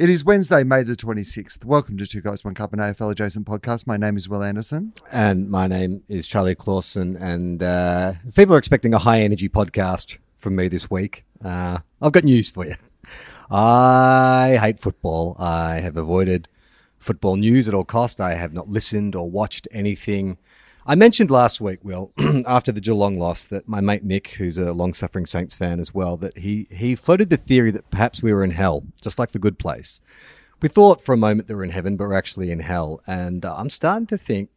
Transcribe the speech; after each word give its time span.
It 0.00 0.08
is 0.08 0.24
Wednesday, 0.24 0.64
May 0.64 0.82
the 0.82 0.96
26th. 0.96 1.62
Welcome 1.62 1.98
to 1.98 2.06
Two 2.06 2.22
Guys, 2.22 2.42
One 2.42 2.54
Cup, 2.54 2.72
an 2.72 2.78
AFL 2.78 3.12
adjacent 3.12 3.46
podcast. 3.46 3.86
My 3.86 3.98
name 3.98 4.16
is 4.16 4.30
Will 4.30 4.42
Anderson. 4.42 4.94
And 5.12 5.50
my 5.50 5.66
name 5.66 6.04
is 6.08 6.26
Charlie 6.26 6.54
Clausen. 6.54 7.16
And 7.16 7.62
uh, 7.62 8.14
people 8.34 8.54
are 8.54 8.58
expecting 8.58 8.94
a 8.94 8.98
high 8.98 9.20
energy 9.20 9.50
podcast 9.50 10.16
from 10.38 10.56
me 10.56 10.68
this 10.68 10.90
week, 10.90 11.26
uh, 11.44 11.80
I've 12.00 12.12
got 12.12 12.24
news 12.24 12.48
for 12.48 12.64
you. 12.64 12.76
I 13.50 14.56
hate 14.58 14.78
football. 14.78 15.36
I 15.38 15.80
have 15.80 15.98
avoided 15.98 16.48
football 16.98 17.36
news 17.36 17.68
at 17.68 17.74
all 17.74 17.84
cost. 17.84 18.22
I 18.22 18.36
have 18.36 18.54
not 18.54 18.70
listened 18.70 19.14
or 19.14 19.30
watched 19.30 19.68
anything. 19.70 20.38
I 20.86 20.94
mentioned 20.94 21.30
last 21.30 21.60
week, 21.60 21.80
Will, 21.82 22.12
after 22.46 22.72
the 22.72 22.80
Geelong 22.80 23.18
loss, 23.18 23.44
that 23.46 23.68
my 23.68 23.80
mate 23.80 24.02
Nick, 24.02 24.28
who's 24.30 24.56
a 24.56 24.72
long-suffering 24.72 25.26
Saints 25.26 25.54
fan 25.54 25.78
as 25.78 25.94
well, 25.94 26.16
that 26.16 26.38
he 26.38 26.66
he 26.70 26.94
floated 26.94 27.28
the 27.28 27.36
theory 27.36 27.70
that 27.70 27.90
perhaps 27.90 28.22
we 28.22 28.32
were 28.32 28.42
in 28.42 28.52
hell, 28.52 28.84
just 29.00 29.18
like 29.18 29.32
the 29.32 29.38
good 29.38 29.58
place. 29.58 30.00
We 30.62 30.68
thought 30.68 31.00
for 31.00 31.12
a 31.12 31.18
moment 31.18 31.48
that 31.48 31.56
we're 31.56 31.64
in 31.64 31.70
heaven, 31.70 31.96
but 31.96 32.08
we're 32.08 32.14
actually 32.14 32.50
in 32.50 32.60
hell. 32.60 33.00
And 33.06 33.44
uh, 33.44 33.54
I'm 33.56 33.70
starting 33.70 34.06
to 34.08 34.18
think 34.18 34.50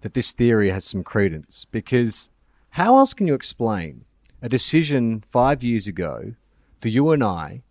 that 0.00 0.14
this 0.14 0.32
theory 0.32 0.70
has 0.70 0.84
some 0.84 1.02
credence 1.02 1.64
because 1.64 2.30
how 2.70 2.96
else 2.98 3.14
can 3.14 3.26
you 3.26 3.34
explain 3.34 4.04
a 4.40 4.48
decision 4.48 5.20
five 5.20 5.64
years 5.64 5.86
ago 5.86 6.34
for 6.78 6.88
you 6.88 7.10
and 7.10 7.22
I 7.22 7.62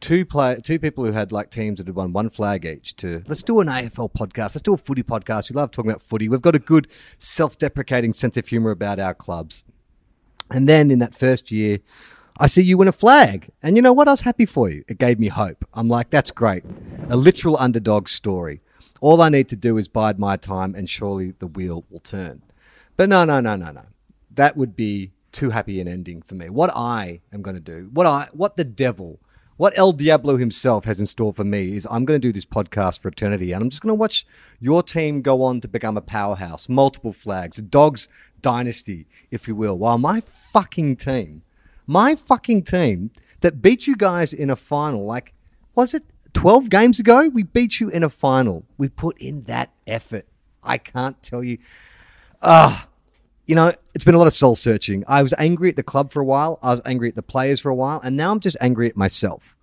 two 0.00 0.24
play 0.24 0.56
two 0.62 0.78
people 0.78 1.04
who 1.04 1.12
had 1.12 1.32
like 1.32 1.50
teams 1.50 1.78
that 1.78 1.86
had 1.86 1.96
won 1.96 2.12
one 2.12 2.30
flag 2.30 2.64
each 2.64 2.94
to 2.96 3.22
let's 3.26 3.42
do 3.42 3.60
an 3.60 3.66
AFL 3.66 4.12
podcast, 4.12 4.54
let's 4.54 4.62
do 4.62 4.74
a 4.74 4.78
footy 4.78 5.02
podcast. 5.02 5.50
We 5.50 5.54
love 5.54 5.70
talking 5.70 5.90
about 5.90 6.02
footy. 6.02 6.28
We've 6.28 6.42
got 6.42 6.54
a 6.54 6.60
good 6.60 6.88
self-deprecating 7.18 8.12
sense 8.12 8.36
of 8.36 8.46
humor 8.46 8.70
about 8.70 8.98
our 8.98 9.14
clubs. 9.14 9.64
And 10.50 10.68
then 10.68 10.90
in 10.90 10.98
that 11.00 11.14
first 11.14 11.50
year, 11.50 11.80
I 12.38 12.46
see 12.46 12.62
you 12.62 12.78
win 12.78 12.88
a 12.88 12.92
flag. 12.92 13.50
And 13.62 13.76
you 13.76 13.82
know 13.82 13.92
what? 13.92 14.08
I 14.08 14.12
was 14.12 14.22
happy 14.22 14.46
for 14.46 14.70
you. 14.70 14.84
It 14.88 14.98
gave 14.98 15.18
me 15.18 15.28
hope. 15.28 15.64
I'm 15.74 15.88
like, 15.88 16.10
that's 16.10 16.30
great. 16.30 16.64
A 17.10 17.16
literal 17.16 17.56
underdog 17.58 18.08
story. 18.08 18.60
All 19.00 19.20
I 19.20 19.28
need 19.28 19.48
to 19.48 19.56
do 19.56 19.76
is 19.76 19.88
bide 19.88 20.18
my 20.18 20.36
time 20.36 20.74
and 20.74 20.88
surely 20.88 21.32
the 21.32 21.46
wheel 21.46 21.84
will 21.90 21.98
turn. 21.98 22.42
But 22.96 23.08
no, 23.08 23.24
no, 23.24 23.40
no, 23.40 23.56
no, 23.56 23.72
no. 23.72 23.82
That 24.30 24.56
would 24.56 24.76
be 24.76 25.12
too 25.32 25.50
happy 25.50 25.80
an 25.80 25.88
ending 25.88 26.22
for 26.22 26.34
me. 26.34 26.48
What 26.48 26.70
I 26.74 27.20
am 27.32 27.42
going 27.42 27.56
to 27.56 27.60
do, 27.60 27.90
what 27.92 28.06
I, 28.06 28.28
what 28.32 28.56
the 28.56 28.64
devil 28.64 29.20
what 29.58 29.76
El 29.76 29.92
Diablo 29.92 30.36
himself 30.36 30.84
has 30.84 31.00
in 31.00 31.06
store 31.06 31.32
for 31.32 31.44
me 31.44 31.76
is 31.76 31.86
I'm 31.90 32.04
going 32.04 32.20
to 32.20 32.28
do 32.28 32.32
this 32.32 32.44
podcast 32.46 33.00
for 33.00 33.08
eternity 33.08 33.52
and 33.52 33.62
I'm 33.62 33.70
just 33.70 33.82
going 33.82 33.90
to 33.90 33.94
watch 33.94 34.24
your 34.60 34.84
team 34.84 35.20
go 35.20 35.42
on 35.42 35.60
to 35.60 35.68
become 35.68 35.96
a 35.96 36.00
powerhouse, 36.00 36.68
multiple 36.68 37.12
flags, 37.12 37.58
a 37.58 37.62
dog's 37.62 38.08
dynasty, 38.40 39.08
if 39.32 39.48
you 39.48 39.56
will, 39.56 39.76
while 39.76 39.98
my 39.98 40.20
fucking 40.20 40.96
team, 40.96 41.42
my 41.88 42.14
fucking 42.14 42.62
team 42.62 43.10
that 43.40 43.60
beat 43.60 43.88
you 43.88 43.96
guys 43.96 44.32
in 44.32 44.48
a 44.48 44.56
final, 44.56 45.04
like, 45.04 45.34
was 45.74 45.92
it 45.92 46.04
12 46.34 46.70
games 46.70 47.00
ago? 47.00 47.28
We 47.28 47.42
beat 47.42 47.80
you 47.80 47.88
in 47.88 48.04
a 48.04 48.08
final. 48.08 48.64
We 48.78 48.88
put 48.88 49.20
in 49.20 49.42
that 49.44 49.72
effort. 49.88 50.26
I 50.62 50.78
can't 50.78 51.20
tell 51.20 51.42
you. 51.42 51.58
Ah, 52.40 52.86
you 53.48 53.54
know, 53.54 53.72
it's 53.94 54.04
been 54.04 54.14
a 54.14 54.18
lot 54.18 54.26
of 54.26 54.34
soul 54.34 54.54
searching. 54.54 55.02
I 55.08 55.22
was 55.22 55.34
angry 55.38 55.70
at 55.70 55.76
the 55.76 55.82
club 55.82 56.10
for 56.10 56.20
a 56.20 56.24
while. 56.24 56.58
I 56.62 56.70
was 56.70 56.82
angry 56.84 57.08
at 57.08 57.14
the 57.14 57.22
players 57.22 57.60
for 57.60 57.70
a 57.70 57.74
while, 57.74 57.98
and 58.04 58.14
now 58.14 58.30
I'm 58.30 58.40
just 58.40 58.58
angry 58.60 58.88
at 58.88 58.96
myself 58.96 59.56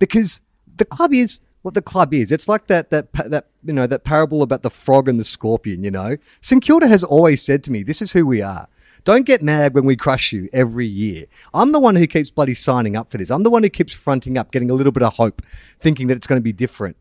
because 0.00 0.40
the 0.76 0.84
club 0.84 1.14
is 1.14 1.40
what 1.62 1.74
the 1.74 1.80
club 1.80 2.12
is. 2.12 2.32
It's 2.32 2.48
like 2.48 2.66
that 2.66 2.90
that 2.90 3.12
that 3.12 3.46
you 3.64 3.72
know 3.72 3.86
that 3.86 4.02
parable 4.02 4.42
about 4.42 4.62
the 4.62 4.70
frog 4.70 5.08
and 5.08 5.20
the 5.20 5.24
scorpion. 5.24 5.84
You 5.84 5.92
know, 5.92 6.16
St 6.40 6.60
Kilda 6.60 6.88
has 6.88 7.04
always 7.04 7.40
said 7.40 7.62
to 7.64 7.70
me, 7.70 7.84
"This 7.84 8.02
is 8.02 8.10
who 8.10 8.26
we 8.26 8.42
are." 8.42 8.68
Don't 9.04 9.24
get 9.24 9.40
mad 9.40 9.72
when 9.72 9.84
we 9.84 9.94
crush 9.94 10.32
you 10.32 10.48
every 10.52 10.84
year. 10.84 11.26
I'm 11.54 11.70
the 11.70 11.78
one 11.78 11.94
who 11.94 12.08
keeps 12.08 12.32
bloody 12.32 12.54
signing 12.54 12.96
up 12.96 13.08
for 13.08 13.18
this. 13.18 13.30
I'm 13.30 13.44
the 13.44 13.50
one 13.50 13.62
who 13.62 13.68
keeps 13.68 13.94
fronting 13.94 14.36
up, 14.36 14.50
getting 14.50 14.70
a 14.70 14.74
little 14.74 14.92
bit 14.92 15.04
of 15.04 15.14
hope, 15.14 15.40
thinking 15.78 16.08
that 16.08 16.16
it's 16.16 16.26
going 16.26 16.40
to 16.40 16.44
be 16.44 16.52
different 16.52 16.96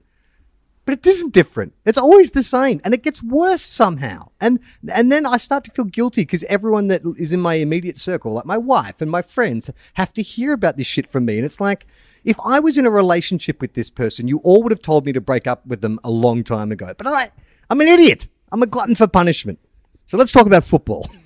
but 0.88 0.94
it 0.94 1.06
isn't 1.06 1.34
different. 1.34 1.74
It's 1.86 1.98
always 1.98 2.32
the 2.32 2.42
same, 2.42 2.80
and 2.86 2.94
it 2.94 3.04
gets 3.04 3.22
worse 3.22 3.62
somehow. 3.62 4.30
And 4.40 4.62
and 4.90 5.12
then 5.12 5.26
I 5.26 5.36
start 5.36 5.66
to 5.66 5.72
feel 5.72 5.84
guilty 5.84 6.22
because 6.22 6.46
everyone 6.46 6.88
that 6.88 7.02
is 7.18 7.34
in 7.34 7.42
my 7.42 7.56
immediate 7.56 7.98
circle, 7.98 8.32
like 8.32 8.46
my 8.46 8.58
wife 8.58 9.02
and 9.02 9.12
my 9.12 9.22
friends, 9.22 9.70
have 9.96 10.14
to 10.14 10.22
hear 10.22 10.54
about 10.54 10.78
this 10.78 10.88
shit 10.88 11.06
from 11.06 11.26
me. 11.26 11.36
And 11.36 11.46
it's 11.46 11.60
like, 11.60 11.88
if 12.24 12.40
I 12.40 12.62
was 12.62 12.78
in 12.78 12.86
a 12.86 12.90
relationship 12.90 13.60
with 13.60 13.74
this 13.74 13.90
person, 13.90 14.30
you 14.30 14.38
all 14.46 14.64
would 14.64 14.72
have 14.72 14.82
told 14.82 15.06
me 15.06 15.12
to 15.12 15.20
break 15.20 15.46
up 15.46 15.66
with 15.68 15.82
them 15.82 16.00
a 16.06 16.10
long 16.10 16.42
time 16.42 16.72
ago. 16.72 16.94
But 16.98 17.06
I, 17.06 17.32
I'm 17.70 17.82
an 17.82 17.90
idiot. 17.90 18.30
I'm 18.54 18.64
a 18.64 18.66
glutton 18.66 18.96
for 18.96 19.10
punishment. 19.10 19.60
So 20.06 20.18
let's 20.18 20.32
talk 20.32 20.46
about 20.46 20.64
football. 20.64 21.06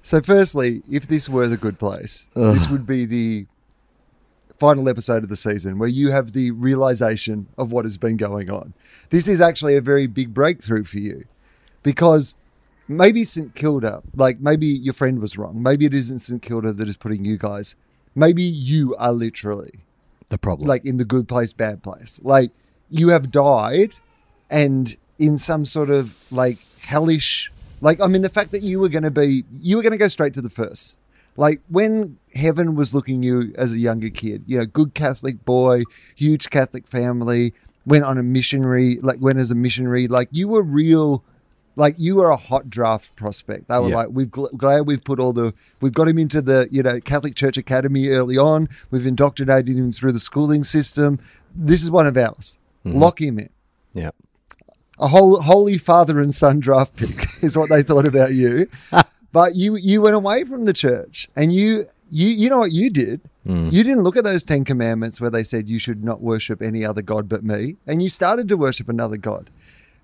So, 0.00 0.22
firstly, 0.22 0.82
if 0.90 1.06
this 1.06 1.28
were 1.28 1.48
the 1.48 1.58
good 1.58 1.78
place, 1.78 2.28
this 2.34 2.70
would 2.70 2.86
be 2.86 3.04
the 3.04 3.46
final 4.58 4.88
episode 4.88 5.22
of 5.22 5.28
the 5.28 5.36
season 5.36 5.78
where 5.78 5.88
you 5.88 6.10
have 6.10 6.32
the 6.32 6.50
realization 6.50 7.46
of 7.56 7.70
what 7.72 7.84
has 7.84 7.96
been 7.96 8.16
going 8.16 8.50
on. 8.50 8.74
This 9.10 9.28
is 9.28 9.40
actually 9.40 9.76
a 9.76 9.80
very 9.80 10.06
big 10.06 10.34
breakthrough 10.34 10.84
for 10.84 10.98
you 10.98 11.24
because 11.82 12.34
maybe 12.88 13.24
St 13.24 13.54
Kilda, 13.54 14.02
like 14.14 14.40
maybe 14.40 14.66
your 14.66 14.94
friend 14.94 15.20
was 15.20 15.38
wrong. 15.38 15.62
Maybe 15.62 15.86
it 15.86 15.94
isn't 15.94 16.18
St 16.18 16.42
Kilda 16.42 16.72
that 16.72 16.88
is 16.88 16.96
putting 16.96 17.24
you 17.24 17.36
guys. 17.38 17.76
Maybe 18.14 18.42
you 18.42 18.96
are 18.96 19.12
literally 19.12 19.80
The 20.28 20.38
problem. 20.38 20.66
like 20.68 20.84
in 20.84 20.96
the 20.96 21.04
good 21.04 21.28
place, 21.28 21.52
bad 21.52 21.82
place. 21.82 22.20
Like 22.24 22.50
you 22.90 23.08
have 23.10 23.30
died 23.30 23.94
and 24.50 24.96
in 25.18 25.38
some 25.38 25.64
sort 25.64 25.90
of 25.90 26.16
like 26.30 26.58
hellish, 26.80 27.52
like, 27.80 28.00
I 28.00 28.08
mean, 28.08 28.22
the 28.22 28.28
fact 28.28 28.50
that 28.52 28.62
you 28.62 28.80
were 28.80 28.88
going 28.88 29.04
to 29.04 29.10
be, 29.10 29.44
you 29.60 29.76
were 29.76 29.82
going 29.82 29.92
to 29.92 29.98
go 29.98 30.08
straight 30.08 30.34
to 30.34 30.40
the 30.42 30.50
first. 30.50 30.97
Like 31.38 31.60
when 31.68 32.18
heaven 32.34 32.74
was 32.74 32.92
looking 32.92 33.22
you 33.22 33.54
as 33.56 33.72
a 33.72 33.78
younger 33.78 34.08
kid, 34.08 34.42
you 34.48 34.58
know, 34.58 34.66
good 34.66 34.92
Catholic 34.92 35.44
boy, 35.44 35.84
huge 36.16 36.50
Catholic 36.50 36.88
family, 36.88 37.54
went 37.86 38.02
on 38.04 38.18
a 38.18 38.22
missionary, 38.24 38.98
like 39.00 39.20
went 39.20 39.38
as 39.38 39.50
a 39.52 39.54
missionary, 39.54 40.08
like 40.08 40.28
you 40.32 40.48
were 40.48 40.62
real, 40.62 41.22
like 41.76 41.94
you 41.96 42.16
were 42.16 42.28
a 42.30 42.36
hot 42.36 42.68
draft 42.68 43.14
prospect. 43.14 43.68
They 43.68 43.78
were 43.78 43.88
Yeah. 43.90 43.96
like, 43.98 44.08
we've 44.10 44.26
gl- 44.28 44.54
glad 44.58 44.88
we've 44.88 45.04
put 45.04 45.20
all 45.20 45.32
the, 45.32 45.54
we've 45.80 45.92
got 45.94 46.08
him 46.08 46.18
into 46.18 46.42
the, 46.42 46.66
you 46.72 46.82
know, 46.82 46.98
Catholic 47.00 47.36
Church 47.36 47.56
Academy 47.56 48.08
early 48.08 48.36
on. 48.36 48.68
We've 48.90 49.06
indoctrinated 49.06 49.76
him 49.76 49.92
through 49.92 50.12
the 50.12 50.20
schooling 50.20 50.64
system. 50.64 51.20
This 51.54 51.82
is 51.84 51.90
one 51.90 52.08
of 52.08 52.16
ours. 52.16 52.58
Mm-hmm. 52.84 52.98
Lock 52.98 53.20
him 53.20 53.38
in. 53.38 53.48
yeah. 53.94 54.10
A 55.00 55.06
whole 55.06 55.40
holy 55.42 55.78
father 55.78 56.20
and 56.20 56.34
son 56.34 56.58
draft 56.58 56.96
pick 56.96 57.24
is 57.44 57.56
what 57.56 57.68
they 57.70 57.84
thought 57.84 58.08
about 58.08 58.34
you. 58.34 58.68
but 59.32 59.54
you 59.54 59.76
you 59.76 60.00
went 60.00 60.16
away 60.16 60.44
from 60.44 60.64
the 60.64 60.72
church 60.72 61.28
and 61.36 61.52
you 61.52 61.86
you 62.10 62.28
you 62.28 62.50
know 62.50 62.58
what 62.58 62.72
you 62.72 62.90
did? 62.90 63.20
Mm. 63.46 63.72
You 63.72 63.82
didn't 63.82 64.02
look 64.02 64.16
at 64.16 64.24
those 64.24 64.42
10 64.42 64.64
commandments 64.64 65.20
where 65.20 65.30
they 65.30 65.44
said 65.44 65.68
you 65.68 65.78
should 65.78 66.04
not 66.04 66.20
worship 66.20 66.60
any 66.60 66.84
other 66.84 67.02
god 67.02 67.28
but 67.28 67.44
me 67.44 67.76
and 67.86 68.02
you 68.02 68.08
started 68.08 68.48
to 68.48 68.56
worship 68.56 68.88
another 68.88 69.16
god. 69.16 69.50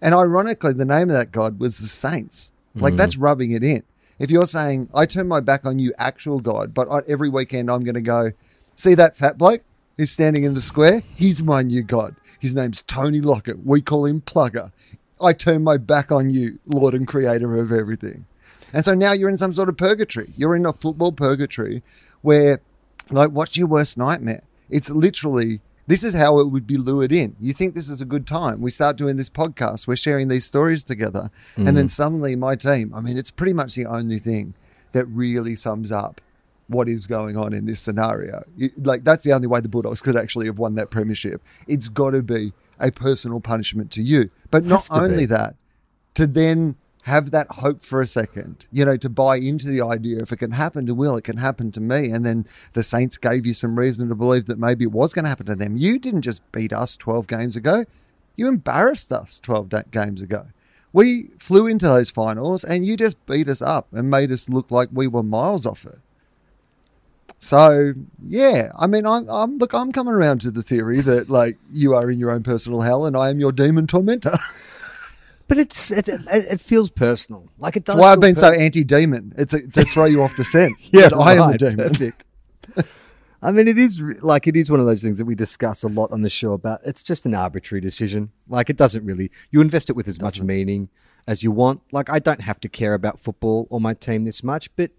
And 0.00 0.14
ironically 0.14 0.72
the 0.72 0.84
name 0.84 1.10
of 1.10 1.16
that 1.16 1.32
god 1.32 1.58
was 1.58 1.78
the 1.78 1.86
saints. 1.86 2.52
Like 2.74 2.94
mm. 2.94 2.98
that's 2.98 3.16
rubbing 3.16 3.52
it 3.52 3.62
in. 3.62 3.82
If 4.18 4.30
you're 4.30 4.46
saying 4.46 4.88
I 4.94 5.06
turn 5.06 5.28
my 5.28 5.40
back 5.40 5.66
on 5.66 5.78
you 5.78 5.92
actual 5.98 6.40
god, 6.40 6.74
but 6.74 6.88
I- 6.88 7.08
every 7.08 7.28
weekend 7.28 7.70
I'm 7.70 7.84
going 7.84 7.94
to 7.94 8.00
go 8.00 8.32
see 8.76 8.94
that 8.94 9.16
fat 9.16 9.38
bloke 9.38 9.62
who's 9.96 10.10
standing 10.10 10.44
in 10.44 10.54
the 10.54 10.62
square? 10.62 11.02
He's 11.14 11.42
my 11.42 11.62
new 11.62 11.82
god. 11.82 12.16
His 12.40 12.54
name's 12.54 12.82
Tony 12.82 13.20
Lockett. 13.20 13.64
We 13.64 13.80
call 13.80 14.04
him 14.04 14.20
Plugger. 14.20 14.72
I 15.20 15.32
turn 15.32 15.62
my 15.62 15.76
back 15.76 16.12
on 16.12 16.30
you, 16.30 16.58
Lord 16.66 16.94
and 16.94 17.06
Creator 17.06 17.54
of 17.54 17.72
everything. 17.72 18.26
And 18.74 18.84
so 18.84 18.92
now 18.92 19.12
you're 19.12 19.30
in 19.30 19.38
some 19.38 19.52
sort 19.52 19.68
of 19.68 19.76
purgatory. 19.76 20.32
You're 20.36 20.56
in 20.56 20.66
a 20.66 20.72
football 20.72 21.12
purgatory 21.12 21.84
where, 22.22 22.60
like, 23.08 23.30
what's 23.30 23.56
your 23.56 23.68
worst 23.68 23.96
nightmare? 23.96 24.42
It's 24.68 24.90
literally, 24.90 25.60
this 25.86 26.02
is 26.02 26.12
how 26.12 26.40
it 26.40 26.48
would 26.48 26.66
be 26.66 26.76
lured 26.76 27.12
in. 27.12 27.36
You 27.40 27.52
think 27.52 27.74
this 27.74 27.88
is 27.88 28.00
a 28.00 28.04
good 28.04 28.26
time. 28.26 28.60
We 28.60 28.72
start 28.72 28.96
doing 28.96 29.16
this 29.16 29.30
podcast, 29.30 29.86
we're 29.86 29.94
sharing 29.94 30.26
these 30.26 30.44
stories 30.44 30.82
together. 30.82 31.30
And 31.56 31.76
then 31.76 31.86
mm. 31.86 31.92
suddenly 31.92 32.34
my 32.34 32.56
team, 32.56 32.92
I 32.92 33.00
mean, 33.00 33.16
it's 33.16 33.30
pretty 33.30 33.52
much 33.52 33.76
the 33.76 33.86
only 33.86 34.18
thing 34.18 34.54
that 34.90 35.06
really 35.06 35.54
sums 35.54 35.92
up 35.92 36.20
what 36.66 36.88
is 36.88 37.06
going 37.06 37.36
on 37.36 37.52
in 37.52 37.66
this 37.66 37.80
scenario. 37.80 38.42
You- 38.56 38.70
like, 38.76 39.04
that's 39.04 39.22
the 39.22 39.34
only 39.34 39.46
way 39.46 39.60
the 39.60 39.68
Bulldogs 39.68 40.02
could 40.02 40.16
actually 40.16 40.46
have 40.46 40.58
won 40.58 40.74
that 40.74 40.90
premiership. 40.90 41.40
It's 41.68 41.88
got 41.88 42.10
to 42.10 42.22
be 42.22 42.52
a 42.80 42.90
personal 42.90 43.40
punishment 43.40 43.92
to 43.92 44.02
you. 44.02 44.30
But 44.50 44.64
not 44.64 44.82
to 44.84 44.94
be. 44.94 44.98
only 44.98 45.26
that, 45.26 45.54
to 46.14 46.26
then 46.26 46.74
have 47.04 47.30
that 47.32 47.46
hope 47.50 47.82
for 47.82 48.00
a 48.00 48.06
second, 48.06 48.66
you 48.72 48.82
know, 48.82 48.96
to 48.96 49.10
buy 49.10 49.36
into 49.36 49.68
the 49.68 49.82
idea 49.82 50.20
if 50.22 50.32
it 50.32 50.38
can 50.38 50.52
happen 50.52 50.86
to 50.86 50.94
Will, 50.94 51.16
it 51.16 51.24
can 51.24 51.36
happen 51.36 51.70
to 51.72 51.80
me. 51.80 52.10
And 52.10 52.24
then 52.24 52.46
the 52.72 52.82
Saints 52.82 53.18
gave 53.18 53.44
you 53.44 53.52
some 53.52 53.78
reason 53.78 54.08
to 54.08 54.14
believe 54.14 54.46
that 54.46 54.58
maybe 54.58 54.84
it 54.84 54.92
was 54.92 55.12
going 55.12 55.26
to 55.26 55.28
happen 55.28 55.44
to 55.46 55.54
them. 55.54 55.76
You 55.76 55.98
didn't 55.98 56.22
just 56.22 56.40
beat 56.50 56.72
us 56.72 56.96
12 56.96 57.26
games 57.26 57.56
ago, 57.56 57.84
you 58.36 58.48
embarrassed 58.48 59.12
us 59.12 59.38
12 59.40 59.68
da- 59.68 59.82
games 59.90 60.22
ago. 60.22 60.46
We 60.94 61.28
flew 61.38 61.66
into 61.66 61.86
those 61.86 62.08
finals 62.08 62.64
and 62.64 62.86
you 62.86 62.96
just 62.96 63.24
beat 63.26 63.48
us 63.48 63.60
up 63.60 63.86
and 63.92 64.08
made 64.08 64.32
us 64.32 64.48
look 64.48 64.70
like 64.70 64.88
we 64.90 65.06
were 65.06 65.22
miles 65.22 65.66
off 65.66 65.84
it. 65.84 65.98
So 67.38 67.92
yeah, 68.24 68.72
I 68.78 68.86
mean, 68.86 69.04
I'm, 69.04 69.28
I'm 69.28 69.58
look, 69.58 69.74
I'm 69.74 69.92
coming 69.92 70.14
around 70.14 70.40
to 70.40 70.50
the 70.50 70.62
theory 70.62 71.02
that 71.02 71.28
like 71.28 71.58
you 71.70 71.94
are 71.94 72.10
in 72.10 72.18
your 72.18 72.30
own 72.30 72.44
personal 72.44 72.80
hell 72.80 73.04
and 73.04 73.14
I 73.14 73.28
am 73.28 73.40
your 73.40 73.52
demon 73.52 73.86
tormentor. 73.86 74.38
But 75.46 75.58
it's 75.58 75.90
it, 75.90 76.08
it, 76.08 76.20
it 76.26 76.60
feels 76.60 76.90
personal. 76.90 77.48
Like 77.58 77.76
it 77.76 77.84
does. 77.84 77.96
That's 77.96 78.02
why 78.02 78.12
I've 78.12 78.20
been 78.20 78.34
so 78.34 78.50
anti-demon. 78.50 79.34
It's 79.36 79.52
a, 79.52 79.66
to 79.66 79.84
throw 79.84 80.06
you 80.06 80.22
off 80.22 80.36
the 80.36 80.44
scent. 80.44 80.72
Yeah, 80.92 81.08
That 81.08 81.16
I 81.16 81.32
am 81.32 81.36
the 81.38 81.42
right, 81.44 81.58
demon. 81.60 81.88
Perfect. 81.88 82.24
I 83.42 83.52
mean, 83.52 83.68
it 83.68 83.76
is 83.76 84.00
like 84.22 84.46
it 84.46 84.56
is 84.56 84.70
one 84.70 84.80
of 84.80 84.86
those 84.86 85.02
things 85.02 85.18
that 85.18 85.26
we 85.26 85.34
discuss 85.34 85.82
a 85.82 85.88
lot 85.88 86.10
on 86.12 86.22
the 86.22 86.30
show 86.30 86.54
about. 86.54 86.80
It's 86.86 87.02
just 87.02 87.26
an 87.26 87.34
arbitrary 87.34 87.82
decision. 87.82 88.30
Like 88.48 88.70
it 88.70 88.76
doesn't 88.78 89.04
really. 89.04 89.30
You 89.50 89.60
invest 89.60 89.90
it 89.90 89.96
with 89.96 90.08
as 90.08 90.18
much 90.20 90.40
meaning 90.40 90.88
as 91.26 91.42
you 91.42 91.50
want. 91.50 91.82
Like 91.92 92.08
I 92.08 92.20
don't 92.20 92.40
have 92.40 92.58
to 92.60 92.68
care 92.70 92.94
about 92.94 93.18
football 93.18 93.66
or 93.70 93.80
my 93.80 93.92
team 93.92 94.24
this 94.24 94.42
much, 94.42 94.74
but 94.76 94.92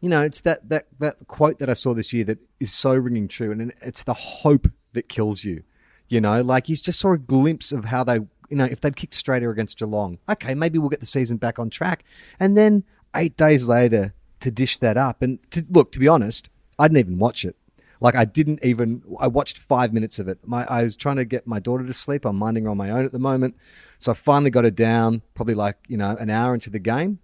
you 0.00 0.08
know, 0.08 0.22
it's 0.22 0.40
that 0.42 0.68
that 0.70 0.86
that 0.98 1.26
quote 1.28 1.58
that 1.58 1.68
I 1.68 1.74
saw 1.74 1.92
this 1.92 2.12
year 2.12 2.24
that 2.24 2.38
is 2.58 2.72
so 2.72 2.94
ringing 2.94 3.28
true, 3.28 3.52
and 3.52 3.72
it's 3.82 4.02
the 4.02 4.14
hope 4.14 4.68
that 4.94 5.08
kills 5.08 5.44
you. 5.44 5.62
You 6.08 6.20
know, 6.20 6.42
like 6.42 6.68
you 6.68 6.76
just 6.76 7.00
saw 7.00 7.12
a 7.12 7.18
glimpse 7.18 7.72
of 7.72 7.86
how 7.86 8.04
they, 8.04 8.20
you 8.54 8.58
know, 8.58 8.66
if 8.66 8.80
they'd 8.80 8.94
kicked 8.94 9.14
straighter 9.14 9.50
against 9.50 9.80
Geelong, 9.80 10.16
okay, 10.28 10.54
maybe 10.54 10.78
we'll 10.78 10.88
get 10.88 11.00
the 11.00 11.06
season 11.06 11.38
back 11.38 11.58
on 11.58 11.70
track. 11.70 12.04
And 12.38 12.56
then 12.56 12.84
eight 13.16 13.36
days 13.36 13.68
later, 13.68 14.14
to 14.38 14.50
dish 14.52 14.78
that 14.78 14.96
up, 14.96 15.22
and 15.22 15.40
to 15.50 15.66
look, 15.68 15.90
to 15.90 15.98
be 15.98 16.06
honest, 16.06 16.50
I 16.78 16.86
didn't 16.86 16.98
even 16.98 17.18
watch 17.18 17.44
it. 17.44 17.56
Like 18.00 18.14
I 18.14 18.24
didn't 18.24 18.64
even. 18.64 19.02
I 19.18 19.26
watched 19.26 19.58
five 19.58 19.92
minutes 19.92 20.20
of 20.20 20.28
it. 20.28 20.38
My 20.46 20.66
I 20.66 20.84
was 20.84 20.94
trying 20.94 21.16
to 21.16 21.24
get 21.24 21.48
my 21.48 21.58
daughter 21.58 21.84
to 21.84 21.92
sleep. 21.92 22.24
I'm 22.24 22.36
minding 22.36 22.64
her 22.64 22.70
on 22.70 22.76
my 22.76 22.90
own 22.90 23.04
at 23.04 23.10
the 23.10 23.18
moment, 23.18 23.56
so 23.98 24.12
I 24.12 24.14
finally 24.14 24.50
got 24.50 24.62
her 24.62 24.70
down. 24.70 25.22
Probably 25.34 25.54
like 25.54 25.78
you 25.88 25.96
know 25.96 26.16
an 26.20 26.30
hour 26.30 26.54
into 26.54 26.70
the 26.70 26.78
game, 26.78 27.18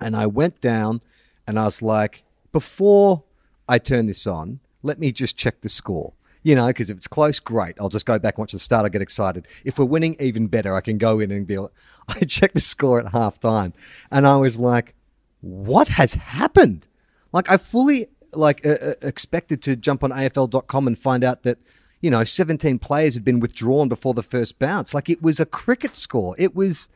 and 0.00 0.16
I 0.16 0.24
went 0.24 0.62
down 0.62 1.02
and 1.46 1.58
I 1.58 1.64
was 1.64 1.82
like, 1.82 2.24
before 2.52 3.24
I 3.68 3.78
turn 3.78 4.06
this 4.06 4.26
on, 4.26 4.60
let 4.82 4.98
me 4.98 5.12
just 5.12 5.36
check 5.36 5.60
the 5.60 5.68
score. 5.68 6.14
You 6.42 6.54
know, 6.54 6.68
because 6.68 6.88
if 6.90 6.96
it's 6.96 7.08
close, 7.08 7.40
great. 7.40 7.74
I'll 7.80 7.88
just 7.88 8.06
go 8.06 8.18
back 8.18 8.34
and 8.34 8.42
watch 8.42 8.52
the 8.52 8.58
start. 8.58 8.84
I'll 8.84 8.90
get 8.90 9.02
excited. 9.02 9.46
If 9.64 9.78
we're 9.78 9.84
winning, 9.84 10.16
even 10.20 10.46
better. 10.46 10.74
I 10.74 10.80
can 10.80 10.96
go 10.98 11.18
in 11.20 11.30
and 11.30 11.46
be 11.46 11.58
like, 11.58 11.72
I 12.08 12.20
checked 12.20 12.54
the 12.54 12.60
score 12.60 13.00
at 13.00 13.12
half 13.12 13.40
time 13.40 13.72
and 14.10 14.26
I 14.26 14.36
was 14.36 14.58
like, 14.58 14.94
what 15.40 15.88
has 15.88 16.14
happened? 16.14 16.86
Like, 17.32 17.50
I 17.50 17.56
fully 17.56 18.06
like 18.32 18.64
uh, 18.66 18.94
expected 19.02 19.62
to 19.62 19.76
jump 19.76 20.02
on 20.04 20.10
AFL.com 20.10 20.86
and 20.86 20.98
find 20.98 21.24
out 21.24 21.42
that, 21.42 21.58
you 22.00 22.10
know, 22.10 22.24
17 22.24 22.78
players 22.78 23.14
had 23.14 23.24
been 23.24 23.40
withdrawn 23.40 23.88
before 23.88 24.14
the 24.14 24.22
first 24.22 24.58
bounce. 24.58 24.94
Like, 24.94 25.08
it 25.08 25.22
was 25.22 25.38
a 25.40 25.46
cricket 25.46 25.94
score. 25.94 26.34
It 26.38 26.54
was. 26.54 26.88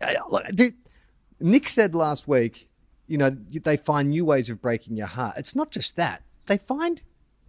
Uh, 0.00 0.12
did- 0.54 0.74
Nick 1.40 1.68
said 1.68 1.94
last 1.94 2.28
week, 2.28 2.68
you 3.08 3.18
know, 3.18 3.30
they 3.30 3.76
find 3.76 4.10
new 4.10 4.24
ways 4.24 4.48
of 4.48 4.62
breaking 4.62 4.96
your 4.96 5.08
heart. 5.08 5.34
It's 5.36 5.56
not 5.56 5.70
just 5.70 5.96
that. 5.96 6.22
They 6.46 6.56
find 6.56 7.02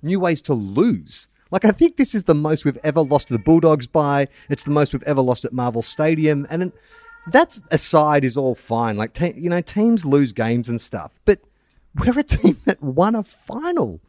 new 0.03 0.19
ways 0.19 0.41
to 0.43 0.53
lose. 0.53 1.27
Like, 1.51 1.65
I 1.65 1.71
think 1.71 1.97
this 1.97 2.15
is 2.15 2.23
the 2.23 2.33
most 2.33 2.65
we've 2.65 2.79
ever 2.83 3.01
lost 3.01 3.27
to 3.27 3.33
the 3.33 3.39
Bulldogs 3.39 3.87
by. 3.87 4.27
It's 4.49 4.63
the 4.63 4.71
most 4.71 4.93
we've 4.93 5.03
ever 5.03 5.21
lost 5.21 5.45
at 5.45 5.53
Marvel 5.53 5.81
Stadium. 5.81 6.47
And 6.49 6.73
that's 7.27 7.61
aside 7.71 8.25
is 8.25 8.37
all 8.37 8.55
fine. 8.55 8.97
Like, 8.97 9.13
te- 9.13 9.33
you 9.37 9.49
know, 9.49 9.61
teams 9.61 10.05
lose 10.05 10.33
games 10.33 10.67
and 10.67 10.81
stuff. 10.81 11.19
But 11.25 11.39
we're 11.95 12.17
a 12.19 12.23
team 12.23 12.57
that 12.65 12.81
won 12.81 13.15
a 13.15 13.23
final 13.23 14.01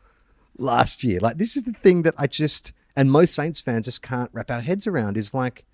last 0.57 1.05
year. 1.05 1.21
Like, 1.21 1.37
this 1.37 1.57
is 1.57 1.65
the 1.65 1.73
thing 1.73 2.03
that 2.03 2.15
I 2.19 2.27
just, 2.27 2.73
and 2.97 3.13
most 3.13 3.35
Saints 3.35 3.61
fans 3.61 3.85
just 3.85 4.03
can't 4.03 4.31
wrap 4.33 4.51
our 4.51 4.63
heads 4.63 4.87
around 4.87 5.17
is 5.17 5.35
like, 5.35 5.67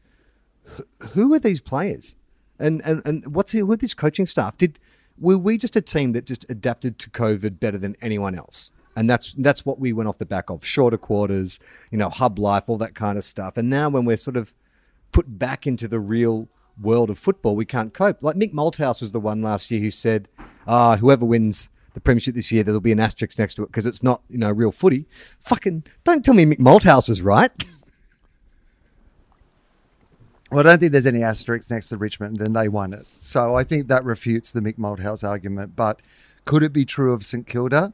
who 1.13 1.33
are 1.35 1.39
these 1.39 1.61
players? 1.61 2.17
And 2.59 2.83
and 2.85 3.03
and 3.05 3.35
what's 3.35 3.53
who 3.53 3.77
this 3.77 3.95
coaching 3.95 4.27
staff? 4.27 4.57
Did 4.59 4.79
were 5.19 5.39
we 5.39 5.57
just 5.57 5.77
a 5.77 5.81
team 5.81 6.13
that 6.13 6.27
just 6.27 6.49
adapted 6.51 6.99
to 6.99 7.11
COVID 7.11 7.59
better 7.59 7.79
than 7.79 7.97
anyone 8.01 8.35
else? 8.35 8.71
And 9.01 9.09
that's 9.09 9.33
that's 9.33 9.65
what 9.65 9.81
we 9.81 9.95
went 9.95 10.11
off 10.11 10.19
the 10.19 10.27
back 10.27 10.51
of. 10.51 10.63
Shorter 10.63 10.99
quarters, 10.99 11.59
you 11.91 11.97
know, 11.97 12.11
hub 12.11 12.39
life, 12.39 12.69
all 12.69 12.77
that 12.77 12.95
kind 12.95 13.17
of 13.17 13.25
stuff. 13.25 13.57
And 13.57 13.71
now 13.71 13.89
when 13.89 14.05
we're 14.05 14.19
sort 14.19 14.37
of 14.37 14.53
put 15.11 15.39
back 15.39 15.67
into 15.67 15.89
the 15.89 15.99
real 15.99 16.49
world 16.79 17.09
of 17.09 17.19
football, 17.19 17.57
we 17.57 17.65
can't 17.65 17.95
cope. 17.95 18.23
Like 18.23 18.37
Mick 18.37 18.53
Malthouse 18.53 19.01
was 19.01 19.13
the 19.13 19.19
one 19.19 19.41
last 19.41 19.71
year 19.71 19.81
who 19.81 19.91
said, 19.91 20.29
"Ah, 20.67 20.99
whoever 20.99 21.25
wins 21.25 21.71
the 21.95 22.01
premiership 22.01 22.35
this 22.35 22.53
year, 22.53 22.63
there'll 22.63 22.79
be 22.79 22.93
an 22.93 23.01
asterisk 23.01 23.39
next 23.39 23.55
to 23.55 23.63
it 23.63 23.69
because 23.69 23.87
it's 23.87 24.03
not, 24.03 24.21
you 24.29 24.37
know, 24.37 24.51
real 24.51 24.71
footy." 24.71 25.07
Fucking 25.39 25.85
don't 26.05 26.23
tell 26.23 26.35
me 26.35 26.45
Mick 26.45 26.59
Malthouse 26.59 27.09
was 27.09 27.23
right. 27.23 27.53
Well, 30.51 30.61
I 30.61 30.63
don't 30.65 30.81
think 30.81 30.91
there's 30.91 31.07
any 31.07 31.23
asterisks 31.23 31.71
next 31.71 31.91
to 31.91 31.97
Richmond, 31.97 32.41
and 32.41 32.57
they 32.57 32.67
won 32.67 32.93
it. 32.93 33.07
So 33.19 33.55
I 33.55 33.63
think 33.63 33.87
that 33.87 34.05
refutes 34.05 34.51
the 34.51 34.59
Mick 34.59 34.79
Malthouse 34.79 35.23
argument. 35.23 35.77
But 35.77 36.03
could 36.45 36.65
it 36.65 36.73
be 36.73 36.85
true 36.85 37.13
of 37.13 37.25
St 37.25 37.47
Kilda? 37.47 37.93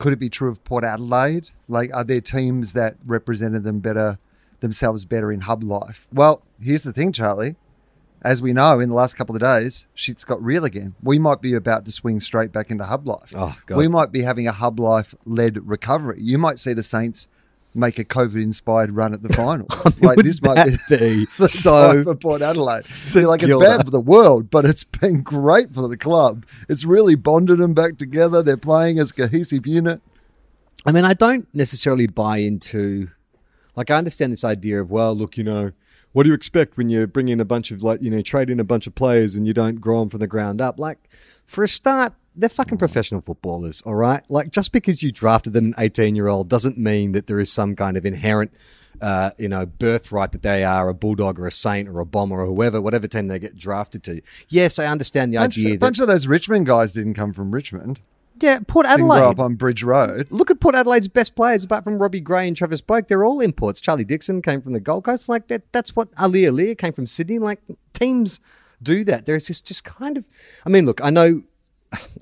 Could 0.00 0.14
it 0.14 0.18
be 0.18 0.30
true 0.30 0.50
of 0.50 0.64
Port 0.64 0.82
Adelaide? 0.82 1.50
Like, 1.68 1.94
are 1.94 2.04
there 2.04 2.22
teams 2.22 2.72
that 2.72 2.96
represented 3.04 3.64
them 3.64 3.80
better 3.80 4.18
themselves 4.60 5.04
better 5.04 5.30
in 5.30 5.42
hub 5.42 5.62
life? 5.62 6.08
Well, 6.10 6.42
here's 6.58 6.84
the 6.84 6.92
thing, 6.92 7.12
Charlie. 7.12 7.56
As 8.22 8.40
we 8.40 8.54
know, 8.54 8.80
in 8.80 8.88
the 8.88 8.94
last 8.94 9.14
couple 9.14 9.34
of 9.34 9.42
days, 9.42 9.86
shit's 9.94 10.24
got 10.24 10.42
real 10.42 10.64
again. 10.64 10.94
We 11.02 11.18
might 11.18 11.42
be 11.42 11.52
about 11.52 11.84
to 11.84 11.92
swing 11.92 12.18
straight 12.20 12.50
back 12.50 12.70
into 12.70 12.84
hub 12.84 13.06
life. 13.06 13.32
Oh, 13.34 13.56
God. 13.66 13.76
We 13.76 13.88
might 13.88 14.10
be 14.10 14.22
having 14.22 14.46
a 14.46 14.52
hub 14.52 14.80
life 14.80 15.14
led 15.26 15.68
recovery. 15.68 16.18
You 16.20 16.38
might 16.38 16.58
see 16.58 16.72
the 16.72 16.82
Saints 16.82 17.28
make 17.74 17.98
a 17.98 18.04
COVID 18.04 18.42
inspired 18.42 18.92
run 18.92 19.12
at 19.14 19.22
the 19.22 19.28
finals. 19.32 20.02
like 20.02 20.18
this 20.18 20.42
might 20.42 20.66
be, 20.66 20.76
be 20.88 21.26
the 21.38 21.48
so 21.48 22.02
for 22.02 22.14
Port 22.14 22.42
Adelaide. 22.42 22.84
See, 22.84 23.26
like 23.26 23.42
it's 23.42 23.52
bad 23.52 23.84
for 23.84 23.90
the 23.90 24.00
world, 24.00 24.50
but 24.50 24.64
it's 24.64 24.84
been 24.84 25.22
great 25.22 25.70
for 25.70 25.88
the 25.88 25.96
club. 25.96 26.44
It's 26.68 26.84
really 26.84 27.14
bonded 27.14 27.58
them 27.58 27.74
back 27.74 27.98
together. 27.98 28.42
They're 28.42 28.56
playing 28.56 28.98
as 28.98 29.10
a 29.10 29.14
cohesive 29.14 29.66
unit. 29.66 30.00
I 30.86 30.92
mean, 30.92 31.04
I 31.04 31.14
don't 31.14 31.46
necessarily 31.54 32.06
buy 32.06 32.38
into, 32.38 33.10
like, 33.76 33.90
I 33.90 33.96
understand 33.96 34.32
this 34.32 34.44
idea 34.44 34.80
of, 34.80 34.90
well, 34.90 35.14
look, 35.14 35.36
you 35.36 35.44
know, 35.44 35.72
what 36.12 36.22
do 36.22 36.30
you 36.30 36.34
expect 36.34 36.76
when 36.76 36.88
you 36.88 37.06
bring 37.06 37.28
in 37.28 37.38
a 37.38 37.44
bunch 37.44 37.70
of, 37.70 37.82
like, 37.82 38.00
you 38.02 38.10
know, 38.10 38.22
trade 38.22 38.48
in 38.48 38.58
a 38.58 38.64
bunch 38.64 38.86
of 38.86 38.94
players 38.94 39.36
and 39.36 39.46
you 39.46 39.52
don't 39.52 39.76
grow 39.80 40.00
them 40.00 40.08
from 40.08 40.20
the 40.20 40.26
ground 40.26 40.60
up? 40.60 40.78
Like, 40.78 40.98
for 41.44 41.62
a 41.64 41.68
start, 41.68 42.14
they're 42.40 42.48
fucking 42.48 42.78
professional 42.78 43.20
footballers, 43.20 43.80
all 43.82 43.94
right? 43.94 44.22
Like, 44.30 44.50
just 44.50 44.72
because 44.72 45.02
you 45.02 45.12
drafted 45.12 45.52
them 45.52 45.66
an 45.66 45.74
18 45.78 46.16
year 46.16 46.28
old 46.28 46.48
doesn't 46.48 46.78
mean 46.78 47.12
that 47.12 47.26
there 47.26 47.38
is 47.38 47.52
some 47.52 47.76
kind 47.76 47.96
of 47.96 48.04
inherent, 48.04 48.52
uh, 49.00 49.30
you 49.38 49.48
know, 49.48 49.66
birthright 49.66 50.32
that 50.32 50.42
they 50.42 50.64
are 50.64 50.88
a 50.88 50.94
bulldog 50.94 51.38
or 51.38 51.46
a 51.46 51.50
saint 51.50 51.88
or 51.88 52.00
a 52.00 52.04
bomber 52.06 52.40
or 52.40 52.46
whoever, 52.46 52.80
whatever 52.80 53.06
team 53.06 53.28
they 53.28 53.38
get 53.38 53.56
drafted 53.56 54.02
to. 54.04 54.20
Yes, 54.48 54.78
I 54.78 54.86
understand 54.86 55.32
the 55.32 55.38
Bunch, 55.38 55.56
idea 55.56 55.68
a 55.68 55.72
that. 55.72 55.80
bunch 55.80 55.98
of 56.00 56.06
those 56.06 56.26
Richmond 56.26 56.66
guys 56.66 56.92
didn't 56.94 57.14
come 57.14 57.32
from 57.32 57.50
Richmond. 57.52 58.00
yeah, 58.40 58.58
Port 58.66 58.86
Adelaide. 58.86 59.22
up 59.22 59.38
on 59.38 59.54
Bridge 59.54 59.82
Road. 59.82 60.26
Look 60.30 60.50
at 60.50 60.60
Port 60.60 60.74
Adelaide's 60.74 61.08
best 61.08 61.34
players, 61.36 61.64
apart 61.64 61.84
from 61.84 61.98
Robbie 62.00 62.20
Gray 62.20 62.48
and 62.48 62.56
Travis 62.56 62.80
Boak. 62.80 63.08
They're 63.08 63.24
all 63.24 63.40
imports. 63.40 63.80
Charlie 63.80 64.04
Dixon 64.04 64.40
came 64.42 64.60
from 64.62 64.72
the 64.72 64.80
Gold 64.80 65.04
Coast. 65.04 65.28
Like 65.28 65.48
that, 65.48 65.70
that's 65.72 65.94
what 65.94 66.10
Aliir 66.16 66.50
Aliir 66.50 66.76
came 66.78 66.92
from 66.92 67.06
Sydney. 67.06 67.38
Like 67.38 67.60
teams 67.92 68.40
do 68.82 69.04
that. 69.04 69.26
There's 69.26 69.48
this 69.48 69.60
just 69.60 69.84
kind 69.84 70.16
of. 70.16 70.26
I 70.64 70.70
mean, 70.70 70.86
look, 70.86 71.04
I 71.04 71.10
know. 71.10 71.42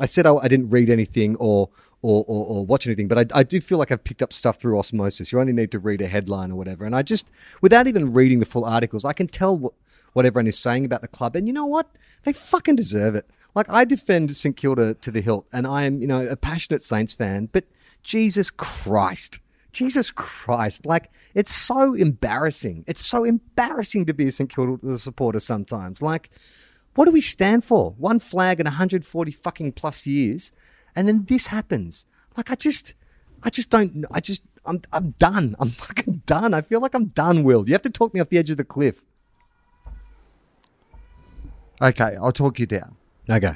I 0.01 0.07
said 0.07 0.27
I, 0.27 0.35
I 0.35 0.49
didn't 0.49 0.71
read 0.71 0.91
anything 0.91 1.37
or 1.37 1.71
or, 2.01 2.25
or, 2.29 2.47
or 2.47 2.67
watch 2.67 2.87
anything, 2.87 3.09
but 3.09 3.19
I, 3.19 3.41
I 3.41 3.43
do 3.43 3.61
feel 3.61 3.77
like 3.77 3.91
I've 3.91 4.05
picked 4.05 4.23
up 4.23 4.33
stuff 4.33 4.61
through 4.61 4.79
osmosis. 4.79 5.33
You 5.33 5.41
only 5.41 5.53
need 5.53 5.73
to 5.73 5.81
read 5.81 6.01
a 6.01 6.07
headline 6.07 6.53
or 6.53 6.55
whatever, 6.55 6.85
and 6.85 6.95
I 6.95 7.03
just, 7.03 7.33
without 7.61 7.89
even 7.89 8.13
reading 8.13 8.39
the 8.39 8.47
full 8.47 8.65
articles, 8.65 9.05
I 9.05 9.13
can 9.13 9.27
tell 9.27 9.57
what 9.57 9.73
what 10.13 10.27
everyone 10.27 10.47
is 10.47 10.59
saying 10.59 10.85
about 10.85 11.03
the 11.03 11.09
club. 11.09 11.37
And 11.37 11.47
you 11.47 11.53
know 11.53 11.67
what? 11.67 11.89
They 12.25 12.33
fucking 12.33 12.77
deserve 12.77 13.15
it. 13.15 13.29
Like 13.55 13.69
I 13.69 13.85
defend 13.85 14.37
St 14.37 14.57
Kilda 14.57 14.95
to 14.95 15.11
the 15.11 15.21
hilt, 15.21 15.47
and 15.53 15.67
I 15.67 15.85
am, 15.85 16.01
you 16.01 16.07
know, 16.07 16.27
a 16.27 16.37
passionate 16.37 16.83
Saints 16.83 17.15
fan. 17.15 17.49
But 17.51 17.65
Jesus 18.03 18.51
Christ, 18.51 19.41
Jesus 19.73 20.11
Christ, 20.11 20.87
like 20.87 21.11
it's 21.35 21.53
so 21.53 21.95
embarrassing. 21.95 22.85
It's 22.87 23.05
so 23.05 23.25
embarrassing 23.25 24.07
to 24.07 24.15
be 24.15 24.29
a 24.29 24.33
St 24.33 24.49
Kilda 24.51 24.99
supporter 24.99 25.41
sometimes. 25.41 26.03
Like, 26.03 26.31
what 26.99 27.05
do 27.05 27.13
we 27.13 27.21
stand 27.21 27.63
for? 27.63 27.93
One 27.97 28.19
flag 28.19 28.59
in 28.59 28.65
140 28.65 29.31
fucking 29.31 29.71
plus 29.71 30.05
years, 30.05 30.51
and 30.97 31.07
then 31.07 31.23
this 31.29 31.47
happens. 31.47 32.07
Like 32.37 32.51
I 32.51 32.57
just, 32.57 32.95
I 33.41 33.51
just 33.51 33.71
don't. 33.71 34.05
I 34.11 34.19
just, 34.19 34.43
I'm, 34.67 34.83
I'm 34.93 35.11
done. 35.13 35.55
I'm 35.61 35.69
fucking 35.69 36.23
done. 36.27 36.55
I 36.55 36.61
feel 36.61 36.81
like 36.81 36.97
I'm 36.97 37.07
done. 37.07 37.45
Will 37.45 37.65
you 37.69 37.73
have 37.73 37.83
to 37.83 37.91
talk 37.91 38.13
me 38.15 38.19
off 38.19 38.31
the 38.31 38.39
edge 38.39 38.51
of 38.51 38.57
the 38.57 38.65
cliff? 38.65 39.05
Okay, 41.81 42.17
I'll 42.21 42.33
talk 42.33 42.59
you 42.59 42.67
down. 42.67 42.97
Okay. 43.31 43.55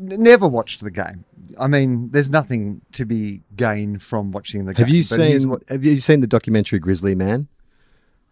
Never 0.00 0.48
watched 0.48 0.80
the 0.80 0.90
game. 0.90 1.24
I 1.56 1.68
mean, 1.68 2.10
there's 2.10 2.30
nothing 2.30 2.80
to 2.94 3.04
be 3.04 3.42
gained 3.54 4.02
from 4.02 4.32
watching 4.32 4.64
the 4.64 4.74
game. 4.74 4.86
Have 4.86 4.92
you 4.92 5.02
seen 5.02 5.48
what- 5.50 5.62
Have 5.68 5.84
you 5.84 5.98
seen 5.98 6.20
the 6.20 6.26
documentary 6.26 6.80
Grizzly 6.80 7.14
Man, 7.14 7.46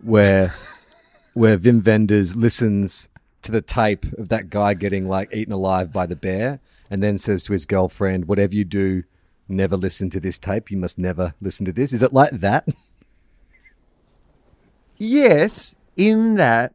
where 0.03 0.53
where 1.35 1.57
Wim 1.57 1.87
Wenders 1.87 2.35
listens 2.35 3.09
to 3.43 3.53
the 3.53 3.63
tape 3.63 4.05
of 4.15 4.29
that 4.29 4.51
guy 4.51 4.75
getting 4.75 5.09
like 5.09 5.35
eaten 5.35 5.53
alive 5.53 5.93
by 5.93 6.07
the 6.07 6.17
bear, 6.17 6.61
and 6.91 7.03
then 7.03 7.19
says 7.19 7.43
to 7.45 7.53
his 7.53 7.67
girlfriend, 7.67 8.27
"Whatever 8.27 8.55
you 8.55 8.65
do, 8.65 9.05
never 9.49 9.77
listen 9.77 10.11
to 10.11 10.21
this 10.21 10.39
tape. 10.39 10.71
You 10.71 10.79
must 10.79 10.99
never 10.99 11.35
listen 11.41 11.67
to 11.67 11.73
this." 11.73 11.93
Is 11.93 12.03
it 12.03 12.13
like 12.13 12.31
that? 12.31 12.69
Yes, 14.97 15.75
in 15.97 16.35
that, 16.37 16.75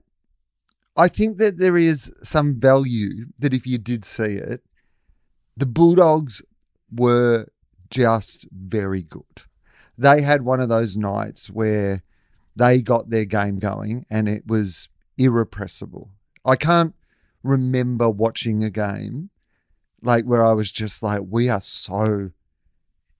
I 0.97 1.07
think 1.07 1.37
that 1.37 1.59
there 1.59 1.77
is 1.77 2.11
some 2.23 2.59
value 2.59 3.27
that 3.39 3.53
if 3.53 3.65
you 3.65 3.77
did 3.77 4.03
see 4.03 4.23
it, 4.23 4.63
the 5.55 5.65
Bulldogs 5.65 6.41
were 6.91 7.47
just 7.89 8.47
very 8.51 9.01
good. 9.01 9.43
They 9.97 10.21
had 10.21 10.41
one 10.41 10.59
of 10.59 10.69
those 10.69 10.97
nights 10.97 11.49
where 11.49 12.03
they 12.55 12.81
got 12.81 13.09
their 13.09 13.25
game 13.25 13.59
going 13.59 14.05
and 14.09 14.27
it 14.27 14.45
was 14.47 14.89
irrepressible. 15.17 16.09
I 16.47 16.55
can't 16.55 16.95
remember 17.43 18.09
watching 18.09 18.63
a 18.63 18.69
game 18.69 19.29
like 20.01 20.25
where 20.25 20.45
I 20.45 20.53
was 20.53 20.71
just 20.71 21.03
like, 21.03 21.21
we 21.27 21.49
are 21.49 21.61
so 21.61 22.31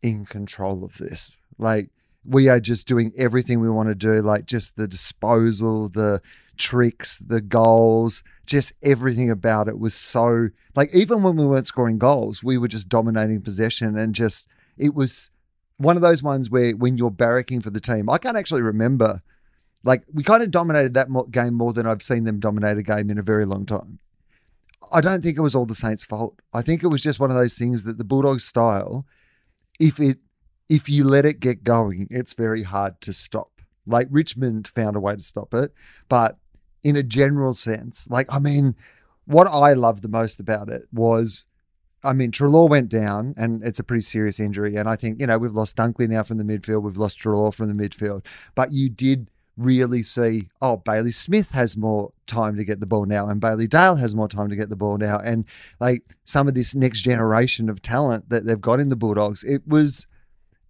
in 0.01 0.25
control 0.25 0.83
of 0.83 0.97
this. 0.97 1.37
Like, 1.57 1.89
we 2.23 2.49
are 2.49 2.59
just 2.59 2.87
doing 2.87 3.11
everything 3.17 3.59
we 3.59 3.69
want 3.69 3.89
to 3.89 3.95
do, 3.95 4.21
like 4.21 4.45
just 4.45 4.75
the 4.75 4.87
disposal, 4.87 5.89
the 5.89 6.21
tricks, 6.57 7.19
the 7.19 7.41
goals, 7.41 8.23
just 8.45 8.73
everything 8.83 9.29
about 9.29 9.67
it 9.67 9.79
was 9.79 9.93
so 9.93 10.49
like 10.75 10.93
even 10.93 11.23
when 11.23 11.35
we 11.37 11.45
weren't 11.45 11.67
scoring 11.67 11.97
goals, 11.97 12.43
we 12.43 12.57
were 12.57 12.67
just 12.67 12.89
dominating 12.89 13.41
possession 13.41 13.97
and 13.97 14.13
just 14.13 14.47
it 14.77 14.93
was 14.93 15.31
one 15.77 15.95
of 15.95 16.01
those 16.01 16.21
ones 16.21 16.49
where 16.49 16.71
when 16.71 16.97
you're 16.97 17.11
barracking 17.11 17.61
for 17.63 17.69
the 17.69 17.79
team, 17.79 18.09
I 18.09 18.17
can't 18.17 18.37
actually 18.37 18.61
remember. 18.61 19.21
Like 19.83 20.03
we 20.13 20.23
kind 20.23 20.43
of 20.43 20.51
dominated 20.51 20.93
that 20.95 21.09
mo- 21.09 21.23
game 21.23 21.53
more 21.53 21.73
than 21.73 21.85
I've 21.85 22.03
seen 22.03 22.23
them 22.23 22.39
dominate 22.39 22.77
a 22.77 22.83
game 22.83 23.09
in 23.09 23.17
a 23.17 23.23
very 23.23 23.45
long 23.45 23.65
time. 23.65 23.99
I 24.91 25.01
don't 25.01 25.23
think 25.23 25.37
it 25.37 25.41
was 25.41 25.55
all 25.55 25.65
the 25.65 25.75
Saints' 25.75 26.05
fault. 26.05 26.39
I 26.53 26.61
think 26.61 26.83
it 26.83 26.87
was 26.87 27.01
just 27.01 27.19
one 27.19 27.31
of 27.31 27.37
those 27.37 27.57
things 27.57 27.83
that 27.83 27.97
the 27.97 28.03
Bulldogs 28.03 28.43
style, 28.43 29.05
if 29.79 29.99
it 29.99 30.19
if 30.69 30.89
you 30.89 31.05
let 31.05 31.25
it 31.25 31.39
get 31.39 31.63
going, 31.63 32.07
it's 32.09 32.33
very 32.33 32.63
hard 32.63 32.99
to 33.01 33.13
stop. 33.13 33.61
Like 33.85 34.07
Richmond 34.11 34.67
found 34.67 34.95
a 34.95 34.99
way 34.99 35.15
to 35.15 35.21
stop 35.21 35.53
it, 35.53 35.73
but 36.09 36.37
in 36.83 36.95
a 36.95 37.03
general 37.03 37.53
sense, 37.53 38.07
like 38.09 38.27
I 38.33 38.39
mean, 38.39 38.75
what 39.25 39.47
I 39.47 39.73
loved 39.73 40.03
the 40.03 40.09
most 40.09 40.39
about 40.39 40.69
it 40.69 40.87
was, 40.91 41.47
I 42.03 42.13
mean, 42.13 42.31
Treloar 42.31 42.69
went 42.69 42.89
down, 42.89 43.33
and 43.37 43.63
it's 43.63 43.79
a 43.79 43.83
pretty 43.83 44.01
serious 44.01 44.39
injury, 44.39 44.75
and 44.75 44.87
I 44.89 44.95
think 44.95 45.19
you 45.19 45.27
know 45.27 45.37
we've 45.37 45.53
lost 45.53 45.77
Dunkley 45.77 46.07
now 46.09 46.23
from 46.23 46.37
the 46.37 46.43
midfield, 46.43 46.83
we've 46.83 46.97
lost 46.97 47.19
Treloar 47.19 47.53
from 47.53 47.75
the 47.75 47.89
midfield, 47.89 48.25
but 48.55 48.71
you 48.71 48.89
did 48.89 49.29
really 49.57 50.03
see, 50.03 50.49
oh, 50.61 50.77
Bailey 50.77 51.11
Smith 51.11 51.51
has 51.51 51.75
more 51.75 52.13
time 52.27 52.55
to 52.57 52.63
get 52.63 52.79
the 52.79 52.85
ball 52.85 53.05
now, 53.05 53.27
and 53.27 53.41
Bailey 53.41 53.67
Dale 53.67 53.95
has 53.95 54.13
more 54.15 54.27
time 54.27 54.49
to 54.49 54.55
get 54.55 54.69
the 54.69 54.75
ball 54.75 54.97
now, 54.97 55.19
and 55.19 55.45
like 55.79 56.03
some 56.23 56.47
of 56.47 56.53
this 56.53 56.75
next 56.75 57.01
generation 57.01 57.69
of 57.69 57.81
talent 57.81 58.29
that 58.29 58.45
they've 58.45 58.61
got 58.61 58.79
in 58.79 58.89
the 58.89 58.95
Bulldogs, 58.95 59.43
it 59.43 59.67
was 59.67 60.07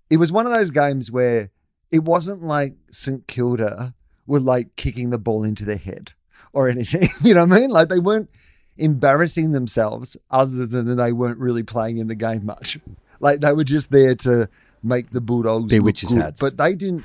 it 0.09 0.17
was 0.17 0.31
one 0.31 0.45
of 0.45 0.53
those 0.53 0.71
games 0.71 1.11
where 1.11 1.51
it 1.91 2.03
wasn't 2.03 2.43
like 2.43 2.75
St 2.91 3.27
Kilda 3.27 3.93
were 4.25 4.39
like 4.39 4.75
kicking 4.75 5.09
the 5.09 5.17
ball 5.17 5.43
into 5.43 5.65
their 5.65 5.77
head 5.77 6.13
or 6.53 6.69
anything. 6.69 7.09
You 7.21 7.33
know 7.33 7.45
what 7.45 7.57
I 7.57 7.59
mean? 7.59 7.69
Like 7.69 7.89
they 7.89 7.99
weren't 7.99 8.29
embarrassing 8.77 9.51
themselves 9.51 10.15
other 10.29 10.65
than 10.65 10.95
they 10.95 11.11
weren't 11.11 11.39
really 11.39 11.63
playing 11.63 11.97
in 11.97 12.07
the 12.07 12.15
game 12.15 12.45
much. 12.45 12.77
Like 13.19 13.39
they 13.41 13.51
were 13.53 13.63
just 13.63 13.91
there 13.91 14.15
to 14.15 14.47
make 14.83 15.09
the 15.09 15.21
Bulldogs 15.21 15.69
Be 15.69 15.77
look 15.77 15.85
witches' 15.85 16.13
good. 16.13 16.21
hats. 16.21 16.41
But 16.41 16.57
they 16.57 16.75
didn't 16.75 17.03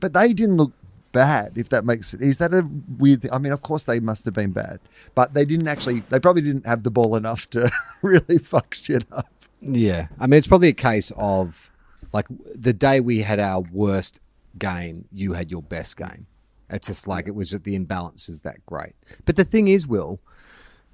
but 0.00 0.12
they 0.12 0.32
didn't 0.32 0.56
look 0.56 0.72
bad, 1.12 1.52
if 1.56 1.68
that 1.68 1.84
makes 1.84 2.14
it. 2.14 2.20
Is 2.20 2.38
that 2.38 2.52
a 2.52 2.66
weird 2.98 3.22
thing? 3.22 3.32
I 3.32 3.38
mean, 3.38 3.52
of 3.52 3.62
course 3.62 3.84
they 3.84 4.00
must 4.00 4.24
have 4.24 4.34
been 4.34 4.52
bad. 4.52 4.80
But 5.14 5.34
they 5.34 5.44
didn't 5.44 5.68
actually 5.68 6.00
they 6.08 6.18
probably 6.18 6.42
didn't 6.42 6.66
have 6.66 6.82
the 6.82 6.90
ball 6.90 7.16
enough 7.16 7.48
to 7.50 7.70
really 8.02 8.38
fuck 8.38 8.74
shit 8.74 9.04
up. 9.12 9.28
Yeah, 9.60 10.08
I 10.18 10.26
mean, 10.26 10.38
it's 10.38 10.48
probably 10.48 10.68
a 10.68 10.74
case 10.74 11.12
of 11.16 11.70
like 12.12 12.26
the 12.54 12.72
day 12.72 13.00
we 13.00 13.20
had 13.22 13.38
our 13.38 13.60
worst 13.60 14.20
game, 14.58 15.06
you 15.12 15.34
had 15.34 15.50
your 15.50 15.62
best 15.62 15.96
game. 15.96 16.26
It's 16.68 16.88
just 16.88 17.06
like 17.06 17.28
it 17.28 17.34
was 17.34 17.50
just 17.50 17.64
the 17.64 17.74
imbalance 17.74 18.28
is 18.28 18.42
that 18.42 18.64
great. 18.66 18.94
But 19.24 19.36
the 19.36 19.44
thing 19.44 19.68
is, 19.68 19.86
Will, 19.86 20.20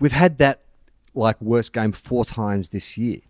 we've 0.00 0.12
had 0.12 0.38
that 0.38 0.62
like 1.14 1.40
worst 1.40 1.72
game 1.72 1.92
four 1.92 2.24
times 2.24 2.70
this 2.70 2.98
year. 2.98 3.20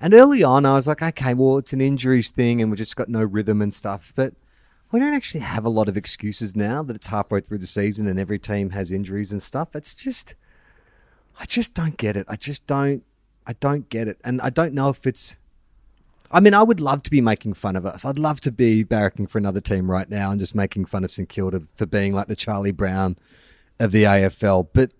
And 0.00 0.14
early 0.14 0.44
on, 0.44 0.64
I 0.64 0.74
was 0.74 0.86
like, 0.86 1.02
okay, 1.02 1.34
well, 1.34 1.58
it's 1.58 1.72
an 1.72 1.80
injuries 1.80 2.30
thing, 2.30 2.62
and 2.62 2.70
we've 2.70 2.78
just 2.78 2.94
got 2.94 3.08
no 3.08 3.22
rhythm 3.24 3.60
and 3.60 3.74
stuff. 3.74 4.12
But 4.14 4.34
we 4.90 5.00
don't 5.00 5.14
actually 5.14 5.40
have 5.40 5.64
a 5.64 5.70
lot 5.70 5.88
of 5.88 5.96
excuses 5.96 6.56
now 6.56 6.82
that 6.82 6.96
it's 6.96 7.08
halfway 7.08 7.40
through 7.40 7.58
the 7.58 7.66
season 7.66 8.06
and 8.06 8.18
every 8.18 8.38
team 8.38 8.70
has 8.70 8.90
injuries 8.90 9.32
and 9.32 9.42
stuff. 9.42 9.76
It's 9.76 9.94
just, 9.94 10.34
I 11.38 11.44
just 11.44 11.74
don't 11.74 11.96
get 11.96 12.16
it. 12.16 12.26
I 12.28 12.36
just 12.36 12.66
don't, 12.66 13.02
I 13.46 13.52
don't 13.54 13.88
get 13.88 14.08
it, 14.08 14.18
and 14.24 14.40
I 14.42 14.50
don't 14.50 14.74
know 14.74 14.90
if 14.90 15.06
it's. 15.06 15.38
I 16.30 16.40
mean, 16.40 16.52
I 16.52 16.62
would 16.62 16.80
love 16.80 17.02
to 17.04 17.10
be 17.10 17.22
making 17.22 17.54
fun 17.54 17.74
of 17.76 17.86
us. 17.86 18.04
I'd 18.04 18.18
love 18.18 18.42
to 18.42 18.52
be 18.52 18.84
barracking 18.84 19.30
for 19.30 19.38
another 19.38 19.62
team 19.62 19.90
right 19.90 20.08
now 20.10 20.30
and 20.30 20.38
just 20.38 20.54
making 20.54 20.84
fun 20.84 21.02
of 21.02 21.10
St 21.10 21.26
Kilda 21.26 21.62
for 21.74 21.86
being 21.86 22.12
like 22.12 22.26
the 22.26 22.36
Charlie 22.36 22.72
Brown 22.72 23.16
of 23.80 23.92
the 23.92 24.04
AFL. 24.04 24.68
But 24.74 24.92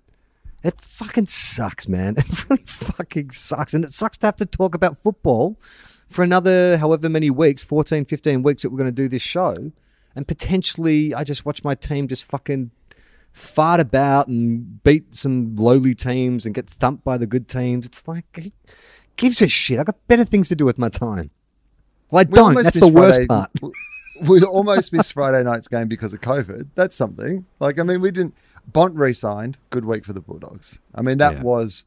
it 0.65 0.81
fucking 0.81 1.27
sucks, 1.27 1.87
man. 1.87 2.17
It 2.19 2.49
really 2.49 2.63
fucking 2.65 3.31
sucks. 3.33 3.75
And 3.75 3.85
it 3.85 3.91
sucks 3.91 4.17
to 4.19 4.27
have 4.27 4.37
to 4.37 4.47
talk 4.47 4.75
about 4.75 4.97
football 4.97 5.61
for 6.09 6.23
another 6.23 6.79
however 6.79 7.09
many 7.09 7.31
weeks 7.31 7.63
14, 7.63 8.05
15 8.05 8.43
weeks 8.43 8.63
that 8.63 8.71
we're 8.71 8.79
going 8.79 8.89
to 8.89 8.93
do 9.03 9.09
this 9.09 9.23
show. 9.23 9.73
And 10.17 10.27
potentially, 10.27 11.15
I 11.15 11.23
just 11.23 11.45
watch 11.47 11.63
my 11.63 11.75
team 11.75 12.09
just 12.09 12.25
fucking 12.25 12.71
fart 13.33 13.79
about 13.79 14.27
and 14.27 14.83
beat 14.83 15.15
some 15.15 15.55
lowly 15.55 15.95
teams 15.95 16.45
and 16.47 16.55
get 16.55 16.69
thumped 16.69 17.05
by 17.05 17.19
the 17.19 17.27
good 17.27 17.47
teams. 17.47 17.87
It's 17.87 18.09
like, 18.09 18.25
who 18.35 18.51
gives 19.17 19.41
a 19.43 19.49
shit? 19.49 19.79
I 19.79 19.85
got 19.85 19.97
better 20.09 20.25
things 20.25 20.49
to 20.49 20.57
do 20.57 20.65
with 20.65 20.79
my 20.79 20.89
time. 20.89 21.31
Well, 22.11 22.21
I 22.21 22.23
We 22.29 22.35
don't. 22.35 22.45
almost 22.47 22.65
That's 22.65 22.81
missed 22.81 22.93
the 22.93 22.99
worst 23.01 23.15
Friday- 23.17 23.27
part. 23.29 23.51
We 24.29 24.43
almost 24.43 24.93
missed 24.93 25.13
Friday 25.13 25.45
night's 25.45 25.69
game 25.69 25.87
because 25.87 26.13
of 26.13 26.21
COVID. 26.21 26.71
That's 26.75 26.97
something. 26.97 27.45
Like, 27.61 27.79
I 27.79 27.85
mean, 27.85 28.01
we 28.01 28.11
didn't. 28.11 28.35
Bont 28.67 28.97
re-signed. 28.97 29.59
Good 29.71 29.85
week 29.85 30.05
for 30.05 30.13
the 30.13 30.21
Bulldogs. 30.21 30.81
I 30.93 31.03
mean, 31.03 31.19
that 31.19 31.35
Yeah. 31.35 31.43
was. 31.43 31.87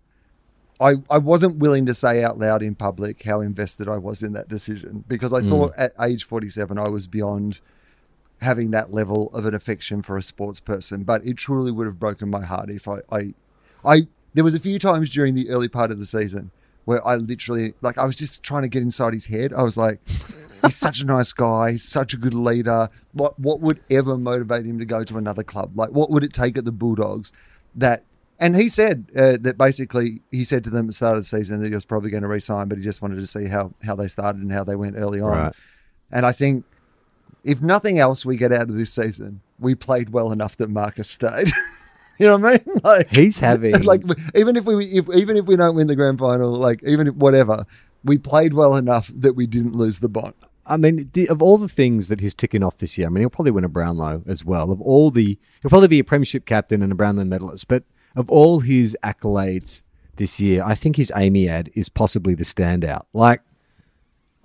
I, 0.82 0.96
I 1.10 1.20
wasn't 1.20 1.58
willing 1.60 1.86
to 1.86 1.94
say 1.94 2.24
out 2.24 2.40
loud 2.40 2.64
in 2.64 2.74
public 2.76 3.22
how 3.22 3.40
invested 3.40 3.88
I 3.88 3.98
was 3.98 4.24
in 4.24 4.34
that 4.34 4.48
decision 4.50 5.04
because 5.08 5.32
I 5.32 5.40
Mm. 5.42 5.50
thought 5.50 5.74
at 5.78 5.94
age 6.02 6.24
47 6.24 6.78
I 6.80 6.90
was 6.90 7.06
beyond 7.08 7.62
having 8.42 8.72
that 8.72 8.92
level 8.92 9.30
of 9.34 9.46
an 9.46 9.54
affection 9.54 10.02
for 10.02 10.18
a 10.18 10.22
sports 10.22 10.60
person. 10.60 11.04
But 11.04 11.24
it 11.26 11.38
truly 11.38 11.72
would 11.72 11.86
have 11.86 12.00
broken 12.00 12.30
my 12.30 12.42
heart 12.44 12.70
if 12.70 12.88
I, 12.88 12.98
I, 13.12 13.34
I. 13.86 14.02
There 14.34 14.44
was 14.44 14.54
a 14.54 14.60
few 14.60 14.80
times 14.80 15.10
during 15.12 15.36
the 15.36 15.50
early 15.50 15.68
part 15.68 15.92
of 15.92 16.00
the 16.00 16.06
season 16.06 16.52
where 16.86 17.06
I 17.06 17.16
literally 17.16 17.74
like 17.82 17.98
I 17.98 18.06
was 18.06 18.16
just 18.16 18.42
trying 18.44 18.64
to 18.64 18.70
get 18.70 18.82
inside 18.82 19.14
his 19.14 19.26
head. 19.26 19.54
I 19.54 19.62
was 19.62 19.78
like, 19.78 20.00
he's 20.08 20.78
such 20.78 21.02
a 21.02 21.06
nice 21.06 21.32
guy, 21.34 21.72
he's 21.74 21.84
such 21.84 22.14
a 22.14 22.18
good 22.18 22.34
leader. 22.34 22.90
What 23.14 23.38
what 23.38 23.60
would 23.60 23.82
ever 23.92 24.18
motivate 24.18 24.66
him 24.66 24.80
to 24.80 24.86
go 24.86 25.04
to 25.04 25.18
another 25.18 25.44
club? 25.44 25.74
Like, 25.76 25.92
what 25.92 26.10
would 26.10 26.24
it 26.24 26.34
take 26.34 26.58
at 26.58 26.66
the 26.66 26.72
Bulldogs 26.72 27.32
that? 27.76 28.04
And 28.42 28.56
he 28.56 28.70
said 28.70 29.12
uh, 29.16 29.38
that 29.42 29.60
basically 29.60 30.24
he 30.32 30.46
said 30.46 30.64
to 30.64 30.72
them 30.72 30.86
at 30.86 30.88
the 30.88 30.94
start 30.94 31.16
of 31.16 31.22
the 31.22 31.28
season 31.28 31.62
that 31.62 31.70
he 31.70 31.76
was 31.76 31.86
probably 31.86 32.10
going 32.10 32.24
to 32.24 32.28
resign, 32.28 32.68
but 32.68 32.80
he 32.80 32.84
just 32.84 33.00
wanted 33.00 33.18
to 33.18 33.28
see 33.28 33.46
how 33.46 33.72
how 33.84 33.96
they 33.96 34.08
started 34.08 34.42
and 34.42 34.52
how 34.52 34.64
they 34.64 34.76
went 34.76 34.96
early 34.98 35.22
on. 35.22 35.30
Right. 35.30 35.54
And 36.12 36.26
I 36.26 36.32
think 36.32 36.66
if 37.44 37.62
nothing 37.62 38.00
else 38.00 38.26
we 38.26 38.38
get 38.38 38.52
out 38.52 38.64
of 38.64 38.76
this 38.76 38.92
season, 38.92 39.42
we 39.60 39.76
played 39.76 40.10
well 40.10 40.32
enough 40.32 40.58
that 40.58 40.72
Marcus 40.72 41.08
stayed. 41.08 41.52
you 42.18 42.26
know 42.26 42.38
what 42.38 42.64
I 42.66 42.66
mean? 42.66 42.82
Like 42.84 43.16
He's 43.16 43.38
having 43.38 43.80
like 43.84 44.02
even 44.34 44.56
if 44.56 44.66
we 44.66 44.86
if 44.88 45.08
even 45.16 45.38
if 45.38 45.46
we 45.46 45.56
don't 45.56 45.76
win 45.76 45.86
the 45.86 45.96
grand 45.96 46.18
final, 46.18 46.52
like 46.52 46.82
even 46.84 47.08
if 47.08 47.14
whatever, 47.14 47.68
we 48.04 48.18
played 48.18 48.56
well 48.56 48.76
enough 48.76 49.12
that 49.14 49.34
we 49.34 49.46
didn't 49.46 49.76
lose 49.76 50.00
the 50.00 50.10
Bont. 50.10 50.36
I 50.66 50.78
mean, 50.78 51.12
the, 51.14 51.28
of 51.28 51.44
all 51.44 51.60
the 51.60 51.68
things 51.68 52.08
that 52.08 52.22
he's 52.22 52.34
ticking 52.34 52.64
off 52.64 52.78
this 52.78 52.98
year, 52.98 53.06
I 53.06 53.12
mean, 53.12 53.22
he'll 53.22 53.30
probably 53.30 53.52
win 53.52 53.66
a 53.66 53.70
Brownlow 53.70 54.24
as 54.26 54.44
well. 54.46 54.72
Of 54.72 54.80
all 54.82 55.12
the, 55.12 55.38
he'll 55.62 55.70
probably 55.70 55.88
be 55.88 56.00
a 56.00 56.04
premiership 56.04 56.46
captain 56.46 56.82
and 56.82 56.92
a 56.92 56.96
Brownlow 56.96 57.26
medalist. 57.26 57.68
But 57.68 57.84
of 58.16 58.30
all 58.30 58.60
his 58.60 58.98
accolades 59.04 59.84
this 60.18 60.40
year, 60.40 60.64
I 60.64 60.76
think 60.76 60.96
his 60.96 61.12
AAMI 61.16 61.48
ad 61.48 61.70
is 61.74 61.90
possibly 61.90 62.36
the 62.36 62.44
standout. 62.44 63.04
Like, 63.14 63.42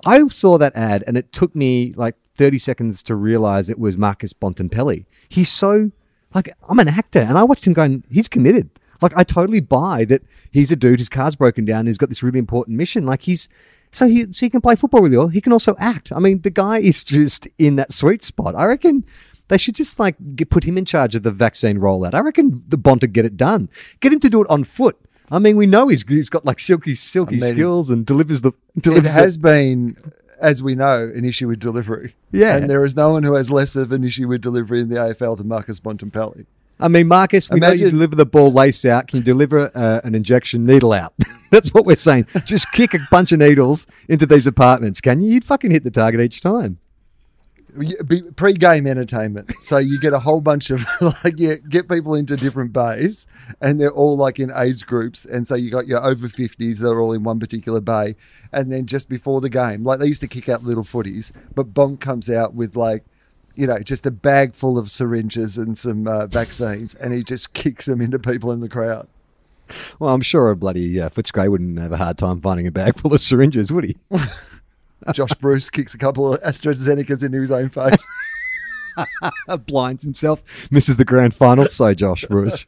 I 0.04 0.26
saw 0.28 0.58
that 0.58 0.76
ad 0.76 1.04
and 1.06 1.16
it 1.16 1.32
took 1.32 1.54
me 1.54 1.92
like 1.96 2.16
30 2.36 2.58
seconds 2.58 3.02
to 3.04 3.14
realize 3.14 3.68
it 3.68 3.78
was 3.78 3.96
Marcus 3.96 4.32
Bontempelli. 4.32 5.06
He's 5.28 5.48
so, 5.48 5.90
like, 6.34 6.50
I'm 6.68 6.78
an 6.78 6.88
actor 6.88 7.20
and 7.20 7.38
I 7.38 7.44
watched 7.44 7.66
him 7.66 7.72
going, 7.72 8.04
he's 8.10 8.28
committed. 8.28 8.70
Like, 9.02 9.12
I 9.16 9.24
totally 9.24 9.60
buy 9.60 10.04
that 10.06 10.22
he's 10.50 10.72
a 10.72 10.76
dude, 10.76 10.98
his 10.98 11.08
car's 11.08 11.36
broken 11.36 11.64
down, 11.64 11.86
he's 11.86 11.98
got 11.98 12.08
this 12.08 12.22
really 12.22 12.38
important 12.38 12.76
mission. 12.76 13.04
Like, 13.04 13.22
he's, 13.22 13.48
so 13.90 14.06
he, 14.06 14.32
so 14.32 14.46
he 14.46 14.50
can 14.50 14.60
play 14.60 14.76
football 14.76 15.02
really 15.02 15.16
well. 15.16 15.28
He 15.28 15.40
can 15.40 15.52
also 15.52 15.74
act. 15.78 16.12
I 16.12 16.18
mean, 16.18 16.40
the 16.40 16.50
guy 16.50 16.78
is 16.78 17.04
just 17.04 17.48
in 17.58 17.76
that 17.76 17.92
sweet 17.92 18.22
spot. 18.22 18.54
I 18.54 18.66
reckon 18.66 19.04
they 19.48 19.58
should 19.58 19.74
just 19.74 19.98
like 19.98 20.16
get, 20.34 20.50
put 20.50 20.64
him 20.64 20.76
in 20.78 20.84
charge 20.84 21.14
of 21.14 21.22
the 21.22 21.30
vaccine 21.30 21.78
rollout. 21.78 22.14
I 22.14 22.20
reckon 22.20 22.62
the 22.68 22.76
Bont 22.76 23.02
would 23.02 23.12
get 23.12 23.24
it 23.24 23.36
done. 23.36 23.68
Get 24.00 24.12
him 24.12 24.20
to 24.20 24.28
do 24.30 24.40
it 24.42 24.46
on 24.50 24.64
foot. 24.64 24.98
I 25.30 25.38
mean, 25.38 25.56
we 25.56 25.66
know 25.66 25.88
he's 25.88 26.04
he's 26.06 26.30
got 26.30 26.44
like 26.44 26.58
silky 26.60 26.94
silky 26.94 27.36
I 27.36 27.40
mean, 27.40 27.48
skills 27.54 27.90
and 27.90 28.06
delivers 28.06 28.42
the 28.42 28.52
It 28.76 28.82
delivers 28.82 29.12
has 29.12 29.36
been, 29.36 29.96
as 30.40 30.62
we 30.62 30.74
know, 30.74 31.10
an 31.14 31.24
issue 31.24 31.48
with 31.48 31.58
delivery. 31.58 32.14
Yeah. 32.30 32.56
and 32.56 32.70
there 32.70 32.84
is 32.84 32.94
no 32.94 33.10
one 33.10 33.22
who 33.24 33.34
has 33.34 33.50
less 33.50 33.74
of 33.76 33.90
an 33.92 34.04
issue 34.04 34.28
with 34.28 34.40
delivery 34.42 34.80
in 34.80 34.88
the 34.88 34.96
AFL 34.96 35.36
than 35.38 35.48
Marcus 35.48 35.80
Bontempelli. 35.80 36.46
I 36.78 36.88
mean, 36.88 37.08
Marcus, 37.08 37.48
we 37.48 37.58
know 37.58 37.68
you 37.68 37.72
Imagine- 37.72 37.90
deliver 37.90 38.16
the 38.16 38.26
ball 38.26 38.52
lace 38.52 38.84
out. 38.84 39.08
Can 39.08 39.16
you 39.18 39.22
deliver 39.24 39.70
uh, 39.74 40.00
an 40.04 40.14
injection 40.14 40.66
needle 40.66 40.92
out? 40.92 41.14
That's 41.50 41.72
what 41.72 41.86
we're 41.86 41.96
saying. 41.96 42.26
Just 42.44 42.70
kick 42.72 42.92
a 42.92 42.98
bunch 43.10 43.32
of 43.32 43.38
needles 43.38 43.86
into 44.08 44.26
these 44.26 44.46
apartments, 44.46 45.00
can 45.00 45.22
you? 45.22 45.32
You'd 45.32 45.44
fucking 45.44 45.70
hit 45.70 45.84
the 45.84 45.90
target 45.90 46.20
each 46.20 46.42
time. 46.42 46.78
Pre-game 48.36 48.86
entertainment. 48.86 49.52
So 49.60 49.78
you 49.78 50.00
get 50.00 50.12
a 50.12 50.18
whole 50.18 50.40
bunch 50.40 50.70
of 50.70 50.86
like 51.24 51.38
you 51.38 51.56
get 51.68 51.88
people 51.88 52.14
into 52.14 52.36
different 52.36 52.72
bays, 52.72 53.26
and 53.60 53.80
they're 53.80 53.92
all 53.92 54.16
like 54.16 54.38
in 54.38 54.50
age 54.56 54.86
groups. 54.86 55.24
And 55.24 55.46
so 55.46 55.54
you 55.54 55.70
got 55.70 55.86
your 55.86 56.04
over 56.04 56.28
fifties 56.28 56.80
that 56.80 56.90
are 56.90 57.00
all 57.00 57.12
in 57.12 57.22
one 57.22 57.38
particular 57.38 57.80
bay, 57.80 58.16
and 58.52 58.70
then 58.70 58.86
just 58.86 59.08
before 59.08 59.40
the 59.40 59.50
game, 59.50 59.82
like 59.82 59.98
they 59.98 60.06
used 60.06 60.20
to 60.22 60.28
kick 60.28 60.48
out 60.48 60.62
little 60.62 60.84
footies, 60.84 61.32
but 61.54 61.74
Bont 61.74 62.00
comes 62.00 62.30
out 62.30 62.54
with 62.54 62.76
like. 62.76 63.04
You 63.58 63.66
know, 63.66 63.78
just 63.78 64.04
a 64.04 64.10
bag 64.10 64.54
full 64.54 64.76
of 64.76 64.90
syringes 64.90 65.56
and 65.56 65.78
some 65.78 66.06
uh, 66.06 66.26
vaccines, 66.26 66.94
and 66.94 67.14
he 67.14 67.22
just 67.22 67.52
kicks 67.54 67.86
them 67.86 68.02
into 68.02 68.18
people 68.18 68.52
in 68.52 68.60
the 68.60 68.68
crowd. 68.68 69.08
Well, 69.98 70.14
I'm 70.14 70.20
sure 70.20 70.50
a 70.50 70.56
bloody 70.56 71.00
uh, 71.00 71.08
Footscray 71.08 71.50
wouldn't 71.50 71.78
have 71.78 71.92
a 71.92 71.96
hard 71.96 72.18
time 72.18 72.42
finding 72.42 72.66
a 72.66 72.70
bag 72.70 72.96
full 72.96 73.14
of 73.14 73.20
syringes, 73.20 73.72
would 73.72 73.84
he? 73.84 73.96
Josh 75.12 75.32
Bruce 75.34 75.70
kicks 75.70 75.94
a 75.94 75.98
couple 75.98 76.34
of 76.34 76.40
AstraZenecas 76.42 77.24
into 77.24 77.40
his 77.40 77.50
own 77.50 77.68
face. 77.68 78.06
Blinds 79.66 80.02
himself, 80.04 80.70
misses 80.72 80.96
the 80.96 81.04
grand 81.04 81.34
final. 81.34 81.66
So, 81.66 81.92
Josh 81.94 82.24
Bruce. 82.24 82.66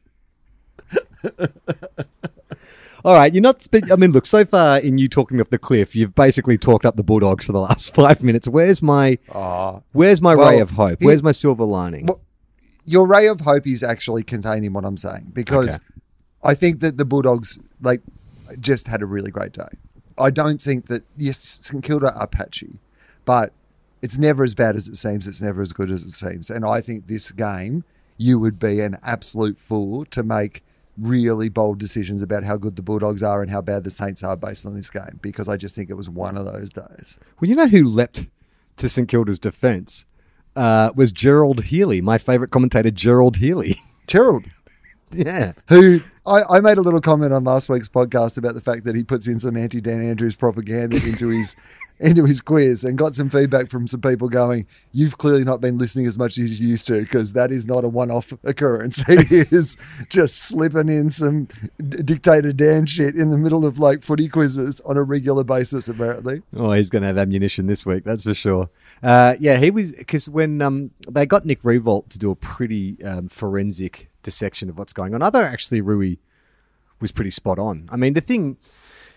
All 3.05 3.15
right, 3.15 3.33
you're 3.33 3.43
not. 3.43 3.63
spe- 3.63 3.91
I 3.93 3.97
mean, 3.97 4.11
look. 4.11 4.27
So 4.27 4.45
far, 4.45 4.79
in 4.81 4.99
you 4.99 5.09
talking 5.09 5.37
me 5.37 5.41
off 5.41 5.51
the 5.51 5.59
cliff, 5.59 5.95
you've 5.95 6.15
basically 6.17 6.59
talked 6.59 6.85
up 6.85 6.97
the 6.97 7.05
Bulldogs 7.05 7.45
for 7.47 7.53
the 7.53 7.61
last 7.61 7.95
five 7.95 8.23
minutes. 8.25 8.49
Where's 8.49 8.83
my, 8.83 9.19
Ah. 9.33 9.83
where's 9.93 10.21
my 10.21 10.35
Well, 10.35 10.51
ray 10.51 10.59
of 10.61 10.71
hope? 10.71 10.99
he- 10.99 11.07
Where's 11.07 11.23
my 11.23 11.31
silver 11.33 11.65
lining? 11.65 12.07
Well, 12.07 12.21
your 12.85 13.07
ray 13.07 13.29
of 13.29 13.41
hope 13.43 13.67
is 13.69 13.83
actually 13.85 14.25
containing 14.25 14.73
what 14.73 14.85
I'm 14.85 14.97
saying 14.97 15.31
because 15.33 15.77
Okay. 15.77 15.85
I 16.43 16.55
think 16.55 16.81
that 16.81 16.97
the 16.97 17.05
Bulldogs 17.05 17.59
like 17.81 18.03
just 18.59 18.89
had 18.89 19.01
a 19.01 19.07
really 19.07 19.31
great 19.31 19.53
day. 19.53 19.69
I 20.19 20.31
don't 20.31 20.61
think 20.61 20.87
that 20.87 21.05
yes, 21.17 21.39
St 21.39 21.83
Kilda 21.83 22.15
are 22.15 22.27
patchy, 22.27 22.81
but 23.25 23.53
it's 24.03 24.19
never 24.19 24.45
as 24.45 24.55
bad 24.55 24.77
as 24.77 24.89
it 24.89 24.97
seems. 24.97 25.27
It's 25.27 25.43
never 25.43 25.61
as 25.63 25.73
good 25.73 25.91
as 25.91 26.03
it 26.05 26.11
seems. 26.11 26.51
And 26.51 26.65
I 26.65 26.81
think 26.81 27.07
this 27.07 27.31
game, 27.31 27.85
you 28.17 28.39
would 28.39 28.59
be 28.59 28.81
an 28.81 28.99
absolute 29.03 29.59
fool 29.59 30.05
to 30.07 30.23
make 30.23 30.63
really 30.97 31.49
bold 31.49 31.79
decisions 31.79 32.23
about 32.23 32.45
how 32.45 32.57
good 32.57 32.77
the 32.77 32.83
Bulldogs 32.83 33.23
are 33.23 33.41
and 33.41 33.51
how 33.51 33.61
bad 33.61 33.85
the 33.85 33.91
Saints 33.91 34.23
are 34.23 34.37
based 34.37 34.67
on 34.67 34.75
this 34.75 34.91
game 34.91 35.19
because 35.23 35.49
I 35.49 35.57
just 35.57 35.75
think 35.75 35.91
it 35.91 35.95
was 35.95 36.09
one 36.09 36.37
of 36.37 36.45
those 36.45 36.71
days. 36.71 37.19
Well, 37.41 37.49
you 37.49 37.57
know 37.57 37.69
who 37.69 37.85
leapt 37.85 38.29
to 38.77 38.89
St 38.89 39.09
Kilda's 39.09 39.39
defence 39.39 40.07
uh, 40.57 40.91
was 40.97 41.13
Gerard 41.13 41.61
Healy, 41.61 42.01
my 42.01 42.19
favourite 42.19 42.51
commentator, 42.51 42.91
Gerard 42.91 43.37
Healy. 43.37 43.77
Gerard. 44.09 44.51
yeah. 45.13 45.53
who 45.69 46.01
I, 46.29 46.59
I 46.59 46.61
made 46.61 46.79
a 46.79 46.83
little 46.83 47.01
comment 47.01 47.33
on 47.33 47.45
last 47.45 47.69
week's 47.69 47.89
podcast 47.89 48.37
about 48.37 48.55
the 48.55 48.61
fact 48.61 48.85
that 48.85 48.95
he 48.95 49.03
puts 49.03 49.27
in 49.27 49.39
some 49.39 49.57
anti 49.57 49.81
Dan 49.81 50.03
Andrews 50.03 50.37
propaganda 50.37 50.97
into 50.97 51.31
his 51.31 51.57
into 52.01 52.25
his 52.25 52.41
quiz 52.41 52.85
and 52.85 52.97
got 52.97 53.15
some 53.15 53.29
feedback 53.29 53.69
from 53.69 53.87
some 53.87 54.01
people 54.01 54.29
going, 54.29 54.67
You've 54.93 55.19
clearly 55.19 55.45
not 55.45 55.61
been 55.61 55.79
listening 55.79 56.07
as 56.07 56.19
much 56.19 56.39
as 56.39 56.61
you 56.61 56.69
used 56.69 56.87
to 56.89 57.01
because 57.01 57.33
that 57.33 57.51
is 57.51 57.67
not 57.67 57.85
a 57.85 57.89
one 57.89 58.11
off 58.11 58.33
occurrence. 58.45 59.03
He 59.09 59.39
is 59.51 59.77
just 60.11 60.39
slipping 60.39 60.89
in 60.89 61.11
some 61.11 61.49
d- 61.79 62.03
dictator 62.03 62.53
Dan 62.53 62.87
shit 62.87 63.17
in 63.17 63.31
the 63.31 63.39
middle 63.39 63.67
of 63.67 63.79
like 63.79 64.03
footy 64.03 64.29
quizzes 64.29 64.81
on 64.83 64.97
a 64.97 65.03
regular 65.03 65.45
basis, 65.45 65.89
apparently. 65.89 66.43
Oh, 66.55 66.73
he's 66.73 66.89
going 66.89 67.03
to 67.03 67.09
have 67.09 67.19
ammunition 67.19 67.67
this 67.67 67.85
week, 67.85 68.05
that's 68.05 68.23
for 68.23 68.35
sure. 68.35 68.71
Uh, 69.03 69.35
yeah, 69.41 69.57
he 69.57 69.71
was 69.71 69.93
because 69.93 70.29
when 70.29 70.63
um, 70.63 70.93
they 71.09 71.27
got 71.27 71.45
Nick 71.45 71.63
Riewoldt 71.63 72.11
to 72.11 72.19
do 72.19 72.31
a 72.31 72.37
pretty 72.37 73.03
um, 73.03 73.29
forensic 73.29 74.08
dissection 74.23 74.69
of 74.69 74.79
what's 74.79 74.93
going 74.93 75.15
on, 75.15 75.23
I 75.23 75.31
thought 75.31 75.45
actually 75.45 75.81
Rui 75.81 76.17
was 77.01 77.13
pretty 77.13 77.31
spot 77.31 77.59
on. 77.59 77.89
I 77.91 77.97
mean, 77.97 78.15
the 78.15 78.21
thing 78.21 78.57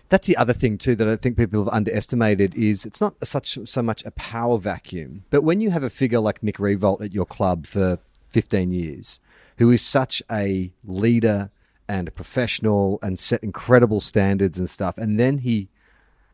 that's 0.08 0.26
the 0.26 0.36
other 0.36 0.52
thing 0.52 0.76
too 0.76 0.94
that 0.96 1.08
I 1.08 1.16
think 1.16 1.38
people 1.38 1.64
have 1.64 1.72
underestimated 1.72 2.54
is 2.54 2.84
it's 2.84 3.00
not 3.00 3.14
such 3.26 3.58
so 3.64 3.82
much 3.82 4.04
a 4.04 4.10
power 4.10 4.58
vacuum, 4.58 5.24
but 5.30 5.42
when 5.42 5.62
you 5.62 5.70
have 5.70 5.82
a 5.82 5.88
figure 5.88 6.20
like 6.20 6.42
Nick 6.42 6.56
Riewoldt 6.56 7.02
at 7.02 7.14
your 7.14 7.24
club 7.24 7.66
for 7.66 7.98
15 8.28 8.72
years, 8.72 9.20
who 9.56 9.70
is 9.70 9.80
such 9.80 10.22
a 10.30 10.70
leader 10.84 11.50
and 11.88 12.08
a 12.08 12.10
professional 12.10 12.98
and 13.02 13.18
set 13.18 13.42
incredible 13.42 14.00
standards 14.00 14.58
and 14.58 14.68
stuff, 14.68 14.98
and 14.98 15.18
then 15.18 15.38
he 15.38 15.70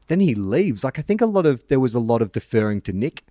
then 0.09 0.19
he 0.19 0.35
leaves. 0.35 0.83
Like 0.83 0.99
I 0.99 1.03
think 1.03 1.21
a 1.21 1.27
lot 1.27 1.47
of 1.47 1.67
there 1.69 1.81
was 1.81 1.95
a 1.95 2.01
lot 2.01 2.21
of 2.21 2.33
deferring 2.33 2.81
to 2.83 2.93
Nick. 2.93 3.23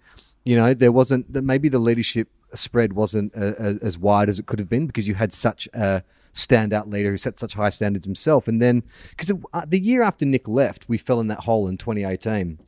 You 0.46 0.56
know, 0.56 0.74
there 0.74 0.94
wasn't 0.94 1.34
that 1.34 1.42
maybe 1.42 1.68
the 1.68 1.80
leadership 1.80 2.30
spread 2.54 2.94
wasn't 2.94 3.36
uh, 3.36 3.54
uh, 3.60 3.74
as 3.82 3.98
wide 3.98 4.30
as 4.30 4.40
it 4.40 4.46
could 4.46 4.60
have 4.60 4.70
been 4.70 4.88
because 4.88 5.08
you 5.08 5.16
had 5.16 5.34
such 5.34 5.68
a 5.74 6.04
standout 6.34 6.92
leader 6.92 7.12
who 7.12 7.18
set 7.18 7.38
such 7.38 7.56
high 7.56 7.70
standards 7.70 8.06
himself. 8.06 8.48
And 8.48 8.62
then 8.62 8.84
because 9.10 9.32
uh, 9.54 9.66
the 9.68 9.80
year 9.80 10.02
after 10.02 10.26
Nick 10.26 10.48
left, 10.48 10.88
we 10.88 10.98
fell 10.98 11.20
in 11.20 11.28
that 11.28 11.42
hole 11.42 11.68
in 11.68 11.78
2018, 11.78 12.60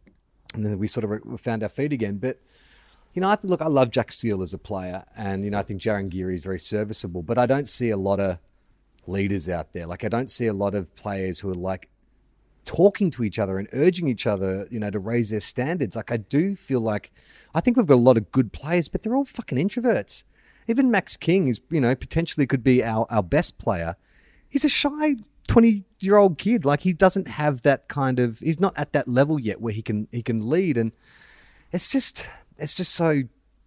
and 0.54 0.66
then 0.66 0.80
we 0.80 0.88
sort 0.88 1.04
of 1.04 1.10
re- 1.12 1.38
found 1.38 1.64
our 1.64 1.70
feet 1.70 1.94
again. 1.94 2.18
But 2.18 2.40
you 3.14 3.22
know, 3.22 3.30
I 3.30 3.36
think, 3.36 3.50
look, 3.50 3.62
I 3.62 3.68
love 3.68 3.92
Jack 3.92 4.12
Steele 4.12 4.42
as 4.42 4.54
a 4.54 4.58
player, 4.58 5.04
and 5.18 5.44
you 5.44 5.52
know, 5.52 5.60
I 5.60 5.64
think 5.64 5.82
Jarryn 5.82 6.10
Geary 6.10 6.36
is 6.36 6.42
very 6.42 6.60
serviceable, 6.60 7.24
but 7.24 7.38
I 7.38 7.46
don't 7.46 7.68
see 7.68 7.90
a 7.90 7.98
lot 7.98 8.20
of 8.20 8.40
leaders 9.08 9.50
out 9.50 9.74
there. 9.74 9.86
Like 9.86 10.04
I 10.04 10.10
don't 10.10 10.30
see 10.30 10.48
a 10.48 10.54
lot 10.54 10.76
of 10.76 10.94
players 10.96 11.40
who 11.40 11.50
are 11.50 11.56
like 11.56 11.90
talking 12.70 13.10
to 13.10 13.24
each 13.24 13.40
other 13.40 13.58
and 13.58 13.68
urging 13.74 14.08
each 14.08 14.28
other, 14.28 14.68
you 14.70 14.80
know, 14.80 14.92
to 14.92 15.00
raise 15.00 15.32
their 15.32 15.40
standards. 15.40 15.96
Like 15.96 16.12
I 16.12 16.18
do 16.18 16.56
feel 16.56 16.82
like 16.82 17.12
I 17.56 17.62
think 17.62 17.76
we've 17.76 17.88
got 17.88 17.96
a 17.96 18.08
lot 18.10 18.16
of 18.16 18.32
good 18.32 18.54
players, 18.54 18.88
but 18.88 19.02
they're 19.02 19.16
all 19.16 19.26
fucking 19.26 19.58
introverts. 19.58 20.24
Even 20.68 20.92
Max 20.92 21.18
King 21.18 21.48
is, 21.48 21.60
you 21.72 21.82
know, 21.82 21.96
potentially 21.96 22.46
could 22.46 22.64
be 22.64 22.84
our, 22.84 23.08
our 23.10 23.24
best 23.24 23.58
player. 23.58 23.96
He's 24.48 24.64
a 24.64 24.70
shy 24.70 25.16
20 25.48 25.84
year 26.00 26.18
old 26.18 26.38
kid. 26.38 26.64
Like 26.64 26.82
he 26.82 26.94
doesn't 26.94 27.28
have 27.28 27.64
that 27.64 27.88
kind 27.88 28.20
of 28.20 28.38
he's 28.38 28.60
not 28.60 28.78
at 28.78 28.94
that 28.94 29.08
level 29.08 29.40
yet 29.40 29.60
where 29.60 29.74
he 29.74 29.82
can 29.82 30.08
he 30.12 30.22
can 30.22 30.48
lead 30.48 30.78
and 30.78 30.96
it's 31.72 31.90
just 31.90 32.30
it's 32.60 32.76
just 32.76 32.94
so 32.94 33.24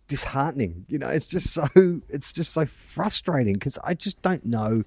disheartening. 0.07 0.87
You 0.89 0.99
know, 0.99 1.09
it's 1.09 1.27
just 1.27 1.53
so 1.53 1.67
it's 2.09 2.33
just 2.33 2.53
so 2.53 2.67
frustrating 2.67 3.55
because 3.55 3.81
I 3.83 3.95
just 3.95 4.23
don't 4.23 4.47
know 4.47 4.85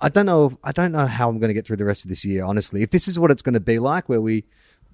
I 0.00 0.08
don't 0.08 0.26
know. 0.26 0.46
If, 0.46 0.56
I 0.64 0.72
don't 0.72 0.92
know 0.92 1.06
how 1.06 1.28
I'm 1.28 1.38
going 1.38 1.48
to 1.48 1.54
get 1.54 1.66
through 1.66 1.76
the 1.76 1.84
rest 1.84 2.04
of 2.04 2.08
this 2.08 2.24
year. 2.24 2.44
Honestly, 2.44 2.82
if 2.82 2.90
this 2.90 3.08
is 3.08 3.18
what 3.18 3.30
it's 3.30 3.42
going 3.42 3.54
to 3.54 3.60
be 3.60 3.78
like, 3.78 4.08
where 4.08 4.20
we, 4.20 4.44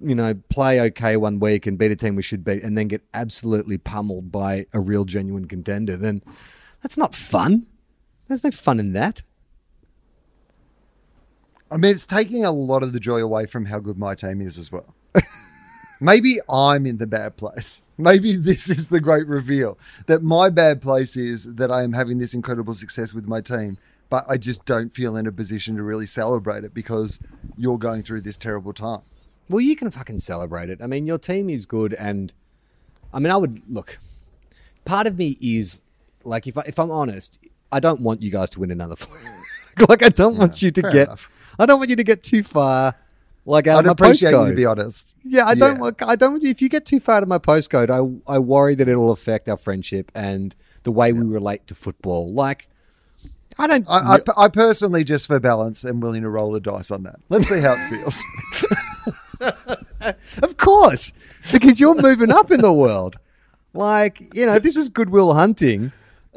you 0.00 0.14
know, 0.14 0.34
play 0.48 0.80
okay 0.80 1.16
one 1.16 1.38
week 1.38 1.66
and 1.66 1.78
beat 1.78 1.90
a 1.90 1.96
team 1.96 2.16
we 2.16 2.22
should 2.22 2.44
beat, 2.44 2.62
and 2.62 2.76
then 2.76 2.88
get 2.88 3.02
absolutely 3.14 3.78
pummeled 3.78 4.30
by 4.30 4.66
a 4.72 4.80
real 4.80 5.04
genuine 5.04 5.46
contender, 5.46 5.96
then 5.96 6.22
that's 6.82 6.96
not 6.96 7.14
fun. 7.14 7.66
There's 8.28 8.44
no 8.44 8.50
fun 8.50 8.78
in 8.78 8.92
that. 8.92 9.22
I 11.70 11.76
mean, 11.76 11.92
it's 11.92 12.06
taking 12.06 12.44
a 12.44 12.50
lot 12.50 12.82
of 12.82 12.92
the 12.92 13.00
joy 13.00 13.18
away 13.22 13.46
from 13.46 13.66
how 13.66 13.78
good 13.78 13.98
my 13.98 14.14
team 14.14 14.40
is 14.40 14.58
as 14.58 14.72
well. 14.72 14.94
Maybe 16.00 16.38
I'm 16.48 16.86
in 16.86 16.96
the 16.96 17.06
bad 17.06 17.36
place. 17.36 17.82
Maybe 17.98 18.34
this 18.36 18.70
is 18.70 18.88
the 18.88 19.00
great 19.00 19.26
reveal 19.26 19.78
that 20.06 20.22
my 20.22 20.48
bad 20.48 20.80
place 20.80 21.16
is 21.16 21.44
that 21.54 21.70
I 21.70 21.82
am 21.82 21.92
having 21.92 22.18
this 22.18 22.34
incredible 22.34 22.74
success 22.74 23.12
with 23.12 23.28
my 23.28 23.40
team, 23.40 23.76
but 24.11 24.27
I 24.29 24.37
just 24.37 24.64
don't 24.64 24.92
feel 24.92 25.16
in 25.16 25.27
a 25.27 25.33
position 25.33 25.77
to 25.77 25.83
really 25.83 26.07
celebrate 26.07 26.64
it 26.64 26.75
because 26.75 27.20
you're 27.57 27.79
going 27.79 28.03
through 28.03 28.20
this 28.23 28.37
terrible 28.37 28.73
time. 28.73 29.01
Well, 29.49 29.61
you 29.61 29.77
can 29.77 29.90
fucking 29.90 30.18
celebrate 30.18 30.68
it. 30.68 30.81
I 30.83 30.87
mean, 30.87 31.07
your 31.07 31.18
team 31.18 31.49
is 31.49 31.64
good, 31.64 31.94
and 31.94 32.33
I 33.14 33.18
mean, 33.20 33.33
I 33.33 33.37
would 33.37 33.62
look. 33.68 33.99
Part 34.85 35.07
of 35.07 35.16
me 35.16 35.38
is 35.40 35.83
like, 36.25 36.46
if 36.46 36.59
I, 36.59 36.62
if 36.66 36.79
I'm 36.79 36.90
honest, 36.90 37.38
I 37.73 37.81
don't 37.81 38.01
want 38.01 38.20
you 38.23 38.31
guys 38.31 38.51
to 38.51 38.61
win 38.61 38.70
another. 38.70 38.96
like, 39.88 40.03
I 40.03 40.09
don't 40.09 40.37
want 40.37 40.61
you 40.61 40.70
to 40.73 40.83
get. 40.83 41.09
enough. 41.09 41.55
I 41.59 41.66
don't 41.66 41.79
want 41.79 41.90
you 41.90 41.96
to 41.96 42.05
get 42.05 42.23
too 42.23 42.42
far. 42.42 42.94
Like 43.46 43.66
out 43.66 43.79
I'd 43.79 43.81
of 43.81 43.87
my 43.87 44.07
appreciate 44.07 44.33
postcode. 44.33 44.44
you 44.44 44.51
to 44.51 44.57
be 44.57 44.66
honest. 44.66 45.14
Yeah, 45.25 45.46
I 45.46 45.55
don't. 45.55 45.77
Yeah. 45.77 45.81
want 45.81 46.03
I 46.03 46.14
don't. 46.14 46.33
want 46.33 46.44
If 46.44 46.61
you 46.61 46.68
get 46.68 46.85
too 46.85 47.01
far 47.01 47.16
out 47.16 47.23
of 47.23 47.29
my 47.29 47.38
postcode, 47.38 47.90
I 47.90 48.33
I 48.33 48.38
worry 48.38 48.75
that 48.75 48.87
it'll 48.87 49.11
affect 49.11 49.49
our 49.49 49.57
friendship 49.57 50.12
and 50.14 50.55
the 50.83 50.92
way 50.92 51.12
we 51.12 51.23
relate 51.23 51.66
to 51.68 51.75
football. 51.75 52.33
Like, 52.33 52.68
I 53.61 53.66
don't. 53.66 53.87
I, 53.90 54.16
I, 54.16 54.44
I 54.44 54.49
personally, 54.49 55.05
just 55.05 55.27
for 55.27 55.38
balance, 55.38 55.85
am 55.85 56.01
willing 56.01 56.23
to 56.23 56.31
roll 56.31 56.51
the 56.51 56.61
dice 56.61 56.90
on 56.90 57.03
that. 57.03 57.20
Let's 57.29 57.46
see 57.46 57.61
how 57.61 57.75
it 57.77 57.88
feels. 57.90 58.25
of 60.42 60.57
course, 60.57 61.12
because 61.53 61.79
you're 61.79 62.01
moving 62.01 62.31
up 62.31 62.51
in 62.51 62.62
the 62.62 62.73
world. 62.73 63.18
Like, 63.75 64.18
you 64.35 64.46
know, 64.46 64.59
this 64.59 64.79
is 64.79 64.88
Good 64.88 65.11
Will 65.11 65.35
Hunting. 65.35 65.92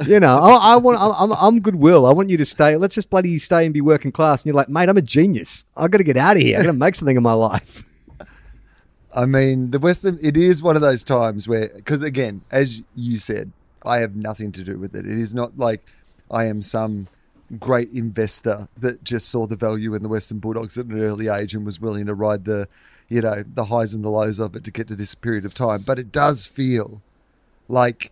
You 0.06 0.20
know, 0.20 0.38
I, 0.38 0.74
I 0.74 0.76
want. 0.76 0.98
I'm, 1.00 1.32
I'm 1.32 1.62
goodwill. 1.62 2.06
I 2.06 2.12
want 2.12 2.30
you 2.30 2.36
to 2.36 2.46
stay. 2.46 2.76
Let's 2.76 2.96
just 2.96 3.10
bloody 3.10 3.38
stay 3.38 3.64
and 3.64 3.74
be 3.74 3.80
working 3.80 4.12
class. 4.12 4.42
And 4.42 4.48
you're 4.48 4.56
like, 4.56 4.68
mate, 4.68 4.90
I'm 4.90 4.98
a 4.98 5.02
genius. 5.02 5.64
I 5.78 5.88
got 5.88 6.00
to 6.00 6.04
get 6.04 6.18
out 6.18 6.36
of 6.36 6.42
here. 6.42 6.60
I 6.60 6.64
got 6.64 6.72
to 6.72 6.78
make 6.78 6.96
something 6.96 7.16
of 7.16 7.24
my 7.24 7.34
life. 7.34 7.86
I 9.16 9.26
mean, 9.26 9.72
the 9.72 9.80
Western, 9.80 10.20
it 10.22 10.36
is 10.36 10.62
one 10.62 10.76
of 10.76 10.82
those 10.82 11.06
times 11.06 11.48
where, 11.48 11.70
because 11.74 12.04
again, 12.04 12.42
as 12.52 12.84
you 12.96 13.18
said, 13.20 13.52
I 13.86 14.00
have 14.00 14.16
nothing 14.16 14.52
to 14.54 14.64
do 14.64 14.78
with 14.78 14.94
it. 14.94 15.06
It 15.06 15.20
is 15.20 15.34
not 15.34 15.58
like 15.58 15.86
I 16.30 16.46
am 16.46 16.62
some 16.62 17.08
great 17.60 17.91
investor 17.91 18.67
that 18.77 19.03
just 19.03 19.29
saw 19.29 19.45
the 19.45 19.56
value 19.56 19.93
in 19.93 20.03
the 20.03 20.10
Western 20.10 20.39
Bulldogs 20.39 20.77
at 20.77 20.86
an 20.88 20.99
early 20.99 21.27
age 21.27 21.53
and 21.53 21.65
was 21.65 21.79
willing 21.79 22.06
to 22.06 22.13
ride 22.13 22.45
the, 22.45 22.67
you 23.10 23.21
know, 23.21 23.43
the 23.45 23.65
highs 23.65 23.93
and 23.93 24.03
the 24.03 24.10
lows 24.10 24.39
of 24.39 24.56
it 24.56 24.63
to 24.63 24.71
get 24.71 24.88
to 24.88 24.95
this 24.95 25.15
period 25.15 25.45
of 25.45 25.53
time. 25.53 25.84
But 25.86 25.99
it 25.99 26.12
does 26.12 26.45
feel 26.45 27.01
like 27.67 28.12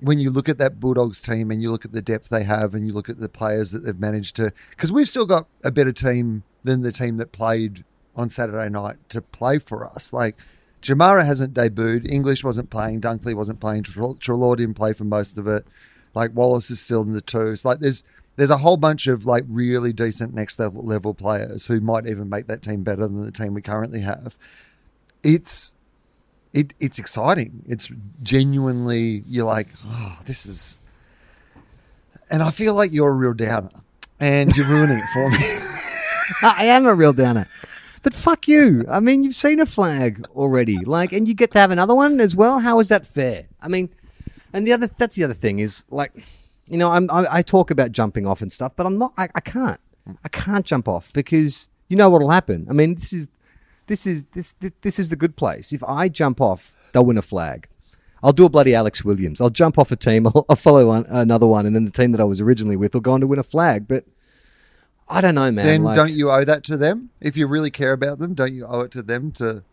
when 0.00 0.18
you 0.18 0.30
look 0.30 0.48
at 0.48 0.58
that 0.58 0.80
Bulldogs 0.80 1.20
team 1.20 1.50
and 1.50 1.62
you 1.62 1.70
look 1.70 1.84
at 1.84 1.92
the 1.92 2.02
depth 2.02 2.30
they 2.30 2.44
have 2.44 2.74
and 2.74 2.86
you 2.86 2.92
look 2.92 3.08
at 3.08 3.20
the 3.20 3.28
players 3.28 3.72
that 3.72 3.80
they've 3.80 3.98
managed 3.98 4.36
to, 4.36 4.52
because 4.70 4.90
we've 4.90 5.08
still 5.08 5.26
got 5.26 5.46
a 5.62 5.70
better 5.70 5.92
team 5.92 6.42
than 6.64 6.82
the 6.82 6.92
team 6.92 7.16
that 7.18 7.32
played 7.32 7.84
on 8.16 8.30
Saturday 8.30 8.68
night 8.68 8.96
to 9.10 9.20
play 9.20 9.58
for 9.58 9.84
us. 9.84 10.12
Like 10.12 10.36
Jamarra 10.82 11.24
hasn't 11.24 11.54
debuted, 11.54 12.10
English 12.10 12.42
wasn't 12.42 12.70
playing, 12.70 13.00
Dunkley 13.00 13.34
wasn't 13.34 13.60
playing, 13.60 13.82
Treloar 13.82 14.56
didn't 14.56 14.74
play 14.74 14.92
for 14.92 15.04
most 15.04 15.36
of 15.36 15.46
it. 15.46 15.66
Like 16.14 16.34
Wallace 16.34 16.70
is 16.70 16.80
still 16.80 17.02
in 17.02 17.12
the 17.12 17.20
twos. 17.20 17.64
Like 17.64 17.80
there's 17.80 18.02
there's 18.40 18.48
a 18.48 18.56
whole 18.56 18.78
bunch 18.78 19.06
of 19.06 19.26
like 19.26 19.44
really 19.48 19.92
decent 19.92 20.32
next 20.32 20.58
level 20.58 20.82
level 20.82 21.12
players 21.12 21.66
who 21.66 21.78
might 21.78 22.06
even 22.06 22.30
make 22.30 22.46
that 22.46 22.62
team 22.62 22.82
better 22.82 23.06
than 23.06 23.20
the 23.22 23.30
team 23.30 23.52
we 23.52 23.60
currently 23.60 24.00
have. 24.00 24.38
It's 25.22 25.74
it 26.54 26.72
it's 26.80 26.98
exciting. 26.98 27.62
It's 27.68 27.92
genuinely 28.22 29.24
you're 29.26 29.44
like, 29.44 29.68
oh, 29.84 30.18
this 30.24 30.46
is, 30.46 30.78
and 32.30 32.42
I 32.42 32.50
feel 32.50 32.72
like 32.72 32.92
you're 32.94 33.10
a 33.10 33.12
real 33.12 33.34
downer, 33.34 33.68
and 34.18 34.56
you're 34.56 34.66
ruining 34.66 34.96
it 34.96 35.08
for 35.12 35.28
me. 35.28 35.36
I 36.42 36.64
am 36.64 36.86
a 36.86 36.94
real 36.94 37.12
downer. 37.12 37.46
But 38.02 38.14
fuck 38.14 38.48
you. 38.48 38.86
I 38.88 39.00
mean, 39.00 39.22
you've 39.22 39.34
seen 39.34 39.60
a 39.60 39.66
flag 39.66 40.24
already, 40.34 40.78
like, 40.78 41.12
and 41.12 41.28
you 41.28 41.34
get 41.34 41.50
to 41.52 41.58
have 41.58 41.70
another 41.70 41.94
one 41.94 42.20
as 42.20 42.34
well. 42.34 42.60
How 42.60 42.78
is 42.80 42.88
that 42.88 43.06
fair? 43.06 43.48
I 43.60 43.68
mean, 43.68 43.90
and 44.54 44.66
the 44.66 44.72
other 44.72 44.86
that's 44.86 45.16
the 45.16 45.24
other 45.24 45.34
thing 45.34 45.58
is 45.58 45.84
like, 45.90 46.12
you 46.70 46.78
know, 46.78 46.90
I'm 46.90 47.10
I, 47.10 47.26
I 47.30 47.42
talk 47.42 47.70
about 47.70 47.92
jumping 47.92 48.26
off 48.26 48.42
and 48.42 48.50
stuff, 48.50 48.72
but 48.76 48.86
I'm 48.86 48.98
not. 48.98 49.12
I, 49.18 49.28
I 49.34 49.40
can't. 49.40 49.80
I 50.24 50.28
can't 50.28 50.64
jump 50.64 50.88
off 50.88 51.12
because 51.12 51.68
you 51.88 51.96
know 51.96 52.08
what'll 52.08 52.30
happen. 52.30 52.66
I 52.70 52.72
mean, 52.72 52.94
this 52.94 53.12
is 53.12 53.28
this 53.86 54.06
is 54.06 54.24
this 54.32 54.54
this 54.82 54.98
is 54.98 55.08
the 55.08 55.16
good 55.16 55.36
place. 55.36 55.72
If 55.72 55.82
I 55.84 56.08
jump 56.08 56.40
off, 56.40 56.74
they'll 56.92 57.04
win 57.04 57.18
a 57.18 57.22
flag. 57.22 57.68
I'll 58.22 58.32
do 58.32 58.44
a 58.44 58.50
bloody 58.50 58.74
Alex 58.74 59.04
Williams. 59.04 59.40
I'll 59.40 59.50
jump 59.50 59.78
off 59.78 59.90
a 59.90 59.96
team. 59.96 60.26
I'll, 60.34 60.44
I'll 60.48 60.56
follow 60.56 60.86
one, 60.86 61.06
another 61.08 61.46
one, 61.46 61.66
and 61.66 61.74
then 61.74 61.84
the 61.84 61.90
team 61.90 62.12
that 62.12 62.20
I 62.20 62.24
was 62.24 62.40
originally 62.40 62.76
with 62.76 62.94
will 62.94 63.00
go 63.00 63.12
on 63.12 63.20
to 63.20 63.26
win 63.26 63.38
a 63.38 63.44
flag. 63.44 63.88
But 63.88 64.04
I 65.08 65.20
don't 65.20 65.34
know, 65.34 65.50
man. 65.50 65.66
Then 65.66 65.82
like, 65.82 65.96
don't 65.96 66.12
you 66.12 66.30
owe 66.30 66.44
that 66.44 66.62
to 66.64 66.76
them? 66.76 67.10
If 67.20 67.36
you 67.36 67.46
really 67.46 67.70
care 67.70 67.92
about 67.92 68.18
them, 68.18 68.34
don't 68.34 68.52
you 68.52 68.66
owe 68.66 68.80
it 68.80 68.92
to 68.92 69.02
them 69.02 69.32
to 69.32 69.64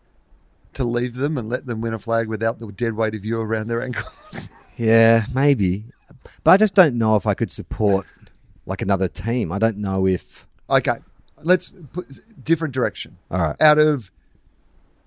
to 0.74 0.84
leave 0.84 1.16
them 1.16 1.38
and 1.38 1.48
let 1.48 1.66
them 1.66 1.80
win 1.80 1.94
a 1.94 1.98
flag 1.98 2.28
without 2.28 2.58
the 2.58 2.70
dead 2.70 2.94
weight 2.94 3.14
of 3.14 3.24
you 3.24 3.40
around 3.40 3.68
their 3.68 3.82
ankles? 3.82 4.50
Yeah, 4.78 5.24
maybe. 5.34 5.86
But 6.44 6.52
I 6.52 6.56
just 6.56 6.74
don't 6.74 6.96
know 6.96 7.16
if 7.16 7.26
I 7.26 7.34
could 7.34 7.50
support 7.50 8.06
like 8.66 8.82
another 8.82 9.08
team. 9.08 9.50
I 9.52 9.58
don't 9.58 9.78
know 9.78 10.06
if. 10.06 10.46
okay, 10.70 10.96
let's 11.42 11.74
put 11.92 12.18
different 12.44 12.74
direction. 12.74 13.16
All 13.30 13.40
right. 13.40 13.56
Out 13.60 13.78
of 13.78 14.10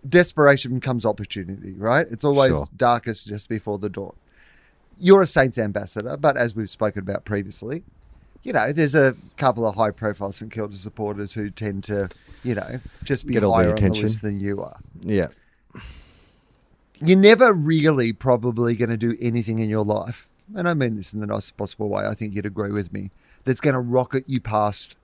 desperation 0.07 0.79
comes 0.79 1.05
opportunity, 1.05 1.73
right? 1.73 2.07
It's 2.09 2.23
always 2.23 2.51
Sure. 2.51 2.65
darkest 2.75 3.27
just 3.27 3.49
before 3.49 3.77
the 3.77 3.89
dawn. 3.89 4.15
You're 4.97 5.21
a 5.21 5.27
Saints 5.27 5.57
ambassador, 5.57 6.17
but 6.17 6.37
as 6.37 6.55
we've 6.55 6.69
spoken 6.69 7.01
about 7.01 7.25
previously, 7.25 7.83
you 8.43 8.53
know, 8.53 8.71
there's 8.71 8.95
a 8.95 9.15
couple 9.37 9.67
of 9.67 9.75
high 9.75 9.91
profile 9.91 10.31
St 10.31 10.51
Kilda 10.51 10.75
supporters 10.75 11.33
who 11.33 11.49
tend 11.49 11.83
to, 11.85 12.09
you 12.43 12.55
know, 12.55 12.79
just 13.03 13.27
be 13.27 13.33
Get 13.33 13.43
all 13.43 13.51
the 13.51 13.63
higher 13.63 13.69
on 13.69 13.75
the 13.75 13.89
list 13.89 14.21
than 14.23 14.39
you 14.39 14.61
are. 14.61 14.79
Yeah. 15.01 15.27
You're 17.03 17.17
never 17.17 17.51
really 17.53 18.13
probably 18.13 18.75
going 18.75 18.89
to 18.89 18.97
do 18.97 19.15
anything 19.21 19.59
in 19.59 19.69
your 19.69 19.83
life, 19.83 20.27
and 20.55 20.67
I 20.67 20.73
mean 20.73 20.95
this 20.95 21.13
in 21.13 21.19
the 21.19 21.27
nicest 21.27 21.57
possible 21.57 21.89
way. 21.89 22.05
I 22.05 22.13
think 22.13 22.35
you'd 22.35 22.45
agree 22.45 22.71
with 22.71 22.91
me. 22.93 23.11
That's 23.45 23.61
going 23.61 23.73
to 23.73 23.79
rocket 23.79 24.23
you 24.27 24.39
past 24.41 24.95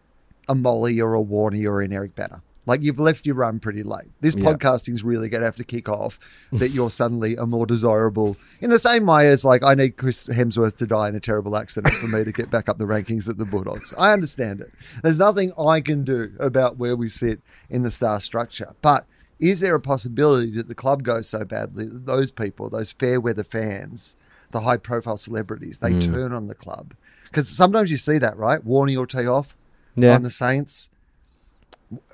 a 0.48 0.56
Molly 0.56 1.02
or 1.02 1.16
a 1.16 1.22
Warney 1.22 1.66
or 1.66 1.82
an 1.82 1.92
Eric 1.94 2.16
Bana. 2.16 2.42
Like 2.66 2.84
you've 2.84 3.00
left 3.00 3.26
your 3.26 3.36
run 3.36 3.60
pretty 3.60 3.82
late. 3.82 4.10
This 4.20 4.36
Yeah. 4.36 4.52
podcasting's 4.52 5.02
really 5.04 5.30
going 5.30 5.40
to 5.42 5.46
have 5.46 5.56
to 5.56 5.64
kick 5.64 5.88
off 5.88 6.20
that 6.52 6.70
you're 6.72 6.92
suddenly 6.92 7.36
a 7.38 7.46
more 7.46 7.66
desirable. 7.66 8.36
In 8.60 8.70
the 8.70 8.78
same 8.80 9.06
way 9.06 9.30
as 9.30 9.46
like 9.46 9.64
I 9.64 9.74
need 9.74 9.96
Chris 9.96 10.28
Hemsworth 10.28 10.76
to 10.78 10.86
die 10.88 11.08
in 11.10 11.16
a 11.16 11.20
terrible 11.22 11.56
accident 11.56 11.94
for 11.96 12.08
me 12.08 12.26
to 12.26 12.32
get 12.34 12.50
back 12.50 12.68
up 12.68 12.78
the 12.78 12.84
rankings 12.86 13.30
at 13.30 13.38
the 13.38 13.46
Bulldogs. 13.46 13.94
I 13.98 14.12
understand 14.12 14.60
it. 14.62 14.72
There's 15.02 15.20
nothing 15.20 15.54
I 15.58 15.80
can 15.80 16.04
do 16.04 16.34
about 16.40 16.78
where 16.78 16.96
we 16.98 17.08
sit 17.08 17.40
in 17.70 17.84
the 17.84 17.92
star 17.92 18.20
structure, 18.20 18.74
but 18.82 19.06
is 19.40 19.60
there 19.62 19.76
a 19.76 19.80
possibility 19.80 20.52
that 20.58 20.68
the 20.68 20.76
club 20.76 21.04
goes 21.04 21.30
so 21.30 21.46
badly 21.46 21.86
that 21.88 22.06
those 22.06 22.32
people, 22.32 22.70
those 22.70 22.92
fair 22.92 23.22
weather 23.22 23.44
fans, 23.46 24.16
the 24.52 24.62
high 24.62 24.78
profile 24.78 25.18
celebrities, 25.18 25.80
they 25.80 25.94
hmm. 25.94 26.00
turn 26.00 26.34
on 26.34 26.48
the 26.48 26.56
club? 26.56 26.94
Because 27.26 27.50
sometimes 27.50 27.92
you 27.92 27.98
see 27.98 28.18
that, 28.18 28.38
right? 28.38 28.66
Warney 28.66 28.96
will 28.96 29.08
tee 29.08 29.28
off 29.28 29.58
Yeah. 29.96 30.16
on 30.16 30.24
the 30.24 30.32
Saints. 30.32 30.90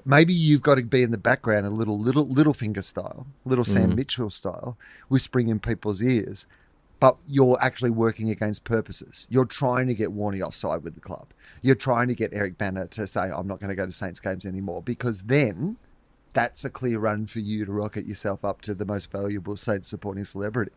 Maybe 0.06 0.34
you've 0.34 0.62
got 0.62 0.78
to 0.78 0.84
be 0.84 1.02
in 1.02 1.12
the 1.12 1.18
background 1.18 1.66
a 1.66 1.70
little, 1.70 1.98
little, 2.00 2.26
little 2.26 2.54
finger 2.54 2.82
style, 2.82 3.26
little 3.46 3.64
Sam 3.64 3.92
hmm. 3.92 3.96
Mitchell 3.96 4.30
style, 4.30 4.78
whispering 5.08 5.50
in 5.50 5.60
people's 5.60 6.02
ears. 6.02 6.46
But 7.00 7.18
you're 7.28 7.58
actually 7.62 7.90
working 7.90 8.30
against 8.30 8.64
purposes. 8.64 9.28
You're 9.30 9.46
trying 9.46 9.88
to 9.88 9.94
get 9.94 10.16
Warney 10.16 10.42
offside 10.42 10.84
with 10.84 10.94
the 10.94 11.02
club. 11.02 11.28
You're 11.62 11.76
trying 11.76 12.08
to 12.08 12.16
get 12.16 12.32
Eric 12.34 12.58
Bana 12.58 12.88
to 12.88 13.08
say, 13.08 13.30
"I'm 13.30 13.48
not 13.48 13.60
going 13.60 13.72
to 13.72 13.76
go 13.76 13.86
to 13.86 13.92
Saints 13.92 14.22
games 14.22 14.46
anymore," 14.46 14.82
because 14.82 15.24
then 15.24 15.76
that's 16.34 16.64
a 16.66 16.70
clear 16.70 17.00
run 17.00 17.26
for 17.26 17.40
you 17.40 17.66
to 17.66 17.72
rocket 17.72 18.06
yourself 18.06 18.44
up 18.44 18.62
to 18.62 18.74
the 18.74 18.86
most 18.86 19.12
valuable 19.12 19.56
Saints 19.56 19.88
supporting 19.88 20.26
celebrity. 20.26 20.72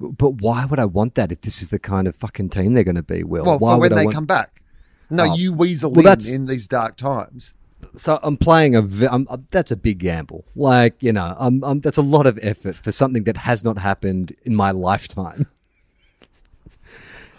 But 0.00 0.40
why 0.42 0.64
would 0.64 0.78
I 0.78 0.84
want 0.84 1.14
that 1.16 1.32
if 1.32 1.40
this 1.40 1.60
is 1.62 1.68
the 1.68 1.78
kind 1.78 2.06
of 2.06 2.14
fucking 2.14 2.50
team 2.50 2.72
they're 2.74 2.84
going 2.84 2.94
to 2.94 3.02
be, 3.02 3.24
Will? 3.24 3.44
Well, 3.44 3.58
why 3.58 3.76
when 3.76 3.94
they 3.94 4.04
want- 4.04 4.14
come 4.14 4.26
back. 4.26 4.62
No, 5.10 5.24
Oh. 5.24 5.34
you 5.34 5.52
weasel 5.52 5.90
Well, 5.90 6.00
in 6.00 6.04
that's- 6.04 6.30
in 6.32 6.46
these 6.46 6.68
dark 6.68 6.96
times. 6.96 7.54
So 7.94 8.18
I'm 8.22 8.36
playing 8.36 8.74
a. 8.76 8.80
I'm, 8.80 9.26
I'm- 9.30 9.46
that's 9.50 9.70
a 9.70 9.76
big 9.76 9.98
gamble. 9.98 10.44
Like 10.54 11.00
you 11.02 11.12
know, 11.12 11.34
I'm, 11.38 11.62
I'm, 11.64 11.80
that's 11.80 11.96
a 11.96 12.02
lot 12.02 12.26
of 12.26 12.38
effort 12.42 12.74
for 12.76 12.92
something 12.92 13.24
that 13.24 13.36
has 13.38 13.62
not 13.64 13.78
happened 13.78 14.34
in 14.42 14.54
my 14.54 14.70
lifetime. 14.72 15.46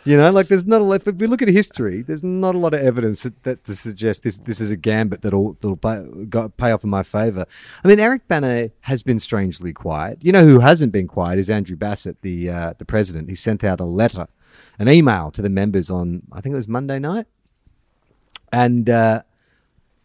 You 0.06 0.16
know, 0.16 0.32
like 0.32 0.48
there's 0.48 0.66
not 0.66 0.82
a 0.82 0.84
lot. 0.84 1.06
If 1.06 1.16
we 1.16 1.28
look 1.28 1.42
at 1.42 1.50
history, 1.50 2.02
there's 2.02 2.24
not 2.24 2.56
a 2.56 2.58
lot 2.58 2.74
of 2.74 2.80
evidence 2.80 3.24
that, 3.24 3.44
that 3.44 3.64
to 3.66 3.76
suggest 3.76 4.24
this 4.24 4.38
this 4.38 4.62
is 4.62 4.72
a 4.72 4.78
gambit 4.78 5.22
that'll 5.22 5.54
that'll 5.54 5.78
pay, 5.78 6.26
go, 6.30 6.50
pay 6.50 6.72
off 6.72 6.84
in 6.84 6.90
my 6.90 7.04
favour. 7.04 7.46
I 7.84 7.88
mean, 7.88 8.00
Eric 8.00 8.28
Bana 8.28 8.70
has 8.82 9.04
been 9.04 9.20
strangely 9.20 9.74
quiet. 9.74 10.24
You 10.24 10.32
know 10.32 10.46
who 10.46 10.62
hasn't 10.62 10.94
been 10.94 11.08
quiet 11.08 11.38
is 11.38 11.50
Andrew 11.50 11.76
Bassat, 11.76 12.16
the 12.22 12.50
uh, 12.50 12.74
the 12.78 12.86
president. 12.86 13.30
He 13.30 13.36
sent 13.36 13.64
out 13.64 13.82
a 13.82 13.86
letter, 13.86 14.28
an 14.80 14.88
email 14.88 15.32
to 15.32 15.42
the 15.42 15.50
members 15.50 15.92
on 15.92 16.24
I 16.32 16.40
think 16.40 16.54
it 16.54 16.58
was 16.58 16.68
Monday 16.68 17.00
night, 17.00 17.28
and. 18.52 18.90
Uh, 18.90 19.24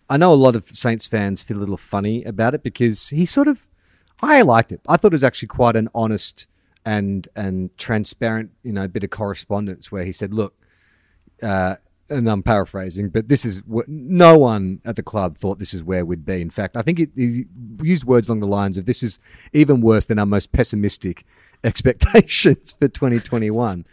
I 0.08 0.18
know 0.18 0.32
a 0.32 0.34
lot 0.34 0.54
of 0.54 0.64
Saints 0.64 1.06
fans 1.06 1.40
feel 1.40 1.56
a 1.56 1.60
little 1.60 1.78
funny 1.78 2.24
about 2.24 2.54
it 2.54 2.62
because 2.62 3.08
he 3.08 3.24
sort 3.24 3.48
of, 3.48 3.66
I 4.20 4.42
liked 4.42 4.70
it. 4.70 4.82
I 4.86 4.98
thought 4.98 5.12
it 5.12 5.14
was 5.14 5.24
actually 5.24 5.48
quite 5.48 5.76
an 5.76 5.88
honest 5.94 6.46
and 6.84 7.28
and 7.34 7.76
transparent, 7.78 8.50
you 8.62 8.72
know, 8.72 8.86
bit 8.86 9.04
of 9.04 9.10
correspondence 9.10 9.90
where 9.90 10.04
he 10.04 10.12
said, 10.12 10.34
"Look," 10.34 10.54
uh, 11.42 11.76
and 12.10 12.28
I'm 12.28 12.42
paraphrasing, 12.42 13.08
but 13.08 13.28
this 13.28 13.44
is 13.44 13.64
what 13.64 13.88
no 13.88 14.38
one 14.38 14.80
at 14.84 14.96
the 14.96 15.02
club 15.02 15.36
thought 15.36 15.58
this 15.58 15.72
is 15.72 15.82
where 15.82 16.04
we'd 16.04 16.26
be. 16.26 16.40
In 16.40 16.50
fact, 16.50 16.76
I 16.76 16.82
think 16.82 17.00
it, 17.00 17.10
he 17.16 17.46
used 17.82 18.04
words 18.04 18.28
along 18.28 18.40
the 18.40 18.46
lines 18.46 18.76
of, 18.76 18.86
"This 18.86 19.02
is 19.02 19.18
even 19.52 19.80
worse 19.80 20.04
than 20.04 20.18
our 20.18 20.26
most 20.26 20.52
pessimistic 20.52 21.24
expectations 21.64 22.72
for 22.72 22.88
2021." 22.88 23.86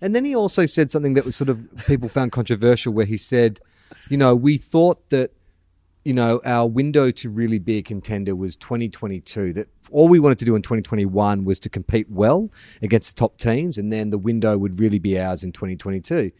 And 0.00 0.14
then 0.14 0.24
he 0.24 0.34
also 0.34 0.64
said 0.64 0.90
something 0.90 1.14
that 1.14 1.24
was 1.24 1.36
sort 1.36 1.50
of 1.50 1.66
people 1.86 2.08
found 2.08 2.32
controversial, 2.32 2.92
where 2.92 3.06
he 3.06 3.18
said, 3.18 3.60
"You 4.08 4.16
know, 4.16 4.34
we 4.34 4.56
thought 4.56 5.10
that." 5.10 5.32
You 6.04 6.14
know, 6.14 6.40
our 6.44 6.66
window 6.66 7.10
to 7.10 7.28
really 7.28 7.58
be 7.58 7.78
a 7.78 7.82
contender 7.82 8.34
was 8.34 8.56
2022. 8.56 9.52
That 9.52 9.68
all 9.90 10.08
we 10.08 10.18
wanted 10.18 10.38
to 10.40 10.44
do 10.44 10.54
in 10.54 10.62
2021 10.62 11.44
was 11.44 11.58
to 11.60 11.68
compete 11.68 12.08
well 12.10 12.50
against 12.82 13.14
the 13.14 13.20
top 13.20 13.38
teams, 13.38 13.78
and 13.78 13.92
then 13.92 14.10
the 14.10 14.18
window 14.18 14.56
would 14.56 14.80
really 14.80 14.98
be 14.98 15.20
ours 15.20 15.44
in 15.44 15.52
2022. 15.52 16.32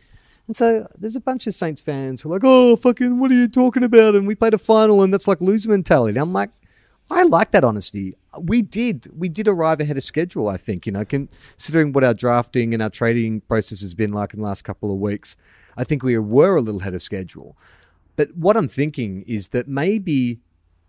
And 0.46 0.56
so 0.56 0.86
there's 0.98 1.16
a 1.16 1.20
bunch 1.20 1.46
of 1.46 1.54
Saints 1.54 1.80
fans 1.80 2.22
who 2.22 2.30
are 2.30 2.32
like, 2.32 2.42
"Oh, 2.44 2.76
fucking, 2.76 3.18
what 3.18 3.30
are 3.30 3.34
you 3.34 3.48
talking 3.48 3.84
about?" 3.84 4.14
And 4.14 4.26
we 4.26 4.34
played 4.34 4.54
a 4.54 4.58
final, 4.58 5.02
and 5.02 5.12
that's 5.12 5.28
like 5.28 5.40
loser 5.40 5.70
mentality. 5.70 6.18
I'm 6.18 6.32
like, 6.32 6.50
I 7.10 7.22
like 7.22 7.52
that 7.52 7.64
honesty. 7.64 8.14
We 8.38 8.62
did, 8.62 9.08
we 9.16 9.28
did 9.28 9.48
arrive 9.48 9.80
ahead 9.80 9.96
of 9.96 10.02
schedule. 10.02 10.48
I 10.48 10.58
think, 10.58 10.86
you 10.86 10.92
know, 10.92 11.04
considering 11.04 11.92
what 11.92 12.04
our 12.04 12.14
drafting 12.14 12.74
and 12.74 12.82
our 12.82 12.90
trading 12.90 13.40
process 13.42 13.80
has 13.80 13.94
been 13.94 14.12
like 14.12 14.34
in 14.34 14.40
the 14.40 14.46
last 14.46 14.62
couple 14.62 14.92
of 14.92 14.98
weeks, 14.98 15.36
I 15.76 15.84
think 15.84 16.02
we 16.02 16.18
were 16.18 16.56
a 16.56 16.60
little 16.60 16.80
ahead 16.82 16.94
of 16.94 17.02
schedule. 17.02 17.56
But 18.18 18.34
what 18.34 18.56
I'm 18.56 18.66
thinking 18.66 19.22
is 19.28 19.50
that 19.50 19.68
maybe 19.68 20.40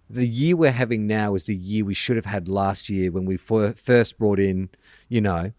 the 0.09 0.25
year 0.25 0.55
we're 0.55 0.71
having 0.71 1.05
now 1.05 1.35
is 1.35 1.43
the 1.43 1.55
year 1.55 1.85
we 1.85 1.93
should 1.93 2.15
have 2.15 2.25
had 2.25 2.47
last 2.47 2.89
year 2.89 3.11
when 3.11 3.25
we 3.25 3.37
fir- 3.37 3.73
first 3.73 4.17
brought 4.17 4.39
in, 4.39 4.69
you 5.09 5.21
know, 5.21 5.51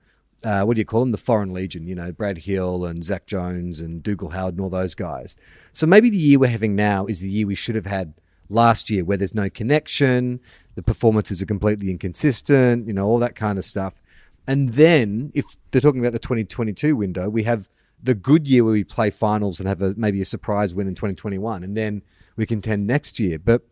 uh, 0.43 0.65
what 0.65 0.75
do 0.75 0.81
you 0.81 0.85
call 0.85 0.99
them? 0.99 1.13
The 1.13 1.17
Foreign 1.17 1.53
Legion, 1.53 1.87
you 1.87 1.95
know, 1.95 2.11
Brad 2.11 2.39
Hill 2.39 2.85
and 2.85 3.05
Zach 3.05 3.25
Jones 3.27 3.79
and 3.79 4.03
Dougal 4.03 4.31
Howard 4.31 4.55
and 4.55 4.63
all 4.63 4.69
those 4.69 4.97
guys. 4.97 5.37
So 5.73 5.87
maybe 5.87 6.11
the 6.11 6.17
year 6.17 6.41
we're 6.41 6.51
having 6.51 6.75
now 6.75 7.07
is 7.07 7.21
the 7.21 7.29
year 7.29 7.47
we 7.47 7.55
should 7.55 7.77
have 7.77 7.87
had 7.87 8.15
last 8.49 8.91
year 8.91 9.05
where 9.05 9.17
there's 9.17 9.33
no 9.33 9.49
connection, 9.49 10.41
the 10.75 10.83
performances 10.83 11.41
are 11.41 11.47
completely 11.47 11.89
inconsistent, 11.89 12.89
you 12.89 12.93
know, 12.93 13.07
all 13.07 13.21
that 13.21 13.37
kind 13.37 13.61
of 13.61 13.65
stuff. 13.65 14.03
And 14.45 14.71
then 14.71 15.31
if 15.35 15.45
they're 15.71 15.81
talking 15.81 16.01
about 16.01 16.15
the 16.15 16.19
2022 16.19 16.97
window, 16.97 17.29
we 17.31 17.45
have 17.45 17.69
the 18.03 18.15
good 18.15 18.47
year 18.47 18.65
where 18.65 18.73
we 18.73 18.85
play 18.85 19.11
finals 19.11 19.61
and 19.61 19.69
have 19.69 19.83
a 19.83 19.95
maybe 19.97 20.21
a 20.21 20.25
surprise 20.25 20.75
win 20.75 20.87
in 20.89 20.95
2021 20.95 21.63
and 21.65 21.77
then 21.77 22.03
we 22.37 22.47
contend 22.47 22.87
next 22.87 23.21
year. 23.21 23.39
But 23.39 23.63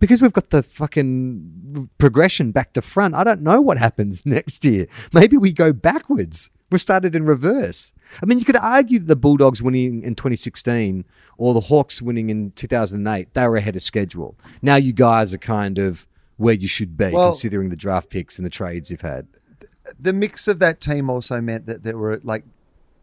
because 0.00 0.22
we've 0.22 0.32
got 0.32 0.50
the 0.50 0.62
fucking 0.62 1.90
progression 1.98 2.52
back 2.52 2.72
to 2.74 2.82
front. 2.82 3.14
I 3.14 3.24
don't 3.24 3.42
know 3.42 3.60
what 3.60 3.78
happens 3.78 4.24
next 4.26 4.64
year. 4.64 4.86
Maybe 5.12 5.36
we 5.36 5.52
go 5.52 5.72
backwards. 5.72 6.50
We 6.70 6.78
started 6.78 7.16
in 7.16 7.24
reverse. 7.24 7.92
I 8.22 8.26
mean, 8.26 8.38
you 8.38 8.44
could 8.44 8.56
argue 8.56 8.98
that 9.00 9.06
the 9.06 9.16
Bulldogs 9.16 9.62
winning 9.62 10.02
in 10.02 10.14
2016 10.14 11.04
or 11.36 11.54
the 11.54 11.60
Hawks 11.62 12.00
winning 12.02 12.30
in 12.30 12.52
2008, 12.52 13.34
they 13.34 13.48
were 13.48 13.56
ahead 13.56 13.74
of 13.76 13.82
schedule. 13.82 14.36
Now 14.62 14.76
you 14.76 14.92
guys 14.92 15.32
are 15.34 15.38
kind 15.38 15.78
of 15.78 16.06
where 16.36 16.54
you 16.54 16.68
should 16.68 16.96
be, 16.96 17.10
Well- 17.10 17.30
considering 17.30 17.70
the 17.70 17.76
draft 17.76 18.10
picks 18.10 18.38
and 18.38 18.46
the 18.46 18.50
trades 18.50 18.90
you've 18.90 19.00
had. 19.00 19.26
the 19.98 20.12
mix 20.12 20.46
of 20.46 20.58
that 20.58 20.80
team 20.82 21.08
also 21.08 21.40
meant 21.40 21.64
that 21.66 21.82
there 21.82 21.96
were 21.96 22.20
like, 22.22 22.44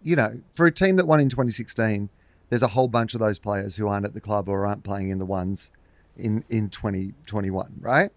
you 0.05 0.15
know, 0.15 0.39
for 0.53 0.67
a 0.67 0.71
team 0.71 0.97
that 0.97 1.07
won 1.07 1.19
in 1.19 1.29
2016, 1.29 2.09
there's 2.49 2.61
a 2.61 2.69
whole 2.69 2.87
bunch 2.87 3.15
of 3.15 3.19
those 3.19 3.39
players 3.39 3.75
who 3.75 3.87
aren't 3.87 4.05
at 4.05 4.13
the 4.13 4.21
club 4.21 4.47
or 4.47 4.65
aren't 4.65 4.83
playing 4.83 5.09
in 5.09 5.17
the 5.17 5.25
ones 5.25 5.71
in 6.15 6.45
in 6.47 6.69
2021, 6.69 7.73
right? 7.79 8.11
Mm. 8.11 8.13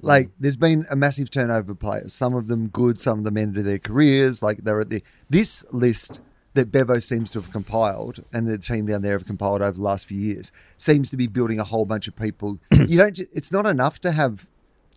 Like, 0.00 0.30
there's 0.38 0.56
been 0.56 0.86
a 0.88 0.94
massive 0.94 1.30
turnover 1.30 1.72
of 1.72 1.80
players. 1.80 2.12
Some 2.14 2.34
of 2.34 2.46
them 2.46 2.68
good, 2.68 3.00
some 3.00 3.18
of 3.18 3.24
them 3.24 3.36
ended 3.36 3.64
their 3.64 3.80
careers. 3.80 4.40
Like 4.40 4.58
they're 4.58 4.80
at 4.80 4.90
the 4.90 5.02
this 5.28 5.64
list 5.72 6.20
that 6.54 6.70
Bevo 6.70 7.00
seems 7.00 7.28
to 7.30 7.40
have 7.40 7.50
compiled, 7.50 8.22
and 8.32 8.46
the 8.46 8.56
team 8.56 8.86
down 8.86 9.02
there 9.02 9.12
have 9.12 9.26
compiled 9.26 9.62
over 9.62 9.72
the 9.72 9.82
last 9.82 10.06
few 10.06 10.20
years, 10.20 10.52
seems 10.76 11.10
to 11.10 11.16
be 11.16 11.26
building 11.26 11.58
a 11.58 11.64
whole 11.64 11.84
bunch 11.84 12.06
of 12.06 12.14
people. 12.14 12.60
you 12.86 12.98
don't. 12.98 13.18
It's 13.18 13.50
not 13.50 13.66
enough 13.66 14.00
to 14.02 14.12
have 14.12 14.46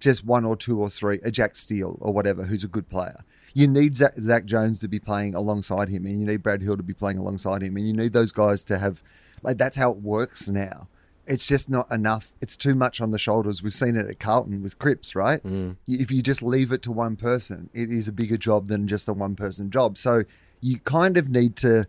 just 0.05 0.23
one 0.23 0.45
or 0.45 0.55
two 0.55 0.79
or 0.79 0.89
three, 0.89 1.19
a 1.23 1.31
Jack 1.31 1.55
Steele 1.55 1.97
or 1.99 2.13
whatever, 2.13 2.43
who's 2.43 2.63
a 2.63 2.67
good 2.67 2.87
player. 2.89 3.23
You 3.55 3.67
need 3.67 3.95
Zach, 3.95 4.13
Zach 4.19 4.45
Jones 4.45 4.77
to 4.79 4.87
be 4.87 4.99
playing 4.99 5.33
alongside 5.33 5.89
him, 5.89 6.05
and 6.05 6.19
you 6.19 6.25
need 6.25 6.43
Brad 6.43 6.61
Hill 6.61 6.77
to 6.77 6.83
be 6.83 6.93
playing 6.93 7.17
alongside 7.17 7.63
him, 7.63 7.75
and 7.75 7.87
you 7.87 7.93
need 7.93 8.13
those 8.13 8.31
guys 8.31 8.63
to 8.65 8.77
have, 8.77 9.01
like, 9.41 9.57
that's 9.57 9.77
how 9.77 9.91
it 9.91 9.97
works 9.97 10.47
now. 10.49 10.87
It's 11.25 11.47
just 11.47 11.71
not 11.71 11.89
enough. 11.91 12.35
It's 12.39 12.55
too 12.55 12.75
much 12.75 13.01
on 13.01 13.09
the 13.09 13.17
shoulders. 13.17 13.63
We've 13.63 13.73
seen 13.73 13.95
it 13.95 14.07
at 14.07 14.19
Carlton 14.19 14.61
with 14.61 14.77
Cripps, 14.77 15.15
right? 15.15 15.41
Mm. 15.43 15.77
You- 15.87 15.99
If 15.99 16.11
you 16.11 16.21
just 16.21 16.43
leave 16.43 16.71
it 16.71 16.83
to 16.83 16.91
one 16.91 17.15
person, 17.15 17.69
it 17.73 17.89
is 17.89 18.07
a 18.07 18.11
bigger 18.11 18.37
job 18.37 18.67
than 18.67 18.87
just 18.87 19.07
a 19.07 19.13
one 19.13 19.35
person 19.35 19.71
job. 19.71 19.97
So 19.97 20.23
you 20.61 20.77
kind 20.79 21.17
of 21.17 21.29
need 21.29 21.55
to 21.57 21.87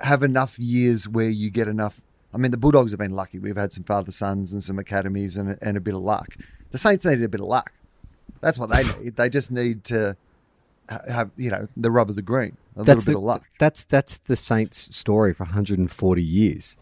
have 0.00 0.22
enough 0.22 0.58
years 0.58 1.06
where 1.06 1.28
you 1.28 1.50
get 1.50 1.68
enough. 1.68 2.00
I 2.32 2.38
mean, 2.38 2.50
the 2.50 2.56
Bulldogs 2.56 2.92
have 2.92 3.00
been 3.00 3.12
lucky. 3.12 3.38
We've 3.38 3.56
had 3.56 3.72
some 3.72 3.84
father 3.84 4.12
sons 4.12 4.52
and 4.52 4.62
some 4.62 4.78
academies 4.78 5.36
and, 5.36 5.58
and 5.60 5.76
a 5.76 5.80
bit 5.80 5.94
of 5.94 6.00
luck. 6.00 6.36
The 6.70 6.78
Saints 6.78 7.04
needed 7.04 7.24
a 7.24 7.28
bit 7.28 7.40
of 7.40 7.46
luck. 7.46 7.72
That's 8.40 8.58
what 8.58 8.70
they 8.70 8.84
need. 9.02 9.16
They 9.16 9.28
just 9.28 9.50
need 9.50 9.84
to 9.84 10.16
have, 10.88 11.30
you 11.36 11.50
know, 11.50 11.66
the 11.76 11.90
rub 11.90 12.10
of 12.10 12.16
the 12.16 12.22
green, 12.22 12.56
a 12.76 12.84
That's 12.84 13.06
little 13.06 13.12
bit 13.12 13.12
the, 13.12 13.18
of 13.18 13.24
luck. 13.24 13.48
That's 13.58 13.84
that's 13.84 14.18
the 14.18 14.36
Saints' 14.36 14.94
story 14.94 15.34
for 15.34 15.44
140 15.44 16.22
years. 16.22 16.76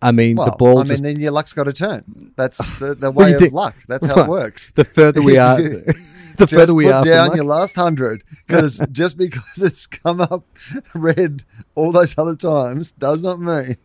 I 0.00 0.12
mean, 0.12 0.36
Well, 0.36 0.46
the 0.46 0.52
ball 0.52 0.78
I 0.78 0.84
mean, 0.84 1.02
then 1.02 1.18
your 1.18 1.32
luck's 1.32 1.52
got 1.52 1.64
to 1.64 1.72
turn. 1.72 2.32
That's 2.36 2.58
the, 2.78 2.94
the 2.94 3.10
way 3.10 3.32
of 3.32 3.40
think? 3.40 3.52
luck. 3.52 3.74
That's 3.88 4.06
how 4.06 4.20
it 4.20 4.28
works. 4.28 4.70
The 4.72 4.84
further 4.84 5.22
we 5.22 5.38
are, 5.38 5.60
the 5.60 5.94
just 6.38 6.52
further 6.54 6.74
we 6.74 6.84
put 6.84 6.94
are 6.94 7.04
down 7.04 7.34
your 7.34 7.44
last 7.44 7.74
hundred 7.74 8.22
because 8.46 8.78
just 8.92 9.16
because 9.16 9.60
it's 9.60 9.86
come 9.86 10.20
up 10.20 10.44
red 10.94 11.44
all 11.74 11.90
those 11.90 12.16
other 12.16 12.36
times 12.36 12.92
does 12.92 13.24
not 13.24 13.40
mean 13.40 13.76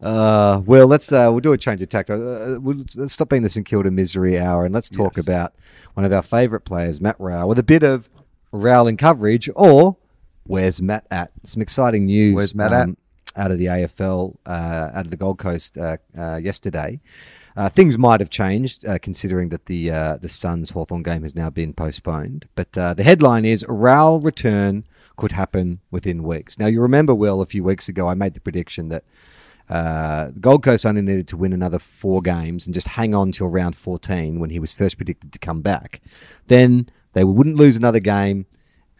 Uh, 0.00 0.62
well, 0.64 0.86
let's 0.86 1.10
uh, 1.10 1.28
we'll 1.30 1.40
do 1.40 1.52
a 1.52 1.58
change 1.58 1.82
of 1.82 1.88
tact. 1.88 2.08
Uh, 2.10 2.58
we'll 2.60 2.84
let's 2.96 3.12
stop 3.12 3.28
being 3.30 3.42
the 3.42 3.48
St 3.48 3.66
Kilda 3.66 3.90
misery 3.90 4.38
hour 4.38 4.64
and 4.64 4.72
let's 4.72 4.88
talk 4.88 5.16
Yes. 5.16 5.26
about 5.26 5.54
one 5.94 6.04
of 6.04 6.12
our 6.12 6.22
favourite 6.22 6.64
players, 6.64 7.00
Matt 7.00 7.16
Rowell, 7.18 7.48
with 7.48 7.58
a 7.58 7.64
bit 7.64 7.82
of 7.82 8.08
Rowell 8.52 8.86
in 8.86 8.96
coverage, 8.96 9.50
or 9.56 9.96
where's 10.44 10.80
Matt 10.80 11.04
at? 11.10 11.32
Some 11.42 11.60
exciting 11.62 12.06
news. 12.06 12.30
um, 12.32 12.36
Where's 12.36 12.54
Matt 12.54 12.72
at? 12.72 12.88
Out 13.36 13.50
of 13.52 13.58
the 13.58 13.66
AFL, 13.66 14.36
uh, 14.46 14.90
out 14.94 15.04
of 15.04 15.10
the 15.10 15.16
Gold 15.16 15.38
Coast 15.38 15.76
uh, 15.78 15.98
uh, 16.16 16.36
yesterday. 16.36 16.98
Uh, 17.56 17.68
things 17.68 17.98
might 17.98 18.20
have 18.20 18.30
changed, 18.30 18.84
uh, 18.86 18.98
considering 19.00 19.48
that 19.48 19.66
the 19.66 19.90
uh, 19.90 20.16
the 20.18 20.28
Suns 20.28 20.70
Hawthorn 20.70 21.02
game 21.02 21.22
has 21.22 21.34
now 21.34 21.50
been 21.50 21.72
postponed. 21.72 22.46
But 22.54 22.76
uh, 22.78 22.94
the 22.94 23.02
headline 23.02 23.44
is 23.44 23.64
Rowell 23.68 24.20
return 24.20 24.84
could 25.16 25.32
happen 25.32 25.80
within 25.90 26.22
weeks. 26.22 26.56
Now 26.58 26.66
you 26.66 26.80
remember, 26.80 27.14
Will, 27.16 27.40
a 27.40 27.46
few 27.46 27.64
weeks 27.64 27.88
ago, 27.88 28.06
I 28.08 28.14
made 28.14 28.34
the 28.34 28.40
prediction 28.40 28.88
that 28.90 29.02
uh, 29.68 30.30
the 30.30 30.40
Gold 30.40 30.62
Coast 30.62 30.86
only 30.86 31.02
needed 31.02 31.28
to 31.28 31.36
win 31.36 31.52
another 31.52 31.78
four 31.78 32.22
games 32.22 32.66
and 32.66 32.72
just 32.74 32.88
hang 32.88 33.14
on 33.14 33.32
till 33.32 33.48
round 33.48 33.76
14 33.76 34.40
when 34.40 34.50
he 34.50 34.58
was 34.58 34.72
first 34.72 34.96
predicted 34.96 35.32
to 35.32 35.38
come 35.38 35.60
back. 35.60 36.00
Then 36.46 36.88
they 37.12 37.24
wouldn't 37.24 37.56
lose 37.56 37.76
another 37.76 38.00
game, 38.00 38.46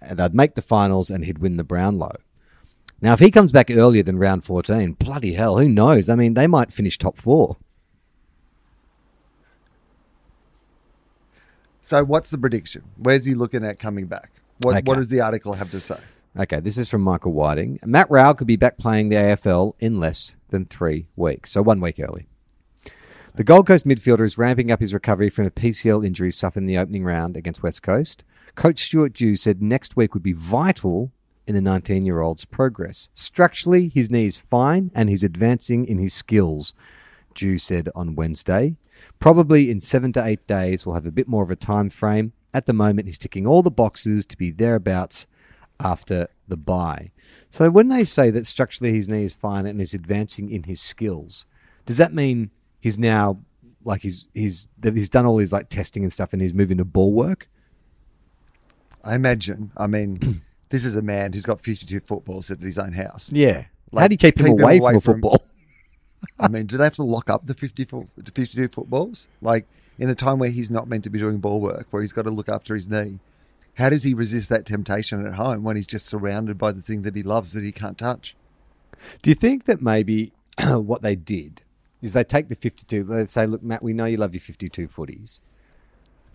and 0.03 0.19
they'd 0.19 0.35
make 0.35 0.55
the 0.55 0.63
finals, 0.63 1.11
and 1.11 1.25
he'd 1.25 1.39
win 1.39 1.57
the 1.57 1.65
Brownlow. 1.65 2.17
Now, 3.01 3.13
if 3.13 3.21
he 3.21 3.31
comes 3.31 3.53
back 3.53 3.71
earlier 3.71 4.03
than 4.03 4.19
round 4.19 4.45
14, 4.45 4.93
bloody 4.95 5.35
hell, 5.35 5.59
who 5.59 5.69
knows? 5.69 6.09
I 6.09 6.17
mean, 6.17 6.35
they 6.35 6.47
might 6.47 6.73
finish 6.73 6.99
top 6.99 7.17
four. 7.17 7.57
So 11.83 12.05
what's 12.05 12.31
the 12.31 12.39
prediction? 12.39 12.83
Where's 12.97 13.25
he 13.25 13.35
looking 13.35 13.65
at 13.65 13.79
coming 13.79 14.07
back? 14.07 14.31
What 14.61 14.77
Okay. 14.77 14.83
what 14.85 14.97
does 14.97 15.09
the 15.09 15.21
article 15.21 15.55
have 15.55 15.71
to 15.71 15.81
say? 15.81 15.99
Okay, 16.37 16.61
this 16.61 16.79
is 16.79 16.89
from 16.89 17.03
Michael 17.03 17.33
Whiting. 17.33 17.79
Matt 17.85 18.11
Rowell 18.11 18.35
could 18.35 18.47
be 18.47 18.57
back 18.57 18.79
playing 18.79 19.09
the 19.09 19.17
AFL 19.17 19.73
in 19.81 19.97
less 19.97 20.37
than 20.51 20.65
three 20.65 21.09
weeks, 21.17 21.53
so 21.53 21.63
one 21.63 21.81
week 21.81 21.99
early. 21.99 22.27
The 23.35 23.45
Gold 23.45 23.67
Coast 23.67 23.87
midfielder 23.87 24.25
is 24.25 24.39
ramping 24.39 24.71
up 24.71 24.81
his 24.81 24.95
recovery 24.95 25.31
from 25.31 25.47
a 25.47 25.51
PCL 25.51 26.05
injury 26.05 26.31
suffered 26.31 26.61
in 26.61 26.67
the 26.67 26.79
opening 26.79 27.05
round 27.05 27.37
against 27.37 27.63
West 27.63 27.83
Coast. 27.83 28.25
Coach 28.57 28.81
Stuart 28.81 29.15
Dew 29.15 29.37
said 29.37 29.63
next 29.63 29.97
week 29.97 30.13
would 30.13 30.23
be 30.23 30.33
vital 30.33 31.13
in 31.47 31.55
the 31.55 31.63
19 31.63 32.05
year 32.05 32.21
old's 32.21 32.45
progress. 32.45 33.09
Structurally, 33.15 33.89
his 33.89 34.11
knee 34.11 34.27
is 34.27 34.39
fine 34.39 34.91
and 34.95 35.09
he's 35.09 35.25
advancing 35.25 35.87
in 35.87 35.99
his 35.99 36.15
skills, 36.15 36.75
Dew 37.35 37.59
said 37.59 37.89
on 37.95 38.17
Wednesday. 38.17 38.77
Probably 39.19 39.71
in 39.71 39.81
seven 39.81 40.13
to 40.13 40.25
eight 40.25 40.47
days, 40.47 40.85
we'll 40.85 40.97
have 40.97 41.07
a 41.07 41.13
bit 41.13 41.29
more 41.29 41.45
of 41.45 41.51
a 41.51 41.57
time 41.57 41.89
frame. 41.91 42.33
At 42.53 42.67
the 42.67 42.73
moment, 42.73 43.07
he's 43.07 43.19
ticking 43.19 43.47
all 43.47 43.63
the 43.63 43.71
boxes 43.71 44.27
to 44.27 44.37
be 44.37 44.51
thereabouts 44.51 45.27
after 45.81 46.29
the 46.47 46.57
bye. 46.57 47.11
So 47.51 47.71
when 47.71 47.89
they 47.89 48.05
say 48.05 48.31
that 48.31 48.47
structurally 48.47 48.93
his 48.93 49.09
knee 49.09 49.25
is 49.25 49.35
fine 49.35 49.67
and 49.67 49.79
he's 49.81 49.95
advancing 49.95 50.51
in 50.51 50.65
his 50.65 50.81
skills, 50.81 51.47
does 51.87 51.97
that 51.99 52.13
mean 52.13 52.51
he's 52.81 52.99
now 52.99 53.39
like 53.85 54.03
he's 54.03 54.29
he's 54.35 54.69
that 54.79 54.97
he's 54.97 55.09
done 55.09 55.25
all 55.27 55.39
his 55.39 55.53
like 55.53 55.69
testing 55.69 56.03
and 56.03 56.13
stuff 56.13 56.33
and 56.33 56.43
he's 56.43 56.55
moving 56.55 56.79
to 56.79 56.85
ball 56.85 57.13
work? 57.13 57.49
I 59.05 59.15
imagine. 59.15 59.71
I 59.77 59.87
mean, 59.87 60.43
this 60.71 60.85
is 60.85 60.97
a 60.97 61.03
man 61.03 61.33
who's 61.33 61.47
got 61.47 61.61
52 61.61 62.01
footballs 62.01 62.51
at 62.51 62.61
his 62.61 62.79
own 62.79 62.93
house. 62.93 63.33
Yeah. 63.33 63.67
How 63.97 64.09
do 64.09 64.15
you 64.15 64.19
keep 64.19 64.39
him 64.39 64.47
keep 64.47 64.55
him 64.57 64.63
away, 64.63 64.79
away 64.79 64.91
from 64.91 64.97
a 64.97 65.01
from- 65.01 65.15
football? 65.15 65.45
I 66.41 66.49
mean, 66.49 66.67
do 66.67 66.77
they 66.77 66.85
have 66.85 66.95
to 66.97 67.05
lock 67.05 67.31
up 67.31 67.47
the 67.47 67.55
50 67.55 67.85
fo- 67.85 68.09
52 68.35 68.69
footballs? 68.69 69.29
Like 69.41 69.67
in 69.99 70.09
the 70.09 70.15
time 70.15 70.39
where 70.39 70.51
he's 70.51 70.71
not 70.71 70.89
meant 70.89 71.05
to 71.05 71.11
be 71.11 71.19
doing 71.19 71.39
ball 71.39 71.61
work, 71.61 71.87
where 71.91 72.03
he's 72.03 72.13
got 72.13 72.23
to 72.23 72.31
look 72.31 72.49
after 72.49 72.75
his 72.75 72.89
knee. 72.89 73.21
How 73.79 73.91
does 73.91 74.03
he 74.03 74.13
resist 74.13 74.49
that 74.49 74.67
temptation 74.67 75.25
at 75.25 75.35
home 75.35 75.63
when 75.63 75.77
he's 75.77 75.87
just 75.87 76.07
surrounded 76.07 76.59
by 76.59 76.73
the 76.73 76.83
thing 76.83 77.03
that 77.03 77.15
he 77.15 77.23
loves 77.23 77.53
that 77.53 77.63
he 77.63 77.71
can't 77.71 77.97
touch? 77.97 78.35
Do 79.23 79.31
you 79.31 79.35
think 79.35 79.67
that 79.67 79.81
maybe 79.81 80.33
what 80.69 81.03
they 81.03 81.15
did 81.15 81.63
is 82.03 82.13
they 82.13 82.25
take 82.25 82.49
the 82.49 82.57
52, 82.57 83.05
they 83.05 83.27
say, 83.27 83.47
look, 83.47 83.63
Matt, 83.63 83.83
we 83.83 83.93
know 83.93 84.05
you 84.05 84.17
love 84.17 84.35
your 84.35 84.41
52 84.41 84.89
footies, 84.89 85.41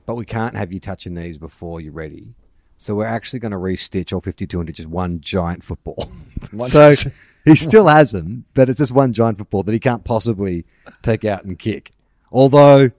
but 0.06 0.16
we 0.16 0.24
can't 0.24 0.56
have 0.56 0.72
you 0.72 0.80
touching 0.80 1.16
these 1.16 1.38
before 1.38 1.82
you're 1.82 1.92
ready. 1.92 2.34
So 2.78 2.96
we're 2.96 3.06
actually 3.06 3.40
going 3.40 3.52
to 3.52 3.58
restitch 3.58 4.14
all 4.14 4.22
52 4.22 4.62
into 4.62 4.74
just 4.74 4.90
one 4.90 5.20
giant 5.20 5.64
football. 5.64 6.12
One 6.52 6.68
so 6.68 6.94
he 7.46 7.56
still 7.56 7.88
has 7.88 8.12
them, 8.12 8.46
but 8.54 8.70
it's 8.70 8.80
just 8.80 8.92
one 8.92 9.14
giant 9.14 9.38
football 9.38 9.64
that 9.64 9.72
he 9.72 9.80
can't 9.80 10.04
possibly 10.04 10.66
take 11.02 11.24
out 11.24 11.46
and 11.46 11.58
kick. 11.58 11.92
Although, 12.32 12.92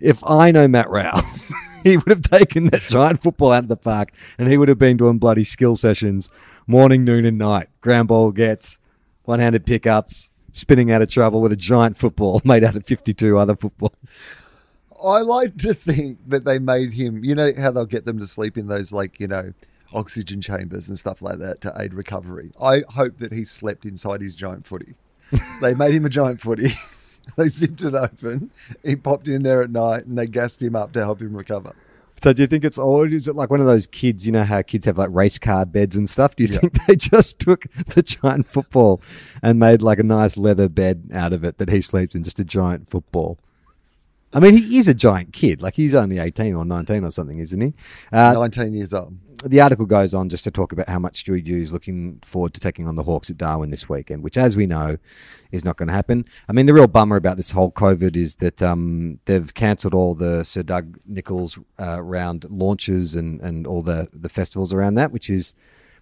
if 0.00 0.22
I 0.24 0.50
know 0.50 0.66
Matt 0.66 0.90
Rowell, 0.90 1.22
he 1.88 1.96
would 1.96 2.08
have 2.08 2.22
taken 2.22 2.66
that 2.66 2.82
giant 2.82 3.22
football 3.22 3.52
out 3.52 3.64
of 3.64 3.68
the 3.68 3.76
park 3.76 4.12
and 4.38 4.48
he 4.48 4.56
would 4.56 4.68
have 4.68 4.78
been 4.78 4.96
doing 4.96 5.18
bloody 5.18 5.44
skill 5.44 5.76
sessions 5.76 6.30
morning, 6.66 7.02
noon, 7.02 7.24
and 7.24 7.38
night. 7.38 7.68
Ground 7.80 8.08
ball 8.08 8.30
gets, 8.30 8.78
one 9.24 9.40
handed 9.40 9.64
pickups, 9.64 10.30
spinning 10.52 10.92
out 10.92 11.02
of 11.02 11.10
trouble 11.10 11.40
with 11.40 11.50
a 11.50 11.56
giant 11.56 11.96
football 11.96 12.40
made 12.44 12.62
out 12.62 12.76
of 12.76 12.86
52 12.86 13.38
other 13.38 13.56
footballs. 13.56 14.32
I 15.02 15.20
like 15.20 15.56
to 15.58 15.74
think 15.74 16.18
that 16.26 16.44
they 16.44 16.58
made 16.58 16.92
him, 16.92 17.24
you 17.24 17.34
know, 17.34 17.52
how 17.56 17.70
they'll 17.70 17.86
get 17.86 18.04
them 18.04 18.18
to 18.18 18.26
sleep 18.26 18.58
in 18.58 18.66
those, 18.66 18.92
like, 18.92 19.18
you 19.20 19.28
know, 19.28 19.54
oxygen 19.92 20.40
chambers 20.40 20.88
and 20.88 20.98
stuff 20.98 21.22
like 21.22 21.38
that 21.38 21.60
to 21.62 21.72
aid 21.78 21.94
recovery. 21.94 22.50
I 22.60 22.82
hope 22.90 23.18
that 23.18 23.32
he 23.32 23.44
slept 23.44 23.84
inside 23.84 24.20
his 24.20 24.34
giant 24.34 24.66
footy. 24.66 24.94
they 25.62 25.74
made 25.74 25.94
him 25.94 26.04
a 26.04 26.10
giant 26.10 26.40
footy. 26.40 26.70
they 27.36 27.48
zipped 27.48 27.82
it 27.82 27.94
open. 27.94 28.50
He 28.84 28.96
popped 28.96 29.28
in 29.28 29.42
there 29.42 29.62
at 29.62 29.70
night 29.70 30.06
and 30.06 30.16
they 30.18 30.26
gassed 30.26 30.62
him 30.62 30.74
up 30.76 30.92
to 30.92 31.00
help 31.00 31.20
him 31.20 31.36
recover. 31.36 31.74
So 32.20 32.32
do 32.32 32.42
you 32.42 32.48
think 32.48 32.64
it's 32.64 32.78
or 32.78 33.06
is 33.06 33.28
it 33.28 33.36
like 33.36 33.48
one 33.50 33.60
of 33.60 33.66
those 33.66 33.86
kids? 33.86 34.26
You 34.26 34.32
know 34.32 34.42
how 34.42 34.62
kids 34.62 34.86
have 34.86 34.98
like 34.98 35.10
race 35.12 35.38
car 35.38 35.64
beds 35.64 35.94
and 35.94 36.08
stuff. 36.08 36.34
Do 36.34 36.42
you 36.44 36.50
Yeah. 36.52 36.58
think 36.58 36.86
they 36.86 36.96
just 36.96 37.38
took 37.38 37.66
the 37.94 38.02
giant 38.02 38.46
football 38.48 39.00
and 39.40 39.58
made 39.58 39.82
like 39.82 40.00
a 40.00 40.02
nice 40.02 40.36
leather 40.36 40.68
bed 40.68 41.10
out 41.14 41.32
of 41.32 41.44
it 41.44 41.58
that 41.58 41.68
he 41.70 41.80
sleeps 41.80 42.16
in, 42.16 42.24
just 42.24 42.40
a 42.40 42.44
giant 42.44 42.90
football? 42.90 43.38
I 44.32 44.40
mean, 44.40 44.56
he 44.56 44.78
is 44.78 44.88
a 44.88 44.94
giant 44.94 45.32
kid. 45.32 45.62
Like 45.62 45.74
he's 45.74 45.94
only 45.94 46.18
eighteen 46.18 46.54
or 46.54 46.64
nineteen 46.64 47.04
or 47.04 47.10
something, 47.10 47.38
isn't 47.38 47.60
he? 47.60 47.72
Uh, 48.12 48.34
19 48.34 48.74
years 48.74 48.92
old. 48.92 49.16
The 49.44 49.60
article 49.60 49.86
goes 49.86 50.14
on 50.14 50.28
just 50.28 50.44
to 50.44 50.50
talk 50.50 50.72
about 50.72 50.88
how 50.88 50.98
much 50.98 51.24
Stewie 51.24 51.44
Dew 51.44 51.60
is 51.60 51.72
looking 51.72 52.18
forward 52.24 52.54
to 52.54 52.60
taking 52.60 52.88
on 52.88 52.96
the 52.96 53.04
Hawks 53.04 53.30
at 53.30 53.36
Darwin 53.38 53.70
this 53.70 53.88
weekend, 53.88 54.22
which, 54.24 54.36
as 54.36 54.56
we 54.56 54.66
know, 54.66 54.98
is 55.52 55.64
not 55.64 55.76
going 55.76 55.86
to 55.86 55.94
happen. 55.94 56.24
I 56.48 56.52
mean, 56.52 56.66
the 56.66 56.74
real 56.74 56.88
bummer 56.88 57.16
about 57.16 57.36
this 57.36 57.52
whole 57.52 57.70
COVID 57.70 58.16
is 58.16 58.36
that 58.36 58.62
um, 58.62 59.20
they've 59.26 59.52
cancelled 59.54 59.94
all 59.94 60.14
the 60.14 60.42
Sir 60.44 60.62
Doug 60.64 60.98
Nicholls 61.06 61.58
uh, 61.78 62.02
round 62.02 62.46
launches 62.50 63.14
and, 63.14 63.40
and 63.40 63.66
all 63.66 63.82
the, 63.82 64.08
the 64.12 64.28
festivals 64.28 64.72
around 64.72 64.94
that, 64.94 65.12
which 65.12 65.30
is 65.30 65.54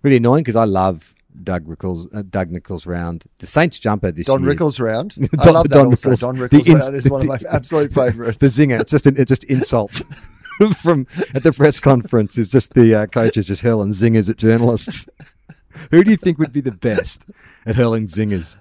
really 0.03 0.17
annoying 0.17 0.43
because 0.43 0.57
I 0.57 0.65
love 0.65 1.15
Doug 1.43 1.69
Nicholls, 1.69 2.09
uh, 2.15 2.23
Doug 2.23 2.51
Nicholls 2.51 2.87
round. 2.87 3.25
The 3.39 3.47
Saints 3.47 3.79
jumper 3.79 4.11
this 4.11 4.27
Don 4.29 4.43
year. 4.43 4.55
Rickles 4.55 4.81
round. 4.81 5.15
I 5.39 5.45
Don- 5.45 5.55
love 5.55 5.69
that 5.69 5.75
Don 5.75 5.87
also. 5.89 6.09
Rickles. 6.11 6.21
Don 6.21 6.37
The 6.39 6.49
Rickles 6.49 6.67
ins- 6.67 6.85
round 6.85 6.97
is 6.97 7.11
one 7.11 7.21
of 7.23 7.27
my 7.27 7.39
absolute 7.51 7.93
favourites. 7.93 8.39
the 8.39 8.47
zinger. 8.47 8.81
It's 8.81 8.91
just 8.91 9.07
it's 9.07 9.29
just 9.29 9.45
insults 9.45 10.03
from 10.83 11.07
at 11.35 11.43
the 11.43 11.53
press 11.53 11.81
conference. 11.81 12.39
Is 12.39 12.51
just 12.51 12.75
the 12.75 12.95
uh, 12.95 13.07
coaches 13.07 13.49
just 13.49 13.63
hurling 13.63 13.91
zingers 13.91 14.29
at 14.31 14.37
journalists. 14.37 15.09
Who 15.91 16.03
do 16.05 16.11
you 16.11 16.17
think 16.17 16.39
would 16.39 16.53
be 16.53 16.61
the 16.63 16.73
best 16.73 17.27
at 17.67 17.77
hurling 17.77 18.07
zingers? 18.07 18.57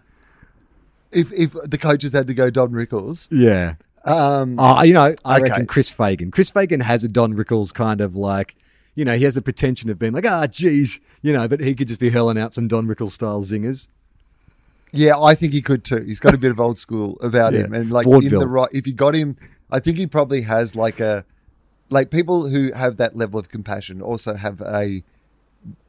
if 1.12 1.32
if 1.32 1.54
the 1.64 1.78
coaches 1.78 2.12
had 2.14 2.28
to 2.28 2.34
go 2.34 2.50
Don 2.50 2.72
Rickles, 2.72 3.30
Yeah. 3.32 3.76
um, 4.04 4.56
Oh, 4.60 4.84
you 4.84 4.94
know, 4.94 5.16
I 5.24 5.36
Okay. 5.40 5.44
reckon 5.50 5.66
Chris 5.66 5.90
Fagan. 5.90 6.30
Chris 6.32 6.50
Fagan 6.50 6.82
has 6.82 7.06
a 7.06 7.08
Don 7.08 7.34
Rickles 7.36 7.74
kind 7.74 8.02
of 8.02 8.18
like, 8.18 8.56
you 8.96 9.06
know, 9.06 9.16
he 9.16 9.24
has 9.24 9.38
a 9.38 9.42
pretension 9.42 9.90
of 9.90 9.98
being 9.98 10.12
like, 10.12 10.26
ah, 10.28 10.46
geez, 10.48 11.00
you 11.22 11.32
know, 11.32 11.48
but 11.48 11.62
he 11.62 11.74
could 11.74 11.88
just 11.88 12.02
be 12.02 12.10
hurling 12.10 12.38
out 12.38 12.54
some 12.54 12.68
Don 12.68 12.86
Rickles 12.86 13.12
style 13.12 13.42
zingers. 13.44 13.88
yeah, 14.92 15.18
I 15.18 15.36
think 15.36 15.54
he 15.54 15.62
could 15.62 15.84
too. 15.86 16.04
He's 16.04 16.20
got 16.20 16.34
a 16.34 16.38
bit 16.38 16.52
of 16.52 16.60
old 16.60 16.78
school 16.80 17.18
about 17.22 17.54
Yeah. 17.54 17.62
him, 17.62 17.74
and 17.74 17.92
like 17.92 18.06
in 18.08 18.28
the 18.30 18.48
right, 18.48 18.70
if 18.74 18.86
you 18.86 18.94
got 18.94 19.16
him, 19.16 19.38
I 19.72 19.80
think 19.80 19.98
he 19.98 20.08
probably 20.08 20.42
has 20.42 20.76
like 20.76 21.00
a 21.00 21.24
like 21.90 22.10
people 22.10 22.50
who 22.50 22.72
have 22.74 22.98
that 22.98 23.16
level 23.16 23.40
of 23.40 23.50
compassion 23.50 24.02
also 24.02 24.36
have 24.36 24.62
a 24.62 25.04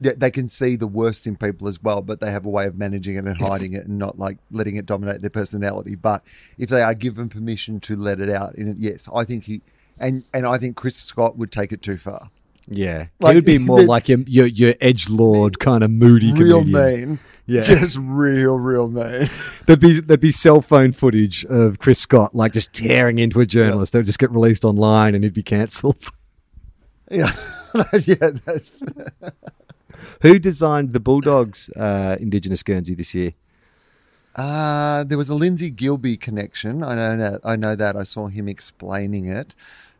they 0.01 0.31
can 0.31 0.49
see 0.49 0.75
the 0.75 0.87
worst 0.87 1.27
in 1.27 1.37
people 1.37 1.69
as 1.69 1.83
well, 1.83 2.01
but 2.01 2.21
they 2.21 2.31
have 2.31 2.47
a 2.47 2.49
way 2.49 2.67
of 2.67 2.79
managing 2.79 3.17
it 3.17 3.27
and 3.27 3.37
hiding 3.37 3.75
it 3.75 3.87
and 3.87 3.99
not 3.99 4.19
like 4.19 4.39
letting 4.51 4.77
it 4.77 4.87
dominate 4.87 5.21
their 5.21 5.29
personality. 5.31 5.95
But 5.95 6.25
if 6.57 6.71
they 6.71 6.81
are 6.81 6.95
given 6.95 7.29
permission 7.29 7.79
to 7.81 7.95
let 7.95 8.19
it 8.19 8.31
out, 8.31 8.55
in 8.55 8.69
it, 8.69 8.77
yes, 8.79 9.07
I 9.15 9.25
think 9.25 9.45
he 9.45 9.61
and 9.99 10.25
and 10.33 10.47
I 10.47 10.57
think 10.59 10.77
Chris 10.77 10.97
Scott 10.97 11.37
would 11.37 11.53
take 11.53 11.73
it 11.73 11.83
too 11.83 11.99
far. 11.99 12.31
Yeah. 12.69 13.09
Like, 13.21 13.33
he 13.33 13.37
would 13.37 13.45
be 13.45 13.59
more 13.71 13.81
the- 13.83 13.87
like 13.87 14.09
your, 14.09 14.21
your, 14.21 14.47
your 14.47 14.75
edge 14.81 15.09
lord 15.09 15.59
kind 15.59 15.85
of 15.85 15.91
moody 15.91 16.33
real 16.33 16.61
comedian. 16.61 17.09
mean, 17.11 17.19
Yeah. 17.47 17.63
just 17.63 17.97
real, 18.01 18.59
real 18.59 18.89
mean. 18.89 19.29
There'd 19.67 19.81
be 19.81 20.01
there'd 20.01 20.21
be 20.21 20.33
cell 20.33 20.61
phone 20.61 20.91
footage 20.93 21.45
of 21.45 21.79
Chris 21.79 21.99
Scott 22.01 22.35
like 22.35 22.53
just 22.53 22.73
tearing 22.73 23.19
into 23.21 23.39
a 23.41 23.47
journalist. 23.47 23.93
They'd 23.93 24.05
just 24.05 24.19
get 24.19 24.31
released 24.33 24.65
online 24.65 25.15
and 25.15 25.23
he'd 25.25 25.33
be 25.35 25.43
cancelled. 25.43 25.97
Yeah, 27.09 27.31
yeah, 28.05 28.31
that's 28.45 28.83
Who 30.23 30.41
designed 30.41 30.93
the 30.93 30.99
Bulldogs 30.99 31.71
uh, 31.77 32.17
Indigenous 32.19 32.65
Guernsey 32.65 32.97
this 32.97 33.15
year? 33.15 33.35
Uh, 34.35 35.05
there 35.05 35.17
was 35.17 35.29
a 35.29 35.35
Lindsay 35.37 35.71
Gilbee 35.71 36.19
connection. 36.19 36.83
I 36.83 36.97
know 36.97 37.17
that. 37.17 37.41
I 37.45 37.55
know 37.55 37.77
that. 37.77 37.95
I 37.95 38.03
saw 38.03 38.27
him 38.27 38.49
explaining 38.49 39.27
it. 39.29 39.55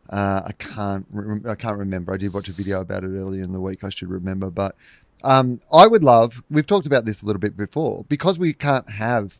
Uh, 0.09 0.41
I 0.45 0.51
can't. 0.51 1.05
Rem- 1.11 1.45
I 1.47 1.55
can't 1.55 1.77
remember. 1.77 2.13
I 2.13 2.17
did 2.17 2.33
watch 2.33 2.49
a 2.49 2.51
video 2.51 2.81
about 2.81 3.05
it 3.05 3.07
earlier 3.07 3.43
in 3.43 3.53
the 3.53 3.61
week. 3.61 3.85
I 3.85 3.89
should 3.89 4.09
remember. 4.09 4.49
But 4.49 4.75
um, 5.23 5.61
I 5.71 5.87
would 5.87 6.03
love. 6.03 6.43
We've 6.49 6.67
talked 6.67 6.85
about 6.85 7.05
this 7.05 7.21
a 7.21 7.25
little 7.25 7.39
bit 7.39 7.57
before 7.57 8.05
because 8.09 8.37
we 8.39 8.53
can't 8.53 8.89
have 8.91 9.39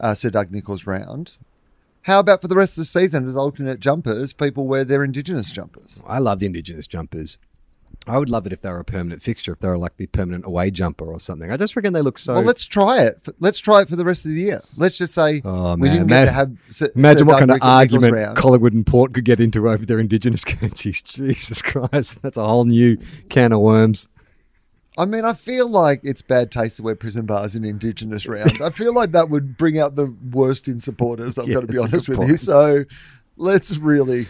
uh, 0.00 0.14
Sir 0.14 0.30
Doug 0.30 0.50
Nicholls 0.50 0.86
round. 0.86 1.36
How 2.02 2.20
about 2.20 2.40
for 2.40 2.48
the 2.48 2.56
rest 2.56 2.72
of 2.78 2.82
the 2.82 2.84
season 2.86 3.28
as 3.28 3.36
alternate 3.36 3.80
jumpers? 3.80 4.32
People 4.32 4.66
wear 4.66 4.84
their 4.84 5.04
Indigenous 5.04 5.50
jumpers. 5.52 6.02
I 6.06 6.18
love 6.18 6.38
the 6.38 6.46
Indigenous 6.46 6.86
jumpers. 6.86 7.36
I 8.06 8.16
would 8.16 8.30
love 8.30 8.46
it 8.46 8.52
if 8.54 8.62
they 8.62 8.70
were 8.70 8.78
a 8.78 8.84
permanent 8.84 9.20
fixture, 9.22 9.52
if 9.52 9.58
they 9.58 9.68
were 9.68 9.76
like 9.76 9.98
the 9.98 10.06
permanent 10.06 10.46
away 10.46 10.70
jumper 10.70 11.04
or 11.04 11.20
something. 11.20 11.50
I 11.52 11.58
just 11.58 11.76
reckon 11.76 11.92
they 11.92 12.00
look 12.00 12.16
so. 12.16 12.34
well, 12.34 12.42
let's 12.44 12.64
try 12.64 13.02
it. 13.02 13.20
Let's 13.38 13.58
try 13.58 13.82
it 13.82 13.88
for 13.88 13.96
the 13.96 14.04
rest 14.04 14.24
of 14.24 14.32
the 14.32 14.40
year. 14.40 14.62
Let's 14.76 14.96
just 14.96 15.12
say 15.12 15.42
Oh, 15.44 15.76
we 15.76 15.90
didn't 15.90 16.06
get 16.06 16.26
to 16.26 16.32
have. 16.32 16.56
Sir, 16.70 16.88
Imagine 16.94 17.18
Sir 17.18 17.24
what 17.26 17.32
Doug 17.32 17.40
kind 17.40 17.50
of 17.50 17.58
argument 17.60 18.14
round. 18.14 18.36
Collingwood 18.38 18.72
and 18.72 18.86
Port 18.86 19.12
could 19.12 19.24
get 19.26 19.40
into 19.40 19.68
over 19.68 19.84
their 19.84 19.98
Indigenous 19.98 20.44
Guernseys. 20.46 21.02
Jesus 21.02 21.60
Christ, 21.60 22.22
that's 22.22 22.38
a 22.38 22.46
whole 22.46 22.64
new 22.64 22.96
can 23.28 23.52
of 23.52 23.60
worms. 23.60 24.08
I 24.98 25.04
mean, 25.04 25.24
I 25.24 25.32
feel 25.32 25.70
like 25.70 26.00
it's 26.02 26.22
bad 26.22 26.50
taste 26.50 26.78
to 26.78 26.82
wear 26.82 26.96
prison 26.96 27.24
bars 27.24 27.54
in 27.54 27.64
Indigenous 27.64 28.26
round. 28.26 28.60
I 28.60 28.70
feel 28.70 28.92
like 28.92 29.12
that 29.12 29.30
would 29.30 29.56
bring 29.56 29.78
out 29.78 29.94
the 29.94 30.12
worst 30.32 30.66
in 30.66 30.80
supporters. 30.80 31.38
I've 31.38 31.46
Yeah, 31.46 31.54
got 31.54 31.60
to 31.68 31.72
be 31.72 31.78
honest 31.78 32.08
with 32.08 32.28
you. 32.28 32.36
So 32.36 32.84
let's 33.36 33.78
really. 33.78 34.26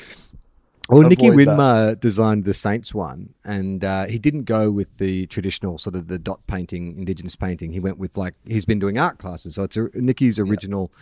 Well, 0.90 1.02
Nicky 1.02 1.28
that. 1.28 1.37
Winmar 1.37 2.00
designed 2.00 2.44
the 2.44 2.54
Saints 2.54 2.94
one, 2.94 3.35
and 3.44 3.83
uh, 3.85 4.07
he 4.07 4.18
didn't 4.18 4.44
go 4.44 4.70
with 4.70 4.98
the 4.98 5.26
traditional 5.26 5.76
sort 5.78 5.94
of 5.96 6.09
the 6.09 6.18
dot 6.18 6.46
painting, 6.46 6.96
Indigenous 6.96 7.37
painting. 7.37 7.72
He 7.72 7.81
went 7.81 7.98
with 7.98 8.16
like 8.16 8.35
he's 8.46 8.64
been 8.64 8.78
doing 8.78 8.98
art 8.98 9.18
classes, 9.18 9.54
so 9.54 9.64
it's 9.64 9.76
a, 9.76 9.88
Nicky's 9.94 10.38
original. 10.38 10.92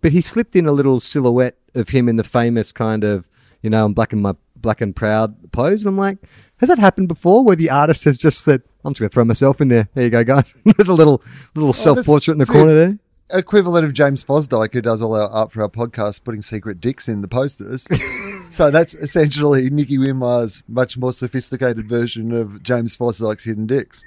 But 0.00 0.12
he 0.12 0.20
slipped 0.20 0.56
in 0.56 0.66
a 0.66 0.72
little 0.72 1.00
silhouette 1.00 1.56
of 1.74 1.90
him 1.90 2.08
in 2.08 2.16
the 2.16 2.24
famous 2.24 2.72
kind 2.72 3.04
of 3.04 3.30
you 3.62 3.70
know 3.70 3.86
I'm 3.86 3.94
black 3.94 4.12
and 4.12 4.22
my 4.22 4.34
black 4.56 4.80
and 4.80 4.94
proud 4.94 5.50
pose, 5.52 5.82
and 5.82 5.88
I'm 5.88 5.98
like, 5.98 6.18
has 6.58 6.68
that 6.68 6.78
happened 6.78 7.08
before? 7.08 7.42
Where 7.44 7.56
the 7.56 7.70
artist 7.70 8.04
has 8.04 8.18
just 8.18 8.42
said, 8.42 8.62
"I'm 8.84 8.92
just 8.92 9.00
going 9.00 9.10
to 9.10 9.14
throw 9.14 9.24
myself 9.24 9.60
in 9.60 9.68
there." 9.68 9.88
There 9.94 10.04
you 10.04 10.10
go, 10.10 10.24
guys. 10.24 10.54
There's 10.64 10.88
a 10.88 10.94
little 10.94 11.22
little 11.54 11.70
oh, 11.70 11.72
self 11.72 12.04
portrait 12.04 12.34
in 12.34 12.38
the 12.38 12.46
corner 12.46 12.74
there. 12.74 12.98
Equivalent 13.32 13.86
of 13.86 13.94
James 13.94 14.22
Fosdyke, 14.22 14.74
who 14.74 14.82
does 14.82 15.00
all 15.00 15.14
our 15.14 15.28
art 15.28 15.52
for 15.52 15.62
our 15.62 15.68
podcast, 15.68 16.22
putting 16.22 16.42
secret 16.42 16.80
dicks 16.80 17.08
in 17.08 17.22
the 17.22 17.28
posters. 17.28 17.88
so 18.50 18.70
that's 18.70 18.94
essentially 18.94 19.70
Nicky 19.70 19.96
Winmar's 19.96 20.62
much 20.68 20.98
more 20.98 21.12
sophisticated 21.12 21.86
version 21.86 22.32
of 22.32 22.62
James 22.62 22.96
Fosdyke's 22.96 23.44
hidden 23.44 23.66
dicks. 23.66 24.04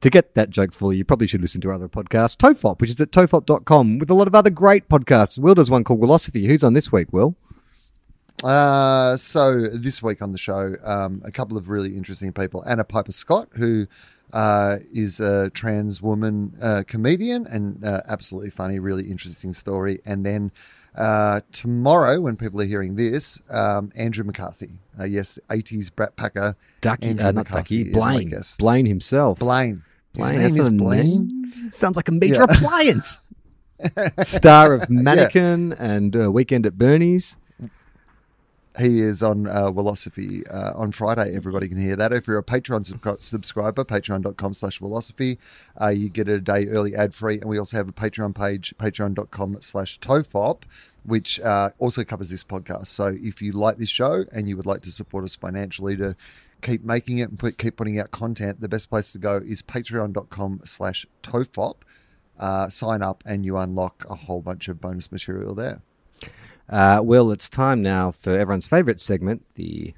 To 0.00 0.10
get 0.10 0.34
that 0.34 0.50
joke 0.50 0.72
fully, 0.72 0.96
you 0.96 1.04
probably 1.04 1.28
should 1.28 1.40
listen 1.40 1.60
to 1.60 1.68
our 1.68 1.74
other 1.74 1.88
podcast, 1.88 2.38
Tofop, 2.38 2.80
which 2.80 2.90
is 2.90 3.00
at 3.00 3.12
tofop.com, 3.12 3.98
with 4.00 4.10
a 4.10 4.14
lot 4.14 4.26
of 4.26 4.34
other 4.34 4.50
great 4.50 4.88
podcasts. 4.88 5.38
Will 5.38 5.54
does 5.54 5.70
one 5.70 5.84
called 5.84 6.00
Willosophy. 6.00 6.46
Who's 6.46 6.64
on 6.64 6.74
this 6.74 6.90
week, 6.90 7.12
Will? 7.12 7.36
Uh, 8.42 9.16
so 9.16 9.68
this 9.68 10.02
week 10.02 10.20
on 10.22 10.32
the 10.32 10.38
show, 10.38 10.74
um, 10.84 11.22
a 11.24 11.30
couple 11.30 11.56
of 11.56 11.68
really 11.68 11.96
interesting 11.96 12.32
people. 12.32 12.64
Anna 12.66 12.84
Piper 12.84 13.12
Scott, 13.12 13.48
who 13.52 13.86
uh, 14.32 14.78
is 14.92 15.20
a 15.20 15.50
trans 15.50 16.00
woman 16.02 16.56
uh, 16.60 16.82
comedian 16.86 17.46
and 17.46 17.84
uh, 17.84 18.00
absolutely 18.08 18.50
funny, 18.50 18.78
really 18.78 19.10
interesting 19.10 19.52
story. 19.52 20.00
And 20.04 20.24
then 20.26 20.50
uh, 20.96 21.40
tomorrow, 21.52 22.20
when 22.20 22.36
people 22.36 22.60
are 22.60 22.64
hearing 22.66 22.96
this, 22.96 23.40
um, 23.48 23.90
Andrew 23.96 24.24
McCarthy. 24.24 24.70
Uh, 24.98 25.04
yes, 25.04 25.38
80s 25.48 25.94
Brat 25.94 26.16
Packer. 26.16 26.56
Ducky, 26.80 27.08
Andrew 27.08 27.26
uh, 27.26 27.32
not 27.32 27.44
McCarthy 27.48 27.78
Ducky, 27.84 27.88
is 27.90 27.94
Blaine. 27.94 28.28
guest. 28.28 28.58
Blaine 28.58 28.86
himself. 28.86 29.38
Blaine. 29.38 29.82
His 30.14 30.30
name 30.32 30.40
is 30.60 30.68
Blaine. 30.68 31.28
name. 31.28 31.70
Sounds 31.70 31.96
like 31.96 32.08
a 32.08 32.12
major 32.12 32.34
Yeah. 32.40 32.44
appliance. 32.56 33.20
Star 34.22 34.74
of 34.74 34.90
Mannequin 34.90 35.72
and 35.72 36.14
uh, 36.14 36.30
Weekend 36.30 36.66
at 36.66 36.76
Bernie's. 36.76 37.36
He 38.78 39.00
is 39.00 39.22
on 39.22 39.46
uh, 39.46 39.70
uh, 39.70 40.72
on 40.74 40.92
Friday. 40.92 41.36
Everybody 41.36 41.68
can 41.68 41.80
hear 41.80 41.94
that. 41.94 42.12
If 42.12 42.26
you're 42.26 42.38
a 42.38 42.42
Patreon 42.42 42.86
sub- 42.86 43.20
subscriber, 43.20 43.84
patreon.com 43.84 44.54
slash 44.54 44.80
Willosophy, 44.80 45.36
uh, 45.80 45.88
you 45.88 46.08
get 46.08 46.26
it 46.26 46.34
a 46.34 46.40
day 46.40 46.66
early 46.68 46.96
ad 46.96 47.14
free. 47.14 47.34
And 47.34 47.50
we 47.50 47.58
also 47.58 47.76
have 47.76 47.88
a 47.88 47.92
Patreon 47.92 48.34
page, 48.34 48.74
patreon.com 48.78 49.58
slash 49.60 50.00
Tofop, 50.00 50.62
which 51.04 51.38
uh, 51.40 51.70
also 51.78 52.02
covers 52.02 52.30
this 52.30 52.44
podcast. 52.44 52.86
So 52.86 53.14
if 53.20 53.42
you 53.42 53.52
like 53.52 53.76
this 53.76 53.90
show 53.90 54.24
and 54.32 54.48
you 54.48 54.56
would 54.56 54.66
like 54.66 54.80
to 54.82 54.92
support 54.92 55.24
us 55.24 55.34
financially 55.34 55.94
to 55.98 56.16
keep 56.62 56.82
making 56.82 57.18
it 57.18 57.28
and 57.28 57.38
put, 57.38 57.58
keep 57.58 57.76
putting 57.76 57.98
out 57.98 58.10
content, 58.10 58.62
the 58.62 58.68
best 58.68 58.88
place 58.88 59.12
to 59.12 59.18
go 59.18 59.36
is 59.36 59.60
patreon.com 59.60 60.62
slash 60.64 61.04
Tofop. 61.22 61.74
Uh, 62.38 62.70
sign 62.70 63.02
up 63.02 63.22
and 63.26 63.44
you 63.44 63.58
unlock 63.58 64.06
a 64.08 64.14
whole 64.14 64.40
bunch 64.40 64.66
of 64.68 64.80
bonus 64.80 65.12
material 65.12 65.54
there. 65.54 65.82
Uh, 66.72 67.02
Will, 67.04 67.30
it's 67.30 67.50
time 67.50 67.82
now 67.82 68.10
for 68.10 68.30
everyone's 68.30 68.66
favorite 68.66 68.98
segment, 68.98 69.44
the 69.56 69.92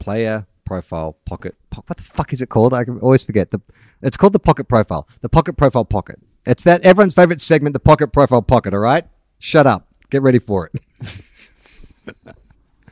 player 0.00 0.48
profile 0.64 1.16
pocket. 1.24 1.54
Po- 1.70 1.84
what 1.86 1.96
the 1.96 2.02
fuck 2.02 2.32
is 2.32 2.42
it 2.42 2.48
called? 2.48 2.74
I 2.74 2.82
can 2.82 2.98
always 2.98 3.22
forget. 3.22 3.52
The 3.52 3.60
It's 4.02 4.16
called 4.16 4.32
the 4.32 4.40
pocket 4.40 4.64
profile. 4.68 5.06
The 5.20 5.28
pocket 5.28 5.56
profile 5.56 5.84
pocket. 5.84 6.18
It's 6.44 6.64
that 6.64 6.82
everyone's 6.82 7.14
favorite 7.14 7.40
segment, 7.40 7.72
the 7.72 7.78
pocket 7.78 8.08
profile 8.12 8.42
pocket, 8.42 8.74
all 8.74 8.80
right? 8.80 9.04
Shut 9.38 9.64
up. 9.64 9.86
Get 10.10 10.22
ready 10.22 10.40
for 10.40 10.68
it. 10.74 12.16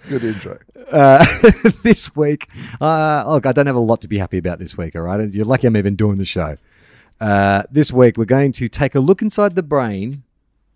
Good 0.08 0.22
intro. 0.22 0.58
Uh, 0.92 1.26
this 1.82 2.14
week, 2.14 2.48
uh, 2.80 3.24
look, 3.26 3.44
I 3.44 3.50
don't 3.50 3.66
have 3.66 3.74
a 3.74 3.80
lot 3.80 4.02
to 4.02 4.08
be 4.08 4.18
happy 4.18 4.38
about 4.38 4.60
this 4.60 4.78
week, 4.78 4.94
all 4.94 5.02
right? 5.02 5.28
You're 5.30 5.44
lucky 5.44 5.66
I'm 5.66 5.76
even 5.76 5.96
doing 5.96 6.18
the 6.18 6.24
show. 6.24 6.58
Uh, 7.20 7.64
this 7.72 7.92
week, 7.92 8.16
we're 8.16 8.24
going 8.24 8.52
to 8.52 8.68
take 8.68 8.94
a 8.94 9.00
look 9.00 9.20
inside 9.20 9.56
the 9.56 9.64
brain, 9.64 10.22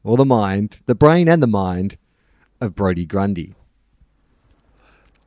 or 0.02 0.16
the 0.16 0.24
mind, 0.24 0.80
the 0.86 0.96
brain 0.96 1.28
and 1.28 1.40
the 1.40 1.46
mind 1.46 1.96
of 2.60 2.74
Brody 2.74 3.06
Grundy. 3.06 3.54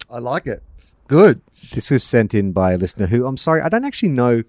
I 0.09 0.19
like 0.19 0.45
it. 0.47 0.63
Good. 1.07 1.41
This 1.73 1.89
was 1.89 2.03
sent 2.03 2.33
in 2.33 2.51
by 2.51 2.73
a 2.73 2.77
listener 2.77 3.07
who, 3.07 3.25
I'm 3.25 3.37
sorry, 3.37 3.61
I 3.61 3.69
don't 3.69 3.85
actually 3.85 4.09
know 4.09 4.43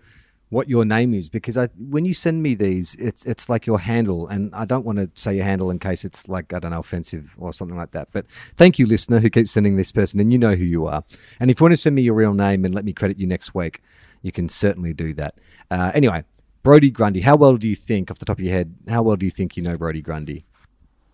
what 0.51 0.69
your 0.69 0.85
name 0.85 1.15
is 1.15 1.29
because 1.29 1.57
I, 1.57 1.67
when 1.79 2.05
you 2.05 2.15
send 2.15 2.43
me 2.43 2.55
these, 2.55 2.95
it's 2.97 3.27
it's 3.27 3.49
like 3.49 3.67
your 3.67 3.81
handle, 3.81 4.29
and 4.29 4.55
I 4.55 4.65
don't 4.65 4.85
want 4.85 4.99
to 4.99 5.11
say 5.15 5.35
your 5.35 5.45
handle 5.45 5.71
in 5.71 5.81
case 5.81 6.05
it's 6.05 6.29
like 6.29 6.53
I 6.53 6.61
don't 6.61 6.71
know 6.71 6.79
offensive 6.79 7.35
or 7.39 7.53
something 7.53 7.77
like 7.77 7.91
that. 7.91 8.09
But 8.13 8.27
thank 8.57 8.79
you, 8.79 8.87
listener, 8.87 9.19
who 9.19 9.31
keeps 9.31 9.51
sending 9.51 9.77
this 9.77 9.91
person, 9.91 10.21
and 10.21 10.33
you 10.33 10.39
know 10.39 10.55
who 10.55 10.65
you 10.65 10.87
are. 10.87 11.03
And 11.41 11.51
if 11.51 11.59
you 11.59 11.65
want 11.65 11.73
to 11.73 11.77
send 11.77 11.97
me 11.97 12.03
your 12.03 12.15
real 12.15 12.35
name 12.35 12.65
and 12.65 12.75
let 12.75 12.85
me 12.85 12.93
credit 12.93 13.19
you 13.19 13.27
next 13.27 13.55
week, 13.55 13.83
you 14.23 14.31
can 14.31 14.49
certainly 14.49 14.93
do 14.93 15.13
that. 15.15 15.35
Uh, 15.71 15.91
anyway, 15.93 16.25
Brody 16.63 16.91
Grundy. 16.91 17.23
How 17.23 17.35
well 17.37 17.57
do 17.57 17.67
you 17.67 17.75
think, 17.75 18.11
off 18.11 18.19
the 18.21 18.25
top 18.25 18.39
of 18.39 18.45
your 18.45 18.55
head, 18.55 18.77
how 18.89 19.03
well 19.03 19.17
do 19.17 19.27
you 19.27 19.31
think 19.31 19.57
you 19.57 19.63
know 19.63 19.77
Brody 19.77 20.03
Grundy? 20.03 20.45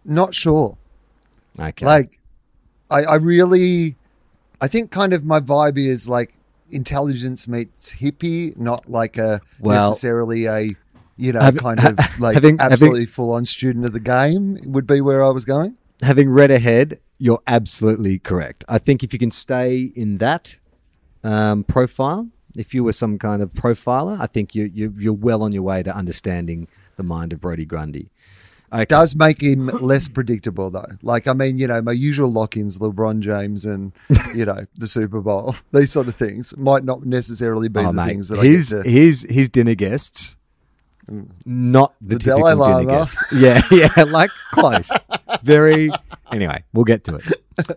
Not 0.05 0.35
sure. 0.35 0.77
Okay. 1.61 1.85
Like, 1.87 2.19
I, 2.91 3.03
I 3.05 3.15
really, 3.17 3.97
I 4.61 4.69
think 4.69 4.91
kind 4.91 5.13
of 5.13 5.25
my 5.25 5.41
vibe 5.41 5.79
is 5.79 6.09
like 6.09 6.33
intelligence 6.71 7.47
meets 7.49 7.93
hippie, 7.93 8.57
not 8.57 8.89
like 8.91 9.17
a 9.19 9.41
Well- 9.61 9.91
necessarily 9.91 10.47
a, 10.47 10.75
you 11.17 11.33
know, 11.33 11.41
Have- 11.41 11.59
kind 11.59 11.79
of 11.85 11.99
like 12.21 12.35
having- 12.35 12.59
absolutely 12.61 13.07
full 13.07 13.33
on 13.33 13.45
student 13.45 13.85
of 13.85 13.93
the 13.93 14.01
game 14.01 14.59
would 14.67 14.87
be 14.87 15.01
where 15.01 15.23
I 15.25 15.29
was 15.31 15.45
going. 15.45 15.77
having 16.03 16.31
read 16.31 16.51
ahead, 16.51 16.99
you're 17.19 17.43
absolutely 17.47 18.19
correct. 18.19 18.65
I 18.69 18.79
think 18.79 19.03
if 19.05 19.13
you 19.13 19.19
can 19.19 19.31
stay 19.31 19.93
in 19.95 20.17
that 20.19 20.59
um, 21.23 21.65
profile, 21.65 22.29
if 22.57 22.73
you 22.75 22.83
were 22.83 22.95
some 22.95 23.19
kind 23.19 23.43
of 23.43 23.53
profiler, 23.53 24.19
I 24.19 24.27
think 24.27 24.55
you, 24.55 24.71
you 24.73 24.95
you're 24.97 25.13
well 25.13 25.43
on 25.43 25.53
your 25.53 25.63
way 25.63 25.83
to 25.83 25.95
understanding 25.95 26.67
the 26.97 27.03
mind 27.03 27.33
of 27.35 27.41
Brody 27.41 27.67
Grundy. 27.67 28.09
Okay. 28.73 28.85
Does 28.85 29.17
make 29.17 29.43
him 29.43 29.67
less 29.67 30.07
predictable 30.07 30.71
though. 30.71 30.87
Like, 31.03 31.27
I 31.27 31.33
mean, 31.33 31.59
you 31.59 31.67
know, 31.67 31.83
my 31.83 31.91
usual 31.93 32.31
lock-ins, 32.31 32.79
LeBron 32.79 33.19
James 33.21 33.67
and 33.67 33.93
you 34.35 34.45
know 34.45 34.65
the 34.77 34.87
Super 34.87 35.21
Bowl, 35.21 35.57
these 35.73 35.91
sort 35.91 36.07
of 36.07 36.15
things 36.15 36.57
might 36.57 36.85
not 36.85 37.05
necessarily 37.05 37.69
be 37.69 37.81
oh, 37.81 37.87
the 37.87 37.93
mate, 37.93 38.07
things 38.07 38.29
that 38.29 38.39
his 38.45 38.73
I 38.73 38.77
get 38.77 38.83
to. 38.85 38.91
his 38.91 39.27
his 39.29 39.49
dinner 39.49 39.75
guests, 39.75 40.37
not 41.45 41.95
the, 42.01 42.15
The 42.15 42.19
typical 42.21 42.49
Dalai 42.49 42.55
dinner 42.55 42.93
Lama. 42.93 42.99
guest. 43.01 43.19
Yeah, 43.35 43.61
yeah, 43.73 44.05
like 44.05 44.31
close. 44.53 44.91
Very. 45.43 45.91
Anyway, 46.31 46.63
we'll 46.73 46.85
get 46.85 47.03
to 47.05 47.17
it. 47.17 47.25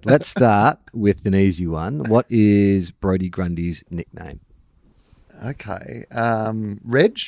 Let's 0.05 0.27
start 0.27 0.77
with 0.93 1.25
an 1.25 1.33
easy 1.33 1.65
one. 1.65 2.03
What 2.03 2.27
is 2.29 2.91
Brody 2.91 3.29
Grundy's 3.29 3.83
nickname? 3.89 4.41
Okay, 5.43 6.05
um, 6.11 6.79
Reg. 6.83 7.19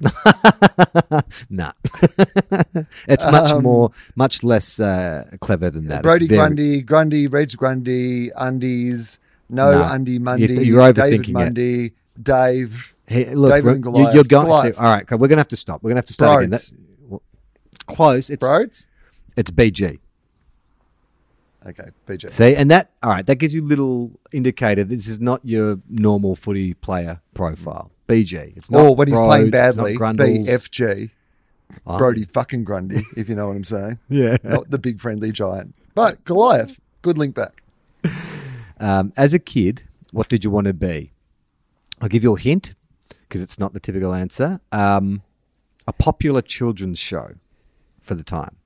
Nah. 1.50 1.72
it's 3.08 3.24
much 3.24 3.50
Um, 3.50 3.62
more, 3.62 3.90
much 4.14 4.42
less 4.44 4.78
uh, 4.80 5.24
clever 5.40 5.70
than 5.70 5.88
that. 5.88 6.02
Brody 6.02 6.26
very- 6.26 6.38
Grundy, 6.38 6.82
Grundy, 6.82 7.26
Reg 7.26 7.50
Grundy, 7.56 8.30
Undies, 8.36 9.18
no. 9.48 9.82
Undy 9.82 10.18
Mundy, 10.18 10.46
You- 10.46 10.60
you're 10.60 10.80
overthinking 10.82 10.94
David 11.10 11.28
it. 11.28 11.32
Mundy, 11.32 11.92
Dave. 12.22 12.94
Hey, 13.06 13.34
look, 13.34 13.52
David 13.52 13.64
we're- 13.64 13.76
and 13.76 13.84
you- 13.84 13.92
Goliath. 13.92 14.14
you're 14.14 14.24
going. 14.24 14.46
Goliath. 14.46 14.76
so- 14.76 14.82
all 14.82 14.92
right, 14.92 15.10
we're 15.12 15.16
going 15.18 15.30
to 15.30 15.36
have 15.38 15.48
to 15.48 15.56
stop. 15.56 15.82
We're 15.82 15.90
going 15.90 15.96
to 15.96 16.00
have 16.00 16.06
to 16.06 16.12
start 16.12 16.40
again. 16.40 16.50
Broads. 16.50 16.70
That's 16.70 16.80
w- 17.02 17.20
close. 17.86 18.30
It's 18.30 18.46
Broads? 18.46 18.88
it's 19.36 19.50
BG. 19.50 19.98
Okay, 21.66 21.84
BJ. 22.06 22.30
See, 22.30 22.54
and 22.54 22.70
that 22.70 22.90
all 23.02 23.10
right. 23.10 23.26
That 23.26 23.36
gives 23.36 23.52
you 23.54 23.62
a 23.62 23.66
little 23.66 24.12
indicator. 24.32 24.84
This 24.84 25.08
is 25.08 25.20
not 25.20 25.40
your 25.44 25.80
normal 25.88 26.36
footy 26.36 26.74
player 26.74 27.20
profile. 27.34 27.90
BG. 28.06 28.56
It's 28.56 28.70
not. 28.70 28.82
or 28.82 28.94
when 28.96 29.08
he's 29.08 29.16
playing 29.18 29.50
Broads, 29.50 29.76
badly. 29.76 29.96
BFG, 29.96 31.10
Oh. 31.86 31.98
Brody 31.98 32.24
fucking 32.24 32.62
Grundy, 32.64 33.02
if 33.16 33.28
you 33.28 33.34
know 33.34 33.48
what 33.48 33.56
I'm 33.56 33.64
saying. 33.64 33.98
Yeah. 34.08 34.36
Not 34.44 34.70
the 34.70 34.78
big 34.78 35.00
friendly 35.00 35.32
giant. 35.32 35.74
But 35.94 36.24
Goliath, 36.24 36.78
good 37.02 37.18
link 37.18 37.34
back. 37.34 37.62
Um, 38.78 39.12
as 39.16 39.34
a 39.34 39.38
kid, 39.38 39.82
what 40.12 40.28
did 40.28 40.44
you 40.44 40.50
want 40.50 40.66
to 40.66 40.74
be? 40.74 41.12
I'll 42.00 42.08
give 42.08 42.22
you 42.22 42.36
a 42.36 42.38
hint 42.38 42.74
because 43.08 43.42
it's 43.42 43.58
not 43.58 43.72
the 43.72 43.80
typical 43.80 44.12
answer. 44.14 44.60
Um, 44.70 45.22
a 45.88 45.92
popular 45.92 46.42
children's 46.42 46.98
show 46.98 47.34
for 48.00 48.14
the 48.14 48.22
time. 48.22 48.56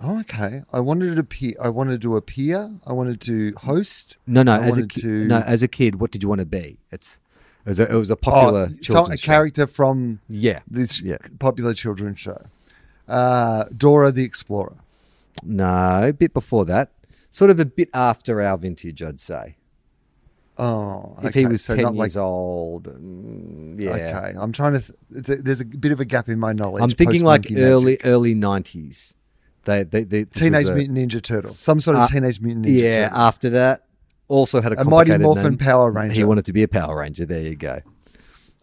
Oh, 0.00 0.20
okay. 0.20 0.62
I 0.72 0.80
wanted 0.80 1.14
to 1.14 1.20
appear. 1.20 1.54
I 1.62 1.70
wanted 1.70 2.02
to 2.02 2.16
appear. 2.16 2.70
I 2.86 2.92
wanted 2.92 3.20
to 3.22 3.54
host. 3.58 4.16
No, 4.26 4.42
no. 4.42 4.52
I 4.52 4.58
as 4.66 4.76
a 4.76 4.86
ki- 4.86 5.00
to- 5.00 5.24
no, 5.26 5.38
as 5.40 5.62
a 5.62 5.68
kid, 5.68 6.00
what 6.00 6.10
did 6.10 6.22
you 6.22 6.28
want 6.28 6.40
to 6.40 6.46
be? 6.46 6.78
It's 6.92 7.20
it 7.66 7.68
was 7.68 7.80
a, 7.80 7.90
it 7.92 7.94
was 7.98 8.10
a 8.10 8.16
popular 8.16 8.68
Oh, 8.70 8.74
so 8.74 8.80
children's 8.94 9.14
a 9.14 9.18
show. 9.18 9.26
character 9.32 9.66
from 9.66 10.20
Yeah, 10.28 10.60
this 10.70 11.02
Yeah. 11.02 11.18
popular 11.38 11.74
children's 11.74 12.18
show. 12.20 12.40
Uh, 13.08 13.64
Dora 13.76 14.10
the 14.12 14.24
Explorer. 14.24 14.76
No, 15.42 16.08
a 16.08 16.12
bit 16.12 16.32
before 16.32 16.64
that. 16.66 16.90
Sort 17.30 17.50
of 17.50 17.60
a 17.60 17.64
bit 17.66 17.90
after 17.92 18.40
our 18.40 18.56
vintage, 18.56 19.02
I'd 19.02 19.20
say. 19.20 19.56
Oh, 20.58 21.14
If 21.22 21.34
he 21.34 21.44
was 21.44 21.62
so 21.62 21.74
ten 21.76 21.94
years 21.94 22.16
like- 22.16 22.24
old, 22.24 22.84
mm, 22.84 23.78
yeah. 23.78 23.90
Okay, 23.90 24.38
I'm 24.38 24.52
trying 24.52 24.72
to. 24.72 24.80
Th- 24.80 25.24
th- 25.26 25.38
there's 25.42 25.60
a 25.60 25.66
bit 25.66 25.92
of 25.92 26.00
a 26.00 26.06
gap 26.06 26.30
in 26.30 26.38
my 26.40 26.54
knowledge. 26.54 26.82
I'm 26.82 26.88
thinking 26.90 27.22
like 27.22 27.46
early 27.54 27.92
Magic. 27.92 28.06
early 28.06 28.34
nineties. 28.34 29.14
They, 29.64 29.82
they, 29.82 30.04
they 30.04 30.24
Teenage 30.24 30.68
a- 30.68 30.74
Mutant 30.74 30.96
Ninja 30.96 31.20
Turtle, 31.20 31.54
some 31.58 31.78
sort 31.80 31.96
of 31.96 32.04
Uh, 32.04 32.06
Teenage 32.06 32.40
Mutant 32.40 32.64
Ninja 32.64 32.68
turtle. 32.70 32.84
Yeah, 32.84 33.08
Turtle. 33.08 33.18
after 33.18 33.50
that, 33.50 33.84
also 34.28 34.60
had 34.60 34.72
a, 34.72 34.80
A 34.80 34.84
Mighty 34.84 35.16
Morphin 35.18 35.44
name. 35.44 35.58
Power 35.58 35.90
Ranger. 35.90 36.14
He 36.14 36.24
wanted 36.24 36.44
to 36.46 36.52
be 36.52 36.62
a 36.62 36.68
Power 36.68 36.96
Ranger. 36.98 37.24
There 37.26 37.40
you 37.42 37.56
go. 37.56 37.80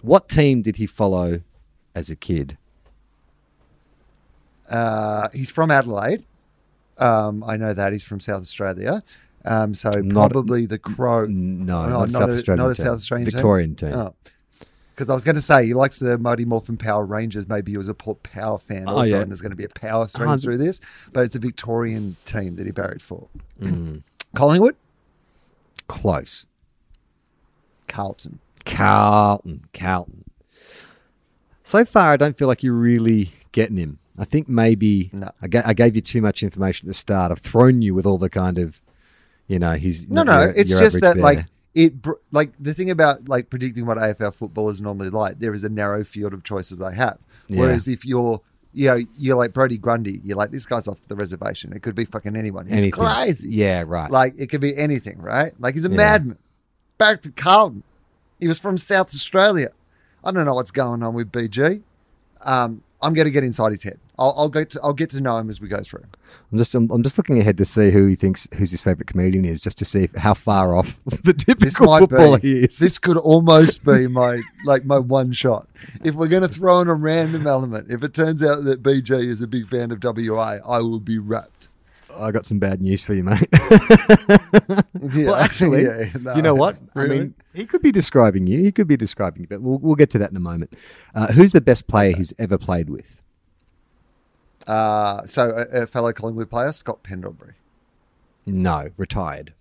What 0.02 0.28
team 0.30 0.62
did 0.62 0.76
he 0.78 0.86
follow 0.86 1.42
as 1.96 2.10
a 2.10 2.16
kid? 2.16 2.58
Uh, 4.70 5.28
he's 5.34 5.52
from 5.52 5.72
Adelaide. 5.72 6.24
Um, 6.98 7.44
I 7.46 7.58
know 7.58 7.74
that 7.74 7.92
he's 7.92 8.04
from 8.04 8.20
South 8.20 8.42
Australia. 8.42 9.02
Um, 9.46 9.74
so 9.74 9.90
Not- 9.90 10.32
probably 10.32 10.66
the 10.66 10.80
Crow. 10.80 11.26
No, 11.26 11.78
Oh, 11.78 11.90
not, 11.90 12.00
not 12.00 12.10
South 12.12 12.30
a- 12.30 12.32
Australian 12.34 12.66
not 12.66 12.72
a. 12.72 12.76
South 12.76 12.96
Australian 12.96 13.26
team? 13.30 13.34
Victorian 13.34 13.76
team. 13.76 13.94
Oh. 13.94 14.14
Because 14.96 15.10
I 15.10 15.16
was 15.16 15.24
going 15.24 15.36
to 15.36 15.42
say 15.42 15.66
he 15.66 15.74
likes 15.74 15.98
the 16.00 16.20
Mighty 16.20 16.46
Morphin 16.46 16.78
Power 16.78 17.04
Rangers. 17.04 17.48
Maybe 17.50 17.72
he 17.72 17.78
was 17.78 17.88
a 17.88 17.96
Port 17.96 18.22
Power 18.22 18.60
fan 18.60 18.86
Oh, 18.88 18.98
also, 18.98 19.16
yeah. 19.16 19.22
and 19.22 19.30
there's 19.32 19.42
going 19.42 19.52
to 19.52 19.58
be 19.58 19.64
a 19.66 19.70
power 19.70 20.08
stream 20.08 20.30
Oh, 20.30 20.38
through 20.38 20.58
this. 20.58 20.80
But 21.12 21.26
it's 21.26 21.36
a 21.36 21.40
Victorian 21.40 22.16
team 22.26 22.56
that 22.56 22.68
he 22.68 22.72
barracks 22.72 23.02
for. 23.04 23.28
Mm. 23.60 24.02
Collingwood, 24.36 24.76
Close. 25.94 26.48
Carlton. 27.88 28.40
Carlton. 28.66 29.66
Carlton. 29.74 30.24
So 31.64 31.86
far, 31.86 32.12
I 32.12 32.18
don't 32.18 32.36
feel 32.36 32.48
like 32.48 32.64
you're 32.64 32.74
really 32.74 33.32
getting 33.52 33.78
him. 33.78 34.00
I 34.18 34.26
think 34.26 34.50
maybe 34.50 35.10
No. 35.14 35.30
I, 35.42 35.48
ga- 35.48 35.64
I 35.66 35.74
gave 35.74 35.96
you 35.96 36.02
too 36.02 36.22
much 36.22 36.44
information 36.44 36.88
at 36.88 36.90
the 36.90 36.94
start. 36.96 37.32
I've 37.32 37.40
thrown 37.40 37.82
you 37.82 37.94
with 37.94 38.06
all 38.06 38.18
the 38.18 38.30
kind 38.30 38.58
of, 38.58 38.82
you 39.48 39.60
know, 39.60 39.74
he's 39.74 40.10
No, 40.10 40.24
no, 40.24 40.42
your- 40.42 40.50
it's 40.56 40.70
your 40.72 40.80
just 40.80 41.00
that 41.02 41.16
bear. 41.16 41.24
like 41.24 41.46
it 41.76 42.02
br- 42.02 42.14
like 42.32 42.52
the 42.60 42.74
thing 42.74 42.90
about 42.90 43.28
like 43.30 43.50
predicting 43.50 43.86
what 43.86 43.98
AFL 43.98 44.34
football 44.34 44.70
is 44.70 44.82
normally 44.82 45.10
like. 45.10 45.40
There 45.40 45.54
is 45.54 45.64
a 45.64 45.70
narrow 45.70 46.04
field 46.04 46.34
of 46.34 46.44
choices 46.44 46.78
they 46.80 46.94
have. 46.96 47.20
Yeah. 47.48 47.60
Whereas 47.62 47.88
if 47.88 48.06
you're 48.06 48.42
you 48.74 48.90
know, 48.90 48.98
you're 49.18 49.38
like 49.38 49.54
Brody 49.54 49.78
Grundy, 49.78 50.20
you're 50.24 50.38
like 50.38 50.52
this 50.52 50.66
guy's 50.66 50.88
off 50.88 51.02
the 51.04 51.16
reservation. 51.16 51.74
It 51.74 51.82
could 51.84 51.96
be 51.96 52.06
fucking 52.06 52.36
anyone. 52.36 52.66
He's 52.66 52.74
Anything. 52.84 52.92
crazy. 52.92 53.50
Yeah, 53.50 53.84
right. 53.86 54.10
Like 54.10 54.34
it 54.38 54.48
could 54.48 54.62
be 54.62 54.76
anything, 54.78 55.20
right? 55.22 55.54
Like 55.60 55.76
he's 55.76 55.86
a 55.86 55.90
Yeah. 55.90 55.98
madman. 55.98 56.38
Back 56.98 57.22
for 57.24 57.30
Carlton. 57.32 57.84
He 58.40 58.48
was 58.48 58.60
from 58.60 58.78
South 58.78 59.08
Australia. 59.08 59.70
I 60.24 60.32
don't 60.32 60.46
know 60.46 60.54
what's 60.56 60.72
going 60.72 61.04
on 61.04 61.14
with 61.14 61.32
BG. 61.32 61.82
Um, 62.42 62.84
I'm 63.02 63.14
going 63.14 63.26
to 63.26 63.32
get 63.32 63.44
inside 63.44 63.72
his 63.72 63.84
head. 63.84 64.00
I'll, 64.18 64.34
I'll 64.38 64.50
get 64.50 64.70
to 64.72 64.80
I'll 64.84 64.94
get 64.94 65.10
to 65.12 65.22
know 65.22 65.38
him 65.38 65.50
as 65.50 65.60
we 65.60 65.68
go 65.68 65.82
through. 65.82 66.06
I'm 66.52 66.58
just 66.58 66.76
I'm, 66.76 66.90
I'm 66.92 67.02
just 67.02 67.18
looking 67.18 67.40
ahead 67.40 67.58
to 67.58 67.66
see 67.66 67.92
who 67.92 68.06
he 68.06 68.16
thinks 68.16 68.48
who's 68.56 68.72
his 68.72 68.82
favorite 68.82 69.08
comedian 69.08 69.44
is, 69.46 69.62
just 69.62 69.78
to 69.80 69.86
see 69.86 70.04
if, 70.04 70.16
how 70.16 70.34
far 70.34 70.76
off 70.76 71.04
the 71.06 71.34
typical 71.34 71.98
footballer 71.98 72.40
be. 72.40 72.54
he 72.54 72.60
is. 72.66 72.78
This 72.78 73.00
could 73.00 73.18
almost 73.18 73.84
be 73.84 74.08
my 74.10 74.40
like 74.66 74.86
my 74.86 75.00
one 75.00 75.32
shot. 75.32 75.68
If 76.04 76.16
we're 76.16 76.28
going 76.28 76.44
to 76.44 76.48
throw 76.48 76.82
in 76.82 76.88
a 76.88 76.94
random 76.94 77.48
element, 77.48 77.92
if 77.92 78.04
it 78.04 78.14
turns 78.14 78.44
out 78.44 78.64
that 78.66 78.84
BG 78.84 79.12
is 79.12 79.42
a 79.42 79.48
big 79.48 79.68
fan 79.68 79.92
of 79.92 80.04
WA, 80.04 80.60
I 80.66 80.80
will 80.80 81.00
be 81.00 81.18
wrapped. 81.18 81.70
I 82.16 82.32
got 82.32 82.46
some 82.46 82.60
bad 82.60 82.80
news 82.80 83.04
for 83.04 83.14
you, 83.14 83.24
mate. 83.24 83.48
Yeah, 85.12 85.26
well, 85.26 85.36
actually, 85.36 85.84
yeah, 85.84 86.06
no. 86.22 86.36
you 86.36 86.42
know 86.42 86.56
what? 86.56 86.78
I 86.96 87.08
mean, 87.08 87.36
he 87.54 87.66
could 87.66 87.82
be 87.82 87.92
describing 87.92 88.48
you. 88.48 88.64
He 88.64 88.72
could 88.72 88.88
be 88.88 88.96
describing 88.96 89.42
you, 89.42 89.48
but 89.48 89.62
we'll, 89.62 89.78
we'll 89.80 89.96
get 89.96 90.10
to 90.12 90.18
that 90.20 90.32
in 90.32 90.38
a 90.38 90.40
moment. 90.40 90.74
Uh, 91.14 91.28
who's 91.34 91.52
the 91.52 91.60
best 91.60 91.88
player 91.88 92.16
he's 92.16 92.34
ever 92.40 92.58
played 92.58 92.90
with? 92.90 93.22
Uh, 94.68 95.26
so 95.26 95.50
a, 95.50 95.84
a 95.84 95.88
fellow 95.88 96.12
Collingwood 96.14 96.50
player, 96.50 96.72
Scott 96.72 97.04
Pendlebury. 97.04 97.54
No, 98.46 98.90
retired. 98.98 99.54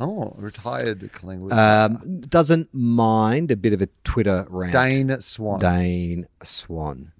Oh, 0.00 0.34
retired 0.36 1.10
Collingwood. 1.12 1.52
Um, 1.52 2.20
doesn't 2.20 2.72
mind 2.72 3.50
a 3.50 3.56
bit 3.56 3.72
of 3.72 3.82
a 3.82 3.88
Twitter 4.04 4.46
rant. 4.48 4.72
Dane 4.72 5.20
Swan. 5.20 5.58
Dane 5.58 6.26
Swan. 6.42 7.12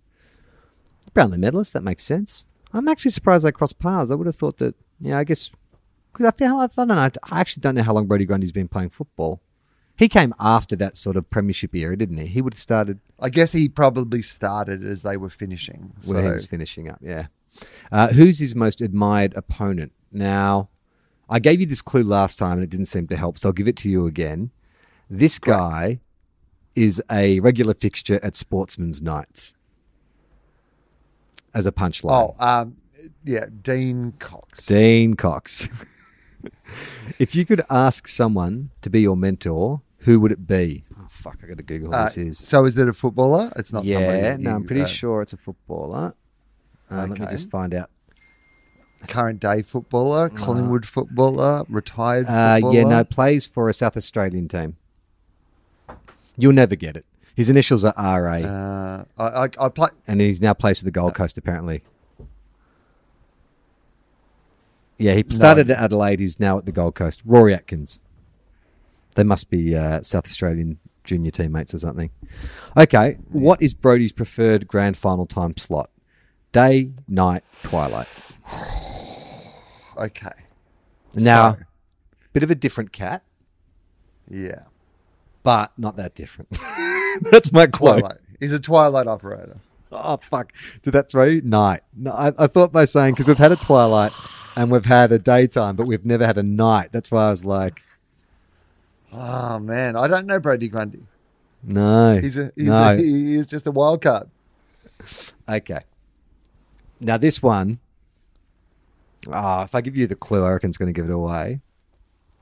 Brownlow 1.13 1.39
medalist, 1.39 1.73
that 1.73 1.83
makes 1.83 2.05
sense. 2.05 2.47
I'm 2.73 2.87
actually 2.87 3.11
surprised 3.11 3.45
they 3.45 3.53
crossed 3.53 3.79
paths. 3.79 4.11
I 4.11 4.15
would 4.15 4.27
have 4.27 4.37
thought 4.37 4.59
that, 4.59 4.75
yeah, 5.01 5.19
I 5.19 5.25
guess, 5.25 5.51
because 6.13 6.27
I 6.27 6.31
feel, 6.33 6.57
I 6.57 6.67
don't 6.67 6.89
know, 6.89 6.95
I 6.95 7.41
actually 7.41 7.63
don't 7.63 7.75
know 7.75 7.83
how 7.83 7.95
long 7.95 8.07
Brody 8.07 8.27
Grundy's 8.27 8.53
been 8.53 8.69
playing 8.69 8.91
football. 8.91 9.41
He 9.99 10.09
came 10.09 10.33
after 10.39 10.77
that 10.77 10.97
sort 10.97 11.17
of 11.17 11.29
premiership 11.29 11.75
era, 11.75 11.97
didn't 11.99 12.19
he? 12.19 12.27
He 12.27 12.41
would 12.41 12.55
have 12.55 12.59
started 12.59 13.01
I 13.19 13.31
guess 13.31 13.53
he 13.53 13.69
probably 13.69 14.23
started 14.23 14.85
as 14.85 15.03
they 15.03 15.17
were 15.17 15.29
finishing. 15.29 15.93
So 15.99 16.15
when 16.15 16.25
he 16.25 16.31
was 16.31 16.47
finishing 16.47 16.89
up, 16.89 16.99
yeah. 17.03 17.27
Uh, 17.91 18.09
who's 18.09 18.39
his 18.39 18.55
most 18.55 18.81
admired 18.81 19.35
opponent? 19.35 19.93
Now, 20.13 20.69
I 21.29 21.41
gave 21.41 21.61
you 21.61 21.67
this 21.67 21.83
clue 21.83 22.05
last 22.05 22.39
time 22.39 22.53
and 22.53 22.63
it 22.63 22.71
didn't 22.71 22.87
seem 22.87 23.09
to 23.09 23.17
help, 23.17 23.39
so 23.39 23.49
I'll 23.49 23.53
give 23.53 23.67
it 23.67 23.77
to 23.79 23.89
you 23.89 24.07
again. 24.07 24.53
This 25.11 25.41
guy 25.41 25.99
is 26.77 27.03
a 27.11 27.41
regular 27.41 27.75
fixture 27.75 28.21
at 28.23 28.37
Sportsman's 28.37 29.03
Nights 29.03 29.57
as 31.53 31.67
a 31.67 31.73
punchline. 31.73 32.35
oh, 32.39 32.45
um, 32.45 32.77
yeah, 33.25 33.47
Dean 33.63 34.13
Cox. 34.21 34.65
Dean 34.67 35.15
Cox. 35.15 35.69
if 37.19 37.35
you 37.35 37.45
could 37.45 37.63
ask 37.69 38.07
someone 38.07 38.71
to 38.83 38.91
be 38.91 39.01
your 39.01 39.17
mentor, 39.17 39.83
who 40.09 40.19
would 40.21 40.33
it 40.33 40.47
be? 40.47 40.85
Oh 40.99 41.07
fuck! 41.09 41.39
I 41.43 41.47
got 41.47 41.59
to 41.59 41.63
Google 41.63 41.89
who 41.91 41.95
Uh, 41.95 42.05
this 42.05 42.17
is. 42.17 42.39
So 42.39 42.65
is 42.65 42.77
it 42.79 42.89
a 42.89 42.93
footballer? 42.95 43.53
It's 43.57 43.73
not 43.73 43.87
somebody. 43.87 44.19
yeah, 44.19 44.37
no, 44.39 44.53
I'm 44.53 44.65
pretty 44.65 44.83
uh, 44.83 44.87
sure 44.87 45.21
it's 45.23 45.33
a 45.35 45.37
footballer. 45.37 46.15
Uh, 46.91 47.07
Let 47.09 47.19
me 47.21 47.27
just 47.27 47.51
find 47.51 47.75
out. 47.75 47.91
Current 49.07 49.39
day 49.41 49.63
footballer, 49.63 50.29
Collingwood 50.29 50.85
footballer, 50.87 51.65
retired 51.69 52.27
Uh, 52.27 52.55
footballer. 52.57 52.75
yeah, 52.75 52.83
no, 52.85 53.05
plays 53.05 53.47
for 53.47 53.69
a 53.69 53.75
South 53.75 53.97
Australian 53.97 54.49
team. 54.49 54.77
You'll 56.37 56.53
never 56.55 56.75
get 56.75 56.97
it. 56.97 57.05
His 57.37 57.49
initials 57.51 57.85
are 57.85 57.93
RA, 57.97 58.39
Uh, 58.39 59.05
I, 59.19 59.25
I, 59.45 59.49
I 59.61 59.69
play. 59.69 59.89
and 60.09 60.21
he's 60.21 60.41
now 60.41 60.55
plays 60.55 60.79
for 60.81 60.85
the 60.85 60.91
Gold 60.91 61.15
Coast. 61.15 61.37
Apparently, 61.39 61.83
yeah, 64.99 65.15
he 65.15 65.25
started 65.29 65.71
at 65.71 65.79
Adelaide. 65.79 66.19
He's 66.19 66.41
now 66.41 66.59
at 66.59 66.67
the 66.67 66.73
Gold 66.73 66.95
Coast. 66.97 67.23
Rory 67.25 67.55
Atkins. 67.55 68.01
They 69.19 69.25
must 69.25 69.51
be 69.51 69.75
uh, 69.75 70.01
South 70.03 70.27
Australian 70.27 70.79
junior 71.03 71.33
teammates 71.33 71.75
or 71.75 71.79
something. 71.81 72.11
Okay, 72.77 73.17
what 73.31 73.61
is 73.61 73.75
Brody's 73.75 74.13
preferred 74.13 74.69
grand 74.69 74.97
final 74.97 75.27
time 75.27 75.57
slot? 75.57 75.91
Day, 76.53 76.93
night, 77.09 77.43
twilight. 77.65 78.07
Okay. 79.99 80.31
Now, 81.17 81.55
So, 81.55 81.59
bit 82.33 82.45
of 82.45 82.53
a 82.53 82.55
different 82.55 82.93
cat, 82.93 83.25
yeah. 84.31 84.61
but 85.43 85.73
not 85.77 85.97
that 85.97 86.15
different. 86.15 86.57
That's 87.33 87.51
my 87.51 87.67
quote. 87.67 87.99
Twilight. 87.99 88.19
He's 88.39 88.53
a 88.53 88.61
Twilight 88.61 89.09
operator. 89.09 89.57
Oh 89.91 90.19
fuck! 90.19 90.53
Did 90.83 90.93
that 90.93 91.11
throw 91.11 91.25
you? 91.25 91.41
Night. 91.43 91.81
No, 91.97 92.13
I, 92.13 92.29
I 92.39 92.47
thought 92.47 92.71
by 92.73 92.85
saying 92.85 93.15
because 93.15 93.27
we've 93.27 93.39
had 93.39 93.51
a 93.51 93.57
twilight 93.57 94.13
and 94.55 94.71
we've 94.71 94.85
had 94.85 95.11
a 95.11 95.19
daytime, 95.19 95.75
but 95.75 95.89
we've 95.89 96.07
never 96.07 96.25
had 96.25 96.39
a 96.39 96.45
night. 96.45 96.91
That's 96.93 97.11
why 97.11 97.27
I 97.27 97.31
was 97.31 97.45
like, 97.45 97.83
Oh 99.13 99.59
man, 99.59 99.97
I 99.97 100.07
don't 100.09 100.27
know 100.27 100.39
Brody 100.39 100.69
Grundy. 100.69 101.01
no, 101.63 102.19
He's 102.21 102.37
a 102.37 102.53
he's 102.55 102.69
no. 102.69 102.93
a, 102.93 102.97
he 102.97 103.35
is 103.37 103.47
just 103.47 103.67
a 103.67 103.71
wild 103.71 104.03
card. 104.03 104.29
okay. 105.49 105.81
Now 107.01 107.17
this 107.17 107.43
one, 107.43 107.79
oh, 109.33 109.63
if 109.63 109.75
I 109.75 109.81
give 109.81 109.97
you 109.97 110.07
the 110.07 110.17
clue, 110.17 110.45
I 110.45 110.51
reckon 110.51 110.71
it's 110.71 110.79
going 110.79 110.93
to 110.93 110.99
give 110.99 111.09
it 111.09 111.13
away. 111.13 111.61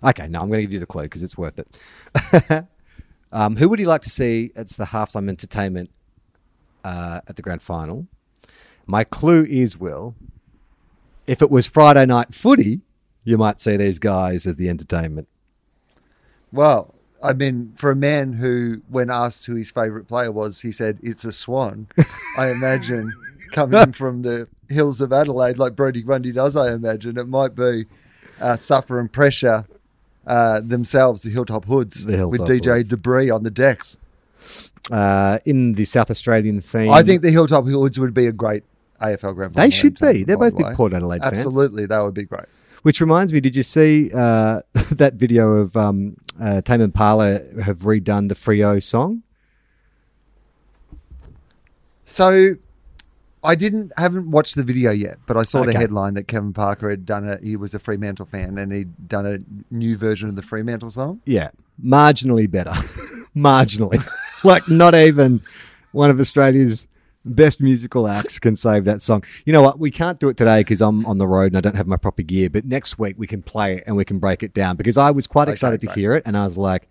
Okay, 0.03 0.29
no, 0.29 0.41
I'm 0.41 0.49
going 0.49 0.59
to 0.59 0.63
give 0.63 0.73
you 0.73 0.79
the 0.81 0.87
clue 0.87 1.05
because 1.05 1.23
it's 1.23 1.37
worth 1.39 1.59
it. 1.59 2.65
um, 3.33 3.57
who 3.57 3.69
would 3.69 3.81
you 3.81 3.87
like 3.87 4.03
to 4.03 4.11
see 4.11 4.51
at 4.57 4.69
the 4.69 4.85
halftime 4.87 5.29
entertainment 5.29 5.91
uh, 6.85 7.21
at 7.29 7.37
the 7.37 7.43
grand 7.43 7.63
final? 7.63 8.07
My 8.87 9.05
clue 9.05 9.45
is 9.45 9.79
Will. 9.79 10.15
If 11.27 11.43
it 11.43 11.51
was 11.51 11.67
Friday 11.67 12.07
night 12.07 12.33
footy, 12.33 12.81
you 13.25 13.37
might 13.37 13.61
see 13.61 13.77
these 13.77 13.99
guys 13.99 14.47
as 14.47 14.57
the 14.57 14.69
entertainment. 14.69 15.29
Well, 16.53 16.95
I 17.23 17.33
mean, 17.33 17.73
for 17.77 17.91
a 17.91 17.97
man 17.97 18.35
who, 18.35 18.83
when 18.89 19.11
asked 19.11 19.47
who 19.47 19.57
his 19.57 19.71
favourite 19.71 20.09
player 20.09 20.31
was, 20.31 20.61
he 20.61 20.73
said 20.73 20.99
it's 21.03 21.25
a 21.25 21.33
swan. 21.33 21.89
I 22.39 22.51
imagine 22.51 23.13
coming 23.53 23.93
from 23.93 24.23
the 24.23 24.49
hills 24.69 25.01
of 25.01 25.13
Adelaide, 25.13 25.59
like 25.59 25.75
Brody 25.75 26.03
Grundy 26.03 26.33
does. 26.33 26.57
I 26.57 26.73
imagine 26.73 27.19
it 27.19 27.29
might 27.29 27.55
be 27.55 27.87
uh, 28.41 28.57
suffering 28.57 29.09
pressure 29.09 29.67
uh, 30.27 30.61
themselves, 30.61 31.23
the 31.23 31.31
Hilltop 31.31 31.65
Hoods, 31.65 32.05
The 32.05 32.17
Hilltop 32.17 32.31
with 32.31 32.49
DJ 32.49 32.77
Hoods. 32.77 32.89
Debris 32.89 33.31
on 33.31 33.43
the 33.43 33.51
decks. 33.51 33.99
Uh, 34.91 35.41
in 35.45 35.73
the 35.73 35.85
South 35.85 36.13
Australian 36.13 36.61
theme, 36.61 36.93
I 36.93 37.03
think 37.03 37.23
the 37.23 37.31
Hilltop 37.31 37.65
Hoods 37.65 37.99
would 37.99 38.15
be 38.15 38.27
a 38.27 38.33
great 38.33 38.63
AFL 39.01 39.35
Grand 39.35 39.53
Final. 39.53 39.53
They 39.55 39.71
should 39.71 39.99
be. 39.99 40.23
They're 40.23 40.39
both 40.39 40.57
the 40.57 40.63
big. 40.63 40.77
Port 40.77 40.93
Adelaide 40.93 41.23
fans. 41.23 41.39
Absolutely, 41.39 41.87
that 41.87 42.01
would 42.05 42.15
be 42.15 42.23
great. 42.23 42.47
Which 42.87 43.01
reminds 43.01 43.33
me, 43.33 43.41
did 43.41 43.57
you 43.57 43.65
see 43.65 44.13
uh, 44.15 44.61
that 44.93 45.15
video 45.15 45.55
of 45.55 45.77
um, 45.77 46.17
uh, 46.41 46.61
Tame 46.61 46.83
Impala 46.83 47.41
have 47.65 47.79
redone 47.79 48.29
the 48.29 48.37
Freo 48.37 48.81
song? 48.81 49.25
So 52.05 52.55
I 53.43 53.57
didn't 53.57 53.93
haven't 53.97 54.31
watched 54.31 54.55
the 54.55 54.63
video 54.63 54.93
yet, 54.93 55.19
but 55.27 55.37
I 55.37 55.43
saw 55.43 55.65
the 55.65 55.73
headline 55.73 56.15
that 56.15 56.29
Kevin 56.29 56.53
Parker 56.53 56.89
had 56.89 57.05
done 57.05 57.29
a 57.29 57.41
he 57.43 57.57
was 57.57 57.75
a 57.75 57.81
Fremantle 57.81 58.27
fan 58.27 58.57
and 58.57 58.73
he'd 58.73 59.09
done 59.09 59.27
a 59.27 59.39
new 59.75 59.97
version 59.97 60.29
of 60.29 60.37
the 60.37 60.43
Fremantle 60.43 60.91
song. 60.91 61.21
Yeah, 61.27 61.51
marginally 61.85 62.49
better. 62.49 62.71
marginally. 63.37 64.01
like, 64.45 64.69
not 64.69 64.95
even 64.95 65.41
one 65.91 66.11
of 66.11 66.21
Australia's 66.21 66.87
best 67.27 67.61
musical 67.61 68.09
acts 68.09 68.39
can 68.39 68.57
save 68.57 68.85
that 68.85 69.03
song. 69.03 69.25
You 69.45 69.53
know 69.53 69.63
what? 69.63 69.79
We 69.79 69.91
can't 69.91 70.19
do 70.19 70.29
it 70.29 70.37
today 70.37 70.61
because 70.61 70.81
I'm 70.81 71.05
on 71.07 71.19
the 71.19 71.27
road 71.27 71.47
and 71.47 71.57
I 71.57 71.61
don't 71.61 71.77
have 71.77 71.87
my 71.87 71.97
proper 71.97 72.23
gear, 72.23 72.49
but 72.49 72.65
next 72.65 72.99
week 72.99 73.17
we 73.19 73.27
can 73.27 73.43
play 73.43 73.77
it 73.77 73.85
and 73.87 73.97
we 73.97 74.05
can 74.05 74.19
break 74.19 74.43
it 74.43 74.55
down 74.55 74.77
because 74.77 74.97
I 74.97 75.11
was 75.11 75.27
quite 75.27 75.43
Okay, 75.45 75.53
excited 75.53 75.81
to 75.83 75.87
great. 75.87 75.97
hear 75.99 76.13
it 76.15 76.23
and 76.27 76.37
I 76.37 76.45
was 76.45 76.57
like, 76.57 76.89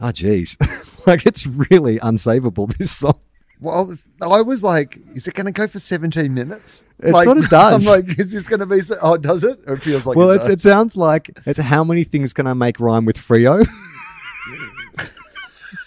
ah, 0.00 0.08
oh, 0.08 0.12
geez. 0.12 0.56
like, 1.06 1.26
it's 1.26 1.46
really 1.46 1.98
unsavable, 1.98 2.76
this 2.76 2.90
song. 2.90 3.18
Well, 3.60 3.94
I 4.20 4.42
was 4.42 4.64
like, 4.64 4.98
is 5.14 5.28
it 5.28 5.34
going 5.34 5.46
to 5.46 5.52
go 5.52 5.68
for 5.68 5.78
17 5.78 6.34
minutes? 6.34 6.84
It's 6.98 7.12
like, 7.12 7.28
what 7.28 7.38
it 7.44 7.48
does. 7.48 7.86
I'm 7.86 8.00
like, 8.00 8.18
is 8.18 8.32
this 8.32 8.48
going 8.48 8.58
to 8.58 8.66
be? 8.66 8.80
So, 8.80 8.96
oh, 9.00 9.16
does 9.16 9.44
it? 9.44 9.60
Or 9.68 9.74
it 9.74 9.82
feels 9.82 10.04
like. 10.04 10.16
well, 10.16 10.30
it 10.30 10.44
it 10.48 10.60
sounds 10.60 10.96
like 10.96 11.30
it's 11.46 11.60
how 11.60 11.84
many 11.84 12.02
things 12.02 12.32
can 12.32 12.48
I 12.48 12.54
make 12.54 12.80
rhyme 12.80 13.04
with 13.04 13.16
Freo? 13.16 13.64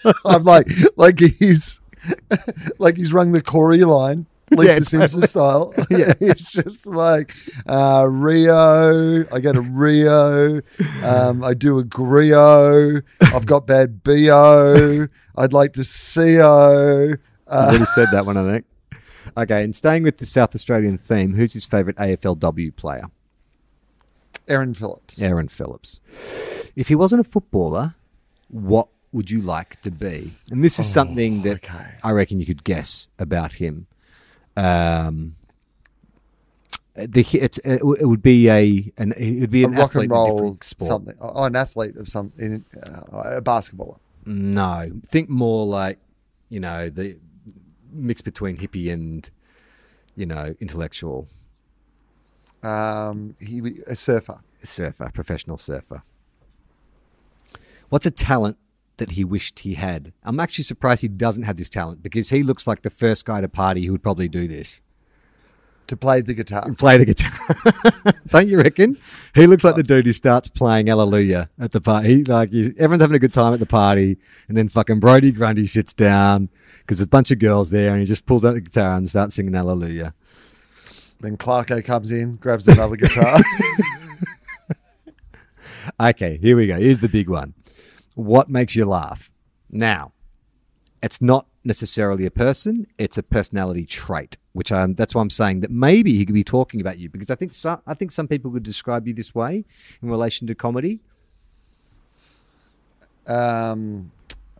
I'm 0.24 0.44
like, 0.44 0.68
like 0.96 1.18
he's, 1.18 1.80
like 2.78 2.96
he's 2.96 3.12
rung 3.12 3.32
the 3.32 3.42
Corey 3.42 3.84
line, 3.84 4.26
Lisa 4.50 4.72
Yeah, 4.74 4.78
Simpson 4.80 5.20
totally. 5.22 5.26
style. 5.26 5.74
Yeah, 5.90 6.12
it's 6.20 6.52
just 6.52 6.86
like 6.86 7.32
uh, 7.66 8.06
Rio. 8.08 9.24
I 9.32 9.40
go 9.40 9.52
to 9.52 9.60
Rio. 9.60 10.60
Um, 11.02 11.42
I 11.44 11.54
do 11.54 11.78
a 11.78 11.84
Grio. 11.84 13.00
I've 13.22 13.46
got 13.46 13.66
bad 13.66 14.02
bo. 14.02 15.06
I'd 15.36 15.52
like 15.52 15.72
to 15.74 15.84
see 15.84 16.40
o. 16.40 17.14
I 17.48 17.54
already 17.68 17.84
said 17.84 18.08
that 18.12 18.26
one, 18.26 18.36
I 18.36 18.50
think. 18.50 18.66
Okay, 19.36 19.62
and 19.62 19.74
staying 19.76 20.02
with 20.02 20.18
the 20.18 20.26
South 20.26 20.54
Australian 20.54 20.98
theme, 20.98 21.34
who's 21.34 21.52
his 21.52 21.64
favourite 21.64 21.96
AFLW 21.96 22.74
player? 22.74 23.04
Erin 24.48 24.74
Phillips. 24.74 25.20
Erin 25.20 25.48
Phillips. 25.48 26.00
If 26.76 26.88
he 26.88 26.94
wasn't 26.94 27.20
a 27.20 27.24
footballer, 27.24 27.94
what 28.48 28.88
would 29.12 29.30
you 29.30 29.40
like 29.40 29.80
to 29.82 29.90
be? 29.90 30.32
And 30.50 30.62
this 30.64 30.78
is 30.78 30.86
something 30.86 31.42
that 31.42 31.64
okay. 31.64 31.94
I 32.04 32.10
reckon 32.12 32.40
you 32.40 32.46
could 32.46 32.64
guess 32.64 33.08
about 33.18 33.54
him. 33.54 33.86
Um, 34.56 35.36
the 36.94 37.20
it's 37.34 37.58
it 37.58 37.82
would 37.84 38.22
be 38.22 38.48
a 38.48 38.90
an 38.98 39.12
it 39.12 39.40
would 39.40 39.50
be 39.50 39.64
A 39.64 39.68
an 39.68 39.74
rock 39.74 39.90
athlete 39.90 40.04
and 40.04 40.12
roll 40.12 40.34
different 40.36 40.64
sport. 40.64 40.88
something. 40.88 41.14
Oh, 41.20 41.44
an 41.44 41.56
athlete 41.56 41.96
of 41.96 42.08
some 42.08 42.32
in 42.38 42.64
uh, 42.82 43.36
a 43.36 43.42
basketballer. 43.42 43.98
No, 44.24 44.90
think 45.06 45.28
more 45.28 45.66
like 45.66 45.98
you 46.48 46.60
know 46.60 46.88
the 46.88 47.18
mix 47.92 48.20
between 48.22 48.56
hippie 48.56 48.90
and 48.92 49.28
you 50.16 50.26
know 50.26 50.54
intellectual 50.60 51.28
Um, 52.62 53.36
he 53.40 53.60
a 53.86 53.94
surfer. 53.94 54.40
surfer, 54.64 55.10
professional 55.12 55.58
surfer. 55.58 56.02
What's 57.90 58.06
a 58.06 58.10
talent 58.10 58.56
that 58.98 59.12
he 59.12 59.24
wished 59.24 59.60
he 59.60 59.74
had? 59.74 60.12
I'm 60.22 60.40
actually 60.40 60.64
surprised 60.64 61.02
he 61.02 61.08
doesn't 61.08 61.44
have 61.44 61.56
this 61.56 61.68
talent 61.68 62.02
because 62.02 62.30
he 62.30 62.42
looks 62.42 62.66
like 62.66 62.82
the 62.82 62.90
first 62.90 63.24
guy 63.24 63.40
to 63.40 63.48
party 63.48 63.84
who 63.84 63.92
would 63.92 64.02
probably 64.02 64.28
do 64.28 64.46
this. 64.46 64.80
To 65.88 65.96
play 65.96 66.20
the 66.20 66.34
guitar. 66.34 66.68
Play 66.76 66.98
the 66.98 67.04
guitar. 67.04 68.12
Don't 68.28 68.48
you 68.48 68.58
reckon? 68.58 68.98
He 69.36 69.46
looks 69.46 69.62
like 69.62 69.76
the 69.76 69.84
dude 69.84 70.06
who 70.06 70.12
starts 70.12 70.48
playing 70.48 70.88
Hallelujah 70.88 71.48
at 71.60 71.70
the 71.70 71.80
party. 71.80 72.08
He, 72.08 72.24
like 72.24 72.48
everyone's 72.52 73.02
having 73.02 73.14
a 73.14 73.20
good 73.20 73.32
time 73.32 73.54
at 73.54 73.60
the 73.60 73.66
party, 73.66 74.16
and 74.48 74.56
then 74.56 74.68
fucking 74.68 74.98
Brody 74.98 75.30
Grundy 75.30 75.66
sits 75.66 75.94
down 75.94 76.48
because 76.80 76.98
there's 76.98 77.06
a 77.06 77.10
bunch 77.10 77.30
of 77.30 77.38
girls 77.38 77.70
there, 77.70 77.92
and 77.92 78.00
he 78.00 78.04
just 78.04 78.26
pulls 78.26 78.44
out 78.44 78.54
the 78.54 78.60
guitar 78.60 78.96
and 78.96 79.08
starts 79.08 79.36
singing 79.36 79.54
Hallelujah. 79.54 80.12
Then 81.20 81.36
Clarko 81.36 81.84
comes 81.84 82.10
in, 82.10 82.36
grabs 82.36 82.66
another 82.66 82.96
guitar. 82.96 83.38
Okay, 86.00 86.38
here 86.42 86.56
we 86.56 86.66
go. 86.66 86.76
Here's 86.76 86.98
the 86.98 87.08
big 87.08 87.28
one. 87.28 87.54
What 88.16 88.48
makes 88.48 88.74
you 88.74 88.86
laugh? 88.86 89.30
Now, 89.70 90.12
it's 91.02 91.20
not 91.20 91.46
necessarily 91.64 92.24
a 92.24 92.30
person; 92.30 92.86
it's 92.96 93.18
a 93.18 93.22
personality 93.22 93.84
trait. 93.84 94.38
Which 94.54 94.72
um, 94.72 94.94
that's 94.94 95.14
why 95.14 95.20
I'm 95.20 95.28
saying 95.28 95.60
that 95.60 95.70
maybe 95.70 96.14
he 96.16 96.24
could 96.24 96.34
be 96.34 96.42
talking 96.42 96.80
about 96.80 96.98
you 96.98 97.10
because 97.10 97.28
I 97.28 97.34
think 97.34 97.52
some, 97.52 97.82
I 97.86 97.92
think 97.92 98.10
some 98.10 98.26
people 98.26 98.50
would 98.52 98.62
describe 98.62 99.06
you 99.06 99.12
this 99.12 99.34
way 99.34 99.66
in 100.00 100.08
relation 100.08 100.46
to 100.46 100.54
comedy. 100.54 101.00
Um, 103.26 104.12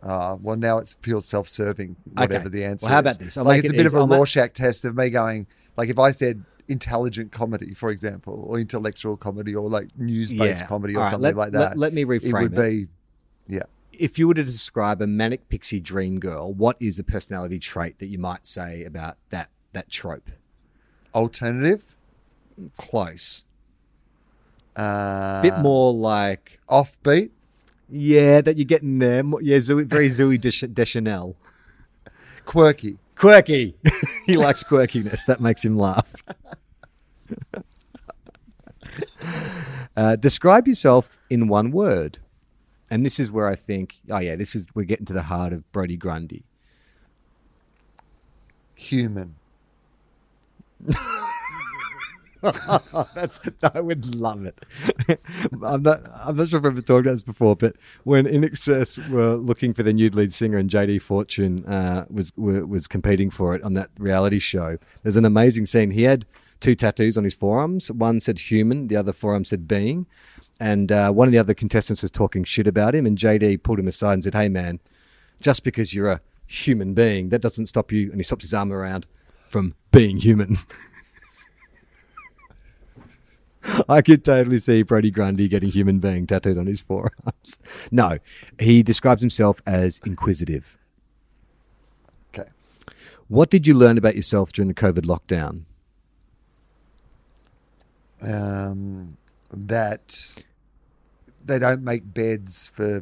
uh, 0.03 0.37
well, 0.39 0.55
now 0.55 0.77
it 0.77 0.93
feels 1.01 1.25
self-serving. 1.27 1.95
Whatever 2.13 2.49
the 2.49 2.63
answer. 2.63 2.85
Well, 2.85 2.93
how 2.93 2.99
is. 2.99 3.01
about 3.15 3.19
this? 3.19 3.37
I'll 3.37 3.43
like 3.43 3.59
it's 3.63 3.69
a 3.69 3.73
bit 3.73 3.85
easy. 3.87 3.97
of 3.97 4.03
a 4.03 4.07
ma- 4.07 4.17
Rorschach 4.17 4.53
test 4.53 4.85
of 4.85 4.95
me 4.95 5.09
going. 5.09 5.47
Like 5.77 5.89
if 5.89 5.97
I 5.97 6.11
said 6.11 6.43
intelligent 6.67 7.31
comedy, 7.31 7.73
for 7.73 7.89
example, 7.89 8.43
or 8.47 8.59
intellectual 8.59 9.17
comedy, 9.17 9.55
or 9.55 9.67
like 9.67 9.87
news-based 9.97 10.61
Yeah. 10.61 10.67
comedy, 10.67 10.95
or 10.95 10.99
right, 10.99 11.09
something 11.09 11.23
let- 11.23 11.35
like 11.37 11.51
that. 11.53 11.77
let 11.77 11.93
me 11.93 12.03
reframe 12.05 12.25
It 12.25 12.33
would 12.51 12.53
it. 12.53 12.85
be, 12.85 12.87
yeah. 13.47 13.63
If 13.93 14.19
you 14.19 14.27
were 14.27 14.35
to 14.35 14.43
describe 14.43 15.01
a 15.01 15.07
manic 15.07 15.49
pixie 15.49 15.79
dream 15.79 16.19
girl, 16.19 16.53
what 16.53 16.75
is 16.79 16.99
a 16.99 17.03
personality 17.03 17.57
trait 17.57 17.97
that 17.99 18.07
you 18.07 18.19
might 18.19 18.45
say 18.45 18.83
about 18.83 19.17
that 19.29 19.49
that 19.73 19.89
trope? 19.89 20.29
Alternative. 21.15 21.95
Close, 22.77 23.45
Uh, 24.75 25.41
bit 25.43 25.57
more 25.59 25.93
like 25.93 26.59
offbeat. 26.67 27.29
Yeah, 27.89 28.41
that 28.41 28.57
you're 28.57 28.65
getting 28.65 28.97
there. 28.99 29.23
Yeah, 29.41 29.57
Zooey, 29.57 29.85
very 29.85 30.07
Zooey 30.07 30.39
Desch- 30.41 30.73
Deschanel. 30.73 31.35
Quirky. 32.45 32.97
Quirky. 33.15 33.75
he 34.25 34.33
likes 34.37 34.63
quirkiness. 34.63 35.25
That 35.25 35.39
makes 35.39 35.63
him 35.63 35.77
laugh. 35.77 36.15
uh, 39.95 40.15
describe 40.15 40.67
yourself 40.67 41.17
in 41.29 41.47
one 41.47 41.71
word. 41.71 42.19
And 42.89 43.05
this 43.05 43.19
is 43.19 43.31
where 43.31 43.47
I 43.47 43.55
think, 43.55 43.99
oh 44.09 44.19
yeah, 44.19 44.35
this 44.35 44.55
is 44.55 44.67
we're 44.73 44.83
getting 44.83 45.05
to 45.07 45.13
the 45.13 45.23
heart 45.23 45.53
of 45.53 45.69
Brody 45.71 45.97
Grundy. 45.97 46.45
Human. 48.75 49.35
That's 52.41 53.39
I 53.63 53.81
would 53.81 54.15
love 54.15 54.45
it. 54.45 54.63
I'm 55.63 55.81
not 55.81 55.99
I'm 56.25 56.35
not 56.35 56.47
sure 56.47 56.59
if 56.59 56.65
I've 56.65 56.71
ever 56.73 56.81
talked 56.81 57.05
about 57.05 57.13
this 57.13 57.23
before, 57.23 57.55
but 57.55 57.75
when 58.03 58.25
INXS 58.25 59.09
were 59.09 59.35
looking 59.35 59.73
for 59.73 59.83
the 59.83 59.93
new 59.93 60.09
lead 60.09 60.31
singer 60.31 60.57
and 60.57 60.69
JD 60.69 61.01
Fortune 61.01 61.65
uh, 61.65 62.05
was 62.09 62.31
were, 62.37 62.65
was 62.65 62.87
competing 62.87 63.29
for 63.29 63.55
it 63.55 63.63
on 63.63 63.73
that 63.73 63.89
reality 63.97 64.39
show, 64.39 64.77
there's 65.03 65.17
an 65.17 65.25
amazing 65.25 65.65
scene. 65.65 65.91
He 65.91 66.03
had 66.03 66.25
two 66.59 66.75
tattoos 66.75 67.17
on 67.17 67.23
his 67.23 67.33
forearms. 67.33 67.91
One 67.91 68.19
said 68.19 68.39
human, 68.39 68.87
the 68.87 68.95
other 68.95 69.13
forearm 69.13 69.43
said 69.43 69.67
being. 69.67 70.05
And 70.59 70.91
uh, 70.91 71.11
one 71.11 71.27
of 71.27 71.31
the 71.31 71.37
other 71.37 71.53
contestants 71.53 72.01
was 72.01 72.11
talking 72.11 72.43
shit 72.43 72.67
about 72.67 72.95
him, 72.95 73.05
and 73.05 73.17
JD 73.17 73.63
pulled 73.63 73.79
him 73.79 73.87
aside 73.87 74.13
and 74.13 74.23
said, 74.23 74.33
"Hey 74.33 74.49
man, 74.49 74.79
just 75.39 75.63
because 75.63 75.93
you're 75.93 76.09
a 76.09 76.21
human 76.47 76.93
being, 76.93 77.29
that 77.29 77.41
doesn't 77.41 77.67
stop 77.67 77.91
you." 77.91 78.09
And 78.11 78.19
he 78.19 78.23
stops 78.23 78.43
his 78.43 78.53
arm 78.53 78.73
around 78.73 79.05
from 79.45 79.75
being 79.91 80.17
human. 80.17 80.57
I 83.89 84.01
could 84.01 84.23
totally 84.23 84.59
see 84.59 84.83
Brody 84.83 85.11
Grundy 85.11 85.47
getting 85.47 85.69
human 85.69 85.99
being 85.99 86.25
tattooed 86.25 86.57
on 86.57 86.67
his 86.67 86.81
forearms. 86.81 87.59
No, 87.91 88.17
he 88.59 88.83
describes 88.83 89.21
himself 89.21 89.61
as 89.65 89.99
inquisitive. 90.05 90.77
Okay. 92.33 92.49
What 93.27 93.49
did 93.49 93.67
you 93.67 93.73
learn 93.73 93.97
about 93.97 94.15
yourself 94.15 94.51
during 94.51 94.67
the 94.67 94.73
COVID 94.73 95.05
lockdown? 95.05 95.63
Um, 98.21 99.17
that 99.51 100.43
they 101.47 101.59
don't 101.59 101.83
make 101.83 102.13
beds 102.13 102.67
for 102.67 103.01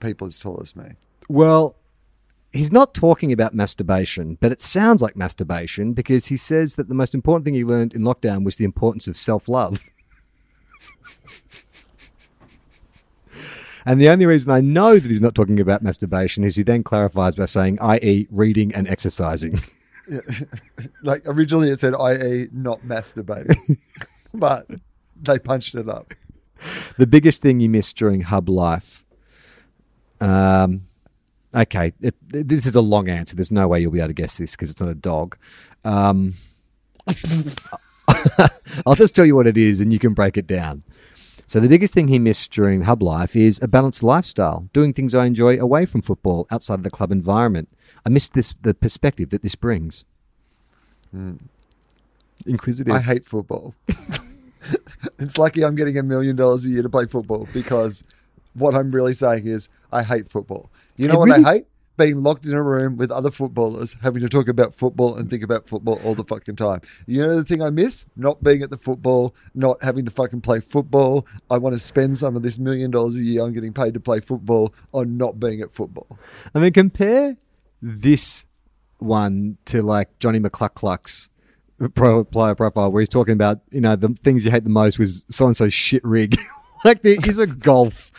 people 0.00 0.26
as 0.26 0.38
tall 0.38 0.58
as 0.60 0.74
me. 0.74 0.92
Well, 1.28 1.76
he's 2.52 2.72
not 2.72 2.94
talking 2.94 3.32
about 3.32 3.54
masturbation, 3.54 4.38
but 4.40 4.52
it 4.52 4.60
sounds 4.60 5.02
like 5.02 5.16
masturbation 5.16 5.92
because 5.92 6.26
he 6.26 6.36
says 6.36 6.76
that 6.76 6.88
the 6.88 6.94
most 6.94 7.14
important 7.14 7.44
thing 7.44 7.54
he 7.54 7.64
learned 7.64 7.94
in 7.94 8.02
lockdown 8.02 8.44
was 8.44 8.56
the 8.56 8.64
importance 8.64 9.06
of 9.08 9.16
self 9.16 9.48
love. 9.48 9.84
and 13.84 14.00
the 14.00 14.08
only 14.08 14.26
reason 14.26 14.50
I 14.50 14.60
know 14.60 14.98
that 14.98 15.10
he's 15.10 15.20
not 15.20 15.34
talking 15.34 15.60
about 15.60 15.82
masturbation 15.82 16.44
is 16.44 16.56
he 16.56 16.62
then 16.62 16.82
clarifies 16.82 17.36
by 17.36 17.46
saying, 17.46 17.78
i.e., 17.80 18.26
reading 18.30 18.74
and 18.74 18.88
exercising. 18.88 19.58
Like 21.02 21.22
originally 21.26 21.70
it 21.70 21.80
said 21.80 21.94
IE 21.94 22.48
not 22.52 22.82
masturbating, 22.82 23.56
but 24.34 24.66
they 25.20 25.38
punched 25.38 25.74
it 25.74 25.88
up. 25.88 26.12
the 26.98 27.06
biggest 27.06 27.42
thing 27.42 27.60
you 27.60 27.68
missed 27.68 27.96
during 27.96 28.22
hub 28.22 28.48
life. 28.48 29.04
Um, 30.20 30.86
okay, 31.54 31.92
it, 32.00 32.14
this 32.28 32.66
is 32.66 32.74
a 32.74 32.80
long 32.80 33.08
answer. 33.08 33.36
There's 33.36 33.50
no 33.50 33.68
way 33.68 33.80
you'll 33.80 33.92
be 33.92 34.00
able 34.00 34.08
to 34.08 34.14
guess 34.14 34.38
this 34.38 34.52
because 34.52 34.70
it's 34.70 34.80
not 34.80 34.90
a 34.90 34.94
dog. 34.94 35.36
Um, 35.84 36.34
I'll 38.86 38.94
just 38.94 39.14
tell 39.14 39.24
you 39.24 39.34
what 39.34 39.46
it 39.46 39.56
is, 39.56 39.80
and 39.80 39.92
you 39.92 39.98
can 39.98 40.14
break 40.14 40.36
it 40.36 40.46
down. 40.46 40.82
So 41.46 41.58
the 41.58 41.68
biggest 41.68 41.92
thing 41.94 42.06
he 42.08 42.20
missed 42.20 42.52
during 42.52 42.82
hub 42.82 43.02
life 43.02 43.34
is 43.34 43.58
a 43.60 43.66
balanced 43.66 44.04
lifestyle, 44.04 44.68
doing 44.72 44.92
things 44.92 45.14
I 45.16 45.26
enjoy 45.26 45.58
away 45.58 45.84
from 45.84 46.00
football, 46.00 46.46
outside 46.50 46.74
of 46.74 46.82
the 46.84 46.90
club 46.90 47.10
environment. 47.10 47.68
I 48.06 48.08
missed 48.08 48.34
this 48.34 48.54
the 48.62 48.72
perspective 48.72 49.30
that 49.30 49.42
this 49.42 49.56
brings. 49.56 50.04
Inquisitive. 52.46 52.94
I 52.94 53.00
hate 53.00 53.24
football. 53.24 53.74
it's 55.18 55.38
lucky 55.38 55.64
I'm 55.64 55.74
getting 55.74 55.98
a 55.98 56.02
million 56.02 56.36
dollars 56.36 56.64
a 56.64 56.68
year 56.68 56.82
to 56.82 56.88
play 56.88 57.06
football 57.06 57.48
because 57.52 58.04
what 58.54 58.74
I'm 58.74 58.90
really 58.90 59.14
saying 59.14 59.46
is 59.46 59.68
I 59.92 60.02
hate 60.02 60.28
football. 60.28 60.70
You 60.96 61.08
know 61.08 61.14
It 61.14 61.18
what 61.18 61.28
really- 61.30 61.44
I 61.44 61.52
hate? 61.54 61.66
Being 61.96 62.22
locked 62.22 62.46
in 62.46 62.54
a 62.54 62.62
room 62.62 62.96
with 62.96 63.10
other 63.10 63.30
footballers, 63.30 63.94
having 64.00 64.22
to 64.22 64.28
talk 64.30 64.48
about 64.48 64.72
football 64.72 65.16
and 65.16 65.28
think 65.28 65.42
about 65.42 65.66
football 65.66 66.00
all 66.02 66.14
the 66.14 66.24
fucking 66.24 66.56
time. 66.56 66.80
You 67.06 67.20
know 67.26 67.36
the 67.36 67.44
thing 67.44 67.60
I 67.60 67.68
miss? 67.68 68.06
Not 68.16 68.42
being 68.42 68.62
at 68.62 68.70
the 68.70 68.78
football, 68.78 69.34
not 69.54 69.82
having 69.82 70.06
to 70.06 70.10
fucking 70.10 70.40
play 70.40 70.60
football. 70.60 71.26
I 71.50 71.58
want 71.58 71.74
to 71.74 71.78
spend 71.78 72.16
some 72.16 72.36
of 72.36 72.42
this 72.42 72.58
million 72.58 72.90
dollars 72.90 73.16
a 73.16 73.20
year 73.20 73.42
I'm 73.42 73.52
getting 73.52 73.74
paid 73.74 73.92
to 73.94 74.00
play 74.00 74.20
football 74.20 74.72
on 74.94 75.18
not 75.18 75.38
being 75.38 75.60
at 75.60 75.72
football. 75.72 76.06
I 76.54 76.60
mean, 76.60 76.72
compare 76.72 77.36
this 77.82 78.46
one 78.98 79.58
to 79.66 79.82
like 79.82 80.18
Johnny 80.20 80.40
McCluckluck's 80.40 81.28
pro 81.88 82.24
player 82.24 82.54
profile, 82.54 82.92
where 82.92 83.00
he's 83.00 83.08
talking 83.08 83.32
about 83.32 83.60
you 83.70 83.80
know 83.80 83.96
the 83.96 84.08
things 84.08 84.44
you 84.44 84.50
hate 84.50 84.64
the 84.64 84.70
most 84.70 84.98
was 84.98 85.24
so 85.28 85.46
and 85.46 85.56
so 85.56 85.68
shit 85.68 86.04
rig. 86.04 86.38
like 86.84 87.02
there 87.02 87.16
is 87.24 87.38
a 87.38 87.46
gulf, 87.46 88.12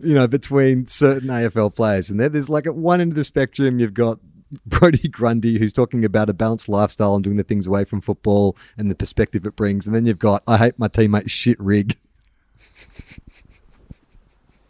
you 0.00 0.14
know, 0.14 0.26
between 0.26 0.86
certain 0.86 1.28
AFL 1.28 1.74
players, 1.74 2.10
and 2.10 2.18
there, 2.18 2.28
there's 2.28 2.48
like 2.48 2.66
at 2.66 2.74
one 2.74 3.00
end 3.00 3.12
of 3.12 3.16
the 3.16 3.24
spectrum 3.24 3.78
you've 3.78 3.94
got. 3.94 4.18
Brody 4.64 5.08
Grundy, 5.08 5.58
who's 5.58 5.72
talking 5.72 6.04
about 6.04 6.30
a 6.30 6.32
balanced 6.32 6.68
lifestyle 6.68 7.16
and 7.16 7.24
doing 7.24 7.36
the 7.36 7.42
things 7.42 7.66
away 7.66 7.82
from 7.82 8.00
football 8.00 8.56
and 8.78 8.88
the 8.88 8.94
perspective 8.94 9.44
it 9.44 9.56
brings. 9.56 9.88
And 9.88 9.94
then 9.94 10.06
you've 10.06 10.20
got, 10.20 10.44
I 10.46 10.56
hate 10.56 10.78
my 10.78 10.86
teammate 10.86 11.28
shit 11.28 11.58
rig. 11.58 11.96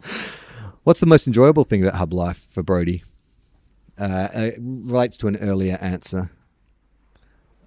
What's 0.83 0.99
the 0.99 1.05
most 1.05 1.27
enjoyable 1.27 1.63
thing 1.63 1.83
about 1.83 1.93
hub 1.93 2.11
life 2.11 2.39
for 2.39 2.63
Brody? 2.63 3.03
Uh, 3.99 4.29
it 4.33 4.55
relates 4.59 5.15
to 5.17 5.27
an 5.27 5.37
earlier 5.37 5.77
answer. 5.81 6.31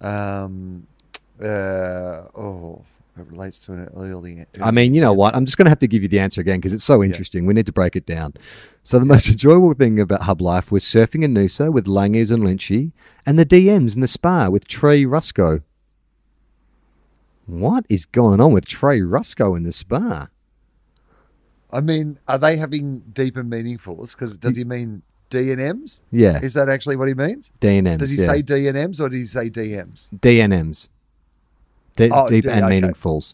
Um, 0.01 0.87
uh, 1.41 2.27
oh, 2.35 2.83
it 3.17 3.25
relates 3.27 3.59
to 3.61 3.73
an 3.73 3.89
early. 3.95 4.45
I 4.61 4.71
mean, 4.71 4.93
you 4.93 5.01
know 5.01 5.13
what? 5.13 5.35
I'm 5.35 5.45
just 5.45 5.57
going 5.57 5.65
to 5.65 5.69
have 5.69 5.79
to 5.79 5.87
give 5.87 6.01
you 6.01 6.07
the 6.07 6.19
answer 6.19 6.41
again 6.41 6.59
because 6.59 6.73
it's 6.73 6.83
so 6.83 7.03
interesting. 7.03 7.45
We 7.45 7.53
need 7.53 7.65
to 7.65 7.71
break 7.71 7.95
it 7.95 8.05
down. 8.05 8.33
So 8.83 8.99
the 8.99 9.05
most 9.05 9.29
enjoyable 9.29 9.73
thing 9.73 9.99
about 9.99 10.23
Hub 10.23 10.41
Life 10.41 10.71
was 10.71 10.83
surfing 10.83 11.23
in 11.23 11.33
Noosa 11.33 11.71
with 11.71 11.85
Langers 11.85 12.31
and 12.31 12.43
Lynchy 12.43 12.91
and 13.25 13.37
the 13.37 13.45
DMs 13.45 13.95
in 13.95 14.01
the 14.01 14.07
spa 14.07 14.49
with 14.49 14.67
Trey 14.67 15.05
Ruscoe. 15.05 15.61
What 17.45 17.85
is 17.89 18.05
going 18.05 18.39
on 18.39 18.53
with 18.53 18.67
Trey 18.67 19.01
Ruscoe 19.01 19.55
in 19.55 19.63
the 19.63 19.71
spa? 19.71 20.29
I 21.71 21.81
mean, 21.81 22.19
are 22.27 22.37
they 22.37 22.57
having 22.57 22.99
deeper 23.11 23.43
meaningfuls? 23.43 24.13
Because 24.15 24.37
does 24.37 24.55
he 24.55 24.63
mean 24.63 25.03
D 25.31 25.51
and 25.51 25.59
M's? 25.59 26.01
Yeah, 26.11 26.39
Is 26.43 26.53
that 26.53 26.69
actually 26.69 26.97
what 26.97 27.07
he 27.07 27.15
means? 27.15 27.51
DNMs. 27.59 27.97
Does 27.97 28.11
he 28.11 28.17
yeah. 28.19 28.33
say 28.33 28.41
D 28.43 28.67
and 28.67 28.77
M's 28.77 29.01
or 29.01 29.09
does 29.09 29.19
he 29.19 29.25
say 29.25 29.49
DMs? 29.49 30.09
DNMs? 30.13 30.89
De- 31.95 32.09
Oh, 32.13 32.27
deep 32.27 32.43
D- 32.43 32.49
and 32.49 32.65
okay. 32.65 32.79
meaningfuls. 32.81 33.33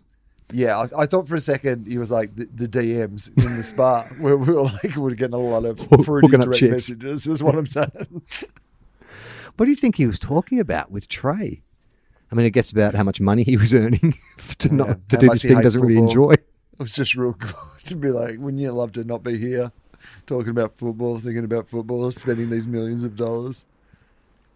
Yeah, 0.54 0.78
I, 0.78 1.02
I 1.02 1.06
thought 1.08 1.28
for 1.28 1.36
a 1.36 1.40
second 1.42 1.88
he 1.88 1.98
was 1.98 2.10
like 2.10 2.34
the, 2.36 2.46
the 2.46 2.68
DMs 2.68 3.30
in 3.38 3.58
the 3.58 3.64
spa 3.64 4.04
where 4.22 4.38
we 4.38 4.54
were 4.54 4.62
like 4.64 4.96
we 4.96 5.02
were 5.02 5.12
getting 5.12 5.34
a 5.34 5.40
lot 5.40 5.66
of 5.66 5.80
fruity 6.06 6.30
direct 6.30 6.54
chicks. 6.54 6.72
messages. 6.72 7.28
Is 7.28 7.44
what 7.44 7.56
I'm 7.56 7.68
saying. 7.68 8.22
What 9.58 9.66
do 9.66 9.72
you 9.72 9.76
think 9.76 9.96
he 9.96 10.06
was 10.06 10.20
talking 10.20 10.60
about 10.60 10.92
with 10.92 11.08
Trey? 11.08 11.64
I 12.32 12.36
mean, 12.36 12.46
I 12.46 12.50
guess 12.50 12.70
about 12.72 12.94
how 12.94 13.02
much 13.04 13.20
money 13.20 13.42
he 13.44 13.58
was 13.58 13.74
earning 13.74 14.14
to 14.60 14.68
Yeah, 14.70 14.76
not 14.76 15.10
to 15.10 15.18
do 15.18 15.30
this 15.30 15.42
thing 15.42 15.58
he 15.58 15.64
doesn't 15.64 15.82
really 15.82 15.98
enjoy. 15.98 16.34
It 16.34 16.46
was 16.78 16.92
just 16.92 17.16
real 17.16 17.32
good 17.32 17.56
to 17.86 17.96
be 17.96 18.12
like, 18.12 18.38
wouldn't 18.38 18.62
you 18.62 18.72
love 18.72 18.92
to 18.92 19.04
not 19.04 19.24
be 19.24 19.40
here, 19.40 19.72
talking 20.26 20.50
about 20.50 20.74
football, 20.78 21.20
thinking 21.20 21.44
about 21.44 21.68
football, 21.68 22.12
spending 22.12 22.50
these 22.50 22.68
millions 22.68 23.04
of 23.04 23.16
dollars, 23.16 23.66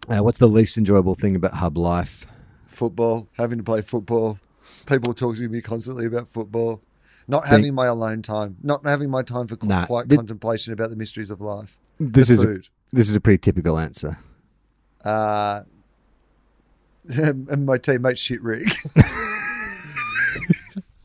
Uh, 0.10 0.24
what's 0.24 0.40
the 0.40 0.48
least 0.48 0.78
enjoyable 0.78 1.16
thing 1.16 1.36
about 1.36 1.56
Hub 1.56 1.78
Life? 1.78 2.26
football, 2.68 3.28
having 3.38 3.58
to 3.60 3.64
play 3.64 3.82
football, 3.82 4.40
people 4.86 5.14
talking 5.14 5.44
to 5.44 5.50
me 5.50 5.62
constantly 5.62 6.06
about 6.06 6.28
football, 6.28 6.82
not 7.28 7.44
Think- 7.44 7.52
having 7.52 7.76
my 7.76 7.88
alone 7.88 8.22
time, 8.22 8.58
not 8.64 8.86
having 8.86 9.10
my 9.10 9.22
time 9.24 9.48
for 9.48 9.58
Nah, 9.64 9.86
quiet 9.86 10.10
thi- 10.10 10.16
contemplation 10.16 10.74
about 10.74 10.90
the 10.90 10.96
mysteries 10.96 11.32
of 11.32 11.42
life. 11.42 11.78
This 12.00 12.28
The 12.30 12.34
is 12.34 12.44
a, 12.44 12.60
this 12.92 13.10
is 13.10 13.16
a 13.16 13.22
pretty 13.22 13.38
typical 13.38 13.78
answer. 13.78 14.18
Uh, 15.04 15.64
and 17.10 17.66
my 17.66 17.78
teammate 17.78 18.18
shit 18.18 18.42
rig. 18.42 18.70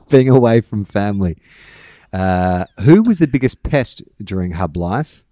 Being 0.08 0.28
away 0.28 0.60
from 0.60 0.84
family. 0.84 1.36
Uh, 2.12 2.64
who 2.82 3.02
was 3.02 3.18
the 3.18 3.26
biggest 3.26 3.62
pest 3.62 4.02
during 4.22 4.52
Hub 4.52 4.76
Life? 4.76 5.24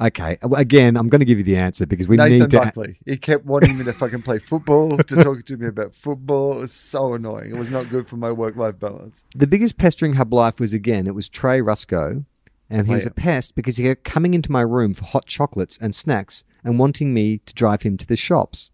Okay, 0.00 0.36
again, 0.42 0.96
I'm 0.96 1.08
going 1.08 1.20
to 1.20 1.24
give 1.24 1.38
you 1.38 1.44
the 1.44 1.56
answer 1.56 1.86
because 1.86 2.08
we 2.08 2.16
Nathan 2.16 2.38
need 2.40 2.50
to. 2.50 2.58
Buckley. 2.58 2.98
He 3.06 3.16
kept 3.16 3.44
wanting 3.44 3.78
me 3.78 3.84
to 3.84 3.92
fucking 3.92 4.22
play 4.22 4.38
football, 4.38 4.96
to 4.96 5.22
talk 5.22 5.44
to 5.44 5.56
me 5.56 5.66
about 5.66 5.94
football. 5.94 6.54
It 6.54 6.60
was 6.62 6.72
so 6.72 7.14
annoying. 7.14 7.50
It 7.50 7.56
was 7.58 7.70
not 7.70 7.88
good 7.88 8.08
for 8.08 8.16
my 8.16 8.32
work 8.32 8.56
life 8.56 8.80
balance. 8.80 9.24
The 9.36 9.46
biggest 9.46 9.76
pest 9.78 9.98
during 10.00 10.14
Hub 10.14 10.32
Life 10.32 10.58
was 10.58 10.72
again, 10.72 11.06
it 11.06 11.14
was 11.14 11.28
Trey 11.28 11.60
Ruscoe, 11.60 12.24
and 12.68 12.86
he 12.88 12.92
Oh, 12.94 12.96
was 12.96 13.04
yeah. 13.04 13.10
a 13.10 13.14
pest 13.14 13.54
because 13.54 13.76
he 13.76 13.84
kept 13.84 14.02
coming 14.02 14.34
into 14.34 14.50
my 14.50 14.62
room 14.62 14.92
for 14.94 15.04
hot 15.04 15.26
chocolates 15.26 15.78
and 15.78 15.94
snacks 15.94 16.42
and 16.64 16.80
wanting 16.80 17.14
me 17.14 17.38
to 17.46 17.54
drive 17.54 17.82
him 17.82 17.96
to 17.98 18.06
the 18.06 18.16
shops. 18.16 18.70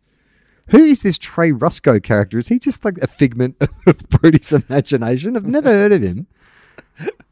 Who 0.68 0.84
is 0.84 1.02
this 1.02 1.18
Trey 1.18 1.50
Ruscoe 1.50 2.02
character? 2.02 2.38
Is 2.38 2.48
he 2.48 2.58
just 2.58 2.84
like 2.86 2.96
a 2.98 3.06
figment 3.06 3.56
of 3.86 4.08
Brody's 4.08 4.52
imagination? 4.52 5.36
I've 5.36 5.46
never 5.46 5.68
heard 5.68 5.92
of 5.92 6.00
him. 6.02 6.26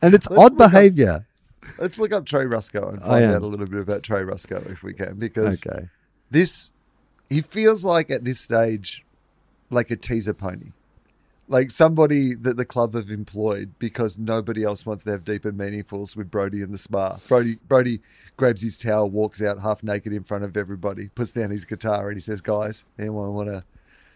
And 0.02 0.14
it's 0.14 0.28
Let's 0.30 0.42
odd 0.42 0.52
look 0.52 0.60
up- 0.60 0.70
behavior. 0.72 1.26
Let's 1.78 1.98
look 1.98 2.12
up 2.12 2.26
Trey 2.26 2.44
Ruscoe 2.46 2.90
and 2.90 3.02
I 3.02 3.06
find 3.06 3.24
out 3.32 3.42
a 3.42 3.46
little 3.46 3.66
bit 3.66 3.80
about 3.80 4.02
Trey 4.02 4.22
Ruscoe 4.22 4.70
if 4.70 4.82
we 4.82 4.92
can, 4.92 5.16
because 5.16 5.66
Okay. 5.66 5.88
this 6.30 6.70
he 7.28 7.40
feels 7.42 7.84
like 7.84 8.08
at 8.10 8.24
this 8.24 8.38
stage 8.40 9.04
like 9.70 9.90
a 9.90 9.96
teaser 9.96 10.32
pony. 10.34 10.66
Like 11.48 11.70
somebody 11.70 12.34
that 12.34 12.56
the 12.56 12.64
club 12.64 12.94
have 12.94 13.10
employed 13.10 13.72
because 13.78 14.18
nobody 14.18 14.62
else 14.64 14.84
wants 14.86 15.04
to 15.04 15.10
have 15.10 15.24
deep 15.24 15.44
and 15.44 15.58
meaningfuls 15.58 16.16
with 16.16 16.30
brody 16.30 16.60
in 16.60 16.70
the 16.72 16.78
spa. 16.78 17.18
Brody 17.28 17.58
brody 17.68 18.00
grabs 18.36 18.62
his 18.62 18.78
towel 18.78 19.10
walks 19.10 19.42
out 19.42 19.60
half 19.60 19.82
naked 19.82 20.12
in 20.12 20.22
front 20.24 20.44
of 20.44 20.56
everybody 20.56 21.08
puts 21.08 21.32
down 21.32 21.50
his 21.50 21.64
guitar 21.64 22.08
and 22.08 22.16
he 22.16 22.20
says 22.20 22.40
guys 22.40 22.84
anyone 22.98 23.32
want 23.32 23.48
to 23.48 23.64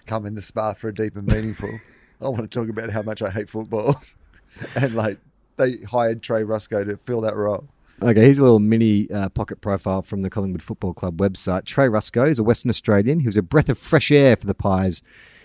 come 0.06 0.26
in 0.26 0.34
the 0.34 0.42
spa 0.42 0.72
for 0.74 0.88
a 0.88 0.94
deep 0.94 1.16
and 1.16 1.26
meaningful? 1.26 1.70
I 2.20 2.28
want 2.28 2.42
to 2.42 2.48
talk 2.48 2.68
about 2.68 2.90
how 2.90 3.00
much 3.02 3.22
i 3.22 3.30
hate 3.30 3.48
football 3.48 4.00
and 4.76 4.94
like 4.94 5.18
they 5.56 5.76
hired 5.90 6.22
trey 6.22 6.42
ruscoe 6.42 6.84
to 6.84 6.96
fill 6.96 7.20
that 7.20 7.36
role 7.36 7.68
Okay, 8.02 8.22
here's 8.22 8.38
a 8.38 8.42
little 8.42 8.60
mini 8.60 9.10
uh, 9.10 9.28
pocket 9.28 9.60
profile 9.60 10.00
from 10.00 10.22
the 10.22 10.30
Collingwood 10.30 10.62
Football 10.62 10.94
Club 10.94 11.18
website. 11.18 11.66
Trey 11.66 11.86
Ruscoe 11.86 12.30
is 12.30 12.38
a 12.38 12.42
Western 12.42 12.70
Australian. 12.70 13.20
He 13.20 13.26
was 13.26 13.36
a 13.36 13.42
breath 13.42 13.68
of 13.68 13.76
fresh 13.76 14.10
air 14.10 14.36
for 14.36 14.46
the 14.46 14.54
Pies 14.54 15.02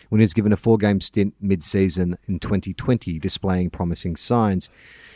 when 0.07 0.19
he 0.19 0.23
was 0.23 0.33
given 0.33 0.53
a 0.53 0.57
four 0.57 0.77
game 0.77 1.01
stint 1.01 1.33
mid 1.41 1.61
season 1.61 2.17
in 2.29 2.39
2020, 2.39 3.19
displaying 3.19 3.71
promising 3.71 4.15
signs. 4.15 4.69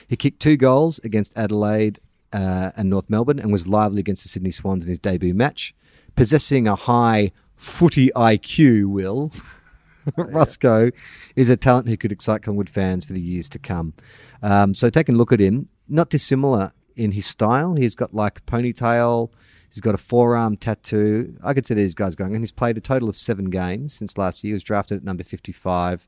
He 0.06 0.18
kicked 0.18 0.42
two 0.42 0.58
goals 0.58 1.00
against 1.06 1.38
Adelaide 1.38 2.00
uh, 2.34 2.72
and 2.76 2.90
North 2.90 3.10
Melbourne 3.10 3.40
and 3.40 3.54
was 3.54 3.68
lively 3.68 4.02
against 4.02 4.24
the 4.24 4.30
Sydney 4.30 4.52
Swans 4.52 4.84
in 4.84 4.90
his 4.90 5.00
debut 5.00 5.34
match. 5.34 5.74
Possessing 6.18 6.68
a 6.68 6.76
high 6.76 7.32
footy 7.56 8.12
IQ, 8.18 8.88
Will. 8.88 9.32
Ruscoe 10.18 10.91
is 11.36 11.50
a 11.50 11.58
talent 11.58 11.88
who 11.88 11.97
could 11.97 12.12
excite 12.12 12.43
Collingwood 12.43 12.70
fans 12.70 13.06
for 13.06 13.14
the 13.14 13.22
years 13.22 13.50
to 13.50 13.60
come. 13.60 13.93
Um, 14.41 14.74
so, 14.74 14.89
taking 14.89 15.16
a 15.16 15.18
look 15.18 15.32
at 15.32 15.39
him, 15.39 15.70
not 15.88 16.10
dissimilar 16.10 16.74
in 16.95 17.12
his 17.12 17.26
style. 17.26 17.76
He's 17.76 17.95
got 17.95 18.14
like 18.14 18.45
ponytail. 18.45 19.32
He's 19.70 19.82
got 19.82 19.95
a 19.95 20.00
forearm 20.00 20.58
tattoo. 20.58 21.36
I 21.43 21.54
could 21.54 21.66
see 21.66 21.76
these 21.76 21.95
guys 21.95 22.16
going. 22.16 22.34
And 22.34 22.43
he's 22.43 22.52
played 22.52 22.78
a 22.78 22.82
total 22.82 23.08
of 23.08 23.16
seven 23.16 23.50
games 23.50 23.93
since 23.93 24.18
last 24.18 24.43
year. 24.43 24.50
He 24.50 24.54
was 24.54 24.64
drafted 24.64 24.97
at 24.97 25.04
number 25.04 25.24
55. 25.24 26.08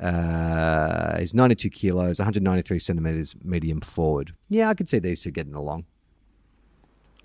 Uh, 0.00 1.18
he's 1.18 1.34
92 1.34 1.68
kilos, 1.68 2.18
193 2.18 2.78
centimeters, 2.78 3.34
medium 3.44 3.82
forward. 3.82 4.34
Yeah, 4.48 4.70
I 4.70 4.74
could 4.74 4.88
see 4.88 4.98
these 4.98 5.20
two 5.20 5.30
getting 5.30 5.54
along. 5.54 5.84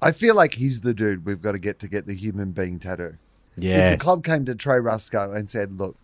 I 0.01 0.11
feel 0.11 0.35
like 0.35 0.55
he's 0.55 0.81
the 0.81 0.93
dude 0.93 1.25
we've 1.25 1.41
got 1.41 1.53
to 1.53 1.59
get 1.59 1.79
to 1.79 1.87
get 1.87 2.05
the 2.05 2.13
human 2.13 2.51
being 2.51 2.79
tattoo. 2.79 3.17
If 3.91 3.99
the 3.99 4.03
club 4.03 4.23
came 4.23 4.45
to 4.45 4.55
Trey 4.55 4.79
Ruscoe 4.79 5.31
and 5.31 5.49
said, 5.49 5.77
"Look, 5.79 5.95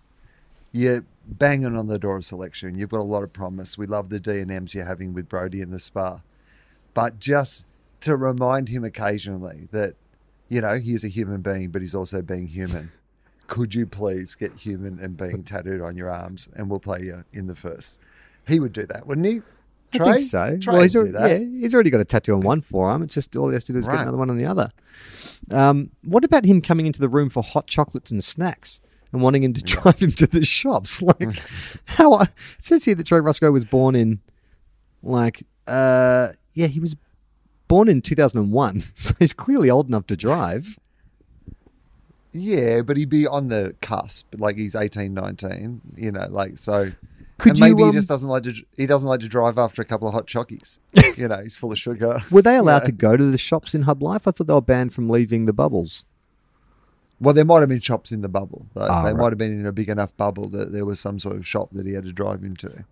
you're 0.71 1.05
banging 1.27 1.77
on 1.77 1.87
the 1.87 1.99
door 1.99 2.17
of 2.17 2.25
selection. 2.25 2.77
You've 2.77 2.89
got 2.89 2.99
a 2.99 3.03
lot 3.03 3.23
of 3.23 3.33
promise. 3.33 3.77
We 3.77 3.85
love 3.85 4.09
the 4.09 4.19
D 4.19 4.39
and 4.39 4.51
M's 4.51 4.73
you're 4.73 4.85
having 4.85 5.13
with 5.13 5.29
Brody 5.29 5.61
in 5.61 5.71
the 5.71 5.79
spa, 5.79 6.21
but 6.93 7.19
just 7.19 7.65
to 8.01 8.15
remind 8.15 8.69
him 8.69 8.83
occasionally 8.83 9.67
that 9.71 9.95
you 10.49 10.61
know 10.61 10.77
he's 10.77 11.03
a 11.03 11.07
human 11.07 11.41
being, 11.41 11.69
but 11.69 11.81
he's 11.81 11.95
also 11.95 12.21
being 12.21 12.47
human. 12.47 12.91
Could 13.47 13.75
you 13.75 13.85
please 13.85 14.35
get 14.35 14.55
human 14.57 14.99
and 14.99 15.17
being 15.17 15.43
tattooed 15.43 15.81
on 15.81 15.97
your 15.97 16.09
arms, 16.09 16.47
and 16.55 16.69
we'll 16.69 16.79
play 16.79 17.01
you 17.01 17.25
in 17.33 17.47
the 17.47 17.55
first? 17.55 17.99
He 18.47 18.59
would 18.59 18.73
do 18.73 18.85
that, 18.87 19.05
wouldn't 19.05 19.27
he? 19.27 19.41
Trey? 19.93 20.07
I 20.09 20.17
think 20.17 20.29
so. 20.29 20.57
Trey 20.57 20.73
well, 20.73 20.81
he's 20.81 20.95
already, 20.95 21.13
yeah, 21.13 21.37
he's 21.37 21.73
already 21.73 21.89
got 21.89 22.01
a 22.01 22.05
tattoo 22.05 22.33
on 22.33 22.41
one 22.41 22.61
forearm. 22.61 23.01
It's 23.03 23.13
just 23.13 23.35
all 23.35 23.49
he 23.49 23.53
has 23.53 23.63
to 23.65 23.73
do 23.73 23.79
is 23.79 23.87
Right. 23.87 23.95
get 23.95 24.01
another 24.03 24.17
one 24.17 24.29
on 24.29 24.37
the 24.37 24.45
other. 24.45 24.71
Um, 25.51 25.91
what 26.03 26.23
about 26.23 26.45
him 26.45 26.61
coming 26.61 26.85
into 26.85 26.99
the 27.01 27.09
room 27.09 27.29
for 27.29 27.41
hot 27.43 27.67
chocolates 27.67 28.11
and 28.11 28.23
snacks 28.23 28.79
and 29.11 29.21
wanting 29.21 29.43
him 29.43 29.53
to 29.53 29.61
drive 29.63 29.99
him 29.99 30.11
to 30.11 30.27
the 30.27 30.45
shops? 30.45 31.01
Like, 31.19 31.39
how? 31.85 32.13
I, 32.13 32.23
it 32.23 32.29
says 32.59 32.85
here 32.85 32.95
that 32.95 33.05
Trey 33.07 33.19
Ruscoe 33.19 33.51
was 33.51 33.65
born 33.65 33.95
in, 33.95 34.19
like, 35.03 35.43
uh, 35.67 36.29
yeah, 36.53 36.67
he 36.67 36.79
was 36.79 36.95
born 37.67 37.87
in 37.87 38.01
2001, 38.01 38.83
so 38.95 39.13
he's 39.19 39.33
clearly 39.33 39.69
old 39.69 39.87
enough 39.87 40.07
to 40.07 40.17
drive. 40.17 40.77
Yeah, 42.33 42.81
but 42.81 42.95
he'd 42.97 43.09
be 43.09 43.27
on 43.27 43.49
the 43.49 43.75
cusp, 43.81 44.35
like 44.37 44.57
he's 44.57 44.73
18, 44.75 45.13
19, 45.13 45.81
you 45.97 46.11
know, 46.11 46.27
like 46.29 46.57
so. 46.57 46.91
Could 47.41 47.51
and 47.51 47.59
you, 47.59 47.65
maybe 47.65 47.83
um, 47.83 47.89
he 47.89 47.93
just 47.93 48.07
doesn't 48.07 48.29
like 48.29 48.43
to. 48.43 48.53
He 48.77 48.85
doesn't 48.85 49.09
like 49.09 49.19
to 49.21 49.27
drive 49.27 49.57
after 49.57 49.81
a 49.81 49.85
couple 49.85 50.07
of 50.07 50.13
hot 50.13 50.27
chockies. 50.27 50.77
you 51.17 51.27
know, 51.27 51.41
he's 51.41 51.57
full 51.57 51.71
of 51.71 51.79
sugar. 51.79 52.19
Were 52.29 52.43
they 52.43 52.55
allowed 52.55 52.85
to 52.85 52.91
go 52.91 53.17
to 53.17 53.23
the 53.23 53.37
shops 53.37 53.73
in 53.73 53.83
Hub 53.83 54.03
Life? 54.03 54.27
I 54.27 54.31
thought 54.31 54.45
they 54.45 54.53
were 54.53 54.61
banned 54.61 54.93
from 54.93 55.09
leaving 55.09 55.45
the 55.45 55.53
bubbles. 55.53 56.05
Well, 57.19 57.33
there 57.33 57.45
might 57.45 57.59
have 57.59 57.69
been 57.69 57.79
shops 57.79 58.11
in 58.11 58.21
the 58.21 58.29
bubble. 58.29 58.67
Though. 58.73 58.87
Ah, 58.89 59.03
they 59.03 59.13
right. 59.13 59.19
might 59.19 59.29
have 59.29 59.37
been 59.37 59.59
in 59.59 59.65
a 59.65 59.71
big 59.71 59.89
enough 59.89 60.15
bubble 60.17 60.47
that 60.49 60.71
there 60.71 60.85
was 60.85 60.99
some 60.99 61.19
sort 61.19 61.35
of 61.35 61.47
shop 61.47 61.69
that 61.71 61.85
he 61.85 61.93
had 61.93 62.05
to 62.05 62.13
drive 62.13 62.43
into. 62.43 62.85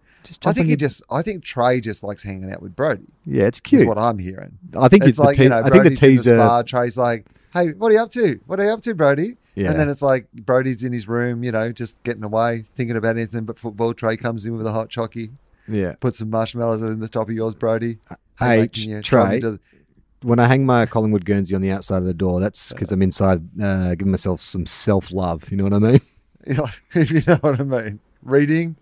I 0.46 0.54
think 0.54 0.68
he 0.68 0.74
in- 0.74 0.80
just. 0.80 1.04
I 1.12 1.22
think 1.22 1.44
Trey 1.44 1.80
just 1.80 2.04
likes 2.04 2.24
hanging 2.24 2.52
out 2.52 2.62
with 2.62 2.76
Brody. 2.76 3.06
Yeah, 3.26 3.46
it's 3.46 3.60
cute. 3.60 3.88
what 3.88 3.98
I'm 3.98 4.18
hearing. 4.18 4.58
I 4.78 4.88
think 4.88 5.04
it's 5.04 5.12
it's 5.12 5.20
like 5.20 5.38
te- 5.38 5.44
you 5.44 5.50
know, 5.50 5.60
I 5.60 5.70
think 5.70 5.84
the 5.84 5.92
Brody's 5.92 6.00
teaser- 6.00 6.38
spa, 6.38 6.64
Trey's 6.64 6.98
like, 6.98 7.26
"Hey, 7.54 7.70
what 7.72 7.90
are 7.90 7.94
you 7.94 8.02
up 8.02 8.10
to? 8.12 8.40
What 8.46 8.60
are 8.60 8.66
you 8.66 8.72
up 8.72 8.82
to, 8.82 8.96
Brody?" 8.96 9.38
Yeah. 9.60 9.72
And 9.72 9.80
then 9.80 9.90
it's 9.90 10.02
like 10.02 10.32
Brody's 10.32 10.84
in 10.84 10.94
his 10.94 11.08
room, 11.08 11.44
you 11.44 11.52
know, 11.52 11.72
just 11.72 12.02
getting 12.04 12.24
away, 12.24 12.64
thinking 12.76 12.96
about 12.96 13.18
anything 13.18 13.44
but 13.46 13.58
football. 13.58 13.94
Trey 13.94 14.16
comes 14.16 14.46
in 14.46 14.56
with 14.56 14.66
a 14.66 14.72
hot 14.72 14.90
chocky, 14.90 15.32
Yeah. 15.68 15.96
put 16.00 16.16
some 16.16 16.30
marshmallows 16.30 16.82
in 16.82 17.00
the 17.00 17.10
top 17.10 17.28
of 17.30 17.36
yours, 17.36 17.56
Brody. 17.56 17.98
Hey, 18.40 18.62
mate, 18.62 18.78
you 18.78 19.02
Trey. 19.02 19.40
the- 19.40 19.60
when 20.22 20.40
I 20.40 20.48
hang 20.48 20.66
my 20.66 20.86
Collingwood 20.86 21.26
Guernsey 21.26 21.56
on 21.56 21.62
the 21.62 21.72
outside 21.72 21.98
of 21.98 22.06
the 22.06 22.14
door, 22.14 22.40
that's 22.40 22.72
because 22.74 22.92
I'm 22.92 23.02
inside 23.02 23.42
uh, 23.62 23.96
giving 23.96 24.12
myself 24.12 24.42
some 24.42 24.66
self 24.66 25.12
love. 25.12 25.50
You 25.52 25.58
know 25.58 25.64
what 25.66 25.74
I 25.74 25.80
mean? 25.80 26.02
know, 26.48 26.68
if 26.94 27.12
you 27.12 27.22
know 27.28 27.36
what 27.38 27.60
I 27.60 27.64
mean, 27.64 28.00
reading 28.24 28.76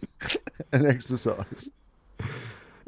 and 0.72 0.86
exercise. 0.86 1.70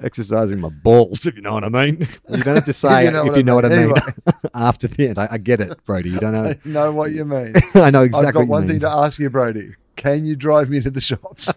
Exercising 0.05 0.61
my 0.61 0.69
balls, 0.69 1.25
if 1.27 1.35
you 1.35 1.41
know 1.41 1.55
what 1.55 1.65
I 1.65 1.69
mean. 1.71 2.07
You 2.29 2.43
don't 2.43 2.57
have 2.57 2.65
to 2.67 2.73
say 2.73 3.03
you 3.05 3.09
it 3.09 3.13
know 3.13 3.27
if 3.27 3.35
you 3.35 3.41
I 3.41 3.43
know 3.43 3.55
what 3.55 3.65
I 3.65 3.69
mean. 3.87 3.95
After 4.55 4.87
the 4.87 5.09
end, 5.09 5.19
I, 5.19 5.29
I 5.31 5.39
get 5.39 5.61
it, 5.61 5.83
Brody. 5.85 6.11
You 6.11 6.21
don't 6.21 6.33
know. 6.33 6.45
I 6.65 6.69
know 6.69 6.93
what 6.93 7.13
you 7.13 7.25
mean. 7.25 7.55
I 7.75 7.91
know 7.91 8.03
exactly. 8.03 8.29
I've 8.29 8.35
got 8.35 8.49
one 8.49 8.69
thing 8.69 8.81
to 8.81 8.89
ask 8.89 9.19
you, 9.19 9.31
Brody. 9.31 9.75
Can 9.97 10.27
you 10.27 10.37
drive 10.37 10.69
me 10.69 10.81
to 10.81 10.91
the 10.91 11.01
shops? 11.01 11.51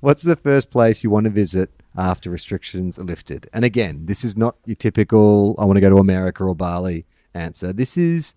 What's 0.00 0.22
the 0.22 0.36
first 0.36 0.70
place 0.70 1.04
you 1.04 1.10
want 1.10 1.24
to 1.24 1.30
visit 1.30 1.70
after 1.96 2.30
restrictions 2.30 2.98
are 2.98 3.04
lifted? 3.04 3.48
And 3.52 3.64
again, 3.64 4.06
this 4.06 4.24
is 4.24 4.36
not 4.36 4.56
your 4.64 4.76
typical 4.76 5.54
"I 5.58 5.64
want 5.64 5.76
to 5.76 5.80
go 5.80 5.90
to 5.90 5.98
America 5.98 6.44
or 6.44 6.54
Bali" 6.54 7.04
answer. 7.34 7.72
This 7.72 7.98
is 7.98 8.34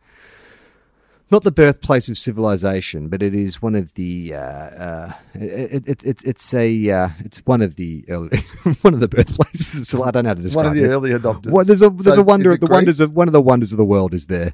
not 1.32 1.44
the 1.44 1.52
birthplace 1.52 2.08
of 2.08 2.18
civilization, 2.18 3.10
but 3.10 3.22
it 3.24 3.34
is 3.34 3.62
one 3.62 3.76
of 3.76 3.94
the. 3.96 4.34
Uh, 4.36 4.40
uh, 4.40 5.14
it, 5.34 5.88
it, 5.88 6.04
it, 6.06 6.24
it's 6.24 6.54
a. 6.54 6.90
Uh, 6.90 7.10
it's 7.20 7.38
one 7.46 7.62
of 7.62 7.76
the 7.76 8.06
early, 8.10 8.38
one 8.82 8.94
of 8.94 9.00
the 9.00 9.08
birthplaces. 9.08 9.88
So 9.88 10.04
I 10.04 10.12
don't 10.12 10.24
know 10.24 10.30
how 10.30 10.34
to 10.36 10.42
describe 10.42 10.66
one 10.66 10.72
of 10.74 10.78
the 10.78 10.86
it. 10.86 10.90
early 10.90 11.12
adopters. 11.12 11.52
What, 11.52 11.68
there's 11.68 11.82
a 11.82 11.90
there's 11.90 12.16
So 12.16 12.22
a 12.22 12.24
wonder 12.24 12.50
of 12.50 12.56
it 12.56 12.62
the 12.62 12.68
wonders 12.68 13.00
of 13.00 13.14
one 13.16 13.28
of 13.28 13.34
the 13.34 13.42
wonders 13.42 13.72
of 13.72 13.78
the 13.78 13.86
world 13.86 14.14
is 14.14 14.28
there. 14.28 14.54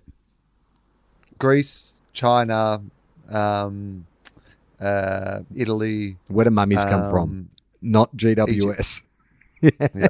Greece, 1.40 2.00
China, 2.14 2.82
um, 3.30 4.06
uh, 4.80 5.42
Italy. 5.56 6.18
Where 6.28 6.46
do 6.46 6.52
mummies 6.52 6.84
come 6.86 7.10
from? 7.10 7.22
um, 7.30 7.50
Not 7.82 8.16
GWS. 8.16 9.02
Yeah. 9.62 10.08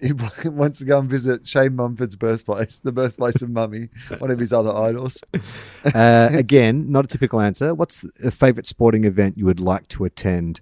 he 0.00 0.12
wants 0.48 0.78
to 0.78 0.84
go 0.84 0.98
and 0.98 1.08
visit 1.08 1.46
Shane 1.46 1.76
Mumford's 1.76 2.16
birthplace, 2.16 2.78
the 2.78 2.92
birthplace 2.92 3.42
of 3.42 3.50
Mummy, 3.50 3.88
one 4.18 4.30
of 4.30 4.38
his 4.38 4.52
other 4.52 4.74
idols. 4.74 5.22
uh, 5.94 6.30
again, 6.32 6.90
not 6.90 7.04
a 7.04 7.08
typical 7.08 7.40
answer. 7.40 7.74
What's 7.74 8.04
a 8.24 8.30
favorite 8.30 8.66
sporting 8.66 9.04
event 9.04 9.36
you 9.36 9.44
would 9.46 9.60
like 9.60 9.88
to 9.88 10.04
attend? 10.04 10.60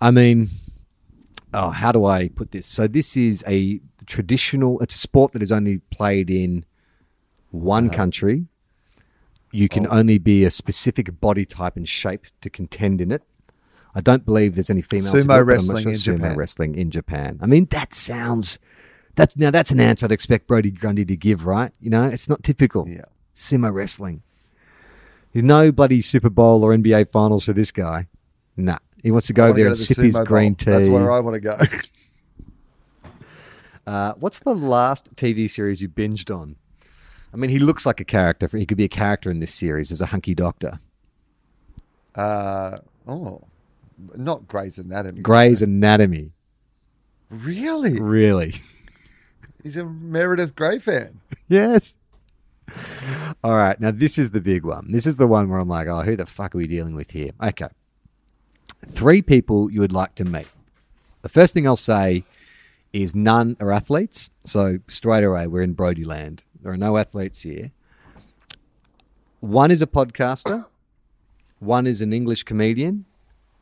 I 0.00 0.10
mean, 0.10 0.50
oh, 1.54 1.70
how 1.70 1.92
do 1.92 2.04
I 2.04 2.28
put 2.28 2.52
this? 2.52 2.66
So 2.66 2.86
this 2.86 3.16
is 3.16 3.42
a 3.46 3.80
traditional. 4.06 4.80
It's 4.80 4.94
a 4.94 4.98
sport 4.98 5.32
that 5.32 5.42
is 5.42 5.52
only 5.52 5.78
played 5.90 6.30
in 6.30 6.64
one 7.50 7.90
country. 7.90 8.46
You 9.52 9.68
can 9.68 9.86
Oh. 9.86 9.98
only 9.98 10.18
be 10.18 10.44
a 10.44 10.50
specific 10.50 11.20
body 11.20 11.44
type 11.44 11.76
and 11.76 11.88
shape 11.88 12.26
to 12.40 12.48
contend 12.50 13.00
in 13.00 13.10
it. 13.10 13.22
I 13.94 14.00
don't 14.00 14.24
believe 14.24 14.54
there's 14.54 14.70
any 14.70 14.82
females. 14.82 15.12
Sumo 15.12 15.14
do 15.14 15.20
it, 15.20 15.26
but 15.26 15.30
I'm 15.32 15.36
not 15.36 15.46
wrestling 15.46 15.88
in 15.88 15.94
Sumo 15.94 16.16
Japan. 16.18 16.36
wrestling 16.36 16.74
in 16.76 16.90
Japan. 16.90 17.38
I 17.42 17.46
mean, 17.46 17.66
that 17.66 17.92
sounds. 17.94 18.58
That's 19.16 19.36
now 19.36 19.50
that's 19.50 19.70
an 19.72 19.80
answer 19.80 20.06
I'd 20.06 20.12
expect 20.12 20.46
Brody 20.46 20.70
Grundy 20.70 21.04
to 21.04 21.16
give, 21.16 21.44
right? 21.44 21.72
You 21.80 21.90
know, 21.90 22.04
it's 22.06 22.28
not 22.28 22.42
typical 22.42 22.88
Yeah. 22.88 23.02
sumo 23.34 23.72
wrestling. 23.72 24.22
There's 25.32 25.42
no 25.44 25.72
bloody 25.72 26.00
Super 26.00 26.30
Bowl 26.30 26.64
or 26.64 26.72
NBA 26.72 27.04
finals 27.08 27.44
for 27.44 27.52
this 27.52 27.70
guy. 27.70 28.06
Nah. 28.56 28.78
He 29.02 29.10
wants 29.10 29.26
to 29.28 29.32
go 29.32 29.46
there 29.52 29.64
to 29.64 29.70
and 29.70 29.72
the 29.72 29.76
sip 29.76 29.96
his 29.98 30.16
Sumo 30.16 30.26
green 30.26 30.52
Bowl. 30.52 30.56
tea. 30.56 30.70
That's 30.70 30.88
where 30.88 31.10
I 31.10 31.20
want 31.20 31.34
to 31.34 31.40
go. 31.40 31.58
uh, 33.86 34.14
what's 34.18 34.38
the 34.40 34.54
last 34.54 35.16
TV 35.16 35.48
series 35.48 35.80
you 35.82 35.88
binged 35.88 36.34
on? 36.34 36.56
I 37.32 37.36
mean, 37.36 37.50
he 37.50 37.58
looks 37.58 37.86
like 37.86 38.00
a 38.00 38.04
character. 38.04 38.48
He 38.56 38.66
could 38.66 38.76
be 38.76 38.84
a 38.84 38.88
character 38.88 39.30
in 39.30 39.38
this 39.38 39.54
series 39.54 39.90
as 39.90 40.00
a 40.00 40.06
hunky 40.06 40.34
doctor. 40.34 40.80
Uh, 42.14 42.78
oh, 43.06 43.42
not 44.16 44.48
Grey's 44.48 44.78
Anatomy. 44.78 45.20
Grey's 45.20 45.62
Anatomy. 45.62 46.32
Really? 47.28 48.00
Really? 48.00 48.54
He's 49.62 49.76
a 49.76 49.84
Meredith 49.84 50.56
Grey 50.56 50.78
fan. 50.78 51.20
yes. 51.48 51.96
All 53.44 53.56
right. 53.56 53.78
Now, 53.80 53.90
this 53.90 54.18
is 54.18 54.30
the 54.30 54.40
big 54.40 54.64
one. 54.64 54.90
This 54.90 55.06
is 55.06 55.16
the 55.16 55.26
one 55.26 55.48
where 55.48 55.58
I'm 55.58 55.68
like, 55.68 55.86
oh, 55.88 56.02
who 56.02 56.16
the 56.16 56.26
fuck 56.26 56.54
are 56.54 56.58
we 56.58 56.66
dealing 56.66 56.94
with 56.94 57.10
here? 57.10 57.30
Okay. 57.42 57.68
Three 58.86 59.22
people 59.22 59.70
you 59.70 59.80
would 59.80 59.92
like 59.92 60.14
to 60.16 60.24
meet. 60.24 60.48
The 61.22 61.28
first 61.28 61.52
thing 61.52 61.66
I'll 61.66 61.76
say 61.76 62.24
is 62.92 63.14
none 63.14 63.56
are 63.60 63.70
athletes. 63.70 64.30
So 64.44 64.78
straight 64.88 65.24
away, 65.24 65.46
we're 65.46 65.62
in 65.62 65.74
Brody 65.74 66.04
land. 66.04 66.42
There 66.60 66.72
are 66.72 66.76
no 66.76 66.96
athletes 66.96 67.42
here. 67.42 67.72
One 69.40 69.70
is 69.70 69.80
a 69.80 69.86
podcaster, 69.86 70.66
one 71.60 71.86
is 71.86 72.02
an 72.02 72.12
English 72.12 72.42
comedian, 72.42 73.06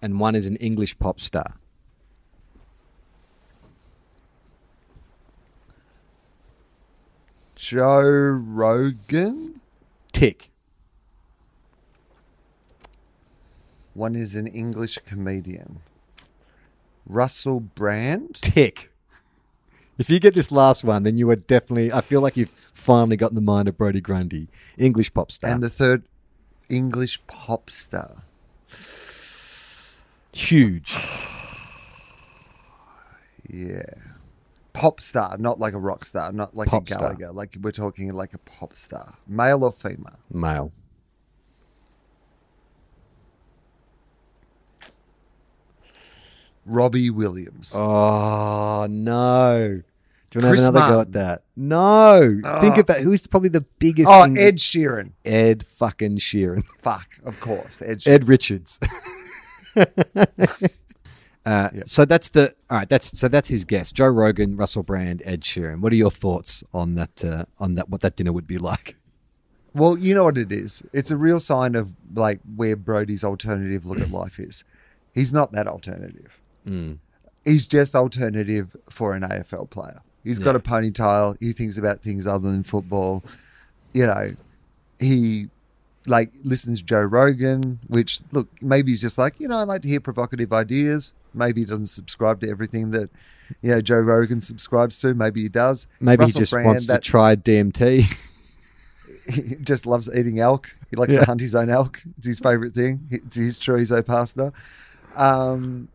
and 0.00 0.20
one 0.20 0.34
is 0.34 0.46
an 0.46 0.56
English 0.56 0.98
pop 0.98 1.20
star. 1.20 1.58
Joe 7.54 8.00
Rogan. 8.00 9.60
Tick. 10.12 10.50
One 13.94 14.14
is 14.14 14.36
an 14.36 14.46
English 14.46 14.98
comedian. 15.06 15.80
Russell 17.04 17.58
Brand. 17.58 18.36
Tick. 18.36 18.92
If 19.98 20.08
you 20.08 20.20
get 20.20 20.34
this 20.34 20.52
last 20.52 20.84
one, 20.84 21.02
then 21.02 21.18
you 21.18 21.28
are 21.30 21.36
definitely. 21.36 21.92
I 21.92 22.02
feel 22.02 22.20
like 22.20 22.36
you've 22.36 22.54
finally 22.72 23.16
got 23.16 23.34
the 23.34 23.40
mind 23.40 23.66
of 23.66 23.76
Brody 23.76 24.00
Grundy, 24.00 24.46
English 24.76 25.12
pop 25.12 25.32
star. 25.32 25.50
And 25.50 25.60
the 25.60 25.68
third, 25.68 26.04
English 26.68 27.20
pop 27.26 27.70
star. 27.70 28.22
Huge. 30.38 30.96
Yeah. 33.50 33.82
Pop 34.74 35.00
star, 35.00 35.38
not 35.38 35.58
like 35.58 35.72
a 35.72 35.78
rock 35.78 36.04
star, 36.04 36.30
not 36.32 36.54
like 36.54 36.68
Pop 36.68 36.82
a 36.82 36.92
star. 36.92 37.14
Gallagher. 37.14 37.32
Like 37.32 37.56
we're 37.58 37.70
talking 37.70 38.12
like 38.12 38.34
a 38.34 38.38
pop 38.38 38.76
star. 38.76 39.14
Male 39.26 39.64
or 39.64 39.72
female? 39.72 40.18
Male. 40.30 40.70
Robbie 46.66 47.08
Williams. 47.08 47.72
Oh 47.74 48.86
no! 48.90 49.80
Do 50.30 50.38
you 50.38 50.44
want 50.44 50.50
Chris 50.50 50.60
to 50.60 50.66
have 50.66 50.76
another 50.76 50.94
go 50.94 51.00
at 51.00 51.12
that? 51.12 51.44
No. 51.56 52.40
Think 52.60 52.76
oh. 52.76 52.80
about 52.80 52.98
who's 52.98 53.26
probably 53.26 53.48
the 53.48 53.64
biggest. 53.78 54.10
oh, 54.10 54.24
Eng- 54.24 54.38
Ed 54.38 54.56
Sheeran. 54.58 55.12
Ed 55.24 55.64
fucking 55.64 56.18
Sheeran. 56.18 56.64
Fuck, 56.80 57.08
of 57.24 57.40
course. 57.40 57.80
Ed 57.80 58.00
Sheeran. 58.00 58.12
Ed 58.12 58.28
Richards. 58.28 58.78
uh, 61.46 61.70
So 61.86 62.04
that's 62.04 62.28
the 62.28 62.54
all 62.70 62.78
right. 62.78 62.88
That's 62.88 63.18
so 63.18 63.28
that's 63.28 63.48
his 63.48 63.64
guess. 63.64 63.92
Joe 63.92 64.08
Rogan, 64.08 64.56
Russell 64.56 64.82
Brand, 64.82 65.22
Ed 65.24 65.42
Sheeran. 65.42 65.80
What 65.80 65.92
are 65.92 65.96
your 65.96 66.10
thoughts 66.10 66.62
on 66.72 66.94
that? 66.94 67.24
Uh, 67.24 67.44
on 67.58 67.74
that? 67.76 67.88
What 67.88 68.00
that 68.02 68.16
dinner 68.16 68.32
would 68.32 68.46
be 68.46 68.58
like? 68.58 68.96
Well, 69.74 69.96
you 69.98 70.14
know 70.14 70.24
what 70.24 70.38
it 70.38 70.50
is. 70.50 70.82
It's 70.92 71.10
a 71.10 71.16
real 71.16 71.40
sign 71.40 71.74
of 71.74 71.94
like 72.14 72.40
where 72.56 72.76
Brody's 72.76 73.24
alternative 73.24 73.86
look 73.86 74.00
at 74.00 74.10
life 74.22 74.38
is. 74.38 74.64
He's 75.14 75.32
not 75.32 75.52
that 75.52 75.66
alternative. 75.66 76.40
He's 77.44 77.66
just 77.66 77.94
alternative 77.94 78.76
for 78.90 79.14
an 79.14 79.22
AFL 79.22 79.70
player. 79.70 80.02
He's 80.22 80.38
got 80.38 80.54
a 80.54 80.58
ponytail. 80.60 81.36
He 81.40 81.52
thinks 81.52 81.78
about 81.78 82.02
things 82.02 82.26
other 82.26 82.50
than 82.50 82.62
football. 82.62 83.24
You 83.94 84.06
know, 84.06 84.34
he 85.00 85.48
like 86.06 86.30
listens 86.44 86.78
to 86.78 86.84
Joe 86.84 87.00
Rogan, 87.00 87.80
which 87.88 88.20
look 88.32 88.48
maybe 88.62 88.92
he's 88.92 89.00
just 89.00 89.18
like 89.18 89.38
you 89.40 89.48
know 89.48 89.58
I 89.58 89.64
like 89.64 89.82
to 89.82 89.88
hear 89.88 90.00
provocative 90.00 90.52
ideas. 90.52 91.14
Maybe 91.34 91.60
he 91.62 91.64
doesn't 91.66 91.86
subscribe 91.86 92.40
to 92.40 92.48
everything 92.50 92.90
that 92.92 93.10
you 93.62 93.70
know 93.70 93.80
Joe 93.80 93.96
Rogan 94.00 94.40
subscribes 94.40 94.98
to. 95.00 95.14
Maybe 95.14 95.42
he 95.42 95.48
does. 95.48 95.86
Maybe 96.00 96.20
Russell 96.22 96.38
he 96.38 96.42
just 96.42 96.52
Brand, 96.52 96.66
wants 96.66 96.86
that- 96.86 97.02
to 97.02 97.10
try 97.10 97.36
DMT. 97.36 98.04
he 99.32 99.56
just 99.62 99.84
loves 99.86 100.08
eating 100.14 100.38
elk. 100.40 100.74
He 100.90 100.96
likes 100.96 101.12
Yeah. 101.12 101.20
to 101.20 101.26
hunt 101.26 101.40
his 101.40 101.54
own 101.54 101.68
elk. 101.68 102.02
It's 102.16 102.26
his 102.26 102.40
favorite 102.40 102.72
thing. 102.72 103.06
It's 103.10 103.36
his 103.36 103.58
chorizo 103.58 104.04
pasta. 104.04 104.52
Um, 105.16 105.88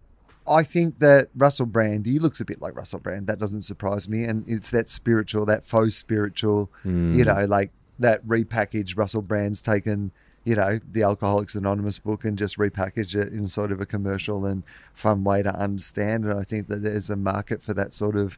I 0.47 0.61
think 0.63 0.99
that 0.99 1.29
Russell 1.35 1.65
Brand, 1.65 2.05
he 2.05 2.19
looks 2.19 2.41
a 2.41 2.45
bit 2.45 2.61
like 2.61 2.75
Russell 2.75 2.99
Brand. 2.99 3.27
That 3.27 3.39
doesn't 3.39 3.61
surprise 3.61 4.09
me. 4.09 4.23
And 4.25 4.47
it's 4.47 4.69
that 4.71 4.89
spiritual, 4.89 5.45
that 5.45 5.63
faux 5.63 5.95
spiritual, 5.95 6.69
you 6.83 7.23
know, 7.25 7.45
like 7.45 7.71
that 8.03 8.25
repackaged 8.25 8.97
Russell 8.97 9.21
Brand's 9.21 9.61
taken, 9.61 10.11
you 10.43 10.55
know, 10.55 10.79
the 10.89 11.03
Alcoholics 11.03 11.55
Anonymous 11.55 11.99
book 11.99 12.23
and 12.23 12.37
just 12.37 12.57
repackaged 12.57 13.15
it 13.15 13.33
in 13.33 13.47
sort 13.47 13.71
of 13.71 13.81
a 13.81 13.85
commercial 13.85 14.45
and 14.45 14.63
fun 14.93 15.23
way 15.23 15.41
to 15.43 15.53
understand. 15.53 16.25
And 16.25 16.39
I 16.39 16.43
think 16.43 16.67
that 16.67 16.83
there's 16.83 17.09
a 17.09 17.15
market 17.15 17.61
for 17.63 17.73
that 17.73 17.91
sort 17.93 18.15
of 18.15 18.37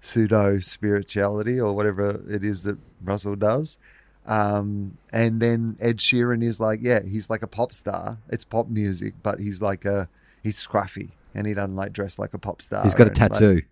pseudo 0.00 0.58
spirituality 0.60 1.60
or 1.60 1.72
whatever 1.74 2.22
it 2.30 2.44
is 2.44 2.62
that 2.64 2.78
Russell 3.02 3.34
does. 3.36 3.78
Um, 4.26 4.98
and 5.12 5.40
then 5.40 5.76
Ed 5.80 5.96
Sheeran 5.98 6.42
is 6.42 6.60
like, 6.60 6.80
yeah, 6.82 7.00
he's 7.02 7.30
like 7.30 7.42
a 7.42 7.46
pop 7.46 7.72
star. 7.72 8.18
It's 8.28 8.44
pop 8.44 8.68
music, 8.68 9.14
but 9.22 9.40
he's 9.40 9.62
like 9.62 9.84
a 9.84 10.06
he's 10.42 10.64
scruffy 10.64 11.10
and 11.34 11.46
he 11.46 11.54
doesn't 11.54 11.74
like 11.76 11.92
dress 11.92 12.18
like 12.18 12.34
a 12.34 12.38
pop 12.38 12.60
star. 12.62 12.82
He's 12.84 12.94
got 12.94 13.06
a 13.06 13.10
and, 13.10 13.18
like- 13.20 13.30
tattoo. 13.32 13.62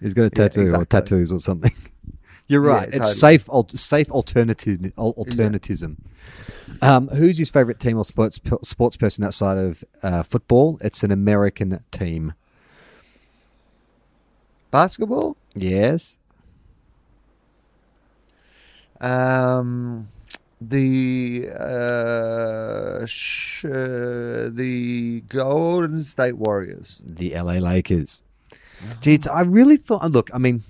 He's 0.00 0.12
got 0.12 0.22
a 0.22 0.24
Yeah, 0.24 0.48
tattoo 0.48 0.74
or 0.74 0.84
tattoos 0.84 1.32
or 1.32 1.38
something. 1.38 1.72
You're 2.50 2.66
Yeah, 2.66 2.74
right. 2.78 2.88
it's 2.88 3.14
totally. 3.14 3.38
safe, 3.38 3.48
al- 3.48 3.68
safe 3.68 4.10
alternative, 4.10 4.92
al- 4.98 5.14
alternatism. 5.16 6.02
Um, 6.82 7.08
who's 7.08 7.38
his 7.38 7.48
favorite 7.50 7.78
team 7.78 7.96
or 7.96 8.04
sports 8.04 8.40
sports 8.62 8.96
person 8.96 9.22
outside 9.24 9.56
of 9.58 9.84
uh, 10.02 10.22
football? 10.24 10.78
It's 10.80 11.02
an 11.04 11.10
American 11.12 11.82
team. 11.92 12.34
basketball. 14.72 15.36
Yes. 15.54 16.18
Um, 19.00 20.08
the 20.60 21.48
uh, 21.58 23.06
sh- 23.06 23.64
uh, 23.64 24.48
the 24.52 25.22
Golden 25.28 26.00
State 26.00 26.36
Warriors. 26.36 27.00
the 27.04 27.32
LA 27.34 27.54
Lakers. 27.54 28.22
Gee, 29.00 29.14
it's, 29.14 29.26
I 29.28 29.40
really 29.42 29.76
thought. 29.76 30.10
Look, 30.10 30.30
I 30.34 30.38
mean, 30.38 30.62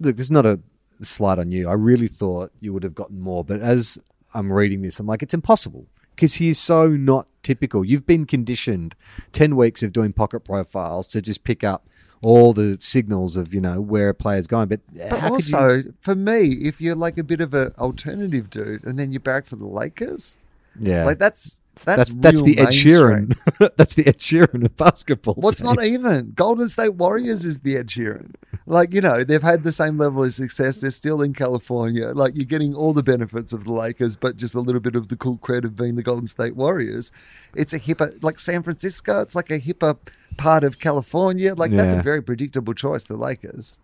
look, 0.00 0.16
this 0.16 0.26
is 0.26 0.30
not 0.30 0.46
a 0.46 0.60
slight 1.04 1.38
on 1.38 1.50
you. 1.50 1.68
I 1.68 1.72
really 1.74 2.08
thought 2.08 2.52
you 2.60 2.72
would 2.72 2.82
have 2.84 2.94
gotten 2.94 3.20
more, 3.20 3.44
but 3.44 3.60
as 3.60 3.98
I'm 4.34 4.52
reading 4.52 4.82
this, 4.82 4.98
I'm 5.00 5.06
like, 5.06 5.22
it's 5.22 5.34
impossible 5.34 5.86
because 6.14 6.34
he 6.34 6.48
is 6.48 6.58
so 6.58 6.88
not 6.88 7.26
typical. 7.42 7.84
You've 7.84 8.06
been 8.06 8.24
conditioned 8.26 8.94
ten 9.32 9.56
weeks 9.56 9.82
of 9.82 9.92
doing 9.92 10.12
pocket 10.12 10.40
profiles 10.40 11.06
to 11.08 11.20
just 11.22 11.44
pick 11.44 11.64
up 11.64 11.86
all 12.22 12.52
the 12.52 12.76
signals 12.80 13.36
of 13.36 13.52
you 13.52 13.60
know 13.60 13.80
where 13.80 14.08
a 14.10 14.14
player's 14.14 14.46
going. 14.46 14.68
But, 14.68 14.80
But 14.94 15.18
how 15.18 15.36
could 15.36 15.48
you? 15.48 15.56
also, 15.58 15.82
for 16.00 16.14
me, 16.14 16.44
if 16.62 16.80
you're 16.80 16.94
like 16.94 17.18
a 17.18 17.24
bit 17.24 17.40
of 17.40 17.52
an 17.54 17.72
alternative 17.78 18.48
dude, 18.48 18.84
and 18.84 18.98
then 18.98 19.10
you're 19.12 19.20
back 19.20 19.46
for 19.46 19.56
the 19.56 19.66
Lakers, 19.66 20.36
Yeah, 20.78 21.04
like 21.04 21.18
that's 21.18 21.58
that's 21.74 21.84
that's 21.84 22.14
that's 22.16 22.42
the 22.42 22.58
Ed. 22.58 22.68
Sheeran. 22.68 23.36
that's 23.76 23.94
the 23.94 24.06
Ed 24.06 24.18
Sheeran 24.18 24.64
of 24.64 24.76
basketball. 24.76 25.34
What's 25.34 25.62
not 25.62 25.82
even 25.82 26.32
Golden 26.32 26.68
State 26.68 26.94
Warriors 26.94 27.46
is 27.46 27.60
the 27.60 27.76
Ed 27.76 27.88
Sheeran. 27.88 28.34
Like 28.66 28.92
you 28.92 29.00
know, 29.00 29.24
they've 29.24 29.42
had 29.42 29.64
the 29.64 29.72
same 29.72 29.96
level 29.96 30.22
of 30.22 30.34
success. 30.34 30.80
They're 30.80 30.90
still 30.90 31.22
in 31.22 31.32
California. 31.32 32.08
Like 32.08 32.36
you're 32.36 32.44
getting 32.44 32.74
all 32.74 32.92
the 32.92 33.02
benefits 33.02 33.52
of 33.52 33.64
the 33.64 33.72
Lakers, 33.72 34.16
but 34.16 34.36
just 34.36 34.54
a 34.54 34.60
little 34.60 34.80
bit 34.80 34.96
of 34.96 35.08
the 35.08 35.16
cool 35.16 35.38
cred 35.38 35.64
of 35.64 35.74
being 35.74 35.96
the 35.96 36.02
Golden 36.02 36.26
State 36.26 36.56
Warriors. 36.56 37.10
It's 37.54 37.72
a 37.72 37.78
hipper, 37.78 38.22
like 38.22 38.38
San 38.38 38.62
Francisco. 38.62 39.22
It's 39.22 39.34
like 39.34 39.50
a 39.50 39.58
hipper 39.58 39.96
part 40.36 40.64
of 40.64 40.78
California. 40.78 41.54
Like 41.54 41.70
that's 41.70 41.94
a 41.94 42.02
very 42.02 42.22
predictable 42.22 42.74
choice. 42.74 43.04
The 43.04 43.16
Lakers. 43.16 43.78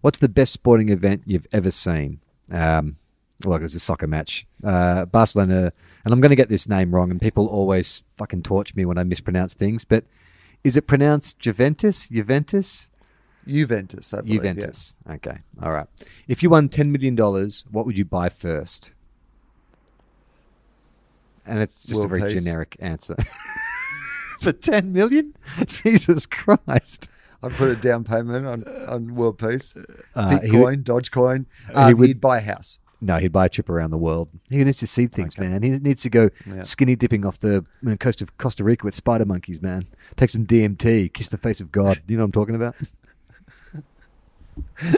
What's 0.00 0.18
the 0.18 0.28
best 0.28 0.52
sporting 0.52 0.88
event 0.88 1.22
you've 1.24 1.46
ever 1.52 1.70
seen? 1.70 2.20
Um, 2.50 2.96
well, 3.44 3.58
it 3.58 3.62
was 3.62 3.74
a 3.74 3.80
soccer 3.80 4.06
match. 4.06 4.46
Uh, 4.62 5.06
Barcelona, 5.06 5.72
and 6.04 6.12
I'm 6.12 6.20
going 6.20 6.30
to 6.30 6.36
get 6.36 6.48
this 6.48 6.68
name 6.68 6.94
wrong, 6.94 7.10
and 7.10 7.20
people 7.20 7.46
always 7.46 8.02
fucking 8.16 8.42
torch 8.42 8.74
me 8.74 8.84
when 8.84 8.98
I 8.98 9.04
mispronounce 9.04 9.54
things, 9.54 9.84
but 9.84 10.04
is 10.62 10.76
it 10.76 10.86
pronounced 10.86 11.38
Juventus? 11.38 12.08
Juventus? 12.08 12.90
Juventus, 13.46 14.14
I 14.14 14.22
believe, 14.22 14.36
Juventus. 14.40 14.96
Okay. 15.08 15.36
All 15.62 15.70
right. 15.72 15.86
If 16.26 16.42
you 16.42 16.48
won 16.48 16.68
$10 16.70 16.88
million, 16.88 17.14
what 17.70 17.84
would 17.84 17.98
you 17.98 18.04
buy 18.06 18.30
first? 18.30 18.90
And 21.46 21.58
it's 21.60 21.84
just 21.84 22.02
a 22.02 22.08
very 22.08 22.22
peace. 22.22 22.42
generic 22.42 22.76
answer. 22.80 23.16
For 24.40 24.52
10 24.52 24.92
million? 24.92 25.34
Jesus 25.66 26.24
Christ. 26.26 27.08
I 27.42 27.50
put 27.50 27.68
a 27.68 27.76
down 27.76 28.04
payment 28.04 28.46
on, 28.46 28.64
on 28.88 29.14
World 29.14 29.38
Peace, 29.38 29.76
Uh, 30.14 30.38
Bitcoin, 30.38 30.62
would- 30.62 30.84
Dogecoin. 30.84 31.44
he 31.68 31.74
Um, 31.74 31.98
would- 31.98 32.08
he'd 32.08 32.20
buy 32.20 32.38
a 32.38 32.40
house. 32.40 32.78
No, 33.04 33.18
he'd 33.18 33.32
buy 33.32 33.44
a 33.46 33.48
trip 33.50 33.68
around 33.68 33.90
the 33.90 33.98
world. 33.98 34.30
He 34.48 34.64
needs 34.64 34.78
to 34.78 34.86
see 34.86 35.06
things, 35.08 35.38
Okay. 35.38 35.46
man. 35.46 35.62
He 35.62 35.68
needs 35.70 36.00
to 36.02 36.08
go 36.10 36.30
Yeah. 36.46 36.62
skinny 36.62 36.96
dipping 36.96 37.26
off 37.26 37.38
the 37.38 37.66
coast 38.00 38.22
of 38.22 38.36
Costa 38.38 38.64
Rica 38.64 38.86
with 38.86 38.94
spider 38.94 39.26
monkeys, 39.26 39.60
man. 39.60 39.84
Take 40.16 40.30
some 40.30 40.46
DMT, 40.46 41.10
kiss 41.10 41.28
the 41.28 41.36
face 41.36 41.60
of 41.60 41.70
God. 41.70 42.00
You 42.08 42.16
know 42.16 42.22
what 42.22 42.28
I'm 42.28 42.32
talking 42.32 42.54
about? 42.54 42.74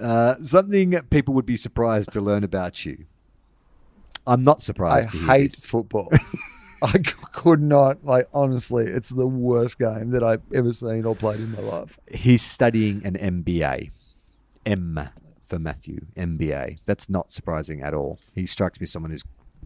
uh, 0.00 0.36
something 0.36 0.92
people 1.10 1.34
would 1.34 1.44
be 1.46 1.56
surprised 1.56 2.10
to 2.12 2.20
learn 2.22 2.42
about 2.42 2.84
you. 2.86 3.04
I'm 4.26 4.42
not 4.42 4.56
I 4.56 4.60
surprised 4.60 5.10
to 5.10 5.18
hear 5.18 5.26
hate 5.26 5.50
this. 5.52 5.64
football. 5.64 6.08
I 6.82 6.98
could 7.32 7.60
not, 7.62 8.04
like, 8.04 8.28
honestly, 8.34 8.86
it's 8.86 9.10
the 9.10 9.26
worst 9.26 9.78
game 9.78 10.10
that 10.10 10.22
I've 10.22 10.42
ever 10.54 10.72
seen 10.72 11.04
or 11.04 11.14
played 11.14 11.40
in 11.40 11.52
my 11.52 11.60
life. 11.60 11.98
He's 12.10 12.42
studying 12.42 13.04
an 13.04 13.14
MBA. 13.16 13.90
M 14.64 15.08
for 15.46 15.58
Matthew, 15.58 16.06
MBA. 16.16 16.78
That's 16.86 17.08
not 17.08 17.30
surprising 17.32 17.82
at 17.82 17.94
all. 17.94 18.18
He 18.34 18.46
strikes 18.46 18.80
me 18.80 18.84
as 18.84 18.90
someone 18.92 19.12
who 19.12 19.18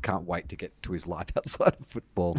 can't 0.02 0.24
wait 0.24 0.48
to 0.50 0.56
get 0.56 0.80
to 0.84 0.92
his 0.92 1.06
life 1.06 1.28
outside 1.36 1.74
of 1.80 1.86
football. 1.86 2.36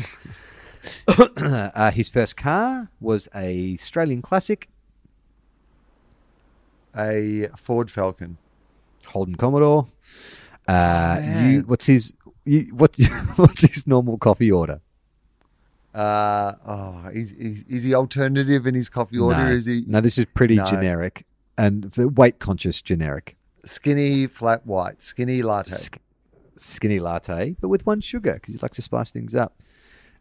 uh, 1.07 1.91
his 1.91 2.09
first 2.09 2.37
car 2.37 2.89
was 2.99 3.27
a 3.35 3.73
Australian 3.75 4.21
classic. 4.21 4.69
a 6.95 7.47
Ford 7.57 7.89
Falcon. 7.91 8.37
Holden 9.07 9.35
Commodore. 9.35 9.87
Uh, 10.67 11.17
man. 11.19 11.51
you, 11.51 11.61
what's 11.61 11.85
his? 11.87 12.13
You, 12.45 12.73
what, 12.75 12.95
what's 13.35 13.61
his 13.61 13.85
normal 13.87 14.17
coffee 14.17 14.51
order? 14.51 14.81
Uh, 15.93 16.53
oh, 16.65 17.09
is, 17.13 17.31
is, 17.33 17.63
is 17.63 17.83
he 17.83 17.93
alternative 17.93 18.65
in 18.65 18.75
his 18.75 18.87
coffee 18.89 19.17
order? 19.19 19.37
no. 19.37 19.51
Is 19.51 19.65
he 19.65 19.83
No, 19.87 19.99
this 19.99 20.17
is 20.17 20.25
pretty 20.25 20.55
No. 20.55 20.65
generic 20.65 21.25
and 21.57 21.83
the 21.83 22.07
weight 22.07 22.39
conscious 22.39 22.81
generic. 22.81 23.35
skinny, 23.65 24.27
flat 24.27 24.65
white, 24.65 25.01
skinny 25.01 25.41
latte? 25.41 25.75
Sk- 25.75 25.99
skinny 26.57 26.99
latte, 26.99 27.55
but 27.59 27.69
with 27.69 27.85
one 27.85 28.01
sugar 28.01 28.33
because 28.33 28.53
he 28.53 28.59
likes 28.59 28.75
to 28.75 28.81
spice 28.81 29.11
things 29.11 29.35
up. 29.35 29.61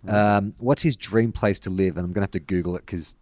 Um, 0.09 0.55
what's 0.59 0.83
his 0.83 0.97
dream 0.97 1.31
place 1.33 1.59
to 1.61 1.71
live? 1.71 1.97
And 1.97 2.05
I'm 2.05 2.13
going 2.13 2.23
to 2.23 2.25
have 2.25 2.31
to 2.31 2.41
Google 2.41 2.75
it 2.77 2.87
because, 2.87 3.15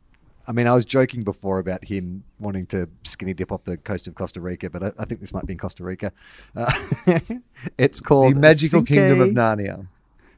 I 0.47 0.53
mean, 0.53 0.69
I 0.69 0.75
was 0.75 0.85
joking 0.85 1.25
before 1.25 1.59
about 1.59 1.85
him 1.85 2.23
wanting 2.39 2.67
to 2.67 2.89
skinny 3.03 3.35
dip 3.35 3.51
off 3.51 3.65
the 3.65 3.77
coast 3.77 4.07
of 4.07 4.15
Costa 4.15 4.41
Rica, 4.41 4.71
but 4.71 4.83
I, 4.85 4.91
I 5.01 5.05
think 5.05 5.21
this 5.21 5.33
might 5.33 5.47
be 5.47 5.55
in 5.55 5.59
Costa 5.59 5.83
Rica. 5.83 6.13
Uh, 6.55 6.71
it's 7.79 8.01
called 8.01 8.37
the 8.37 8.41
magical 8.41 8.85
kingdom 8.85 9.21
of 9.21 9.31
Narnia. 9.31 9.89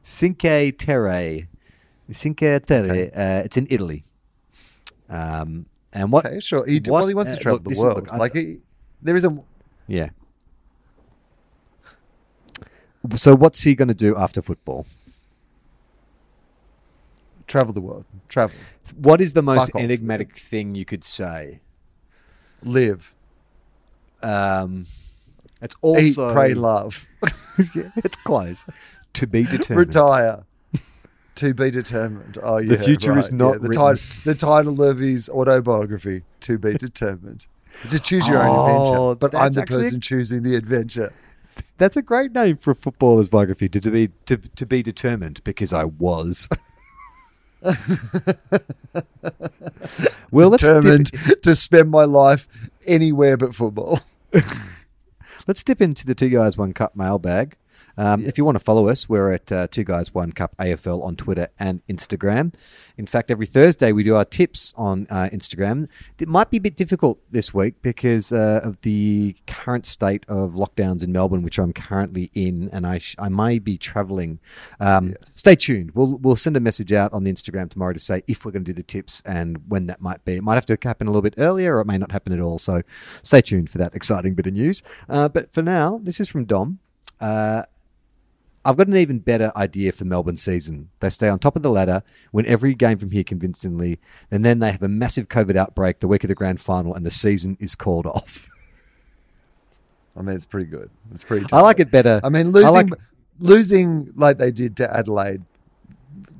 Cinque 0.03 0.75
Terre. 0.77 1.47
Cinque 2.11 2.65
Terre. 2.65 3.11
Uh, 3.15 3.43
it's 3.45 3.57
in 3.57 3.67
Italy. 3.69 4.03
Um, 5.09 5.67
and 5.93 6.11
what? 6.11 6.25
Okay, 6.25 6.39
sure. 6.39 6.65
He, 6.65 6.77
what- 6.79 6.89
well, 6.91 7.07
he 7.07 7.13
wants 7.13 7.31
uh, 7.33 7.35
to 7.37 7.41
travel 7.41 7.57
look, 7.57 7.63
the 7.65 7.71
is- 7.71 7.79
world. 7.83 7.95
look, 8.03 8.13
like 8.13 8.33
he, 8.33 8.57
there 9.01 9.15
is 9.15 9.25
a 9.25 9.37
Yeah. 9.87 10.09
So 13.15 13.35
what's 13.35 13.63
he 13.63 13.73
going 13.75 13.87
to 13.87 13.93
do 13.95 14.15
after 14.15 14.41
football? 14.41 14.85
travel 17.47 17.73
the 17.73 17.81
world, 17.81 18.05
travel, 18.29 18.55
What 18.95 19.19
is 19.19 19.33
the 19.33 19.41
most 19.41 19.65
Fuck 19.65 19.75
off. 19.75 19.81
enigmatic 19.81 20.37
thing 20.37 20.73
you 20.73 20.85
could 20.85 21.03
say? 21.03 21.59
live, 22.63 23.13
Um, 24.23 24.85
it's 25.61 25.75
also 25.81 26.29
eat, 26.29 26.33
pray, 26.33 26.53
love, 26.53 27.07
it's 27.57 28.15
close. 28.23 28.65
To 29.13 29.27
be 29.27 29.43
determined. 29.55 29.87
retire. 29.87 30.43
To 31.35 31.53
be 31.53 31.71
determined. 31.71 32.37
Oh 32.43 32.57
yeah, 32.57 32.75
The 32.75 32.77
future 32.83 33.17
is 33.17 33.31
not 33.31 33.53
yeah. 33.53 33.57
the, 33.59 33.67
written. 33.69 33.95
ti- 33.95 34.21
the 34.25 34.35
title 34.35 34.83
of 34.83 34.99
his 34.99 35.29
autobiography. 35.29 36.23
To 36.41 36.57
be 36.57 36.73
determined. 36.73 37.47
It's 37.83 37.93
a 37.93 37.99
choose 37.99 38.27
your 38.27 38.37
own 38.43 38.47
Oh, 38.49 39.11
adventure, 39.11 39.19
but 39.19 39.35
I'm 39.41 39.51
the 39.53 39.63
person 39.65 40.01
choosing 40.01 40.43
the 40.43 40.55
adventure. 40.55 41.13
That's 41.77 41.95
a 41.97 42.01
great 42.01 42.33
name 42.33 42.57
for 42.57 42.71
a 42.71 42.75
footballer's 42.75 43.29
biography. 43.29 43.69
To, 43.69 43.79
to 43.79 43.89
be 43.91 44.09
to, 44.25 44.37
to 44.37 44.65
be 44.65 44.83
determined 44.83 45.41
because 45.43 45.71
I 45.73 45.85
was. 45.85 46.49
well, 50.31 50.49
let's 50.49 50.63
dip, 50.63 50.81
Determined 50.81 51.11
to 51.43 51.55
spend 51.55 51.89
my 51.89 52.03
life 52.05 52.47
anywhere 52.85 53.37
but 53.37 53.55
football. 53.55 53.99
let's 55.47 55.63
dip 55.63 55.81
into 55.81 56.05
the 56.05 56.15
two 56.15 56.29
guys 56.29 56.57
one 56.57 56.73
cup 56.73 56.95
mailbag. 56.95 57.55
Um, 57.97 58.25
If 58.25 58.37
you 58.37 58.45
want 58.45 58.55
to 58.55 58.63
follow 58.63 58.87
us, 58.87 59.07
we're 59.09 59.31
at 59.31 59.51
uh, 59.51 59.67
Two 59.67 59.83
Guys 59.83 60.13
One 60.13 60.31
Cup 60.31 60.55
AFL 60.57 61.03
on 61.03 61.15
Twitter 61.15 61.49
and 61.59 61.85
Instagram. 61.87 62.53
In 62.97 63.05
fact, 63.05 63.31
every 63.31 63.45
Thursday 63.45 63.91
we 63.91 64.03
do 64.03 64.15
our 64.15 64.25
tips 64.25 64.73
on 64.77 65.07
uh, 65.09 65.29
Instagram. 65.31 65.87
It 66.19 66.27
might 66.27 66.49
be 66.49 66.57
a 66.57 66.61
bit 66.61 66.75
difficult 66.75 67.19
this 67.31 67.53
week 67.53 67.81
because 67.81 68.31
uh, 68.31 68.61
of 68.63 68.81
the 68.81 69.35
current 69.47 69.85
state 69.85 70.25
of 70.27 70.53
lockdowns 70.53 71.03
in 71.03 71.11
Melbourne, 71.11 71.41
which 71.43 71.57
I'm 71.59 71.73
currently 71.73 72.29
in, 72.33 72.69
and 72.71 72.85
I 72.85 72.97
sh- 72.99 73.15
I 73.19 73.29
may 73.29 73.59
be 73.59 73.77
travelling. 73.77 74.39
Um, 74.79 75.13
Stay 75.25 75.55
tuned. 75.55 75.91
We'll 75.91 76.17
we'll 76.19 76.35
send 76.35 76.55
a 76.57 76.59
message 76.59 76.93
out 76.93 77.11
on 77.13 77.23
the 77.23 77.31
Instagram 77.33 77.69
tomorrow 77.69 77.93
to 77.93 77.99
say 77.99 78.23
if 78.27 78.45
we're 78.45 78.51
going 78.51 78.63
to 78.65 78.71
do 78.71 78.75
the 78.75 78.83
tips 78.83 79.21
and 79.25 79.57
when 79.67 79.87
that 79.87 80.01
might 80.01 80.23
be. 80.25 80.33
It 80.33 80.43
might 80.43 80.55
have 80.55 80.65
to 80.67 80.77
happen 80.81 81.07
a 81.07 81.09
little 81.09 81.21
bit 81.21 81.35
earlier, 81.37 81.77
or 81.77 81.81
it 81.81 81.87
may 81.87 81.97
not 81.97 82.11
happen 82.11 82.33
at 82.33 82.39
all. 82.39 82.59
So 82.59 82.81
stay 83.23 83.41
tuned 83.41 83.69
for 83.69 83.77
that 83.79 83.95
exciting 83.95 84.35
bit 84.35 84.47
of 84.47 84.53
news. 84.53 84.81
Uh, 85.09 85.27
but 85.29 85.51
for 85.51 85.61
now, 85.61 85.99
this 86.03 86.19
is 86.19 86.29
from 86.29 86.45
Dom. 86.45 86.79
Uh, 87.19 87.63
I've 88.63 88.77
got 88.77 88.87
an 88.87 88.95
even 88.95 89.19
better 89.19 89.51
idea 89.55 89.91
for 89.91 90.05
Melbourne 90.05 90.37
season. 90.37 90.89
They 90.99 91.09
stay 91.09 91.27
on 91.29 91.39
top 91.39 91.55
of 91.55 91.63
the 91.63 91.69
ladder, 91.71 92.03
win 92.31 92.45
every 92.45 92.75
game 92.75 92.97
from 92.99 93.09
here 93.09 93.23
convincingly, 93.23 93.99
and 94.29 94.45
then 94.45 94.59
they 94.59 94.71
have 94.71 94.83
a 94.83 94.87
massive 94.87 95.27
COVID 95.29 95.55
outbreak 95.55 95.99
the 95.99 96.07
week 96.07 96.23
of 96.23 96.27
the 96.27 96.35
grand 96.35 96.59
final, 96.61 96.93
and 96.93 97.03
the 97.05 97.09
season 97.11 97.57
is 97.59 97.73
called 97.75 98.05
off. 98.05 98.47
I 100.15 100.21
mean, 100.21 100.35
it's 100.35 100.45
pretty 100.45 100.67
good. 100.67 100.89
It's 101.11 101.23
pretty. 101.23 101.45
I 101.51 101.61
like 101.61 101.79
it 101.79 101.89
better. 101.89 102.19
I 102.23 102.29
mean, 102.29 102.51
losing 102.51 102.71
like- 102.89 102.99
losing 103.39 104.11
like 104.15 104.37
they 104.37 104.51
did 104.51 104.77
to 104.77 104.95
Adelaide 104.95 105.41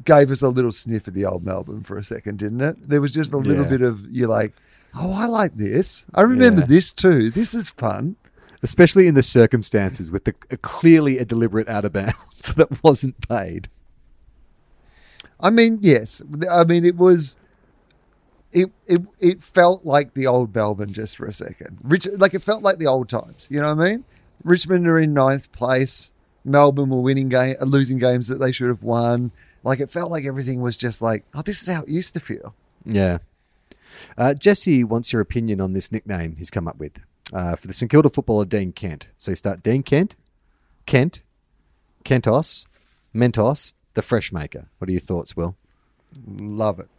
gave 0.04 0.30
us 0.32 0.42
a 0.42 0.50
little 0.50 0.72
sniff 0.72 1.08
of 1.08 1.14
the 1.14 1.26
old 1.26 1.44
Melbourne 1.44 1.82
for 1.84 1.98
a 1.98 2.04
second, 2.04 2.38
didn't 2.40 2.62
it? 2.62 2.90
There 2.90 3.02
was 3.02 3.12
just 3.12 3.34
a 3.34 3.38
little 3.38 3.64
Yeah. 3.64 3.70
bit 3.70 3.82
of 3.82 4.06
you're 4.12 4.28
like, 4.28 4.54
oh, 4.96 5.14
I 5.14 5.26
like 5.28 5.56
this. 5.56 6.06
I 6.14 6.22
remember 6.22 6.62
Yeah. 6.62 6.68
this 6.68 6.92
too. 6.94 7.30
This 7.32 7.54
is 7.56 7.70
fun. 7.72 8.16
Especially 8.64 9.08
in 9.08 9.16
the 9.16 9.24
circumstances 9.24 10.12
with 10.12 10.26
the 10.26 10.36
a 10.50 10.58
clearly 10.58 11.18
a 11.18 11.26
deliberate 11.26 11.68
out 11.68 11.86
of 11.86 11.94
bounds 11.94 12.54
that 12.56 12.84
wasn't 12.84 13.28
paid. 13.28 13.68
I 15.40 15.50
mean, 15.50 15.80
yes. 15.82 16.22
I 16.50 16.64
mean, 16.64 16.86
it 16.86 16.98
was. 16.98 17.38
It, 18.54 18.70
it 18.86 19.02
it 19.20 19.42
felt 19.42 19.86
like 19.86 20.14
the 20.14 20.28
old 20.28 20.54
Melbourne 20.54 20.92
just 20.92 21.16
for 21.16 21.26
a 21.26 21.34
second. 21.34 21.78
Rich, 21.84 22.08
like 22.18 22.34
it 22.34 22.44
felt 22.44 22.64
like 22.64 22.80
the 22.80 22.88
old 22.88 23.08
times. 23.08 23.48
You 23.50 23.62
know 23.62 23.74
what 23.74 23.86
I 23.86 23.92
mean? 23.92 24.06
Richmond 24.44 24.88
are 24.88 25.00
in 25.00 25.14
ninth 25.14 25.52
place. 25.54 26.12
Melbourne 26.44 26.90
were 26.90 27.02
winning 27.02 27.30
game, 27.30 27.56
losing 27.62 27.98
games 27.98 28.28
that 28.28 28.40
they 28.40 28.52
should 28.52 28.68
have 28.68 28.84
won. 28.84 29.32
Like 29.64 29.80
it 29.80 29.90
felt 29.90 30.12
like 30.12 30.26
everything 30.26 30.60
was 30.60 30.76
just 30.76 31.02
like, 31.02 31.24
oh, 31.34 31.42
this 31.42 31.62
is 31.62 31.68
how 31.74 31.84
it 31.84 31.90
used 31.90 32.14
to 32.16 32.20
feel. 32.20 32.56
Yeah. 32.84 33.20
Uh, 34.18 34.34
Jesse 34.34 34.84
wants 34.84 35.14
your 35.14 35.22
opinion 35.22 35.62
on 35.62 35.74
this 35.74 35.92
nickname 35.92 36.36
he's 36.38 36.50
come 36.50 36.68
up 36.68 36.78
with 36.78 37.00
uh, 37.34 37.56
for 37.56 37.68
the 37.68 37.74
St 37.74 37.90
Kilda 37.90 38.10
footballer 38.10 38.46
Dean 38.46 38.72
Kent. 38.72 39.10
So 39.18 39.32
you 39.32 39.36
start 39.36 39.64
Dean 39.64 39.84
Kent, 39.84 40.16
Kent, 40.86 41.22
Kentos, 42.04 42.66
Mentos, 43.16 43.74
the 43.94 44.02
Fresh 44.02 44.32
Maker. 44.32 44.68
What 44.78 44.90
are 44.90 44.92
your 44.94 45.02
thoughts, 45.02 45.36
Will? 45.36 45.56
Love 46.28 46.80
it, 46.80 46.90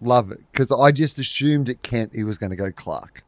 love 0.00 0.30
it. 0.32 0.40
Because 0.52 0.72
I 0.72 0.90
just 0.92 1.18
assumed 1.18 1.68
at 1.68 1.82
Kent 1.82 2.12
he 2.14 2.24
was 2.24 2.38
going 2.38 2.50
to 2.50 2.56
go 2.56 2.70
Clark. 2.72 3.22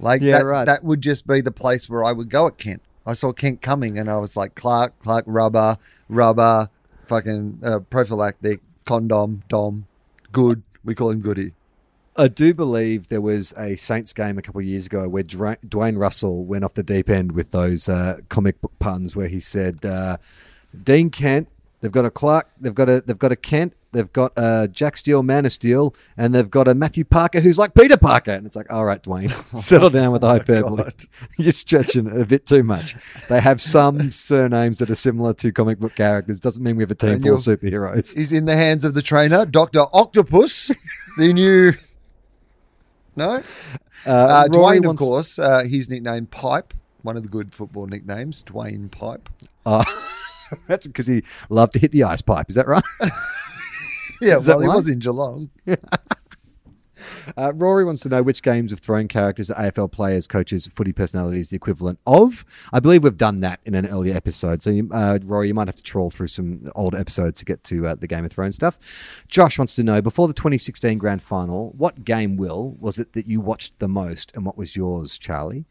Like 0.00 0.20
Yeah, 0.22 0.38
that, 0.38 0.44
right. 0.44 0.64
that 0.64 0.82
would 0.84 1.00
just 1.00 1.26
be 1.26 1.40
the 1.40 1.52
place 1.52 1.88
where 1.88 2.04
I 2.04 2.12
would 2.12 2.28
go 2.28 2.46
at 2.46 2.58
Kent. 2.58 2.82
I 3.06 3.14
saw 3.14 3.32
Kent 3.32 3.60
coming 3.62 3.98
and 3.98 4.10
I 4.10 4.16
was 4.18 4.36
like, 4.36 4.54
Clark, 4.54 4.98
Clark, 5.00 5.24
rubber, 5.26 5.76
rubber, 6.08 6.68
fucking 7.06 7.60
uh, 7.62 7.80
prophylactic, 7.80 8.60
condom, 8.84 9.42
dom, 9.48 9.86
good. 10.32 10.62
We 10.84 10.94
call 10.94 11.10
him 11.10 11.20
Goody. 11.20 11.52
I 12.16 12.28
do 12.28 12.54
believe 12.54 13.08
there 13.08 13.20
was 13.20 13.52
a 13.56 13.76
Saints 13.76 14.12
game 14.12 14.38
a 14.38 14.42
couple 14.42 14.60
of 14.60 14.66
years 14.66 14.86
ago 14.86 15.08
where 15.08 15.24
Dwayne 15.24 15.98
Russell 15.98 16.44
went 16.44 16.64
off 16.64 16.74
the 16.74 16.82
deep 16.82 17.10
end 17.10 17.32
with 17.32 17.50
those 17.50 17.88
uh, 17.88 18.18
comic 18.28 18.60
book 18.60 18.72
puns 18.78 19.16
where 19.16 19.26
he 19.26 19.40
said, 19.40 19.84
uh, 19.84 20.18
"Dean 20.80 21.10
Kent, 21.10 21.48
they've 21.80 21.90
got 21.90 22.04
a 22.04 22.10
Clark, 22.10 22.48
they've 22.60 22.74
got 22.74 22.88
a 22.88 23.00
they've 23.00 23.18
got 23.18 23.32
a 23.32 23.36
Kent, 23.36 23.74
they've 23.90 24.12
got 24.12 24.32
a 24.36 24.68
Jack 24.70 24.96
Steele, 24.96 25.24
Man 25.24 25.44
of 25.44 25.50
Steel, 25.50 25.92
and 26.16 26.32
they've 26.32 26.50
got 26.50 26.68
a 26.68 26.74
Matthew 26.74 27.04
Parker 27.04 27.40
who's 27.40 27.58
like 27.58 27.74
Peter 27.74 27.96
Parker." 27.96 28.30
And 28.30 28.46
it's 28.46 28.54
like, 28.54 28.72
"All 28.72 28.84
right, 28.84 29.02
Dwayne, 29.02 29.30
settle 29.58 29.90
down 29.90 30.12
with 30.12 30.20
the 30.20 30.28
hyperbole. 30.28 30.84
God. 30.84 30.94
You're 31.38 31.50
stretching 31.50 32.06
it 32.06 32.20
a 32.20 32.24
bit 32.24 32.46
too 32.46 32.62
much." 32.62 32.94
They 33.28 33.40
have 33.40 33.60
some 33.60 34.10
surnames 34.12 34.78
that 34.78 34.88
are 34.88 34.94
similar 34.94 35.34
to 35.34 35.50
comic 35.50 35.80
book 35.80 35.96
characters. 35.96 36.38
Doesn't 36.38 36.62
mean 36.62 36.76
we 36.76 36.84
have 36.84 36.92
a 36.92 36.94
team 36.94 37.18
full 37.20 37.34
of 37.34 37.40
superheroes. 37.40 38.16
He's 38.16 38.30
in 38.30 38.44
the 38.44 38.56
hands 38.56 38.84
of 38.84 38.94
the 38.94 39.02
trainer, 39.02 39.44
Doctor 39.44 39.86
Octopus, 39.92 40.70
the 41.18 41.32
new. 41.32 41.72
No, 43.16 43.42
Uh, 44.06 44.10
uh, 44.10 44.48
Dwayne, 44.48 44.88
of 44.90 44.96
course, 44.96 45.38
uh, 45.38 45.64
he's 45.64 45.88
nicknamed 45.88 46.30
Pipe. 46.30 46.74
One 47.02 47.16
of 47.16 47.22
the 47.22 47.28
good 47.28 47.54
football 47.54 47.86
nicknames, 47.86 48.42
Dwayne 48.42 48.90
Pipe. 48.90 49.28
Uh, 49.64 49.84
that's 50.68 50.86
because 50.86 51.06
he 51.06 51.22
loved 51.48 51.74
to 51.74 51.78
hit 51.78 51.92
the 51.92 52.02
ice 52.04 52.22
pipe. 52.22 52.48
Is 52.48 52.54
that 52.56 52.66
right? 52.66 52.82
Yeah, 54.22 54.36
Is 54.36 54.46
that 54.46 54.54
well, 54.54 54.60
he 54.62 54.68
right? 54.68 54.76
was 54.76 54.88
in 54.88 55.00
Geelong. 55.00 55.50
Uh, 57.36 57.52
Rory 57.54 57.84
wants 57.84 58.02
to 58.02 58.08
know 58.08 58.22
which 58.22 58.42
games 58.42 58.70
of 58.70 58.80
Thrones 58.80 59.08
characters 59.08 59.50
AFL 59.50 59.90
players, 59.90 60.28
coaches, 60.28 60.66
footy 60.66 60.92
personalities 60.92 61.50
the 61.50 61.56
equivalent 61.56 61.98
of. 62.06 62.44
I 62.72 62.80
believe 62.80 63.02
we've 63.02 63.16
done 63.16 63.40
that 63.40 63.60
in 63.64 63.74
an 63.74 63.86
earlier 63.86 64.14
episode. 64.14 64.62
So, 64.62 64.70
you, 64.70 64.88
uh, 64.92 65.18
Rory, 65.24 65.48
you 65.48 65.54
might 65.54 65.66
have 65.66 65.76
to 65.76 65.82
trawl 65.82 66.10
through 66.10 66.28
some 66.28 66.70
old 66.74 66.94
episodes 66.94 67.38
to 67.40 67.44
get 67.44 67.64
to 67.64 67.88
uh, 67.88 67.94
the 67.94 68.06
Game 68.06 68.24
of 68.24 68.30
Thrones 68.30 68.54
stuff. 68.54 68.78
Josh 69.26 69.58
wants 69.58 69.74
to 69.76 69.82
know 69.82 70.00
before 70.00 70.28
the 70.28 70.34
2016 70.34 70.98
grand 70.98 71.22
final, 71.22 71.72
what 71.76 72.04
game, 72.04 72.36
Will, 72.36 72.76
was 72.78 72.98
it 72.98 73.14
that 73.14 73.26
you 73.26 73.40
watched 73.40 73.78
the 73.78 73.88
most 73.88 74.32
and 74.34 74.44
what 74.44 74.56
was 74.56 74.76
yours, 74.76 75.18
Charlie? 75.18 75.66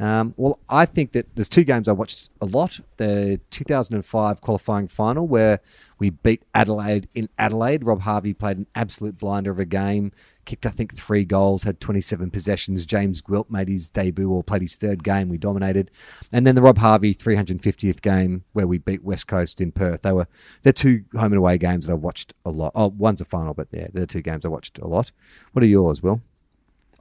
Um, 0.00 0.32
well, 0.36 0.60
I 0.68 0.86
think 0.86 1.12
that 1.12 1.34
there's 1.34 1.48
two 1.48 1.64
games 1.64 1.88
I 1.88 1.92
watched 1.92 2.30
a 2.40 2.46
lot. 2.46 2.78
The 2.98 3.40
2005 3.50 4.40
qualifying 4.40 4.86
final 4.86 5.26
where 5.26 5.60
we 5.98 6.10
beat 6.10 6.44
Adelaide 6.54 7.08
in 7.14 7.28
Adelaide. 7.36 7.84
Rob 7.84 8.02
Harvey 8.02 8.32
played 8.32 8.58
an 8.58 8.66
absolute 8.76 9.18
blinder 9.18 9.50
of 9.50 9.58
a 9.58 9.64
game, 9.64 10.12
kicked 10.44 10.66
I 10.66 10.68
think 10.68 10.94
three 10.94 11.24
goals, 11.24 11.64
had 11.64 11.80
27 11.80 12.30
possessions. 12.30 12.86
James 12.86 13.20
Gwilt 13.20 13.50
made 13.50 13.68
his 13.68 13.90
debut 13.90 14.30
or 14.30 14.44
played 14.44 14.62
his 14.62 14.76
third 14.76 15.02
game. 15.02 15.28
We 15.28 15.38
dominated, 15.38 15.90
and 16.30 16.46
then 16.46 16.54
the 16.54 16.62
Rob 16.62 16.78
Harvey 16.78 17.12
350th 17.12 18.00
game 18.00 18.44
where 18.52 18.68
we 18.68 18.78
beat 18.78 19.02
West 19.02 19.26
Coast 19.26 19.60
in 19.60 19.72
Perth. 19.72 20.02
They 20.02 20.12
were 20.12 20.28
they're 20.62 20.72
two 20.72 21.04
home 21.14 21.32
and 21.32 21.38
away 21.38 21.58
games 21.58 21.86
that 21.86 21.92
I've 21.92 22.02
watched 22.02 22.34
a 22.44 22.50
lot. 22.50 22.70
Oh, 22.76 22.94
one's 22.96 23.20
a 23.20 23.24
final, 23.24 23.52
but 23.52 23.66
yeah, 23.72 23.88
they're 23.92 24.02
the 24.02 24.06
two 24.06 24.22
games 24.22 24.44
I 24.44 24.48
watched 24.48 24.78
a 24.78 24.86
lot. 24.86 25.10
What 25.52 25.64
are 25.64 25.66
yours, 25.66 26.04
Will? 26.04 26.22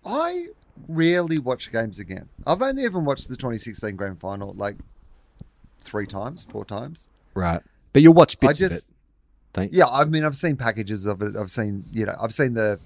I 0.04 0.48
rarely 0.88 1.40
watch 1.40 1.72
games 1.72 2.00
again. 2.00 2.30
I've 2.46 2.62
only 2.62 2.86
ever 2.86 3.00
watched 3.00 3.30
the 3.30 3.36
2016 3.36 3.96
grand 3.96 4.20
final 4.20 4.54
like 4.54 4.76
three 5.82 6.06
times, 6.06 6.46
four 6.50 6.66
times. 6.66 7.10
Right. 7.34 7.62
But 7.94 8.02
you'll 8.02 8.14
watch 8.14 8.40
bits 8.40 8.62
I 8.62 8.66
of 8.66 8.72
just, 8.72 8.90
it. 8.90 8.96
Don't 9.54 9.74
you? 9.74 9.80
yeah, 9.80 9.88
I 9.88 10.06
mean, 10.06 10.24
I've 10.24 10.38
seen 10.38 10.56
packages 10.56 11.06
of 11.06 11.22
it. 11.22 11.36
I've 11.36 11.52
seen, 11.52 11.86
you 11.92 12.06
know, 12.06 12.16
I've 12.22 12.34
seen 12.34 12.54
the 12.54 12.80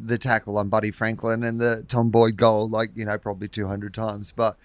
the 0.00 0.16
tackle 0.16 0.56
on 0.58 0.68
Buddy 0.68 0.92
Franklin 0.92 1.42
and 1.42 1.60
the 1.60 1.84
Tom 1.88 2.10
Boyd 2.10 2.36
goal, 2.36 2.68
like 2.68 2.90
you 2.94 3.04
know, 3.04 3.18
probably 3.18 3.48
200 3.48 3.92
times. 3.92 4.32
But 4.34 4.56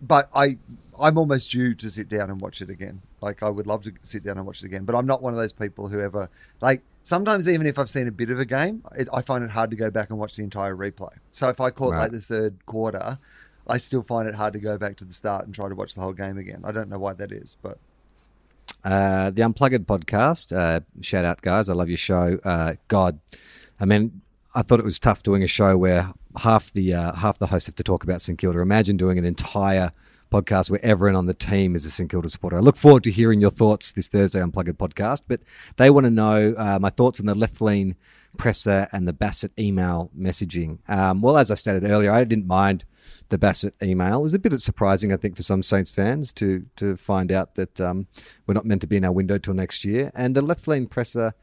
but 0.00 0.28
I 0.34 0.58
I'm 1.00 1.18
almost 1.18 1.50
due 1.50 1.74
to 1.74 1.90
sit 1.90 2.08
down 2.08 2.30
and 2.30 2.40
watch 2.40 2.62
it 2.62 2.70
again. 2.70 3.02
Like 3.20 3.42
I 3.42 3.48
would 3.48 3.66
love 3.66 3.82
to 3.82 3.92
sit 4.02 4.22
down 4.22 4.38
and 4.38 4.46
watch 4.46 4.62
it 4.62 4.66
again, 4.66 4.84
but 4.84 4.94
I'm 4.94 5.06
not 5.06 5.22
one 5.22 5.32
of 5.32 5.38
those 5.38 5.52
people 5.52 5.88
who 5.88 6.00
ever 6.00 6.28
like. 6.60 6.82
Sometimes 7.06 7.48
even 7.48 7.68
if 7.68 7.78
I've 7.78 7.88
seen 7.88 8.08
a 8.08 8.10
bit 8.10 8.30
of 8.30 8.40
a 8.40 8.44
game, 8.44 8.82
it, 8.98 9.08
I 9.14 9.22
find 9.22 9.44
it 9.44 9.50
hard 9.50 9.70
to 9.70 9.76
go 9.76 9.92
back 9.92 10.10
and 10.10 10.18
watch 10.18 10.34
the 10.34 10.42
entire 10.42 10.74
replay. 10.74 11.12
So 11.30 11.48
if 11.48 11.60
I 11.60 11.70
caught 11.70 11.92
Right. 11.92 12.00
like 12.00 12.10
the 12.10 12.20
third 12.20 12.66
quarter, 12.66 13.20
I 13.68 13.76
still 13.76 14.02
find 14.02 14.28
it 14.28 14.34
hard 14.34 14.54
to 14.54 14.58
go 14.58 14.76
back 14.76 14.96
to 14.96 15.04
the 15.04 15.12
start 15.12 15.44
and 15.46 15.54
try 15.54 15.68
to 15.68 15.74
watch 15.76 15.94
the 15.94 16.00
whole 16.00 16.12
game 16.12 16.36
again. 16.36 16.62
I 16.64 16.72
don't 16.72 16.88
know 16.88 16.98
why 16.98 17.12
that 17.12 17.30
is, 17.30 17.56
but 17.62 17.78
Uh, 18.84 19.30
the 19.30 19.42
Unplugged 19.42 19.86
podcast. 19.86 20.50
Uh, 20.56 20.80
shout 21.00 21.24
out, 21.24 21.42
guys. 21.42 21.68
I 21.68 21.74
love 21.74 21.88
your 21.88 21.96
show. 21.96 22.38
Uh, 22.44 22.74
God, 22.88 23.20
I 23.78 23.84
mean, 23.84 24.20
I 24.56 24.62
thought 24.62 24.80
it 24.80 24.84
was 24.84 24.98
tough 24.98 25.22
doing 25.22 25.44
a 25.44 25.46
show 25.46 25.76
where 25.76 26.12
half 26.38 26.72
the 26.72 26.92
uh, 26.92 27.12
half 27.14 27.38
the 27.38 27.46
hosts 27.48 27.66
have 27.68 27.76
to 27.76 27.84
talk 27.84 28.02
about 28.02 28.20
St 28.20 28.36
Kilda. 28.36 28.58
Imagine 28.58 28.96
doing 28.96 29.16
an 29.16 29.24
entire 29.24 29.92
podcast 30.30 30.70
where 30.70 30.84
everyone 30.84 31.16
on 31.16 31.26
the 31.26 31.34
team 31.34 31.74
is 31.74 31.84
a 31.84 31.90
St 31.90 32.10
Kilda 32.10 32.28
supporter. 32.28 32.56
I 32.56 32.60
look 32.60 32.76
forward 32.76 33.04
to 33.04 33.10
hearing 33.10 33.40
your 33.40 33.50
thoughts 33.50 33.92
this 33.92 34.08
Thursday 34.08 34.40
Unplugged 34.40 34.78
podcast. 34.78 35.22
But 35.28 35.40
they 35.76 35.90
want 35.90 36.04
to 36.04 36.10
know 36.10 36.54
uh, 36.56 36.78
my 36.80 36.90
thoughts 36.90 37.20
on 37.20 37.26
the 37.26 37.34
Lethlean 37.34 37.96
presser 38.36 38.88
and 38.92 39.08
the 39.08 39.12
Bassat 39.12 39.50
email 39.58 40.10
messaging. 40.18 40.78
Um, 40.88 41.22
well, 41.22 41.38
as 41.38 41.50
I 41.50 41.54
stated 41.54 41.84
earlier, 41.84 42.10
I 42.10 42.24
didn't 42.24 42.46
mind 42.46 42.84
the 43.28 43.38
Bassat 43.38 43.72
email. 43.82 44.20
It 44.20 44.22
was 44.22 44.34
a 44.34 44.38
bit 44.38 44.58
surprising, 44.60 45.12
I 45.12 45.16
think, 45.16 45.36
for 45.36 45.42
some 45.42 45.62
Saints 45.62 45.90
fans 45.90 46.32
to 46.34 46.66
to 46.76 46.96
find 46.96 47.32
out 47.32 47.54
that 47.54 47.80
um, 47.80 48.06
we're 48.46 48.54
not 48.54 48.64
meant 48.64 48.80
to 48.82 48.86
be 48.86 48.96
in 48.96 49.04
our 49.04 49.12
window 49.12 49.38
till 49.38 49.54
next 49.54 49.84
year. 49.84 50.10
And 50.14 50.34
the 50.34 50.42
Lethlean 50.42 50.86
presser, 50.86 51.34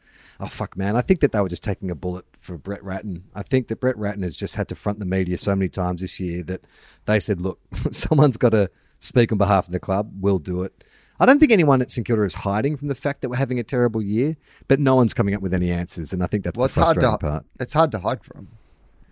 oh 0.43 0.47
fuck, 0.47 0.75
man, 0.75 0.97
I 0.97 1.01
think 1.01 1.21
that 1.21 1.31
they 1.31 1.39
were 1.39 1.47
just 1.47 1.63
taking 1.63 1.89
a 1.89 1.95
bullet 1.95 2.25
for 2.33 2.57
Brett 2.57 2.83
Ratten. 2.83 3.23
I 3.33 3.43
think 3.43 3.69
that 3.69 3.79
Brett 3.79 3.97
Ratten 3.97 4.23
has 4.23 4.35
just 4.35 4.55
had 4.55 4.67
to 4.67 4.75
front 4.75 4.99
the 4.99 5.05
media 5.05 5.37
so 5.37 5.55
many 5.55 5.69
times 5.69 6.01
this 6.01 6.19
year 6.19 6.43
that 6.43 6.65
they 7.05 7.21
said, 7.21 7.39
look, 7.39 7.59
someone's 7.91 8.35
got 8.35 8.49
to 8.49 8.69
speak 8.99 9.31
on 9.31 9.37
behalf 9.37 9.67
of 9.67 9.71
the 9.71 9.79
club. 9.79 10.11
We'll 10.19 10.39
do 10.39 10.63
it. 10.63 10.83
I 11.17 11.25
don't 11.25 11.39
think 11.39 11.53
anyone 11.53 11.81
at 11.81 11.89
St 11.89 12.05
Kilda 12.05 12.23
is 12.23 12.35
hiding 12.35 12.75
from 12.75 12.89
the 12.89 12.95
fact 12.95 13.21
that 13.21 13.29
we're 13.29 13.37
having 13.37 13.59
a 13.59 13.63
terrible 13.63 14.01
year, 14.01 14.35
but 14.67 14.81
no 14.81 14.95
one's 14.95 15.13
coming 15.13 15.33
up 15.33 15.41
with 15.41 15.53
any 15.53 15.71
answers, 15.71 16.11
and 16.11 16.21
I 16.21 16.27
think 16.27 16.43
that's 16.43 16.57
well, 16.57 16.67
the 16.67 16.71
it's 16.81 16.83
hard 16.83 16.99
to 16.99 17.17
part. 17.17 17.45
it's 17.59 17.73
hard 17.73 17.91
to 17.91 17.99
hide 17.99 18.23
from. 18.23 18.49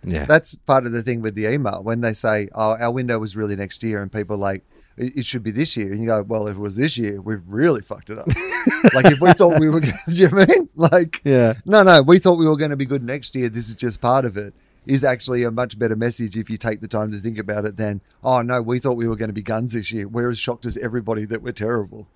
Yeah, 0.04 0.24
That's 0.24 0.56
part 0.56 0.84
of 0.84 0.90
the 0.90 1.02
thing 1.02 1.22
with 1.22 1.36
the 1.36 1.46
email 1.46 1.80
when 1.82 2.00
they 2.00 2.12
say, 2.12 2.48
"Oh, 2.52 2.76
our 2.76 2.90
window 2.90 3.20
was 3.20 3.36
really 3.36 3.54
next 3.54 3.84
year," 3.84 4.02
and 4.02 4.10
people 4.10 4.34
are 4.34 4.38
like, 4.38 4.64
"It 4.96 5.16
it 5.18 5.26
should 5.26 5.42
be 5.42 5.50
this 5.50 5.76
year," 5.76 5.92
and 5.92 6.00
you 6.00 6.06
go, 6.06 6.22
"Well, 6.22 6.46
if 6.48 6.56
it 6.56 6.60
was 6.60 6.76
this 6.76 6.96
year, 6.98 7.20
we've 7.20 7.42
really 7.46 7.80
fucked 7.82 8.10
it 8.10 8.18
up." 8.18 8.26
like 8.94 9.06
if 9.06 9.20
we 9.20 9.32
thought 9.32 9.58
we 9.60 9.68
were, 9.68 9.80
gonna, 9.80 9.92
do 10.08 10.12
you 10.14 10.28
know 10.28 10.38
I 10.40 10.46
mean? 10.46 10.68
Like, 10.76 11.20
Yeah. 11.24 11.54
no, 11.64 11.82
no, 11.82 12.02
we 12.02 12.18
thought 12.18 12.38
we 12.38 12.46
were 12.48 12.56
going 12.56 12.70
to 12.70 12.76
be 12.76 12.86
good 12.86 13.02
next 13.02 13.34
year. 13.34 13.48
This 13.48 13.68
is 13.68 13.74
just 13.74 14.00
part 14.00 14.24
of 14.24 14.36
it. 14.36 14.54
Is 14.84 15.04
actually 15.04 15.44
a 15.44 15.50
much 15.52 15.78
better 15.78 15.94
message 15.94 16.36
if 16.36 16.50
you 16.50 16.56
take 16.56 16.80
the 16.80 16.88
time 16.88 17.12
to 17.12 17.18
think 17.18 17.38
about 17.38 17.64
it 17.64 17.76
than, 17.76 18.02
"Oh 18.24 18.42
no, 18.42 18.60
we 18.62 18.78
thought 18.80 18.96
we 18.96 19.06
were 19.08 19.16
going 19.16 19.28
to 19.28 19.32
be 19.34 19.42
guns 19.42 19.72
this 19.74 19.92
year." 19.92 20.08
We're 20.08 20.30
as 20.30 20.38
shocked 20.38 20.66
as 20.66 20.76
everybody 20.78 21.24
that 21.26 21.40
we're 21.42 21.52
terrible. 21.52 22.08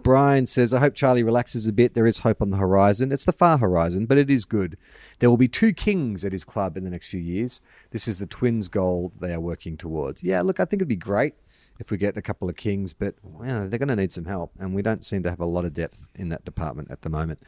Brian 0.00 0.46
says, 0.46 0.72
I 0.72 0.78
hope 0.78 0.94
Charlie 0.94 1.24
relaxes 1.24 1.66
a 1.66 1.72
bit. 1.72 1.94
There 1.94 2.06
is 2.06 2.20
hope 2.20 2.40
on 2.40 2.50
the 2.50 2.56
horizon. 2.56 3.10
It's 3.10 3.24
the 3.24 3.32
far 3.32 3.58
horizon, 3.58 4.06
but 4.06 4.16
it 4.16 4.30
is 4.30 4.44
good. 4.44 4.78
There 5.18 5.28
will 5.28 5.36
be 5.36 5.48
two 5.48 5.72
kings 5.72 6.24
at 6.24 6.30
his 6.32 6.44
club 6.44 6.76
in 6.76 6.84
the 6.84 6.90
next 6.90 7.08
few 7.08 7.20
years. 7.20 7.60
This 7.90 8.06
is 8.06 8.18
the 8.20 8.26
Twins' 8.26 8.68
goal 8.68 9.10
they 9.20 9.32
are 9.34 9.40
working 9.40 9.76
towards. 9.76 10.22
Yeah, 10.22 10.40
look, 10.42 10.60
I 10.60 10.64
think 10.64 10.80
it'd 10.80 10.88
be 10.88 10.94
great 10.96 11.34
if 11.78 11.90
we 11.90 11.96
get 11.96 12.16
a 12.16 12.22
couple 12.22 12.48
of 12.48 12.56
kings, 12.56 12.92
but 12.92 13.14
well, 13.22 13.68
they're 13.68 13.78
going 13.78 13.88
to 13.88 13.96
need 13.96 14.12
some 14.12 14.24
help, 14.24 14.50
and 14.58 14.74
we 14.74 14.82
don't 14.82 15.04
seem 15.04 15.22
to 15.22 15.30
have 15.30 15.40
a 15.40 15.44
lot 15.46 15.64
of 15.64 15.74
depth 15.74 16.08
in 16.16 16.28
that 16.30 16.44
department 16.44 16.90
at 16.90 17.02
the 17.02 17.10
moment. 17.10 17.40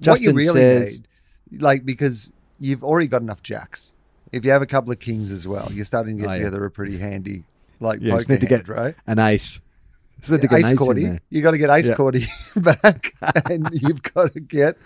Justin 0.00 0.34
what 0.34 0.42
you 0.42 0.48
really 0.52 0.60
says, 0.60 1.02
need, 1.50 1.62
like, 1.62 1.84
because 1.84 2.32
you've 2.58 2.82
already 2.82 3.06
got 3.08 3.22
enough 3.22 3.42
jacks. 3.42 3.94
If 4.32 4.44
you 4.44 4.50
have 4.50 4.62
a 4.62 4.66
couple 4.66 4.90
of 4.92 4.98
kings 5.00 5.30
as 5.30 5.46
well, 5.46 5.70
you're 5.72 5.84
starting 5.84 6.16
to 6.16 6.22
get 6.22 6.28
Oh, 6.30 6.32
yeah. 6.32 6.38
together 6.38 6.64
a 6.64 6.70
pretty 6.70 6.98
handy, 6.98 7.44
like, 7.80 8.00
yeah, 8.00 8.12
poker 8.16 8.32
need 8.32 8.40
to 8.40 8.46
get 8.46 8.66
hand, 8.66 8.68
right? 8.68 8.94
an 9.06 9.18
ace. 9.18 9.60
Need 10.30 10.40
to 10.40 10.48
get 10.48 10.58
ace 10.60 10.70
ace 10.70 10.78
Cordy. 10.78 11.18
You 11.28 11.42
got 11.42 11.50
to 11.50 11.58
get 11.58 11.68
ace 11.70 11.88
Yeah. 11.88 11.94
Cordy 11.96 12.24
back, 12.56 13.14
and 13.50 13.68
you've 13.72 14.02
got 14.02 14.32
to 14.32 14.40
get 14.40 14.76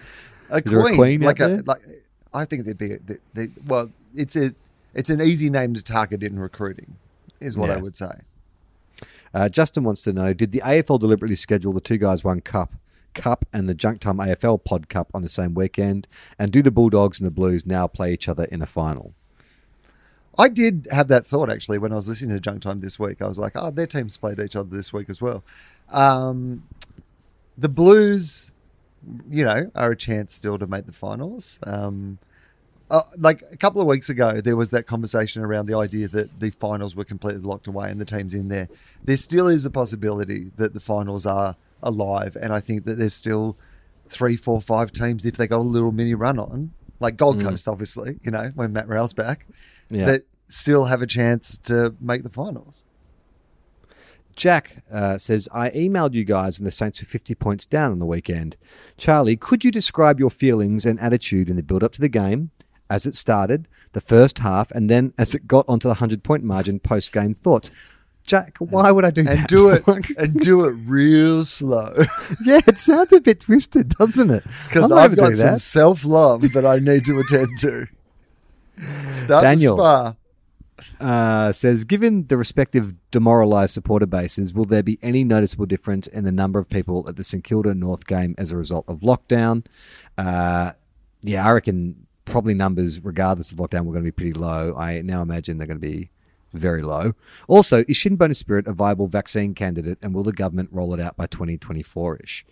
a 0.50 0.56
Is 0.56 0.64
there 0.64 0.80
a 0.80 0.82
queen. 0.82 0.96
queen 0.96 1.20
like 1.20 1.38
a 1.40 1.62
like. 1.64 1.80
I 2.34 2.44
think 2.44 2.64
there'd 2.64 2.76
be. 2.76 2.94
A, 2.94 2.98
they, 2.98 3.14
they, 3.34 3.48
well, 3.66 3.90
it's 4.16 4.34
a 4.36 4.52
it's 4.94 5.10
an 5.10 5.20
easy 5.20 5.48
name 5.48 5.74
to 5.74 5.82
target 5.82 6.22
in 6.24 6.38
recruiting, 6.40 6.96
is 7.40 7.56
what 7.56 7.70
I 7.70 7.76
would 7.76 7.96
say. 7.96 8.10
Uh, 9.34 9.48
Justin 9.48 9.84
wants 9.84 10.02
to 10.02 10.12
know: 10.12 10.32
Did 10.32 10.52
the 10.52 10.60
AFL 10.60 11.00
deliberately 11.00 11.36
schedule 11.36 11.72
the 11.72 11.80
two 11.80 11.98
guys 11.98 12.24
one 12.24 12.40
cup, 12.40 12.74
cup, 13.14 13.44
and 13.52 13.68
the 13.68 13.74
Junk 13.74 14.00
Time 14.00 14.18
AFL 14.18 14.64
Pod 14.64 14.88
Cup 14.88 15.10
on 15.14 15.22
the 15.22 15.28
same 15.28 15.54
weekend? 15.54 16.08
And 16.38 16.52
do 16.52 16.62
the 16.62 16.70
Bulldogs 16.70 17.20
and 17.20 17.26
the 17.26 17.32
Blues 17.32 17.66
now 17.66 17.86
play 17.86 18.12
each 18.12 18.28
other 18.28 18.44
in 18.44 18.62
a 18.62 18.66
final? 18.66 19.14
I 20.38 20.48
did 20.48 20.86
have 20.92 21.08
that 21.08 21.26
thought 21.26 21.50
actually 21.50 21.78
when 21.78 21.90
I 21.90 21.96
was 21.96 22.08
listening 22.08 22.36
to 22.36 22.40
Junk 22.40 22.62
Time 22.62 22.80
this 22.80 22.98
week. 22.98 23.20
I 23.20 23.26
was 23.26 23.40
like, 23.40 23.52
oh, 23.56 23.72
their 23.72 23.88
teams 23.88 24.16
played 24.16 24.38
each 24.38 24.54
other 24.54 24.74
this 24.74 24.92
week 24.92 25.10
as 25.10 25.20
well. 25.20 25.42
Um, 25.90 26.62
the 27.56 27.68
Blues, 27.68 28.52
you 29.28 29.44
know, 29.44 29.70
are 29.74 29.90
a 29.90 29.96
chance 29.96 30.34
still 30.34 30.56
to 30.58 30.66
make 30.68 30.86
the 30.86 30.92
finals. 30.92 31.58
Um, 31.64 32.18
uh, 32.90 33.02
like 33.18 33.42
a 33.52 33.56
couple 33.56 33.80
of 33.80 33.86
weeks 33.86 34.08
ago, 34.08 34.40
there 34.40 34.56
was 34.56 34.70
that 34.70 34.86
conversation 34.86 35.42
around 35.42 35.66
the 35.66 35.76
idea 35.76 36.08
that 36.08 36.40
the 36.40 36.50
finals 36.50 36.96
were 36.96 37.04
completely 37.04 37.42
locked 37.42 37.66
away 37.66 37.90
and 37.90 38.00
the 38.00 38.04
teams 38.04 38.32
in 38.34 38.48
there. 38.48 38.68
There 39.04 39.16
still 39.16 39.46
is 39.46 39.66
a 39.66 39.70
possibility 39.70 40.50
that 40.56 40.72
the 40.74 40.80
finals 40.80 41.26
are 41.26 41.56
alive, 41.82 42.36
and 42.40 42.52
I 42.52 42.60
think 42.60 42.84
that 42.86 42.98
there's 42.98 43.14
still 43.14 43.56
three, 44.08 44.36
four, 44.36 44.60
five 44.60 44.90
teams 44.92 45.24
if 45.24 45.36
they 45.36 45.46
got 45.46 45.58
a 45.58 45.62
little 45.62 45.92
mini 45.92 46.14
run 46.14 46.38
on, 46.38 46.72
like 46.98 47.16
Gold 47.16 47.40
Coast, 47.42 47.68
obviously. 47.68 48.18
You 48.22 48.30
know, 48.30 48.52
when 48.54 48.72
Matt 48.72 48.88
Rowell's 48.88 49.12
back, 49.12 49.46
Yeah. 49.90 50.06
that 50.06 50.22
still 50.48 50.86
have 50.86 51.02
a 51.02 51.06
chance 51.06 51.58
to 51.58 51.94
make 52.00 52.22
the 52.22 52.30
finals. 52.30 52.84
Jack 54.34 54.84
uh, 54.90 55.18
says, 55.18 55.48
I 55.52 55.70
emailed 55.70 56.14
you 56.14 56.24
guys 56.24 56.58
when 56.58 56.64
the 56.64 56.70
Saints 56.70 57.00
were 57.00 57.06
50 57.06 57.34
points 57.34 57.66
down 57.66 57.90
on 57.90 57.98
the 57.98 58.06
weekend. 58.06 58.56
Charlie, 58.96 59.36
could 59.36 59.64
you 59.64 59.72
describe 59.72 60.20
your 60.20 60.30
feelings 60.30 60.86
and 60.86 60.98
attitude 61.00 61.50
in 61.50 61.56
the 61.56 61.62
build 61.62 61.82
up 61.82 61.92
to 61.94 62.00
the 62.00 62.08
game, 62.08 62.50
as 62.90 63.06
it 63.06 63.14
started, 63.14 63.68
the 63.92 64.00
first 64.00 64.38
half, 64.38 64.70
and 64.70 64.88
then 64.88 65.12
as 65.18 65.34
it 65.34 65.46
got 65.46 65.64
onto 65.68 65.88
the 65.88 65.94
100 65.94 66.22
point 66.22 66.44
margin 66.44 66.80
post 66.80 67.12
game 67.12 67.34
thoughts? 67.34 67.70
Jack, 68.28 68.58
why 68.58 68.90
would 68.90 69.06
I 69.06 69.10
do 69.10 69.22
that? 69.22 69.38
And 69.38 69.46
do 69.46 69.70
it 69.70 69.84
and 70.18 70.38
do 70.38 70.66
it 70.66 70.72
real 70.84 71.46
slow. 71.46 71.94
yeah, 72.44 72.60
it 72.66 72.78
sounds 72.78 73.12
a 73.14 73.22
bit 73.22 73.40
twisted, 73.40 73.90
doesn't 73.90 74.30
it? 74.30 74.44
Because 74.66 74.92
I've 74.92 75.16
got 75.16 75.34
some 75.36 75.58
self 75.58 76.04
love 76.04 76.52
that 76.52 76.66
I 76.66 76.78
need 76.78 77.06
to 77.06 77.20
attend 77.20 77.48
to. 77.60 77.86
Start 79.12 79.42
Daniel. 79.42 79.80
uh, 81.00 81.52
says, 81.52 81.84
given 81.84 82.26
the 82.26 82.36
respective 82.36 82.94
demoralised 83.10 83.72
supporter 83.72 84.06
bases, 84.06 84.52
will 84.52 84.66
there 84.66 84.82
be 84.82 84.98
any 85.00 85.24
noticeable 85.24 85.66
difference 85.66 86.06
in 86.06 86.24
the 86.24 86.32
number 86.32 86.58
of 86.58 86.68
people 86.68 87.08
at 87.08 87.16
the 87.16 87.24
St 87.24 87.42
Kilda 87.42 87.74
North 87.74 88.06
game 88.06 88.34
as 88.36 88.52
a 88.52 88.58
result 88.58 88.84
of 88.88 89.00
lockdown? 89.00 89.64
Uh, 90.18 90.72
yeah, 91.22 91.48
I 91.48 91.52
reckon 91.52 92.06
probably 92.28 92.54
numbers, 92.54 93.02
regardless 93.04 93.52
of 93.52 93.58
lockdown, 93.58 93.84
were 93.84 93.92
going 93.92 94.04
to 94.04 94.08
be 94.08 94.12
pretty 94.12 94.32
low. 94.32 94.74
I 94.76 95.00
now 95.02 95.22
imagine 95.22 95.58
they're 95.58 95.66
going 95.66 95.80
to 95.80 95.86
be 95.86 96.10
very 96.54 96.82
low. 96.82 97.12
Also, 97.46 97.84
is 97.88 97.96
Shinbone 97.96 98.34
Spirit 98.34 98.66
a 98.66 98.72
viable 98.72 99.06
vaccine 99.06 99.54
candidate, 99.54 99.98
and 100.02 100.14
will 100.14 100.22
the 100.22 100.32
government 100.32 100.70
roll 100.72 100.94
it 100.94 101.00
out 101.00 101.16
by 101.16 101.26
2024 101.26 102.16
ish? 102.22 102.46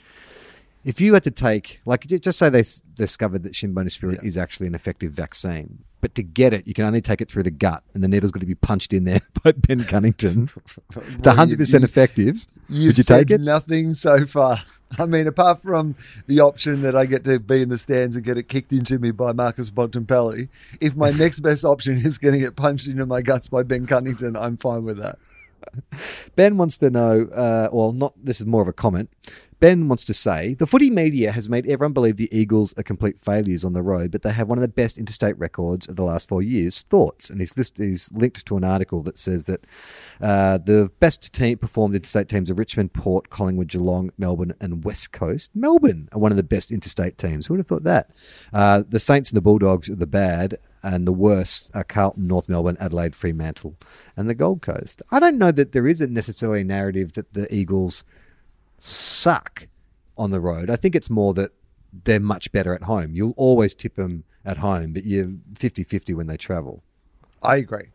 If 0.85 1.01
you 1.01 1.15
had 1.15 1.25
to 1.25 1.31
take, 1.33 1.81
like, 1.85 2.07
just 2.07 2.39
say 2.39 2.49
they 2.49 2.61
s- 2.61 2.81
discovered 2.95 3.43
that 3.43 3.55
Shinbone 3.55 3.91
Spirit 3.91 4.21
Yeah. 4.23 4.29
is 4.29 4.37
actually 4.37 4.69
an 4.69 4.75
effective 4.75 5.13
vaccine, 5.13 5.79
but 6.01 6.15
to 6.15 6.23
get 6.23 6.55
it, 6.55 6.67
you 6.69 6.75
can 6.75 6.85
only 6.85 7.01
take 7.01 7.21
it 7.21 7.29
through 7.31 7.43
the 7.43 7.51
gut, 7.51 7.83
and 7.93 8.05
the 8.05 8.09
needle's 8.09 8.31
got 8.31 8.41
to 8.41 8.47
be 8.47 8.55
punched 8.55 8.93
in 8.93 9.03
there 9.05 9.21
by 9.43 9.53
Ben 9.53 9.83
Cunnington. 9.83 10.49
it's 10.55 10.97
Well, 10.97 11.05
you- 11.49 11.57
100% 11.57 11.81
you- 11.81 11.85
effective. 11.85 12.47
You've 12.69 12.87
Would 12.91 12.99
you 12.99 13.05
take 13.05 13.31
it? 13.31 13.41
nothing 13.41 13.95
so 13.95 14.27
far. 14.27 14.59
I 14.99 15.07
mean, 15.07 15.27
apart 15.27 15.61
from 15.61 15.95
the 16.27 16.41
option 16.41 16.83
that 16.83 16.95
I 16.95 17.07
get 17.07 17.25
to 17.25 17.41
be 17.41 17.63
in 17.63 17.69
the 17.69 17.79
stands 17.79 18.17
and 18.17 18.25
get 18.25 18.39
it 18.39 18.49
kicked 18.49 18.73
into 18.73 18.99
me 18.99 19.11
by 19.11 19.33
Marcus 19.33 19.71
Bontempelli, 19.71 20.49
if 20.81 20.97
my 20.97 21.11
next 21.19 21.41
best 21.41 21.65
option 21.65 21.99
is 21.99 22.19
getting 22.19 22.41
it 22.41 22.57
punched 22.57 22.87
into 22.87 23.07
my 23.07 23.23
guts 23.23 23.49
by 23.49 23.63
Ben 23.63 23.87
Cunnington, 23.87 24.37
I'm 24.37 24.57
fine 24.57 24.85
with 24.85 24.99
that. 24.99 25.19
Ben 26.37 26.57
wants 26.57 26.79
to 26.79 26.91
know, 26.91 27.29
uh, 27.33 27.69
well, 27.73 27.93
not 27.93 28.15
this 28.23 28.41
is 28.41 28.47
more 28.47 28.63
of 28.63 28.69
a 28.69 28.73
comment. 28.73 29.11
Ben 29.59 29.89
wants 29.89 30.05
to 30.05 30.15
say 30.15 30.55
the 30.55 30.67
footy 30.67 30.91
media 30.91 31.33
has 31.33 31.49
made 31.49 31.67
everyone 31.67 31.95
believe 31.95 32.17
the 32.17 32.29
Eagles 32.37 32.75
are 32.77 32.83
complete 32.83 33.19
failures 33.19 33.65
on 33.65 33.73
the 33.73 33.83
road, 33.83 34.11
but 34.11 34.23
they 34.23 34.33
have 34.33 34.49
one 34.49 34.59
of 34.59 34.63
the 34.63 34.69
best 34.69 34.99
interstate 34.99 35.39
records 35.39 35.89
of 35.89 35.97
the 35.97 36.03
last 36.03 36.29
four 36.29 36.43
years. 36.43 36.83
Thoughts? 36.83 37.31
And 37.31 37.41
he's, 37.41 37.57
list, 37.57 37.79
he's 37.79 38.13
linked 38.13 38.45
to 38.47 38.57
an 38.57 38.65
article 38.65 39.03
that 39.05 39.17
says 39.17 39.45
that 39.45 39.65
uh, 40.21 40.59
the 40.59 40.91
best 41.01 41.33
team 41.33 41.57
performed 41.57 41.95
interstate 41.95 42.29
teams 42.29 42.51
are 42.51 42.55
Richmond, 42.55 42.93
Port, 42.93 43.31
Collingwood, 43.31 43.69
Geelong, 43.69 44.11
Melbourne, 44.19 44.55
and 44.61 44.85
West 44.85 45.13
Coast. 45.13 45.51
Melbourne 45.55 46.09
are 46.13 46.19
one 46.19 46.33
of 46.33 46.37
the 46.37 46.43
best 46.43 46.71
interstate 46.71 47.17
teams. 47.17 47.47
Who 47.47 47.55
would 47.55 47.61
have 47.61 47.67
thought 47.67 47.85
that? 47.85 48.11
Uh, 48.53 48.83
the 48.87 49.01
Saints 49.01 49.31
and 49.31 49.37
the 49.37 49.43
Bulldogs 49.43 49.89
are 49.89 49.95
the 49.95 50.07
bad, 50.07 50.59
and 50.83 51.07
the 51.07 51.13
worst 51.13 51.71
are 51.75 51.85
Carlton, 51.85 52.27
North 52.27 52.49
Melbourne, 52.49 52.77
Adelaide, 52.79 53.17
Fremantle, 53.17 53.77
and 54.17 54.29
the 54.29 54.35
Gold 54.35 54.61
Coast. 54.61 55.03
I 55.11 55.19
don't 55.19 55.39
know 55.39 55.51
that 55.51 55.73
there 55.73 55.87
necessarily 56.13 56.61
a 56.61 56.65
narrative 56.65 57.15
that 57.15 57.33
the 57.33 57.53
Eagles 57.53 58.05
suck 58.79 59.69
on 60.17 60.31
the 60.31 60.41
road. 60.41 60.71
I 60.71 60.77
think 60.77 60.95
it's 60.95 61.11
more 61.11 61.35
that 61.35 61.51
they're 62.05 62.21
much 62.21 62.53
better 62.53 62.75
at 62.75 62.85
home. 62.85 63.15
You'll 63.15 63.35
always 63.37 63.75
tip 63.75 63.95
them 63.95 64.25
at 64.45 64.59
home, 64.59 64.93
but 64.93 65.05
you're 65.05 65.29
50-50 65.55 66.15
when 66.15 66.27
they 66.27 66.37
travel. 66.37 66.83
I 67.43 67.57
agree. 67.57 67.91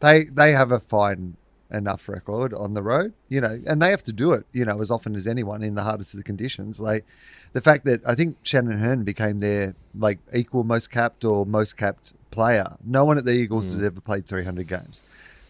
They 0.00 0.24
they 0.24 0.52
have 0.52 0.72
a 0.72 0.80
fine 0.80 1.36
enough 1.70 2.08
record 2.08 2.52
on 2.52 2.74
the 2.74 2.82
road, 2.82 3.14
you 3.28 3.40
know, 3.40 3.60
and 3.66 3.80
they 3.80 3.90
have 3.90 4.02
to 4.04 4.12
do 4.12 4.32
it, 4.32 4.44
you 4.52 4.64
know, 4.64 4.80
as 4.80 4.90
often 4.90 5.14
as 5.14 5.26
anyone 5.26 5.62
in 5.62 5.74
the 5.74 5.82
hardest 5.82 6.12
of 6.12 6.18
the 6.18 6.24
conditions. 6.24 6.80
Like 6.80 7.06
the 7.52 7.60
fact 7.60 7.84
that 7.84 8.00
I 8.06 8.14
think 8.14 8.36
Shannon 8.42 8.78
Hurn 8.78 9.04
became 9.04 9.38
their 9.38 9.74
like 9.94 10.18
equal 10.34 10.64
most 10.64 10.90
capped 10.90 11.24
or 11.24 11.46
most 11.46 11.76
capped 11.76 12.14
player. 12.30 12.76
No 12.84 13.04
one 13.04 13.16
at 13.16 13.24
the 13.24 13.32
Eagles 13.32 13.66
mm. 13.66 13.72
has 13.74 13.82
ever 13.82 14.00
played 14.00 14.26
300 14.26 14.66
games. 14.66 15.02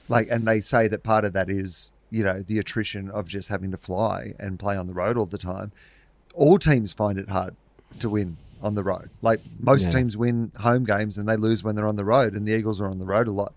Like, 0.09 0.29
and 0.31 0.47
they 0.47 0.61
say 0.61 0.89
that 0.89 1.03
part 1.03 1.25
of 1.25 1.33
that 1.33 1.49
is, 1.49 1.93
you 2.13 2.23
know, 2.23 2.41
the 2.43 2.59
attrition 2.61 3.11
of 3.11 3.27
just 3.27 3.49
having 3.49 3.71
to 3.73 3.77
fly 3.77 4.35
and 4.39 4.59
play 4.59 4.77
on 4.77 4.87
the 4.87 4.95
road 4.95 5.17
all 5.17 5.27
the 5.27 5.39
time. 5.39 5.73
All 6.35 6.59
teams 6.59 6.93
find 6.93 7.19
it 7.19 7.31
hard 7.31 7.57
to 7.99 8.09
win 8.09 8.37
on 8.63 8.75
the 8.77 8.85
road. 8.85 9.11
Like 9.23 9.41
most 9.59 9.87
Yeah. 9.87 9.91
teams 9.93 10.17
win 10.17 10.53
home 10.59 10.85
games 10.85 11.19
and 11.19 11.29
they 11.29 11.37
lose 11.37 11.65
when 11.65 11.75
they're 11.75 11.89
on 11.89 11.97
the 11.97 12.05
road, 12.05 12.35
and 12.35 12.47
the 12.47 12.53
Eagles 12.53 12.81
are 12.81 12.87
on 12.87 12.99
the 12.99 13.07
road 13.07 13.27
a 13.27 13.33
lot. 13.33 13.53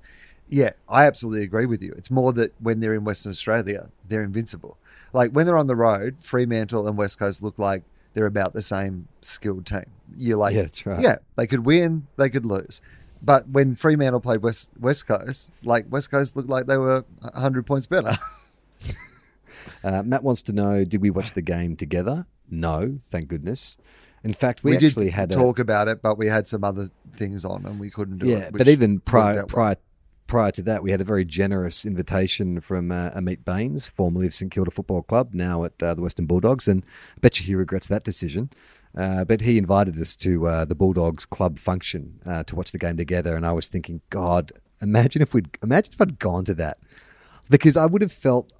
Yeah, 0.47 0.71
I 0.87 1.05
absolutely 1.05 1.43
agree 1.43 1.65
with 1.65 1.83
you. 1.83 1.93
It's 1.97 2.09
more 2.11 2.31
that 2.33 2.53
when 2.59 2.79
they're 2.79 2.93
in 2.93 3.03
Western 3.03 3.31
Australia, 3.31 3.89
they're 4.07 4.23
invincible. 4.23 4.77
Like 5.11 5.31
when 5.31 5.45
they're 5.45 5.57
on 5.57 5.67
the 5.67 5.75
road, 5.75 6.15
Fremantle 6.19 6.87
and 6.87 6.97
West 6.97 7.19
Coast 7.19 7.41
look 7.43 7.57
like 7.59 7.83
they're 8.13 8.25
about 8.25 8.53
the 8.53 8.61
same 8.61 9.07
skilled 9.21 9.65
team. 9.65 9.85
You're 10.15 10.37
like, 10.37 10.55
Yeah, 10.55 10.61
that's 10.63 10.85
right. 10.85 10.99
Yeah, 11.01 11.17
they 11.35 11.47
could 11.47 11.65
win, 11.65 12.07
they 12.17 12.29
could 12.29 12.45
lose. 12.45 12.81
But 13.21 13.47
when 13.49 13.75
Fremantle 13.75 14.19
played 14.21 14.43
West 14.43 14.71
West 14.79 15.07
Coast, 15.07 15.49
like 15.63 15.85
West 15.89 16.11
Coast 16.11 16.35
looked 16.35 16.49
like 16.49 16.67
they 16.67 16.77
were 16.77 17.05
hundred 17.33 17.65
points 17.65 17.87
better. 17.87 18.17
Uh, 19.85 20.01
Matt 20.03 20.23
wants 20.23 20.41
to 20.43 20.51
know: 20.51 20.83
Did 20.83 21.01
we 21.01 21.11
watch 21.11 21.33
the 21.33 21.41
game 21.43 21.75
together? 21.75 22.25
No, 22.49 22.97
thank 23.03 23.27
goodness. 23.27 23.77
In 24.23 24.33
fact, 24.33 24.63
we, 24.63 24.71
We, 24.71 24.77
actually 24.77 25.05
did 25.05 25.13
had 25.13 25.31
a, 25.31 25.35
talk 25.35 25.59
about 25.59 25.87
it, 25.87 26.01
but 26.01 26.17
we 26.17 26.27
had 26.27 26.47
some 26.47 26.63
other 26.63 26.89
things 27.13 27.45
on 27.45 27.63
and 27.65 27.79
we 27.79 27.91
couldn't 27.91 28.17
do 28.17 28.25
it. 28.25 28.29
yeah. 28.29 28.49
But 28.51 28.67
even 28.67 28.99
prior 28.99 29.45
prior 29.45 29.75
prior 30.25 30.49
to 30.51 30.63
that, 30.63 30.81
we 30.81 30.89
had 30.89 31.01
a 31.01 31.03
very 31.03 31.23
generous 31.23 31.85
invitation 31.85 32.59
from 32.59 32.91
uh, 32.91 33.11
Amit 33.11 33.45
Baines, 33.45 33.87
formerly 33.87 34.25
of 34.25 34.33
St 34.33 34.51
Kilda 34.51 34.71
Football 34.71 35.03
Club, 35.03 35.35
now 35.35 35.63
at 35.63 35.81
uh, 35.81 35.93
the 35.93 36.01
Western 36.01 36.25
Bulldogs, 36.25 36.67
and 36.67 36.83
I 37.15 37.19
bet 37.19 37.39
you 37.39 37.45
he 37.45 37.55
regrets 37.55 37.87
that 37.87 38.03
decision. 38.03 38.49
Uh, 38.97 39.25
but 39.25 39.41
he 39.41 39.57
invited 39.57 39.99
us 39.99 40.15
to 40.15 40.47
uh, 40.47 40.65
the 40.65 40.73
Bulldogs 40.73 41.25
club 41.25 41.59
function 41.59 42.19
uh, 42.25 42.43
to 42.45 42.55
watch 42.55 42.71
the 42.71 42.79
game 42.79 42.97
together, 42.97 43.35
and 43.35 43.45
I 43.45 43.51
was 43.51 43.67
thinking, 43.67 44.01
God, 44.09 44.53
imagine 44.81 45.21
if 45.21 45.33
we'd 45.33 45.49
imagine 45.61 45.93
if 45.93 46.01
I'd 46.01 46.17
gone 46.17 46.45
to 46.45 46.53
that. 46.55 46.77
Because 47.49 47.77
I 47.77 47.85
would 47.85 48.01
have 48.01 48.11
felt 48.11 48.51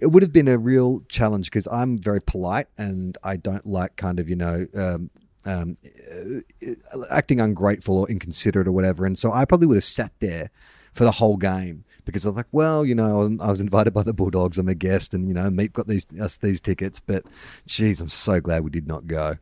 it 0.00 0.06
would 0.06 0.22
have 0.22 0.32
been 0.32 0.48
a 0.48 0.58
real 0.58 1.00
challenge 1.08 1.46
because 1.46 1.68
I'm 1.70 1.98
very 1.98 2.20
polite 2.20 2.66
and 2.76 3.16
I 3.22 3.36
don't 3.36 3.66
like 3.66 3.96
kind 3.96 4.18
of 4.18 4.28
you 4.28 4.36
know 4.36 4.66
um, 4.74 5.10
um, 5.44 5.76
uh, 6.10 7.02
acting 7.10 7.40
ungrateful 7.40 7.98
or 7.98 8.08
inconsiderate 8.08 8.68
or 8.68 8.72
whatever, 8.72 9.06
and 9.06 9.16
so 9.16 9.32
I 9.32 9.44
probably 9.44 9.66
would 9.66 9.76
have 9.76 9.84
sat 9.84 10.12
there 10.20 10.50
for 10.92 11.04
the 11.04 11.12
whole 11.12 11.36
game 11.36 11.84
because 12.04 12.26
I 12.26 12.28
was 12.28 12.36
like, 12.36 12.46
well, 12.52 12.84
you 12.84 12.94
know, 12.94 13.36
I 13.40 13.48
was 13.48 13.60
invited 13.60 13.94
by 13.94 14.02
the 14.02 14.12
Bulldogs, 14.12 14.58
I'm 14.58 14.68
a 14.68 14.74
guest, 14.74 15.14
and 15.14 15.26
you 15.28 15.34
know, 15.34 15.50
Meat 15.50 15.72
got 15.72 15.88
these 15.88 16.06
us 16.20 16.36
these 16.36 16.60
tickets, 16.60 17.00
but 17.00 17.24
geez, 17.66 18.00
I'm 18.00 18.08
so 18.08 18.40
glad 18.40 18.64
we 18.64 18.70
did 18.70 18.86
not 18.86 19.06
go. 19.06 19.36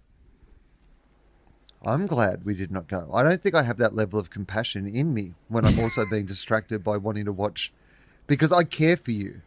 I'm 1.82 2.06
glad 2.06 2.44
we 2.44 2.54
did 2.54 2.70
not 2.70 2.88
go. 2.88 3.08
I 3.12 3.22
don't 3.22 3.42
think 3.42 3.54
I 3.54 3.62
have 3.62 3.78
that 3.78 3.94
level 3.94 4.20
of 4.20 4.28
compassion 4.28 4.86
in 4.86 5.14
me 5.14 5.32
when 5.48 5.64
I'm 5.64 5.78
also 5.80 6.04
being 6.10 6.26
distracted 6.26 6.84
by 6.84 6.98
wanting 6.98 7.24
to 7.24 7.32
watch 7.32 7.72
because 8.30 8.52
I 8.52 8.62
care 8.62 8.96
for 8.96 9.10
you. 9.10 9.40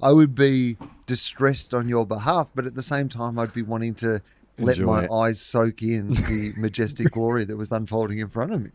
I 0.00 0.12
would 0.12 0.36
be 0.36 0.76
distressed 1.06 1.74
on 1.74 1.88
your 1.88 2.06
behalf, 2.06 2.52
but 2.54 2.66
at 2.66 2.76
the 2.76 2.82
same 2.82 3.08
time, 3.08 3.36
I'd 3.36 3.52
be 3.52 3.62
wanting 3.62 3.94
to 3.96 4.22
let 4.58 4.78
Enjoy 4.78 4.86
my 4.86 5.04
it. 5.04 5.10
eyes 5.10 5.40
soak 5.40 5.82
in 5.82 6.08
the 6.14 6.52
majestic 6.56 7.10
glory 7.10 7.44
that 7.44 7.56
was 7.56 7.72
unfolding 7.72 8.20
in 8.20 8.28
front 8.28 8.52
of 8.52 8.62
me. 8.62 8.70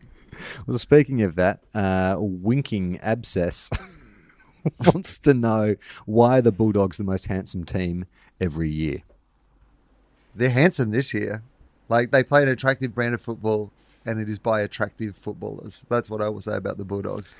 Well, 0.66 0.76
speaking 0.76 1.22
of 1.22 1.36
that, 1.36 1.60
uh, 1.74 2.16
winking 2.18 2.98
abscess 3.00 3.70
wants 4.84 5.18
to 5.20 5.32
know 5.32 5.76
why 6.04 6.42
the 6.42 6.52
Bulldogs 6.52 6.98
the 6.98 7.04
most 7.04 7.28
handsome 7.28 7.64
team 7.64 8.04
every 8.38 8.68
year. 8.68 8.98
They're 10.34 10.50
handsome 10.50 10.90
this 10.90 11.14
year. 11.14 11.42
Like 11.88 12.10
they 12.10 12.22
play 12.22 12.42
an 12.42 12.50
attractive 12.50 12.94
brand 12.94 13.14
of 13.14 13.22
football, 13.22 13.70
and 14.04 14.20
it 14.20 14.28
is 14.28 14.38
by 14.38 14.60
attractive 14.60 15.16
footballers. 15.16 15.86
That's 15.88 16.10
what 16.10 16.20
I 16.20 16.28
will 16.28 16.42
say 16.42 16.56
about 16.56 16.76
the 16.76 16.84
Bulldogs. 16.84 17.34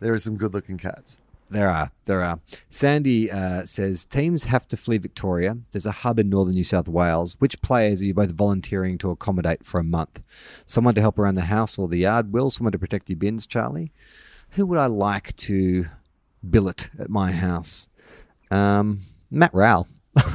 There 0.00 0.14
are 0.14 0.18
some 0.18 0.36
good-looking 0.36 0.78
cats. 0.78 1.20
There 1.50 1.68
are, 1.68 1.90
there 2.04 2.20
are. 2.22 2.40
Sandy 2.68 3.30
uh, 3.30 3.62
says 3.62 4.04
teams 4.04 4.44
have 4.44 4.68
to 4.68 4.76
flee 4.76 4.98
Victoria. 4.98 5.56
There's 5.72 5.86
a 5.86 5.92
hub 5.92 6.18
in 6.18 6.28
northern 6.28 6.54
New 6.54 6.64
South 6.64 6.88
Wales. 6.88 7.36
Which 7.38 7.62
players 7.62 8.02
are 8.02 8.06
you 8.06 8.14
both 8.14 8.32
volunteering 8.32 8.98
to 8.98 9.10
accommodate 9.10 9.64
for 9.64 9.80
a 9.80 9.84
month? 9.84 10.22
Someone 10.66 10.94
to 10.94 11.00
help 11.00 11.18
around 11.18 11.36
the 11.36 11.42
house 11.42 11.78
or 11.78 11.88
the 11.88 11.98
yard? 11.98 12.32
Will 12.32 12.50
someone 12.50 12.72
to 12.72 12.78
protect 12.78 13.08
your 13.08 13.16
bins, 13.16 13.46
Charlie? 13.46 13.92
Who 14.50 14.66
would 14.66 14.78
I 14.78 14.86
like 14.86 15.34
to 15.36 15.86
billet 16.48 16.90
at 16.98 17.08
my 17.08 17.32
house? 17.32 17.88
Um, 18.50 19.00
Matt 19.30 19.54
Rowell. 19.54 19.88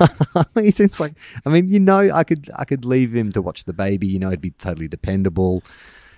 he 0.55 0.71
seems 0.71 0.99
like. 0.99 1.13
I 1.45 1.49
mean, 1.49 1.67
you 1.67 1.79
know, 1.79 2.09
I 2.11 2.23
could 2.23 2.49
I 2.57 2.65
could 2.65 2.85
leave 2.85 3.15
him 3.15 3.31
to 3.33 3.41
watch 3.41 3.65
the 3.65 3.73
baby. 3.73 4.07
You 4.07 4.17
know, 4.17 4.29
he'd 4.29 4.41
be 4.41 4.51
totally 4.51 4.87
dependable. 4.87 5.61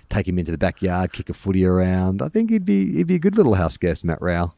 Take 0.08 0.28
him 0.28 0.38
into 0.38 0.52
the 0.52 0.58
backyard, 0.58 1.12
kick 1.12 1.28
a 1.28 1.32
footy 1.34 1.66
around. 1.66 2.22
I 2.22 2.28
think 2.28 2.50
he'd 2.50 2.64
be 2.64 2.94
he'd 2.94 3.08
be 3.08 3.16
a 3.16 3.18
good 3.18 3.36
little 3.36 3.54
house 3.54 3.76
guest, 3.76 4.04
Matt 4.04 4.22
Rowell 4.22 4.54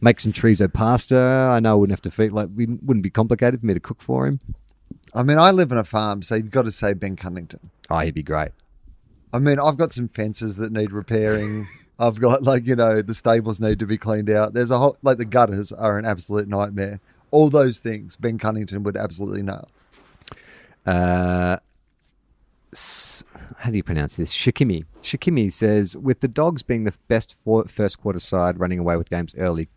make 0.00 0.20
some 0.20 0.32
chorizo 0.32 0.72
pasta. 0.72 1.18
I 1.18 1.60
know 1.60 1.72
I 1.72 1.74
wouldn't 1.74 1.92
have 1.92 2.02
to 2.02 2.10
feed 2.10 2.32
like 2.32 2.50
we 2.54 2.66
wouldn't 2.66 3.02
be 3.02 3.10
complicated 3.10 3.60
for 3.60 3.66
me 3.66 3.74
to 3.74 3.80
cook 3.80 4.00
for 4.00 4.26
him. 4.26 4.40
I 5.14 5.22
mean, 5.22 5.38
I 5.38 5.50
live 5.50 5.72
on 5.72 5.78
a 5.78 5.84
farm, 5.84 6.22
so 6.22 6.34
you've 6.34 6.50
got 6.50 6.62
to 6.62 6.70
say 6.70 6.92
Ben 6.92 7.16
Cunnington. 7.16 7.70
Oh, 7.88 7.98
he'd 8.00 8.14
be 8.14 8.22
great. 8.22 8.50
I 9.32 9.38
mean, 9.38 9.58
I've 9.58 9.76
got 9.76 9.92
some 9.92 10.08
fences 10.08 10.56
that 10.56 10.72
need 10.72 10.92
repairing. 10.92 11.66
I've 11.98 12.20
got 12.20 12.44
like 12.44 12.66
you 12.66 12.76
know 12.76 13.02
the 13.02 13.14
stables 13.14 13.60
need 13.60 13.78
to 13.80 13.86
be 13.86 13.98
cleaned 13.98 14.30
out. 14.30 14.54
There's 14.54 14.70
a 14.70 14.78
whole 14.78 14.96
like 15.02 15.16
the 15.16 15.24
gutters 15.24 15.72
are 15.72 15.98
an 15.98 16.04
absolute 16.04 16.48
nightmare. 16.48 17.00
All 17.30 17.50
those 17.50 17.78
things 17.78 18.16
Ben 18.16 18.38
Cunnington 18.38 18.84
would 18.84 18.96
absolutely 18.96 19.42
nail. 19.42 19.68
Uh, 20.86 21.58
how 23.58 23.70
do 23.70 23.76
you 23.76 23.82
pronounce 23.82 24.16
this? 24.16 24.34
Shikimi. 24.34 24.84
Shikimi 25.02 25.52
says, 25.52 25.96
with 25.96 26.20
the 26.20 26.28
dogs 26.28 26.62
being 26.62 26.84
the 26.84 26.94
best 27.08 27.34
first 27.66 28.00
quarter 28.00 28.18
side 28.18 28.58
running 28.58 28.78
away 28.78 28.96
with 28.96 29.10
games 29.10 29.34
early, 29.36 29.68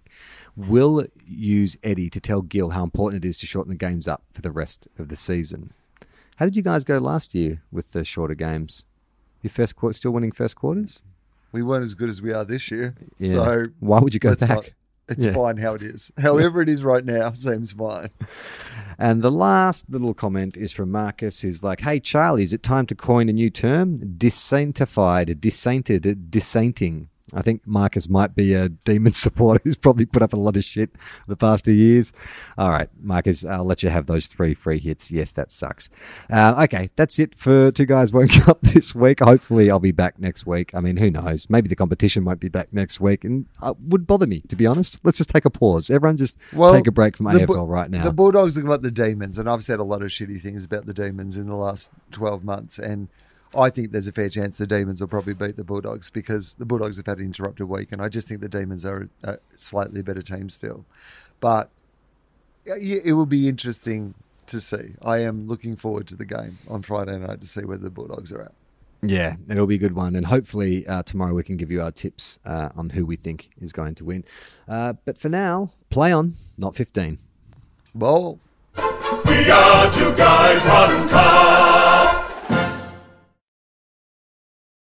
will 0.56 1.06
use 1.26 1.78
Eddie 1.84 2.10
to 2.10 2.20
tell 2.20 2.42
Gil 2.42 2.72
how 2.72 2.84
important 2.84 3.24
it 3.24 3.28
is 3.28 3.38
to 3.38 3.46
shorten 3.48 3.72
the 3.72 3.78
games 3.78 4.08
up 4.08 4.24
for 4.30 4.42
the 4.42 4.52
rest 4.52 4.88
of 5.00 5.08
the 5.10 5.16
season. 5.16 5.74
How 6.38 6.46
did 6.46 6.56
you 6.56 6.64
guys 6.64 6.84
go 6.84 6.98
last 6.98 7.34
year 7.36 7.62
with 7.72 7.92
the 7.92 8.04
shorter 8.04 8.36
games? 8.36 8.84
Your 9.42 9.52
first 9.52 9.76
quarter, 9.76 9.94
still 9.94 10.12
winning 10.12 10.32
first 10.32 10.56
quarters? 10.56 11.04
We 11.52 11.62
weren't 11.62 11.84
as 11.84 11.94
good 11.94 12.10
as 12.10 12.22
we 12.22 12.32
are 12.34 12.46
this 12.46 12.72
year, 12.72 12.96
Yeah. 13.18 13.32
so 13.32 13.66
Why 13.80 14.00
would 14.00 14.14
you 14.14 14.20
go 14.20 14.36
back? 14.36 14.50
not- 14.50 14.70
it's 15.10 15.26
Yeah. 15.26 15.34
fine 15.34 15.58
how 15.58 15.74
it 15.74 15.82
is. 15.82 16.12
However 16.18 16.62
it 16.62 16.70
is 16.70 16.84
right 16.84 17.04
now 17.04 17.34
seems 17.34 17.72
fine. 17.74 18.10
And 19.00 19.24
the 19.24 19.32
last 19.32 19.90
little 19.90 20.14
comment 20.14 20.56
is 20.56 20.72
from 20.72 20.92
Marcus, 20.92 21.42
who's 21.42 21.64
like, 21.64 21.82
"Hey 21.82 22.00
Charlie, 22.00 22.44
is 22.44 22.54
it 22.54 22.62
time 22.62 22.86
to 22.86 22.94
coin 22.94 23.30
a 23.30 23.34
new 23.34 23.50
term? 23.50 23.98
Dissaintified, 24.52 25.42
dissainted, 25.42 26.30
dissainting." 26.30 27.10
I 27.34 27.42
think 27.42 27.66
Marcus 27.66 28.10
might 28.10 28.36
be 28.36 28.54
a 28.54 28.70
demon 28.70 29.14
supporter 29.26 29.62
who's 29.64 29.78
probably 29.78 30.06
put 30.06 30.22
up 30.22 30.34
a 30.34 30.38
lot 30.38 30.58
of 30.58 30.64
shit 30.64 30.92
the 31.28 31.36
past 31.36 31.66
two 31.66 31.72
years. 31.72 32.14
All 32.58 32.70
right, 32.70 32.90
Marcus, 33.00 33.46
I'll 33.46 33.64
let 33.64 33.84
you 33.84 33.90
have 33.90 34.06
those 34.06 34.28
three 34.28 34.54
free 34.54 34.80
hits. 34.80 35.12
Yes, 35.12 35.32
that 35.34 35.52
sucks. 35.52 35.90
Uh, 36.32 36.62
okay, 36.66 36.90
that's 36.96 37.20
it 37.20 37.36
for 37.36 37.72
Two 37.72 37.86
Guys 37.86 38.12
Woke 38.12 38.48
Up 38.48 38.62
this 38.74 38.94
week. 38.94 39.20
Hopefully, 39.22 39.70
I'll 39.70 39.80
be 39.80 39.92
back 39.92 40.20
next 40.20 40.46
week. 40.46 40.74
I 40.76 40.82
mean, 40.82 40.98
who 40.98 41.10
knows? 41.12 41.50
Maybe 41.50 41.70
the 41.70 41.76
competition 41.76 42.26
won't 42.26 42.40
be 42.40 42.50
back 42.50 42.72
next 42.72 43.00
week, 43.00 43.24
and 43.24 43.46
uh, 43.62 43.74
would 43.80 44.08
bother 44.08 44.28
me 44.28 44.42
to 44.50 44.56
be 44.56 44.66
honest. 44.66 45.00
Let's 45.04 45.18
just 45.18 45.30
take 45.30 45.46
a 45.46 45.50
pause. 45.50 45.90
Everyone, 45.90 46.18
just 46.18 46.38
take 46.52 46.88
a 46.88 46.92
break 46.92 47.18
from 47.18 47.28
AFL 47.28 47.48
Bu- 47.48 47.66
right 47.66 47.90
now. 47.90 48.04
The 48.04 48.14
Bulldogs 48.14 48.56
have 48.56 48.66
got 48.66 48.82
the 48.82 48.92
demons, 48.92 49.38
and 49.40 49.50
I've 49.50 49.64
said 49.64 49.80
a 49.80 49.84
lot 49.84 50.02
of 50.02 50.10
shitty 50.10 50.42
things 50.42 50.64
about 50.64 50.86
the 50.86 50.94
demons 50.94 51.38
in 51.38 51.48
the 51.48 51.56
last 51.56 51.92
twelve 52.12 52.44
months, 52.44 52.80
and 52.80 53.08
I 53.58 53.70
think 53.70 53.92
there's 53.92 54.08
a 54.08 54.12
fair 54.12 54.30
chance 54.30 54.58
the 54.58 54.68
demons 54.68 55.02
will 55.02 55.08
probably 55.08 55.34
beat 55.34 55.58
the 55.58 55.64
Bulldogs 55.64 56.10
because 56.10 56.54
the 56.54 56.66
Bulldogs 56.66 56.98
have 56.98 57.06
had 57.06 57.20
an 57.20 57.26
interrupted 57.26 57.68
week, 57.68 57.92
and 57.92 58.02
I 58.02 58.08
just 58.10 58.28
think 58.28 58.42
the 58.42 58.50
demons 58.50 58.86
are 58.86 59.10
a 59.24 59.38
slightly 59.56 60.02
better 60.02 60.22
team 60.22 60.50
still. 60.50 60.86
But 61.40 61.70
it 62.66 63.14
will 63.16 63.26
be 63.26 63.48
interesting 63.50 64.14
to 64.48 64.60
see. 64.60 64.96
I 65.02 65.20
am 65.20 65.48
looking 65.48 65.76
forward 65.76 66.08
to 66.08 66.16
the 66.16 66.26
game 66.26 66.60
on 66.70 66.82
Friday 66.82 67.18
night 67.18 67.42
to 67.42 67.48
see 67.48 67.62
where 67.66 67.78
the 67.78 67.90
Bulldogs 67.90 68.32
are 68.32 68.42
at. 68.42 68.54
Yeah, 69.04 69.38
it'll 69.50 69.66
be 69.66 69.76
a 69.76 69.80
good 69.80 69.96
one. 69.96 70.16
And 70.16 70.28
hopefully 70.28 70.86
uh, 70.86 71.02
tomorrow 71.04 71.34
we 71.34 71.44
can 71.44 71.58
give 71.58 71.72
you 71.72 71.82
our 71.82 71.92
tips 71.92 72.38
uh, 72.46 72.70
on 72.76 72.92
who 72.92 73.06
we 73.06 73.16
think 73.16 73.50
is 73.60 73.74
going 73.74 73.96
to 73.96 74.06
win. 74.06 74.24
Uh, 74.68 74.94
but 75.06 75.18
for 75.18 75.28
now, 75.30 75.72
play 75.90 76.12
on, 76.12 76.36
not 76.58 76.76
15. 76.76 77.18
Well, 77.96 78.40
We 78.78 79.50
are 79.50 79.92
two 79.92 80.16
guys, 80.16 80.64
one 80.64 81.10
car. 81.10 81.71